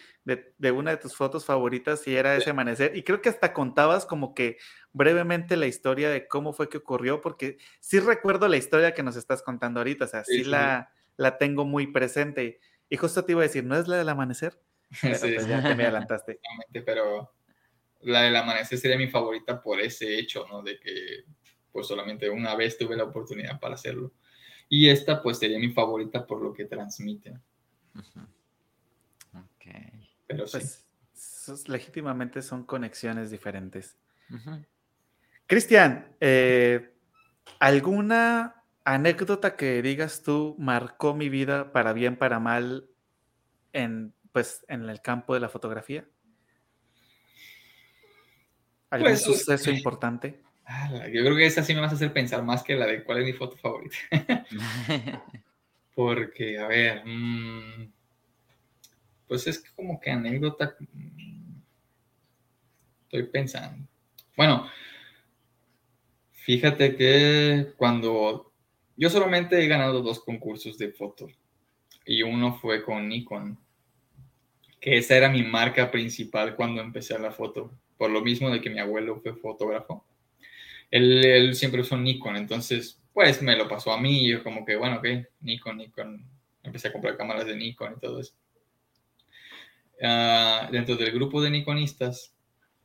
una 0.75 0.91
de 0.91 0.97
tus 0.97 1.15
fotos 1.15 1.45
favoritas 1.45 2.05
y 2.09 2.17
era 2.17 2.37
ese 2.37 2.51
amanecer. 2.51 2.97
Y 2.97 3.05
creo 3.05 3.23
que 3.23 3.29
hasta 3.29 3.53
contabas 3.53 4.07
como 4.07 4.35
que 4.35 4.59
brevemente 4.93 5.57
la 5.57 5.67
historia 5.67 6.11
de 6.11 6.27
cómo 6.27 6.53
fue 6.53 6.69
que 6.69 6.79
ocurrió, 6.79 7.21
porque 7.21 7.59
sí 7.79 8.01
recuerdo 8.01 8.49
la 8.49 8.57
historia 8.57 8.93
que 8.93 9.05
nos 9.05 9.15
estás 9.15 9.41
contando 9.41 9.79
ahorita, 9.79 10.07
o 10.07 10.09
sea, 10.09 10.25
sí, 10.25 10.43
La, 10.43 10.91
la 11.17 11.39
tengo 11.39 11.65
muy 11.65 11.87
presente. 11.87 12.59
Y 12.89 12.97
justo 12.97 13.25
te 13.25 13.33
iba 13.33 13.43
a 13.43 13.45
decir, 13.45 13.65
¿no 13.65 13.77
es 13.77 13.87
la 13.87 13.99
del 13.99 14.09
amanecer? 14.09 14.59
Pero 15.01 15.19
pues 15.21 15.47
ya 15.47 15.63
te 15.63 15.77
me 15.77 15.85
adelantaste. 15.85 16.41
Pero 16.85 17.33
la 18.01 18.23
del 18.23 18.35
amanecer 18.35 18.79
sería 18.79 18.99
mi 18.99 19.09
favorita 19.09 19.63
por 19.63 19.81
ese 19.81 20.19
hecho, 20.19 20.45
¿no? 20.51 20.61
De 20.61 20.81
que 20.81 21.25
pues 21.75 21.89
solamente 21.89 22.31
una 22.31 22.55
vez 22.55 22.79
tuve 22.79 22.97
la 22.97 23.03
oportunidad 23.03 23.59
para 23.59 23.75
hacerlo. 23.75 24.13
Y 24.69 24.89
esta 24.89 25.21
pues 25.21 25.39
sería 25.39 25.59
mi 25.59 25.73
favorita 25.73 26.25
por 26.25 26.41
lo 26.41 26.55
que 26.55 26.67
transmite. 26.67 27.33
Ok. 29.35 29.67
Pero 30.29 30.45
pues, 30.51 30.87
legítimamente 31.67 32.43
son 32.43 32.63
conexiones 32.65 33.33
diferentes. 33.33 33.99
Cristian, 35.49 36.15
eh, 36.21 36.95
¿alguna 37.59 38.63
anécdota 38.85 39.57
que 39.57 39.83
digas 39.83 40.23
tú 40.23 40.55
marcó 40.61 41.13
mi 41.13 41.29
vida 41.29 41.73
para 41.73 41.93
bien, 41.93 42.17
para 42.17 42.39
mal 42.39 42.89
en, 43.73 44.15
pues, 44.31 44.65
en 44.69 44.89
el 44.89 45.03
campo 45.03 45.35
de 45.35 45.41
la 45.41 45.49
fotografía? 45.49 46.07
¿Algún 48.91 49.11
pues, 49.11 49.25
suceso 49.25 49.73
importante? 49.73 50.41
Yo 51.13 51.23
creo 51.23 51.37
que 51.37 51.47
esa 51.47 51.63
sí 51.63 51.75
me 51.75 51.81
vas 51.81 51.93
a 51.93 51.97
hacer 51.97 52.13
pensar 52.13 52.43
más 52.43 52.63
que 52.63 52.75
la 52.75 52.87
de 52.87 53.05
cuál 53.05 53.19
es 53.19 53.27
mi 53.27 53.33
foto 53.33 53.57
favorita. 53.57 53.97
Porque, 55.95 56.59
a 56.59 56.67
ver, 56.67 57.03
mm, 57.05 57.93
pues 59.29 59.47
es 59.47 59.61
como 59.77 60.01
que 60.01 60.11
anécdota. 60.11 60.75
Mm, 60.81 61.61
estoy 63.05 63.23
pensando. 63.25 63.87
Bueno, 64.37 64.69
fíjate 66.33 66.97
que 66.97 67.73
cuando 67.77 68.53
yo 68.97 69.11
solamente 69.11 69.63
he 69.63 69.69
ganado 69.69 70.03
dos 70.03 70.21
concursos 70.21 70.79
de 70.79 70.93
foto 70.93 71.29
y 72.07 72.23
uno 72.23 72.59
fue 72.59 72.83
con 72.83 73.09
Nikon, 73.09 73.59
que 74.81 74.99
esa 74.99 75.17
era 75.17 75.29
mi 75.29 75.43
marca 75.43 75.91
principal 75.91 76.57
cuando 76.57 76.81
empecé 76.83 77.19
la 77.19 77.31
foto, 77.31 77.71
por 77.97 78.11
lo 78.11 78.23
mismo 78.23 78.51
de 78.51 78.61
que 78.61 78.71
mi 78.71 78.81
abuelo 78.81 79.21
fue 79.21 79.35
fotógrafo 79.35 80.05
él, 80.95 81.55
siempre 81.57 81.81
usó 81.81 81.97
Nikon, 81.97 82.37
entonces 82.37 83.01
pues 83.13 83.43
me 83.43 83.57
lo 83.57 83.69
pasó 83.69 83.93
a 83.93 84.01
mí 84.01 84.25
y 84.25 84.31
yo 84.31 84.45
como 84.45 84.65
que, 84.65 84.77
bueno, 84.77 84.97
ok, 84.97 85.07
Nikon, 85.41 85.79
Nikon, 85.79 86.25
empecé 86.63 86.89
a 86.89 86.93
comprar 86.93 87.17
cámaras 87.17 87.47
de 87.47 87.57
Nikon 87.57 87.95
y 87.97 88.01
todo 88.01 88.21
eso. 88.21 88.35
Ah, 90.03 90.69
dentro 90.71 90.97
del 90.97 91.13
grupo 91.13 91.41
de 91.43 91.51
Nikonistas, 91.51 92.33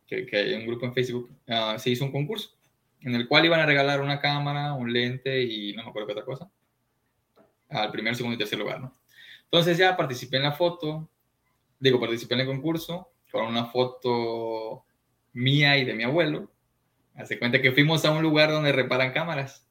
que, 0.07 0.27
hay 0.31 0.53
un 0.55 0.65
grupo 0.65 0.87
en 0.87 0.93
Facebook, 0.93 1.29
ah, 1.47 1.77
se 1.77 1.91
hizo 1.91 2.05
un 2.05 2.11
concurso 2.11 2.55
en 3.01 3.15
el 3.15 3.27
cual 3.27 3.45
iban 3.45 3.59
a 3.59 3.65
regalar 3.65 4.01
una 4.01 4.19
cámara, 4.19 4.73
un 4.73 4.91
lente 4.91 5.41
y 5.43 5.73
no 5.73 5.83
me 5.83 5.89
acuerdo 5.89 6.07
qué 6.07 6.13
otra 6.13 6.25
cosa, 6.25 6.49
al 7.69 7.91
primer, 7.91 8.15
segundo 8.15 8.35
y 8.35 8.39
tercer 8.39 8.57
lugar, 8.57 8.81
¿no? 8.81 8.93
Entonces 9.45 9.77
ya 9.77 9.95
participé 9.95 10.37
en 10.37 10.43
la 10.43 10.51
foto, 10.51 11.07
digo, 11.79 11.99
participé 11.99 12.33
en 12.33 12.41
el 12.41 12.47
concurso 12.47 13.11
con 13.31 13.45
una 13.45 13.65
foto 13.65 14.83
mía 15.33 15.77
y 15.77 15.85
de 15.85 15.93
mi 15.93 16.03
abuelo, 16.03 16.51
Hace 17.19 17.37
cuenta 17.37 17.61
que 17.61 17.73
fuimos 17.73 18.05
a 18.05 18.11
un 18.11 18.23
lugar 18.23 18.49
donde 18.49 18.71
reparan 18.71 19.11
cámaras 19.11 19.69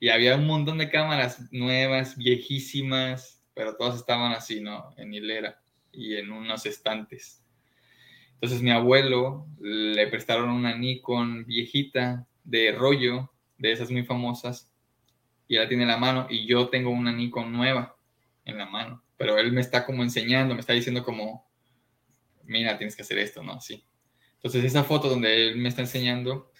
y 0.00 0.08
había 0.08 0.36
un 0.36 0.46
montón 0.46 0.78
de 0.78 0.88
cámaras 0.88 1.52
nuevas, 1.52 2.16
viejísimas, 2.16 3.46
pero 3.52 3.76
todas 3.76 3.96
estaban 3.96 4.32
así, 4.32 4.62
¿no? 4.62 4.94
En 4.96 5.12
hilera 5.12 5.62
y 5.92 6.16
en 6.16 6.32
unos 6.32 6.64
estantes. 6.64 7.44
Entonces 8.32 8.62
mi 8.62 8.70
abuelo 8.70 9.46
le 9.60 10.06
prestaron 10.06 10.48
una 10.48 10.74
Nikon 10.74 11.44
viejita 11.44 12.26
de 12.42 12.72
rollo, 12.72 13.30
de 13.58 13.72
esas 13.72 13.90
muy 13.90 14.04
famosas, 14.04 14.72
y 15.48 15.56
la 15.56 15.68
tiene 15.68 15.82
en 15.82 15.90
la 15.90 15.98
mano, 15.98 16.26
y 16.30 16.46
yo 16.46 16.70
tengo 16.70 16.88
una 16.88 17.12
Nikon 17.12 17.52
nueva 17.52 17.98
en 18.46 18.56
la 18.56 18.64
mano, 18.64 19.04
pero 19.18 19.36
él 19.36 19.52
me 19.52 19.60
está 19.60 19.84
como 19.84 20.02
enseñando, 20.02 20.54
me 20.54 20.60
está 20.60 20.72
diciendo 20.72 21.04
como, 21.04 21.46
mira, 22.44 22.78
tienes 22.78 22.96
que 22.96 23.02
hacer 23.02 23.18
esto, 23.18 23.42
¿no? 23.42 23.60
Sí. 23.60 23.84
Entonces 24.36 24.64
esa 24.64 24.84
foto 24.84 25.10
donde 25.10 25.48
él 25.48 25.56
me 25.58 25.68
está 25.68 25.82
enseñando 25.82 26.51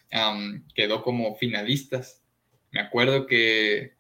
quedó 0.75 1.03
como 1.03 1.35
finalistas. 1.37 2.23
Me 2.71 2.81
acuerdo 2.81 3.27
que 3.27 3.95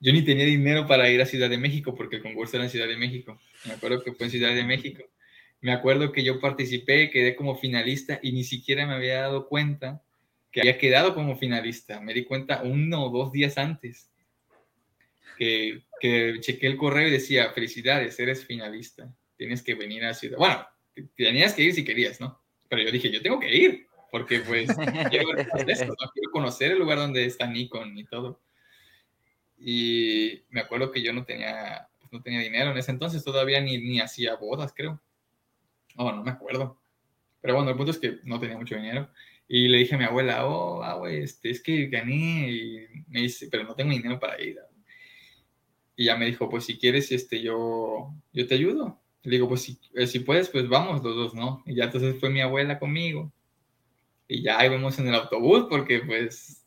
yo 0.00 0.12
ni 0.12 0.22
tenía 0.22 0.44
dinero 0.44 0.86
para 0.86 1.10
ir 1.10 1.20
a 1.20 1.26
Ciudad 1.26 1.50
de 1.50 1.58
México 1.58 1.94
porque 1.94 2.16
el 2.16 2.22
concurso 2.22 2.56
era 2.56 2.64
en 2.64 2.70
Ciudad 2.70 2.86
de 2.86 2.96
México. 2.96 3.38
Me 3.66 3.74
acuerdo 3.74 4.02
que 4.02 4.12
fue 4.12 4.26
en 4.26 4.30
Ciudad 4.30 4.54
de 4.54 4.64
México. 4.64 5.02
Me 5.60 5.72
acuerdo 5.72 6.12
que 6.12 6.22
yo 6.22 6.40
participé, 6.40 7.10
quedé 7.10 7.34
como 7.34 7.56
finalista 7.56 8.20
y 8.22 8.32
ni 8.32 8.44
siquiera 8.44 8.86
me 8.86 8.94
había 8.94 9.22
dado 9.22 9.48
cuenta 9.48 10.02
que 10.52 10.60
había 10.60 10.78
quedado 10.78 11.14
como 11.14 11.36
finalista. 11.36 12.00
Me 12.00 12.14
di 12.14 12.24
cuenta 12.24 12.62
uno 12.62 13.06
o 13.06 13.10
dos 13.10 13.32
días 13.32 13.58
antes 13.58 14.10
que, 15.36 15.82
que 16.00 16.36
chequé 16.40 16.68
el 16.68 16.76
correo 16.76 17.08
y 17.08 17.12
decía, 17.12 17.50
felicidades, 17.50 18.18
eres 18.20 18.44
finalista. 18.44 19.12
tienes 19.36 19.62
que 19.62 19.74
venir 19.74 20.04
a 20.04 20.14
Ciudad. 20.14 20.38
Bueno, 20.38 20.64
tenías 21.16 21.54
que 21.54 21.62
ir 21.62 21.74
si 21.74 21.84
querías, 21.84 22.20
¿no? 22.20 22.40
Pero 22.68 22.82
yo 22.82 22.92
dije, 22.92 23.10
yo 23.10 23.20
tengo 23.20 23.40
que 23.40 23.54
ir, 23.54 23.87
porque 24.10 24.40
pues 24.40 24.68
quiero, 25.10 25.28
quiero 26.14 26.30
conocer 26.32 26.72
el 26.72 26.78
lugar 26.78 26.98
donde 26.98 27.24
está 27.24 27.46
Nikon 27.46 27.98
y 27.98 28.04
todo. 28.04 28.40
Y 29.58 30.42
me 30.50 30.60
acuerdo 30.60 30.90
que 30.90 31.02
yo 31.02 31.12
no 31.12 31.24
tenía, 31.24 31.88
pues, 31.98 32.12
no 32.12 32.22
tenía 32.22 32.40
dinero 32.40 32.70
en 32.70 32.78
ese 32.78 32.92
entonces, 32.92 33.24
todavía 33.24 33.60
ni, 33.60 33.78
ni 33.78 34.00
hacía 34.00 34.36
bodas, 34.36 34.72
creo. 34.74 35.00
Oh, 35.96 36.12
no 36.12 36.22
me 36.22 36.30
acuerdo. 36.30 36.80
Pero 37.40 37.54
bueno, 37.54 37.70
el 37.70 37.76
punto 37.76 37.90
es 37.90 37.98
que 37.98 38.18
no 38.24 38.38
tenía 38.38 38.56
mucho 38.56 38.76
dinero. 38.76 39.10
Y 39.48 39.68
le 39.68 39.78
dije 39.78 39.94
a 39.94 39.98
mi 39.98 40.04
abuela, 40.04 40.46
oh, 40.46 40.82
ah, 40.82 41.00
este, 41.10 41.50
es 41.50 41.62
que 41.62 41.86
gané. 41.86 42.50
Y 42.50 42.86
me 43.08 43.22
dice, 43.22 43.48
pero 43.50 43.64
no 43.64 43.74
tengo 43.74 43.90
dinero 43.92 44.18
para 44.20 44.40
ir. 44.40 44.58
Y 45.96 46.04
ya 46.04 46.16
me 46.16 46.26
dijo, 46.26 46.48
pues 46.48 46.64
si 46.64 46.78
quieres, 46.78 47.10
este, 47.10 47.40
yo, 47.42 48.14
yo 48.32 48.46
te 48.46 48.54
ayudo. 48.54 49.00
Le 49.24 49.32
digo, 49.32 49.48
pues 49.48 49.62
si, 49.62 49.78
eh, 49.94 50.06
si 50.06 50.20
puedes, 50.20 50.48
pues 50.48 50.68
vamos 50.68 51.02
los 51.02 51.16
dos, 51.16 51.34
¿no? 51.34 51.62
Y 51.66 51.74
ya 51.74 51.84
entonces 51.84 52.18
fue 52.20 52.30
mi 52.30 52.40
abuela 52.40 52.78
conmigo. 52.78 53.32
Y 54.28 54.42
ya 54.42 54.64
íbamos 54.64 54.98
en 54.98 55.08
el 55.08 55.14
autobús 55.14 55.66
porque 55.68 56.00
pues 56.00 56.62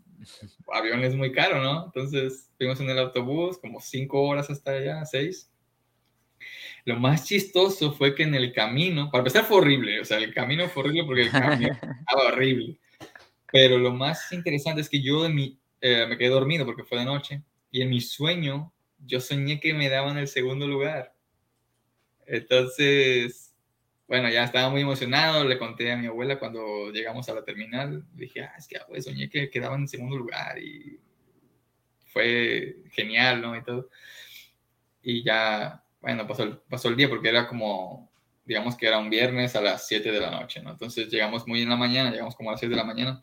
avión 0.74 1.04
es 1.04 1.16
muy 1.16 1.32
caro, 1.32 1.62
¿no? 1.62 1.86
Entonces 1.86 2.50
fuimos 2.58 2.80
en 2.80 2.90
el 2.90 3.00
autobús 3.00 3.58
como 3.58 3.80
cinco 3.80 4.22
horas 4.24 4.50
hasta 4.50 4.72
allá, 4.72 5.06
seis. 5.06 5.52
Lo 6.86 7.00
más 7.00 7.26
chistoso 7.26 7.94
fue 7.94 8.16
que 8.16 8.24
en 8.24 8.34
el 8.34 8.54
camino, 8.54 9.10
para 9.12 9.22
empezar 9.22 9.46
fue 9.46 9.58
horrible, 9.58 10.02
o 10.02 10.06
sea, 10.06 10.18
el 10.18 10.34
camino 10.34 10.68
fue 10.68 10.84
horrible 10.84 11.04
porque 11.06 11.22
el 11.24 11.32
camino 11.32 11.72
estaba 12.00 12.28
horrible. 12.28 12.80
Pero 13.52 13.78
lo 13.78 13.92
más 13.92 14.32
interesante 14.32 14.82
es 14.82 14.90
que 14.90 15.02
yo 15.02 15.24
de 15.24 15.30
mi, 15.30 15.60
eh, 15.82 16.06
me 16.08 16.18
quedé 16.18 16.30
dormido 16.30 16.66
porque 16.66 16.84
fue 16.84 17.00
de 17.00 17.06
noche 17.06 17.44
y 17.70 17.82
en 17.82 17.90
mi 17.90 18.02
sueño 18.02 18.74
yo 19.06 19.20
soñé 19.20 19.60
que 19.60 19.74
me 19.74 19.90
daban 19.90 20.18
el 20.18 20.28
segundo 20.28 20.68
lugar. 20.68 21.14
Entonces, 22.26 23.51
bueno, 24.12 24.30
ya 24.30 24.44
estaba 24.44 24.70
muy 24.70 24.82
emocionado, 24.82 25.46
le 25.46 25.58
conté 25.58 25.90
a 25.90 25.96
mi 25.96 26.08
abuela 26.08 26.38
cuando 26.38 26.92
llegamos 26.92 27.30
a 27.30 27.34
la 27.34 27.46
terminal, 27.46 28.04
dije, 28.12 28.42
ah, 28.42 28.56
es 28.58 28.68
que 28.68 28.78
pues, 28.90 29.06
soñé 29.06 29.30
que 29.30 29.50
quedaban 29.50 29.80
en 29.80 29.88
segundo 29.88 30.18
lugar 30.18 30.60
y 30.60 31.00
fue 32.08 32.76
genial, 32.92 33.42
¿no? 33.42 33.56
Y 33.56 33.64
todo. 33.64 33.88
Y 35.02 35.24
ya, 35.24 35.82
bueno, 36.02 36.28
pasó 36.28 36.44
el, 36.44 36.58
pasó 36.58 36.90
el 36.90 36.98
día 36.98 37.08
porque 37.08 37.30
era 37.30 37.48
como, 37.48 38.12
digamos 38.44 38.76
que 38.76 38.88
era 38.88 39.00
un 39.00 39.10
viernes 39.10 39.56
a 39.56 39.62
las 39.62 39.88
7 39.88 40.12
de 40.12 40.20
la 40.20 40.30
noche, 40.30 40.62
¿no? 40.62 40.72
Entonces 40.72 41.08
llegamos 41.08 41.48
muy 41.48 41.62
en 41.62 41.70
la 41.70 41.78
mañana, 41.78 42.12
llegamos 42.12 42.36
como 42.36 42.50
a 42.50 42.54
las 42.56 42.60
6 42.60 42.70
de 42.70 42.76
la 42.76 42.84
mañana. 42.84 43.22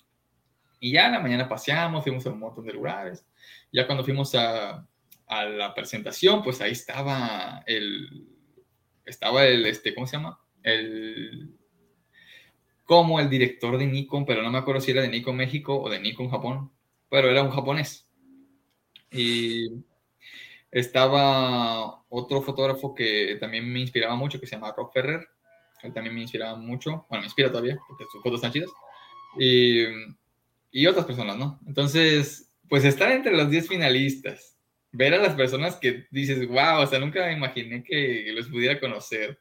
Y 0.81 0.93
ya 0.93 1.05
en 1.05 1.13
la 1.13 1.21
mañana 1.21 1.51
paseamos, 1.51 2.03
fuimos 2.03 2.25
a 2.25 2.31
un 2.31 2.39
montón 2.41 2.65
de 2.65 2.73
lugares. 2.73 3.27
Ya 3.71 3.85
cuando 3.85 4.05
fuimos 4.05 4.35
a, 4.35 4.89
a 5.27 5.45
la 5.45 5.75
presentación, 5.75 6.43
pues 6.43 6.63
ahí 6.63 6.73
estaba 6.73 7.63
el, 7.67 8.27
estaba 9.05 9.45
el, 9.45 9.67
este, 9.67 9.95
¿cómo 9.95 10.07
se 10.07 10.17
llama? 10.17 10.41
El, 10.69 11.55
como 12.85 13.21
el 13.21 13.29
director 13.29 13.77
de 13.79 13.87
Nikon, 13.87 14.25
pero 14.25 14.43
no 14.43 14.51
me 14.51 14.59
acuerdo 14.59 14.81
si 14.81 14.91
era 14.93 15.03
de 15.03 15.09
Nikon 15.09 15.37
México 15.37 15.79
o 15.81 15.91
de 15.91 16.01
Nikon 16.01 16.31
Japón, 16.31 16.71
pero 17.11 17.31
era 17.31 17.43
un 17.43 17.51
japonés. 17.51 18.09
Y 19.11 19.85
estaba 20.71 22.03
otro 22.09 22.43
fotógrafo 22.43 22.95
que 22.95 23.37
también 23.41 23.71
me 23.71 23.81
inspiraba 23.81 24.17
mucho, 24.17 24.41
que 24.41 24.47
se 24.47 24.57
llama 24.57 24.75
Rob 24.77 24.93
Ferrer. 24.93 25.27
Él 25.83 25.93
también 25.93 26.15
me 26.15 26.23
inspiraba 26.23 26.57
mucho, 26.57 27.07
bueno, 27.09 27.21
me 27.21 27.27
inspira 27.27 27.51
todavía, 27.51 27.79
porque 27.87 28.05
sus 28.11 28.23
fotos 28.23 28.39
están 28.39 28.53
chidas. 28.53 28.71
Y, 29.39 29.85
y 30.71 30.87
otras 30.87 31.07
personas, 31.07 31.37
¿no? 31.37 31.61
Entonces, 31.67 32.53
pues 32.69 32.85
estar 32.85 33.11
entre 33.13 33.37
los 33.37 33.51
10 33.51 33.69
finalistas, 33.69 34.57
ver 34.93 35.15
a 35.15 35.19
las 35.19 35.35
personas 35.35 35.77
que 35.77 36.07
dices, 36.11 36.47
wow, 36.49 36.81
o 36.81 36.87
sea, 36.87 36.99
nunca 36.99 37.31
imaginé 37.31 37.83
que 37.85 38.31
los 38.35 38.49
pudiera 38.49 38.81
conocer 38.81 39.39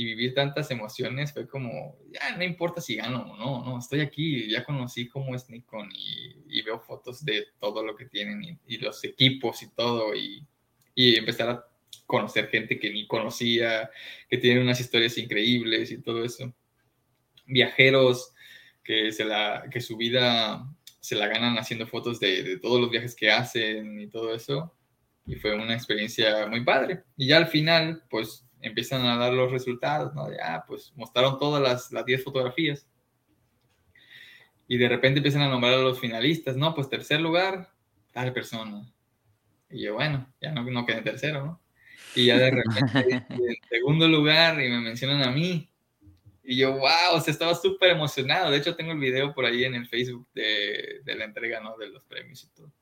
y 0.00 0.04
vivir 0.06 0.32
tantas 0.32 0.70
emociones 0.70 1.30
fue 1.34 1.46
como, 1.46 1.98
ya 2.10 2.34
no 2.34 2.42
importa 2.42 2.80
si 2.80 2.96
gano 2.96 3.20
o 3.32 3.36
no, 3.36 3.62
no, 3.62 3.78
estoy 3.78 4.00
aquí, 4.00 4.48
ya 4.50 4.64
conocí 4.64 5.06
cómo 5.08 5.34
es 5.34 5.50
Nikon 5.50 5.90
y, 5.92 6.62
veo 6.62 6.80
fotos 6.80 7.22
de 7.22 7.48
todo 7.58 7.84
lo 7.84 7.94
que 7.94 8.06
tienen 8.06 8.58
y, 8.66 8.78
los 8.78 9.04
equipos 9.04 9.62
y 9.62 9.70
todo 9.74 10.14
y, 10.14 10.46
y, 10.94 11.16
empezar 11.16 11.50
a 11.50 11.66
conocer 12.06 12.48
gente 12.48 12.78
que 12.78 12.90
ni 12.90 13.06
conocía, 13.06 13.90
que 14.30 14.38
tienen 14.38 14.62
unas 14.62 14.80
historias 14.80 15.18
increíbles 15.18 15.90
y 15.90 16.00
todo 16.00 16.24
eso. 16.24 16.54
Viajeros 17.44 18.32
que, 18.82 19.12
se 19.12 19.26
la, 19.26 19.68
que 19.70 19.82
su 19.82 19.98
vida 19.98 20.66
se 20.98 21.14
la 21.14 21.28
ganan 21.28 21.58
haciendo 21.58 21.86
fotos 21.86 22.18
de, 22.20 22.42
de 22.42 22.58
todos 22.58 22.80
los 22.80 22.90
viajes 22.90 23.14
que 23.14 23.30
hacen 23.30 24.00
y 24.00 24.08
todo 24.08 24.34
eso. 24.34 24.74
Y 25.26 25.36
fue 25.36 25.54
una 25.54 25.74
experiencia 25.74 26.46
muy 26.46 26.64
padre. 26.64 27.02
Y 27.18 27.26
ya 27.26 27.36
al 27.36 27.48
final, 27.48 28.02
pues 28.08 28.46
empiezan 28.60 29.04
a 29.06 29.16
dar 29.16 29.32
los 29.32 29.50
resultados, 29.50 30.14
¿no? 30.14 30.30
Ya, 30.30 30.64
pues 30.66 30.92
mostraron 30.96 31.38
todas 31.38 31.62
las, 31.62 31.92
las 31.92 32.04
10 32.04 32.24
fotografías. 32.24 32.86
Y 34.68 34.78
de 34.78 34.88
repente 34.88 35.18
empiezan 35.18 35.42
a 35.42 35.48
nombrar 35.48 35.74
a 35.74 35.82
los 35.82 35.98
finalistas, 35.98 36.56
¿no? 36.56 36.74
Pues 36.74 36.88
tercer 36.88 37.20
lugar, 37.20 37.70
tal 38.12 38.32
persona. 38.32 38.92
Y 39.68 39.82
yo, 39.82 39.94
bueno, 39.94 40.32
ya 40.40 40.52
no, 40.52 40.62
no 40.62 40.86
quedé 40.86 40.98
en 40.98 41.04
tercero, 41.04 41.44
¿no? 41.44 41.60
Y 42.14 42.26
ya 42.26 42.38
de 42.38 42.50
repente, 42.50 43.26
en 43.28 43.56
segundo 43.68 44.08
lugar, 44.08 44.60
y 44.60 44.68
me 44.68 44.80
mencionan 44.80 45.22
a 45.22 45.30
mí. 45.30 45.68
Y 46.42 46.56
yo, 46.56 46.72
wow, 46.72 47.14
o 47.14 47.20
sea, 47.20 47.32
estaba 47.32 47.54
súper 47.54 47.90
emocionado. 47.90 48.50
De 48.50 48.58
hecho, 48.58 48.76
tengo 48.76 48.92
el 48.92 48.98
video 48.98 49.34
por 49.34 49.44
ahí 49.44 49.64
en 49.64 49.74
el 49.74 49.86
Facebook 49.86 50.26
de, 50.34 51.00
de 51.04 51.14
la 51.14 51.24
entrega, 51.24 51.60
¿no? 51.60 51.76
De 51.76 51.88
los 51.88 52.04
premios 52.04 52.44
y 52.44 52.48
todo 52.54 52.72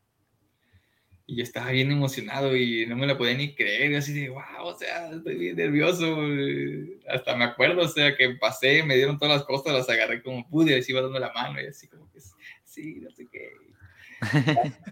y 1.31 1.37
yo 1.37 1.43
estaba 1.43 1.71
bien 1.73 1.93
emocionado 1.93 2.57
y 2.57 2.87
no 2.87 2.97
me 2.97 3.07
lo 3.07 3.19
podía 3.19 3.35
ni 3.35 3.55
creer, 3.55 3.93
y 3.93 3.97
así 3.97 4.19
de, 4.19 4.31
wow, 4.31 4.65
o 4.65 4.75
sea, 4.75 5.11
estoy 5.11 5.37
bien 5.37 5.57
nervioso, 5.57 6.17
hasta 7.07 7.37
me 7.37 7.45
acuerdo, 7.45 7.83
o 7.83 7.89
sea, 7.89 8.17
que 8.17 8.31
pasé, 8.31 8.83
me 8.83 8.97
dieron 8.97 9.19
todas 9.19 9.37
las 9.37 9.45
cosas, 9.45 9.75
las 9.75 9.91
agarré 9.91 10.23
como 10.23 10.49
pude, 10.49 10.79
así 10.79 10.91
iba 10.91 11.03
dando 11.03 11.19
la 11.19 11.31
mano, 11.35 11.61
y 11.61 11.67
así 11.67 11.87
como 11.87 12.11
que, 12.11 12.21
sí, 12.65 12.95
no 13.03 13.11
sé 13.11 13.29
qué. 13.31 13.51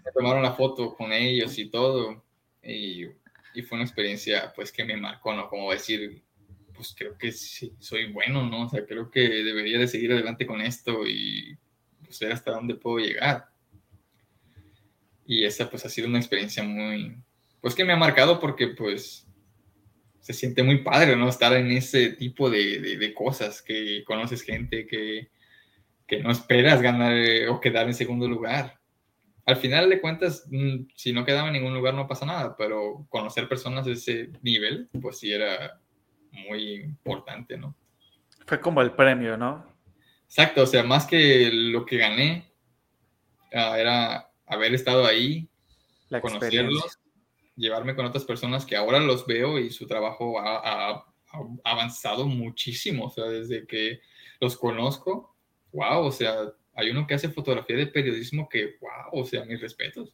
me 0.05 0.11
tomaron 0.13 0.43
la 0.43 0.53
foto 0.53 0.95
con 0.95 1.11
ellos 1.11 1.57
y 1.57 1.71
todo, 1.71 2.23
y, 2.61 3.05
y, 3.55 3.61
fue 3.63 3.77
una 3.77 3.85
experiencia, 3.85 4.53
pues, 4.55 4.71
que 4.71 4.85
me 4.85 4.95
marcó, 4.95 5.33
¿no? 5.33 5.49
Como 5.49 5.71
decir, 5.71 6.21
pues, 6.75 6.93
creo 6.95 7.17
que 7.17 7.31
sí, 7.31 7.73
soy 7.79 8.11
bueno, 8.13 8.47
¿no? 8.47 8.67
O 8.67 8.69
sea, 8.69 8.85
creo 8.85 9.09
que 9.09 9.21
debería 9.21 9.79
de 9.79 9.87
seguir 9.87 10.11
adelante 10.11 10.45
con 10.45 10.61
esto 10.61 10.99
y, 11.07 11.57
pues, 12.05 12.19
ver 12.19 12.33
hasta 12.33 12.51
dónde 12.51 12.75
puedo 12.75 12.99
llegar 12.99 13.56
y 15.27 15.43
esa 15.43 15.69
pues 15.69 15.85
ha 15.85 15.89
sido 15.89 16.07
una 16.07 16.17
experiencia 16.17 16.63
muy, 16.63 17.17
pues 17.59 17.75
que 17.75 17.83
me 17.83 17.93
ha 17.93 17.97
marcado 17.97 18.39
porque 18.39 18.67
pues 18.69 19.27
se 20.21 20.33
siente 20.33 20.63
muy 20.63 20.79
padre, 20.79 21.15
¿no? 21.15 21.27
Estar 21.27 21.53
en 21.53 21.69
ese 21.71 22.09
tipo 22.13 22.49
de, 22.49 22.97
de, 22.97 23.13
cosas, 23.13 23.61
que 23.61 24.03
conoces 24.05 24.41
gente 24.41 24.87
que, 24.87 25.29
que, 26.05 26.21
no 26.21 26.31
esperas 26.31 26.81
ganar 26.81 27.13
eh, 27.13 27.47
o 27.47 27.59
quedar 27.59 27.87
en 27.87 27.93
segundo 27.93 28.27
lugar. 28.27 28.79
Al 29.45 29.57
final 29.57 29.89
de 29.89 30.01
cuentas, 30.01 30.45
mm, 30.49 30.87
si 30.95 31.13
no 31.13 31.23
quedaba 31.23 31.47
en 31.47 31.53
ningún 31.53 31.73
lugar 31.73 31.93
no 31.93 32.07
pasa 32.07 32.25
nada, 32.25 32.55
pero 32.57 33.05
conocer 33.09 33.47
personas 33.47 33.85
de 33.85 33.93
ese 33.93 34.29
nivel, 34.41 34.89
pues 35.01 35.19
sí 35.19 35.31
era 35.31 35.79
muy 36.31 36.81
importante, 36.81 37.57
¿no? 37.57 37.75
Fue 38.45 38.59
como 38.59 38.81
el 38.81 38.91
premio, 38.91 39.37
¿no? 39.37 39.65
Exacto, 40.25 40.63
o 40.63 40.67
sea, 40.67 40.83
más 40.83 41.05
que 41.05 41.49
lo 41.51 41.85
que 41.85 41.97
gané, 41.97 42.51
ah, 43.53 43.79
era 43.79 44.26
haber 44.47 44.73
estado 44.73 45.05
ahí, 45.05 45.47
conocerlos, 46.21 46.99
llevarme 47.55 47.95
con 47.95 48.05
otras 48.05 48.23
personas 48.23 48.65
que 48.65 48.75
ahora 48.75 48.99
los 48.99 49.27
veo 49.27 49.59
y 49.59 49.69
su 49.69 49.85
trabajo 49.85 50.39
ha, 50.39 51.05
avanzado 51.63 52.25
muchísimo, 52.25 53.05
o 53.05 53.09
sea, 53.09 53.25
desde 53.25 53.67
que 53.67 53.99
los 54.39 54.55
conozco, 54.55 55.35
wow, 55.73 56.05
o 56.05 56.11
sea, 56.11 56.53
hay 56.73 56.89
uno 56.89 57.05
que 57.05 57.15
hace 57.15 57.29
fotografía 57.29 57.75
de 57.75 57.87
periodismo 57.87 58.47
que, 58.47 58.77
wow, 58.79 59.21
o 59.21 59.25
sea, 59.25 59.43
mis 59.43 59.59
respetos, 59.59 60.13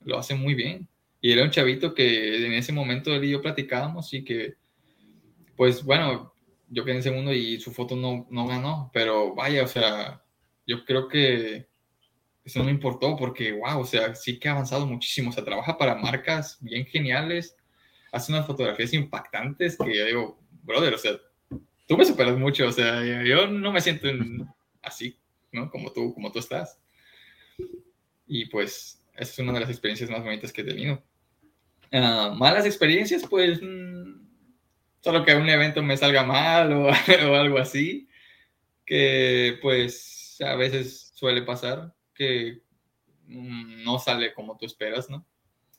lo 0.00 0.18
hace 0.18 0.34
muy 0.34 0.54
bien. 0.54 0.88
Y 1.20 1.32
era 1.32 1.44
un 1.44 1.50
chavito 1.50 1.94
que 1.94 2.46
en 2.46 2.52
ese 2.52 2.72
momento 2.72 3.14
él 3.14 3.24
y 3.24 3.30
yo 3.30 3.42
platicábamos 3.42 4.12
y 4.14 4.24
que, 4.24 4.54
pues 5.56 5.84
bueno, 5.84 6.34
yo 6.68 6.84
quedé 6.84 6.96
en 6.96 7.02
segundo 7.02 7.32
y 7.32 7.60
su 7.60 7.72
foto 7.72 7.94
no, 7.94 8.26
no 8.30 8.46
ganó, 8.46 8.90
pero 8.92 9.34
vaya, 9.34 9.64
o 9.64 9.66
sea, 9.66 10.22
yo 10.66 10.84
creo 10.84 11.08
que 11.08 11.68
eso 12.44 12.58
no 12.58 12.66
me 12.66 12.70
importó 12.70 13.16
porque, 13.16 13.52
wow, 13.52 13.80
o 13.80 13.84
sea, 13.84 14.14
sí 14.14 14.38
que 14.38 14.48
ha 14.48 14.52
avanzado 14.52 14.86
muchísimo. 14.86 15.30
O 15.30 15.32
sea, 15.32 15.44
trabaja 15.44 15.78
para 15.78 15.94
marcas 15.94 16.58
bien 16.60 16.84
geniales, 16.84 17.56
hace 18.12 18.32
unas 18.32 18.46
fotografías 18.46 18.92
impactantes 18.92 19.78
que 19.78 19.96
yo 19.96 20.04
digo, 20.04 20.38
brother, 20.62 20.94
o 20.94 20.98
sea, 20.98 21.12
tú 21.86 21.96
me 21.96 22.04
superas 22.04 22.36
mucho, 22.36 22.66
o 22.66 22.72
sea, 22.72 23.02
yo 23.24 23.46
no 23.46 23.72
me 23.72 23.80
siento 23.80 24.08
así, 24.82 25.18
¿no? 25.52 25.70
Como 25.70 25.90
tú, 25.90 26.12
como 26.12 26.30
tú 26.30 26.38
estás. 26.38 26.78
Y 28.26 28.46
pues, 28.46 29.02
esa 29.14 29.32
es 29.32 29.38
una 29.38 29.52
de 29.52 29.60
las 29.60 29.70
experiencias 29.70 30.10
más 30.10 30.22
bonitas 30.22 30.52
que 30.52 30.60
he 30.60 30.64
tenido. 30.64 31.02
Ah, 31.92 32.34
malas 32.36 32.66
experiencias, 32.66 33.24
pues, 33.28 33.60
mm, 33.62 34.20
solo 35.00 35.24
que 35.24 35.34
un 35.34 35.48
evento 35.48 35.82
me 35.82 35.96
salga 35.96 36.24
mal 36.24 36.72
o, 36.72 36.88
o 37.30 37.34
algo 37.34 37.58
así, 37.58 38.06
que 38.84 39.58
pues 39.62 40.36
a 40.40 40.56
veces 40.56 41.12
suele 41.14 41.42
pasar 41.42 41.94
que 42.14 42.62
mm, 43.26 43.84
no 43.84 43.98
sale 43.98 44.32
como 44.32 44.56
tú 44.56 44.66
esperas, 44.66 45.10
¿no? 45.10 45.26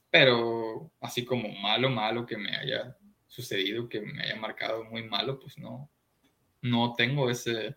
Pero 0.09 0.91
así 1.01 1.25
como 1.25 1.49
malo, 1.49 1.89
malo 1.89 2.25
que 2.25 2.37
me 2.37 2.55
haya 2.55 2.97
sucedido 3.27 3.89
que 3.89 4.01
me 4.01 4.23
haya 4.23 4.35
marcado 4.35 4.83
muy 4.85 5.03
malo, 5.03 5.39
pues 5.39 5.57
no, 5.57 5.89
no 6.61 6.93
tengo 6.93 7.29
ese, 7.29 7.75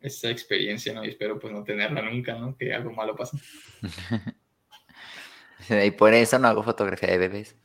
esa 0.00 0.30
experiencia, 0.30 0.92
¿no? 0.92 1.04
Y 1.04 1.08
espero 1.08 1.38
pues 1.38 1.52
no 1.52 1.64
tenerla 1.64 2.02
nunca, 2.02 2.34
¿no? 2.34 2.56
Que 2.56 2.72
algo 2.72 2.92
malo 2.92 3.16
pase. 3.16 3.38
Y 5.70 5.92
por 5.92 6.12
eso 6.12 6.38
no 6.38 6.48
hago 6.48 6.62
fotografía 6.62 7.08
de 7.10 7.16
bebés. 7.16 7.56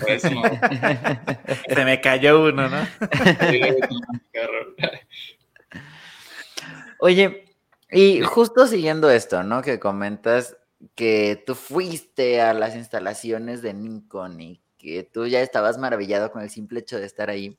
Por 0.00 0.10
eso 0.10 0.28
no. 0.30 0.42
Se 1.74 1.84
me 1.84 2.00
cayó 2.00 2.44
uno, 2.44 2.68
¿no? 2.68 2.86
Oye, 7.00 7.47
y 7.90 8.20
justo 8.20 8.66
siguiendo 8.66 9.10
esto, 9.10 9.42
¿no? 9.42 9.62
Que 9.62 9.80
comentas 9.80 10.56
que 10.94 11.42
tú 11.46 11.54
fuiste 11.54 12.40
a 12.40 12.54
las 12.54 12.76
instalaciones 12.76 13.62
de 13.62 13.74
Nikon 13.74 14.40
y 14.40 14.62
que 14.76 15.02
tú 15.02 15.26
ya 15.26 15.40
estabas 15.40 15.78
maravillado 15.78 16.30
con 16.30 16.42
el 16.42 16.50
simple 16.50 16.80
hecho 16.80 16.98
de 16.98 17.06
estar 17.06 17.30
ahí. 17.30 17.58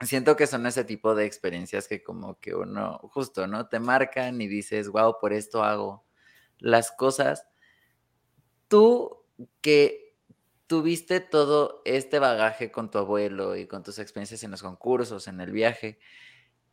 Siento 0.00 0.36
que 0.36 0.46
son 0.46 0.66
ese 0.66 0.84
tipo 0.84 1.14
de 1.14 1.24
experiencias 1.24 1.88
que 1.88 2.02
como 2.02 2.38
que 2.38 2.54
uno, 2.54 2.98
justo, 3.12 3.46
¿no? 3.46 3.68
Te 3.68 3.80
marcan 3.80 4.40
y 4.40 4.46
dices, 4.46 4.88
wow, 4.88 5.16
por 5.20 5.32
esto 5.32 5.64
hago 5.64 6.04
las 6.58 6.92
cosas. 6.92 7.46
Tú 8.68 9.24
que 9.60 10.14
tuviste 10.66 11.20
todo 11.20 11.82
este 11.84 12.18
bagaje 12.18 12.70
con 12.70 12.90
tu 12.90 12.98
abuelo 12.98 13.56
y 13.56 13.66
con 13.66 13.82
tus 13.82 13.98
experiencias 13.98 14.42
en 14.44 14.50
los 14.50 14.62
concursos, 14.62 15.26
en 15.26 15.40
el 15.40 15.50
viaje, 15.50 15.98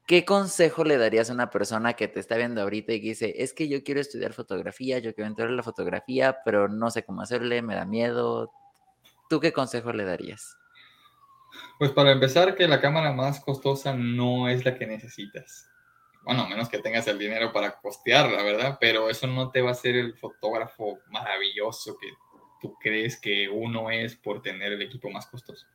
¿qué 0.06 0.26
consejo 0.26 0.84
le 0.84 0.98
darías 0.98 1.30
a 1.30 1.34
una 1.34 1.50
persona 1.50 1.94
que 1.94 2.08
te 2.08 2.20
está 2.20 2.38
viendo 2.38 2.62
ahorita 2.62 2.94
y 2.94 3.02
que 3.02 3.08
dice, 3.08 3.34
es 3.38 3.54
que 3.54 3.68
yo 3.68 3.84
quiero 3.84 4.00
estudiar 4.00 4.34
fotografía, 4.34 5.00
yo 5.00 5.14
quiero 5.14 5.28
entrar 5.28 5.50
en 5.50 5.58
la 5.58 5.64
fotografía, 5.64 6.38
pero 6.46 6.68
no 6.68 6.92
sé 6.92 7.04
cómo 7.04 7.22
hacerle, 7.22 7.62
me 7.62 7.76
da 7.76 7.86
miedo? 7.86 8.52
¿Tú 9.30 9.40
qué 9.40 9.52
consejo 9.52 9.92
le 9.92 10.06
darías? 10.06 10.58
Pues 11.80 11.92
para 11.92 12.12
empezar, 12.12 12.56
que 12.56 12.68
la 12.68 12.82
cámara 12.82 13.14
más 13.14 13.40
costosa 13.40 13.94
no 13.94 14.50
es 14.50 14.66
la 14.66 14.78
que 14.78 14.86
necesitas. 14.86 15.70
Bueno, 16.24 16.48
menos 16.48 16.70
que 16.70 16.80
tengas 16.80 17.08
el 17.08 17.20
dinero 17.20 17.54
para 17.54 17.80
costearla, 17.80 18.42
¿verdad? 18.44 18.78
Pero 18.80 19.10
eso 19.10 19.28
no 19.28 19.52
te 19.52 19.62
va 19.62 19.70
a 19.70 19.74
hacer 19.74 19.96
el 19.96 20.16
fotógrafo 20.16 21.00
maravilloso 21.08 21.98
que 21.98 22.08
tú 22.60 22.76
crees 22.80 23.20
que 23.20 23.48
uno 23.48 23.92
es 23.92 24.16
por 24.16 24.42
tener 24.42 24.74
el 24.74 24.82
equipo 24.82 25.10
más 25.10 25.28
costoso. 25.28 25.66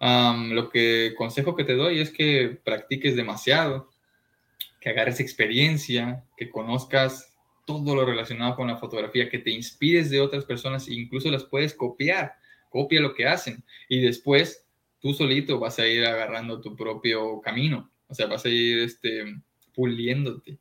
Lo 0.00 0.68
que 0.70 1.14
consejo 1.16 1.56
que 1.56 1.64
te 1.64 1.74
doy 1.74 2.00
es 2.00 2.10
que 2.10 2.58
practiques 2.64 3.16
demasiado, 3.16 3.90
que 4.80 4.90
agarres 4.90 5.20
experiencia, 5.20 6.24
que 6.36 6.50
conozcas 6.50 7.34
todo 7.66 7.94
lo 7.94 8.04
relacionado 8.04 8.56
con 8.56 8.68
la 8.68 8.76
fotografía, 8.76 9.30
que 9.30 9.38
te 9.38 9.50
inspires 9.50 10.10
de 10.10 10.20
otras 10.20 10.44
personas 10.44 10.88
e 10.88 10.94
incluso 10.94 11.30
las 11.30 11.44
puedes 11.44 11.74
copiar. 11.74 12.34
Copia 12.68 13.00
lo 13.00 13.14
que 13.14 13.26
hacen 13.26 13.64
y 13.88 14.00
después 14.00 14.66
tú 15.00 15.14
solito 15.14 15.58
vas 15.58 15.78
a 15.78 15.86
ir 15.86 16.04
agarrando 16.04 16.60
tu 16.60 16.76
propio 16.76 17.40
camino. 17.40 17.90
O 18.08 18.14
sea, 18.14 18.26
vas 18.26 18.44
a 18.44 18.48
ir 18.48 18.80
este, 18.80 19.24
puliéndote. 19.74 20.58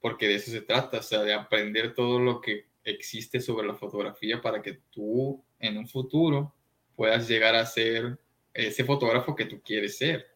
Porque 0.00 0.28
de 0.28 0.36
eso 0.36 0.50
se 0.50 0.62
trata, 0.62 0.98
o 0.98 1.02
sea, 1.02 1.22
de 1.22 1.34
aprender 1.34 1.94
todo 1.94 2.18
lo 2.18 2.40
que 2.40 2.66
existe 2.84 3.40
sobre 3.40 3.66
la 3.66 3.74
fotografía 3.74 4.40
para 4.40 4.62
que 4.62 4.80
tú 4.90 5.44
en 5.58 5.76
un 5.76 5.86
futuro 5.86 6.54
puedas 6.96 7.28
llegar 7.28 7.54
a 7.54 7.66
ser 7.66 8.18
ese 8.54 8.84
fotógrafo 8.84 9.34
que 9.34 9.46
tú 9.46 9.60
quieres 9.62 9.98
ser. 9.98 10.26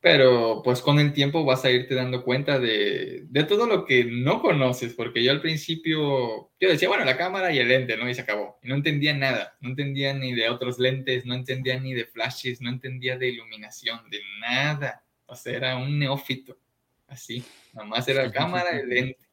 Pero 0.00 0.62
pues 0.64 0.80
con 0.80 0.98
el 0.98 1.12
tiempo 1.12 1.44
vas 1.44 1.64
a 1.64 1.70
irte 1.70 1.94
dando 1.94 2.24
cuenta 2.24 2.58
de, 2.58 3.22
de, 3.28 3.44
todo 3.44 3.68
lo 3.68 3.84
que 3.84 4.04
no 4.04 4.42
conoces, 4.42 4.94
porque 4.94 5.22
yo 5.22 5.30
al 5.30 5.40
principio, 5.40 6.50
yo 6.58 6.68
decía, 6.68 6.88
bueno, 6.88 7.04
la 7.04 7.16
cámara 7.16 7.52
y 7.52 7.58
el 7.58 7.68
lente, 7.68 7.96
¿no? 7.96 8.10
Y 8.10 8.14
se 8.14 8.22
acabó. 8.22 8.58
Y 8.64 8.68
no 8.68 8.74
entendía 8.74 9.14
nada, 9.14 9.56
no 9.60 9.68
entendía 9.68 10.12
ni 10.12 10.34
de 10.34 10.48
otros 10.48 10.80
lentes, 10.80 11.24
no 11.24 11.34
entendía 11.34 11.78
ni 11.78 11.94
de 11.94 12.04
flashes, 12.04 12.60
no 12.60 12.68
entendía 12.68 13.16
de 13.16 13.28
iluminación, 13.28 14.00
de 14.10 14.20
nada. 14.40 15.04
O 15.26 15.36
sea, 15.36 15.56
era 15.56 15.76
un 15.76 15.96
neófito, 15.96 16.58
así. 17.06 17.44
Nada 17.72 17.86
más 17.86 18.08
era 18.08 18.24
la 18.24 18.32
cámara 18.32 18.74
y 18.74 18.80
el 18.80 18.88
lente. 18.88 19.28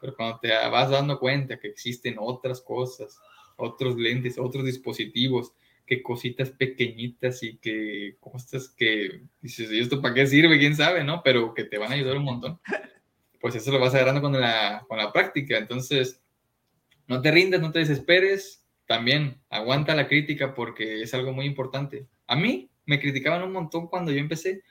Pero 0.00 0.16
cuando 0.16 0.38
te 0.40 0.48
vas 0.48 0.88
dando 0.88 1.18
cuenta 1.20 1.58
que 1.58 1.68
existen 1.68 2.16
otras 2.18 2.62
cosas, 2.62 3.20
otros 3.56 3.96
lentes, 3.96 4.38
otros 4.38 4.64
dispositivos, 4.64 5.52
que 5.86 6.02
cositas 6.02 6.50
pequeñitas 6.50 7.42
y 7.42 7.58
que 7.58 8.16
cosas 8.20 8.68
que 8.68 9.22
dices, 9.40 9.70
¿y 9.70 9.80
esto 9.80 10.00
para 10.00 10.14
qué 10.14 10.26
sirve? 10.26 10.58
¿Quién 10.58 10.76
sabe? 10.76 11.04
¿No? 11.04 11.22
Pero 11.22 11.52
que 11.52 11.64
te 11.64 11.78
van 11.78 11.92
a 11.92 11.94
ayudar 11.94 12.16
un 12.16 12.24
montón. 12.24 12.60
Pues 13.40 13.54
eso 13.56 13.70
lo 13.70 13.78
vas 13.78 13.94
agarrando 13.94 14.22
con 14.22 14.32
la, 14.32 14.86
con 14.88 14.96
la 14.96 15.12
práctica. 15.12 15.58
Entonces, 15.58 16.22
no 17.06 17.20
te 17.20 17.30
rindas, 17.30 17.60
no 17.60 17.72
te 17.72 17.80
desesperes. 17.80 18.64
También 18.86 19.42
aguanta 19.50 19.94
la 19.94 20.08
crítica 20.08 20.54
porque 20.54 21.02
es 21.02 21.12
algo 21.12 21.32
muy 21.34 21.44
importante. 21.44 22.06
A 22.26 22.36
mí 22.36 22.70
me 22.86 22.98
criticaban 22.98 23.42
un 23.42 23.52
montón 23.52 23.88
cuando 23.88 24.12
yo 24.12 24.18
empecé. 24.18 24.62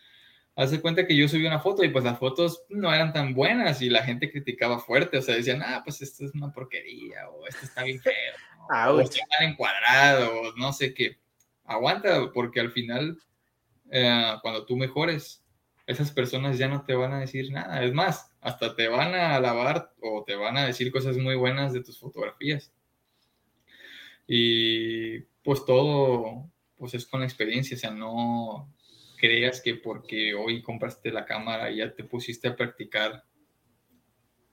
Hace 0.56 0.82
cuenta 0.82 1.06
que 1.06 1.16
yo 1.16 1.28
subí 1.28 1.46
una 1.46 1.60
foto 1.60 1.84
y 1.84 1.90
pues 1.90 2.04
las 2.04 2.18
fotos 2.18 2.64
no 2.70 2.92
eran 2.92 3.14
tan 3.14 3.36
buenas 3.36 3.82
y 3.84 3.92
la 3.92 4.04
gente 4.04 4.32
criticaba 4.32 4.80
fuerte. 4.80 5.20
O 5.20 5.22
sea, 5.22 5.36
decían, 5.36 5.62
ah, 5.64 5.82
pues 5.84 6.02
esto 6.02 6.26
es 6.26 6.34
una 6.34 6.52
porquería 6.52 7.30
o 7.30 7.46
esto 7.46 7.66
está 7.66 7.84
bien 7.84 8.00
feo 8.00 8.14
o 8.70 9.00
están 9.00 9.24
encuadrados, 9.42 10.56
no 10.58 10.74
sé 10.74 10.94
qué. 10.94 11.18
Aguanta, 11.66 12.32
porque 12.34 12.60
al 12.60 12.72
final, 12.72 13.18
eh, 13.92 14.36
cuando 14.42 14.66
tú 14.66 14.76
mejores, 14.76 15.44
esas 15.86 16.12
personas 16.12 16.58
ya 16.58 16.68
no 16.68 16.84
te 16.84 16.96
van 16.96 17.14
a 17.14 17.20
decir 17.20 17.52
nada. 17.52 17.84
Es 17.84 17.94
más, 17.94 18.32
hasta 18.42 18.76
te 18.76 18.88
van 18.88 19.14
a 19.16 19.36
alabar 19.36 19.94
o 20.02 20.24
te 20.26 20.36
van 20.36 20.58
a 20.58 20.66
decir 20.66 20.92
cosas 20.92 21.18
muy 21.18 21.36
buenas 21.36 21.74
de 21.74 21.84
tus 21.84 22.00
fotografías. 22.00 22.72
Y 24.28 25.20
pues 25.44 25.66
todo, 25.66 26.50
pues 26.78 26.94
es 26.94 27.06
con 27.06 27.20
la 27.20 27.26
experiencia, 27.26 27.76
o 27.76 27.80
sea, 27.80 27.92
no 27.92 28.74
creas 29.18 29.62
que 29.62 29.76
porque 29.76 30.34
hoy 30.34 30.62
compraste 30.62 31.12
la 31.12 31.26
cámara 31.26 31.72
y 31.72 31.78
ya 31.78 31.94
te 31.94 32.04
pusiste 32.04 32.48
a 32.48 32.56
practicar 32.56 33.24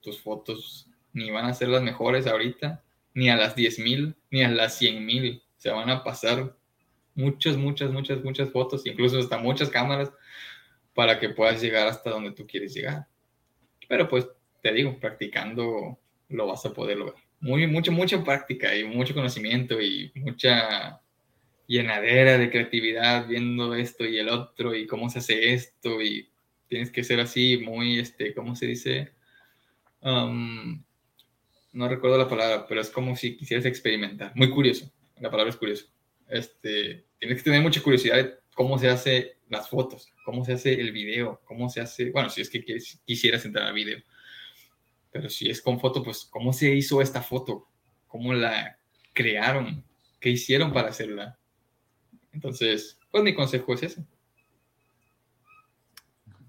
tus 0.01 0.21
fotos, 0.21 0.89
ni 1.13 1.29
van 1.29 1.45
a 1.45 1.53
ser 1.53 1.69
las 1.69 1.83
mejores 1.83 2.27
ahorita, 2.27 2.83
ni 3.13 3.29
a 3.29 3.35
las 3.35 3.55
10.000, 3.55 4.15
ni 4.29 4.43
a 4.43 4.49
las 4.49 4.81
100.000. 4.81 5.41
Se 5.57 5.69
van 5.69 5.89
a 5.89 6.03
pasar 6.03 6.55
muchas, 7.15 7.57
muchas, 7.57 7.91
muchas, 7.91 8.23
muchas 8.23 8.49
fotos, 8.49 8.85
incluso 8.85 9.19
hasta 9.19 9.37
muchas 9.37 9.69
cámaras, 9.69 10.11
para 10.93 11.19
que 11.19 11.29
puedas 11.29 11.61
llegar 11.61 11.87
hasta 11.87 12.09
donde 12.09 12.31
tú 12.31 12.45
quieres 12.47 12.73
llegar. 12.73 13.07
Pero 13.87 14.07
pues, 14.07 14.27
te 14.61 14.71
digo, 14.71 14.97
practicando 14.99 15.99
lo 16.29 16.47
vas 16.47 16.65
a 16.65 16.73
poder 16.73 16.97
lograr. 16.97 17.21
Muy, 17.39 17.67
mucho, 17.67 17.91
mucha 17.91 18.23
práctica 18.23 18.75
y 18.75 18.83
mucho 18.83 19.13
conocimiento 19.13 19.81
y 19.81 20.11
mucha 20.15 21.01
llenadera 21.67 22.37
de 22.37 22.51
creatividad 22.51 23.27
viendo 23.27 23.73
esto 23.73 24.05
y 24.05 24.17
el 24.19 24.29
otro 24.29 24.75
y 24.75 24.85
cómo 24.85 25.09
se 25.09 25.19
hace 25.19 25.53
esto 25.53 26.01
y 26.01 26.29
tienes 26.67 26.91
que 26.91 27.03
ser 27.03 27.19
así 27.19 27.57
muy, 27.57 27.99
este, 27.99 28.33
¿cómo 28.33 28.55
se 28.55 28.67
dice? 28.67 29.11
Um, 30.01 30.83
no 31.73 31.87
recuerdo 31.87 32.17
la 32.17 32.27
palabra, 32.27 32.65
pero 32.67 32.81
es 32.81 32.89
como 32.89 33.15
si 33.15 33.37
quisieras 33.37 33.65
experimentar. 33.65 34.31
Muy 34.35 34.49
curioso, 34.49 34.91
la 35.19 35.29
palabra 35.29 35.51
es 35.51 35.57
curioso. 35.57 35.85
Este, 36.27 37.05
tienes 37.19 37.37
que 37.37 37.43
tener 37.43 37.61
mucha 37.61 37.81
curiosidad 37.81 38.17
de 38.17 38.35
cómo 38.53 38.77
se 38.77 38.89
hace 38.89 39.37
las 39.49 39.69
fotos, 39.69 40.13
cómo 40.25 40.45
se 40.45 40.53
hace 40.53 40.73
el 40.73 40.91
video, 40.91 41.41
cómo 41.45 41.69
se 41.69 41.81
hace, 41.81 42.11
bueno, 42.11 42.29
si 42.29 42.41
es 42.41 42.49
que 42.49 42.63
quisieras 43.05 43.45
entrar 43.45 43.67
al 43.67 43.73
video. 43.73 43.99
Pero 45.11 45.29
si 45.29 45.49
es 45.49 45.61
con 45.61 45.79
foto, 45.79 46.03
pues 46.03 46.25
cómo 46.25 46.53
se 46.53 46.73
hizo 46.73 47.01
esta 47.01 47.21
foto, 47.21 47.67
cómo 48.07 48.33
la 48.33 48.77
crearon, 49.13 49.83
qué 50.19 50.29
hicieron 50.29 50.71
para 50.71 50.89
hacerla. 50.89 51.37
Entonces, 52.31 52.97
pues 53.11 53.23
mi 53.23 53.33
consejo 53.33 53.73
es 53.73 53.83
ese. 53.83 54.01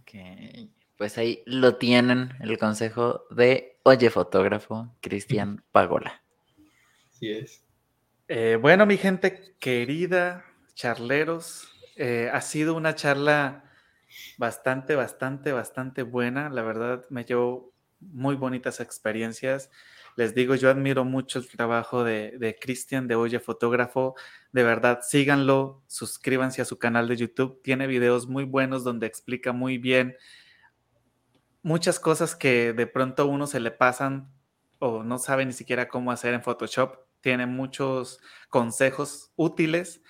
Ok, 0.02 0.14
pues 1.02 1.18
ahí 1.18 1.42
lo 1.46 1.78
tienen, 1.78 2.32
el 2.38 2.56
consejo 2.58 3.24
de 3.28 3.80
Oye, 3.82 4.08
fotógrafo, 4.08 4.94
Cristian 5.00 5.64
Pagola. 5.72 6.22
Sí 7.10 7.28
es. 7.28 7.64
Eh, 8.28 8.56
bueno, 8.62 8.86
mi 8.86 8.96
gente 8.96 9.56
querida, 9.58 10.44
charleros, 10.74 11.68
eh, 11.96 12.30
ha 12.32 12.40
sido 12.40 12.76
una 12.76 12.94
charla 12.94 13.64
bastante, 14.38 14.94
bastante, 14.94 15.50
bastante 15.50 16.04
buena. 16.04 16.48
La 16.50 16.62
verdad, 16.62 17.04
me 17.10 17.24
llevo 17.24 17.74
muy 17.98 18.36
bonitas 18.36 18.78
experiencias. 18.78 19.72
Les 20.14 20.36
digo, 20.36 20.54
yo 20.54 20.70
admiro 20.70 21.04
mucho 21.04 21.40
el 21.40 21.48
trabajo 21.48 22.04
de, 22.04 22.38
de 22.38 22.54
Cristian 22.54 23.08
de 23.08 23.16
Oye 23.16 23.40
Fotógrafo. 23.40 24.14
De 24.52 24.62
verdad, 24.62 25.00
síganlo, 25.02 25.82
suscríbanse 25.88 26.62
a 26.62 26.64
su 26.64 26.78
canal 26.78 27.08
de 27.08 27.16
YouTube. 27.16 27.60
Tiene 27.60 27.88
videos 27.88 28.28
muy 28.28 28.44
buenos 28.44 28.84
donde 28.84 29.08
explica 29.08 29.50
muy 29.52 29.78
bien 29.78 30.16
muchas 31.62 32.00
cosas 32.00 32.36
que 32.36 32.72
de 32.72 32.86
pronto 32.86 33.26
uno 33.26 33.46
se 33.46 33.60
le 33.60 33.70
pasan 33.70 34.30
o 34.78 35.04
no 35.04 35.18
sabe 35.18 35.46
ni 35.46 35.52
siquiera 35.52 35.88
cómo 35.88 36.10
hacer 36.10 36.34
en 36.34 36.42
Photoshop. 36.42 36.96
Tiene 37.20 37.46
muchos 37.46 38.20
consejos 38.48 39.32
útiles 39.36 40.02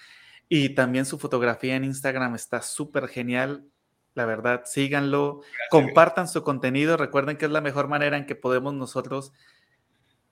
y 0.48 0.74
también 0.74 1.04
su 1.04 1.18
fotografía 1.18 1.76
en 1.76 1.84
Instagram 1.84 2.34
está 2.34 2.62
súper 2.62 3.08
genial. 3.08 3.66
La 4.14 4.26
verdad, 4.26 4.62
síganlo, 4.64 5.40
compartan 5.70 6.28
su 6.28 6.42
contenido. 6.42 6.96
Recuerden 6.96 7.36
que 7.36 7.46
es 7.46 7.50
la 7.50 7.60
mejor 7.60 7.88
manera 7.88 8.16
en 8.16 8.26
que 8.26 8.34
podemos 8.34 8.74
nosotros 8.74 9.32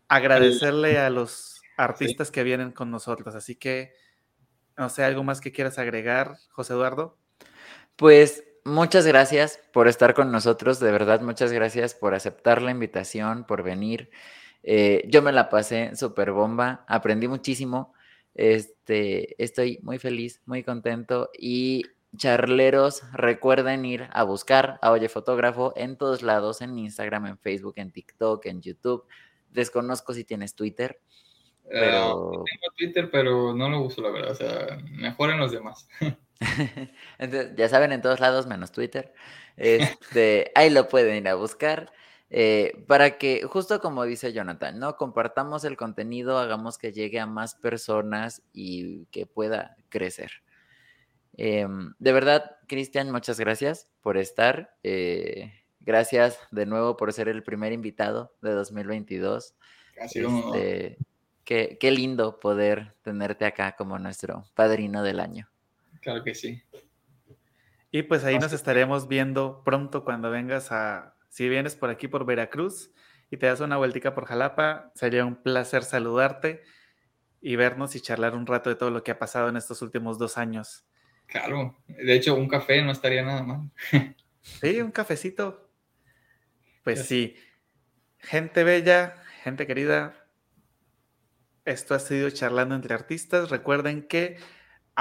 agradecerle 0.09 0.99
a 0.99 1.09
los 1.09 1.63
artistas 1.77 2.31
que 2.31 2.43
vienen 2.43 2.73
con 2.73 2.91
nosotros. 2.91 3.35
Así 3.35 3.57
que 3.57 3.95
No 4.77 4.89
sé, 4.89 5.05
algo 5.05 5.23
más 5.23 5.41
que 5.41 5.53
quieras 5.53 5.79
agregar, 5.79 6.37
José 6.51 6.73
Eduardo. 6.73 7.19
Pues 7.97 8.45
muchas 8.65 9.07
gracias 9.07 9.61
por 9.73 9.89
estar 9.89 10.15
con 10.15 10.32
nosotros, 10.32 10.81
de 10.81 10.93
verdad, 10.93 11.20
muchas 11.20 11.53
gracias 11.53 11.95
por 11.95 12.15
aceptar 12.15 12.62
la 12.62 12.70
invitación, 12.70 13.45
por 13.45 13.62
venir. 13.62 14.11
Eh, 14.62 15.05
yo 15.09 15.23
me 15.23 15.32
la 15.32 15.49
pasé 15.49 15.97
súper 15.97 16.32
bomba, 16.32 16.85
aprendí 16.87 17.28
muchísimo. 17.28 17.95
Este, 18.35 19.43
estoy 19.43 19.78
muy 19.82 19.99
feliz, 19.99 20.41
muy 20.47 20.62
contento 20.62 21.31
y 21.39 21.85
charleros, 22.16 23.03
recuerden 23.12 23.85
ir 23.85 24.09
a 24.12 24.24
buscar 24.24 24.78
a 24.82 24.91
Oye 24.91 25.09
Fotógrafo 25.09 25.73
en 25.77 25.97
todos 25.97 26.23
lados, 26.23 26.61
en 26.61 26.78
Instagram, 26.78 27.27
en 27.27 27.39
Facebook, 27.39 27.74
en 27.77 27.93
TikTok, 27.93 28.47
en 28.47 28.61
YouTube. 28.61 29.05
Desconozco 29.51 30.12
si 30.12 30.24
tienes 30.24 30.55
Twitter. 30.55 31.01
Ah, 31.65 31.69
pero... 31.70 32.31
tengo 32.31 32.74
Twitter, 32.77 33.11
pero 33.11 33.55
no 33.55 33.69
lo 33.69 33.82
uso, 33.82 34.03
la 34.03 34.11
verdad. 34.11 34.32
O 34.32 34.35
sea, 34.35 34.78
mejor 34.91 35.31
en 35.31 35.39
los 35.39 35.53
demás. 35.53 35.89
Entonces, 37.19 37.55
ya 37.57 37.69
saben, 37.69 37.93
en 37.93 38.03
todos 38.03 38.21
lados, 38.21 38.47
menos 38.47 38.73
Twitter. 38.73 39.12
Este, 39.57 40.53
ahí 40.55 40.71
lo 40.71 40.89
pueden 40.89 41.17
ir 41.17 41.29
a 41.29 41.35
buscar. 41.35 41.93
Eh, 42.31 42.85
para 42.87 43.19
que, 43.19 43.43
justo 43.43 43.81
como 43.81 44.05
dice 44.05 44.33
Jonathan, 44.33 44.79
¿no? 44.79 44.97
Compartamos 44.97 45.65
el 45.65 45.77
contenido, 45.77 46.39
hagamos 46.39 46.79
que 46.79 46.93
llegue 46.93 47.19
a 47.19 47.27
más 47.27 47.57
personas 47.57 48.43
y 48.53 49.07
que 49.07 49.27
pueda 49.27 49.77
crecer. 49.89 50.31
Em, 51.37 51.93
de 51.99 52.12
verdad, 52.12 52.57
Cristian, 52.69 53.11
muchas 53.11 53.41
gracias 53.41 53.89
por 54.01 54.17
estar. 54.17 54.77
Eh, 54.85 55.53
gracias 55.81 56.39
de 56.53 56.67
nuevo 56.67 56.97
por 56.97 57.12
ser 57.12 57.29
el 57.29 57.43
primer 57.43 57.73
invitado 57.73 58.33
de 58.43 58.53
2022. 58.53 59.55
Este, 59.97 60.99
qué, 61.45 61.79
qué 61.81 61.91
lindo 61.91 62.39
poder 62.39 62.95
tenerte 63.03 63.45
acá 63.45 63.75
como 63.75 63.99
nuestro 63.99 64.45
padrino 64.55 65.03
del 65.03 65.19
año. 65.19 65.51
Claro 66.01 66.24
que 66.24 66.35
sí. 66.35 66.62
Y 67.90 68.02
pues 68.02 68.24
ahí 68.24 68.39
nos 68.39 68.52
estaremos 68.52 69.09
viendo 69.09 69.62
pronto 69.64 70.05
cuando 70.05 70.31
vengas 70.31 70.70
a, 70.70 71.16
si 71.28 71.48
vienes 71.48 71.74
por 71.74 71.90
aquí 71.90 72.09
por 72.09 72.24
Veracruz 72.24 72.93
y 73.31 73.36
te 73.36 73.47
das 73.47 73.60
una 73.60 73.77
vueltica 73.77 74.14
por 74.14 74.27
Jalapa, 74.27 74.93
sería 74.94 75.24
un 75.24 75.43
placer 75.43 75.82
saludarte 75.82 76.62
y 77.40 77.56
vernos 77.56 77.97
y 77.97 78.01
charlar 78.01 78.35
un 78.35 78.47
rato 78.47 78.70
de 78.70 78.77
todo 78.77 78.90
lo 78.90 79.02
que 79.02 79.10
ha 79.10 79.18
pasado 79.18 79.48
en 79.48 79.56
estos 79.56 79.82
últimos 79.82 80.18
dos 80.18 80.39
años. 80.39 80.85
Claro, 81.27 81.77
de 81.86 82.14
hecho 82.14 82.35
un 82.35 82.48
café 82.48 82.82
no 82.82 82.93
estaría 82.93 83.22
nada 83.22 83.43
mal. 83.43 83.70
sí, 84.40 84.81
un 84.81 84.90
cafecito. 84.90 85.70
Pues 86.85 87.06
sí, 87.06 87.36
gente 88.18 88.64
bella, 88.64 89.16
gente 89.43 89.66
querida, 89.66 90.27
esto 91.64 91.94
ha 91.94 91.98
sido 91.98 92.31
charlando 92.31 92.74
entre 92.74 92.94
artistas. 92.94 93.51
Recuerden 93.51 94.06
que 94.06 94.39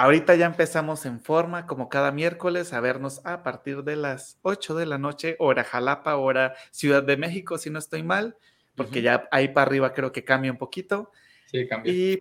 Ahorita 0.02 0.34
ya 0.36 0.46
empezamos 0.46 1.06
en 1.06 1.20
forma, 1.20 1.68
como 1.68 1.90
cada 1.90 2.14
miércoles, 2.14 2.72
a 2.72 2.80
vernos 2.80 3.20
a 3.26 3.44
partir 3.44 3.84
de 3.84 3.98
las 3.98 4.40
8 4.44 4.74
de 4.76 4.86
la 4.86 4.98
noche, 4.98 5.36
hora 5.40 5.66
Jalapa, 5.66 6.16
hora 6.16 6.56
Ciudad 6.72 7.04
de 7.04 7.18
México, 7.18 7.58
si 7.58 7.70
no 7.70 7.80
estoy 7.80 8.02
mal, 8.02 8.38
porque 8.76 9.02
ya 9.02 9.28
ahí 9.30 9.50
para 9.50 9.68
arriba 9.68 9.94
creo 9.94 10.14
que 10.14 10.24
cambia 10.24 10.54
un 10.54 10.58
poquito. 10.58 11.12
Sí, 11.48 11.68
cambia. 11.68 11.92
Y 11.92 12.18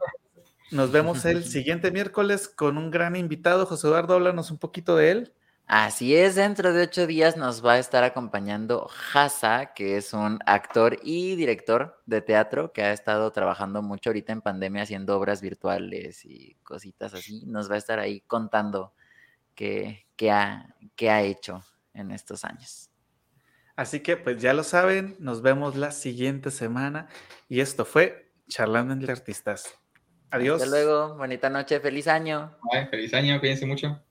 nos 0.72 0.90
vemos 0.90 1.24
el 1.24 1.44
siguiente 1.44 1.92
miércoles 1.92 2.48
con 2.48 2.78
un 2.78 2.90
gran 2.90 3.14
invitado. 3.14 3.64
José 3.64 3.86
Eduardo, 3.86 4.14
háblanos 4.14 4.50
un 4.50 4.58
poquito 4.58 4.96
de 4.96 5.12
él. 5.12 5.32
Así 5.70 6.16
es, 6.16 6.34
dentro 6.34 6.72
de 6.72 6.84
ocho 6.84 7.06
días 7.06 7.36
nos 7.36 7.62
va 7.62 7.74
a 7.74 7.78
estar 7.78 8.02
acompañando 8.02 8.88
Hasa, 9.12 9.74
que 9.74 9.98
es 9.98 10.14
un 10.14 10.38
actor 10.46 10.98
y 11.02 11.36
director 11.36 12.00
de 12.06 12.22
teatro 12.22 12.72
que 12.72 12.80
ha 12.80 12.92
estado 12.94 13.30
trabajando 13.32 13.82
mucho 13.82 14.08
ahorita 14.08 14.32
en 14.32 14.40
pandemia 14.40 14.84
haciendo 14.84 15.14
obras 15.14 15.42
virtuales 15.42 16.24
y 16.24 16.54
cositas 16.62 17.12
así. 17.12 17.44
Nos 17.44 17.70
va 17.70 17.74
a 17.74 17.78
estar 17.78 17.98
ahí 17.98 18.22
contando 18.22 18.94
qué, 19.54 20.06
ha, 20.30 20.74
qué 20.96 21.10
ha 21.10 21.20
hecho 21.20 21.62
en 21.92 22.12
estos 22.12 22.46
años. 22.46 22.88
Así 23.76 24.00
que 24.00 24.16
pues 24.16 24.40
ya 24.40 24.54
lo 24.54 24.64
saben, 24.64 25.16
nos 25.18 25.42
vemos 25.42 25.76
la 25.76 25.90
siguiente 25.90 26.50
semana 26.50 27.08
y 27.46 27.60
esto 27.60 27.84
fue 27.84 28.32
Charlando 28.48 28.94
entre 28.94 29.12
Artistas. 29.12 29.68
Adiós. 30.30 30.62
Hasta 30.62 30.74
luego, 30.74 31.14
bonita 31.16 31.50
noche, 31.50 31.78
feliz 31.78 32.08
año. 32.08 32.56
feliz 32.90 33.12
año, 33.12 33.38
cuídense 33.38 33.66
mucho. 33.66 34.02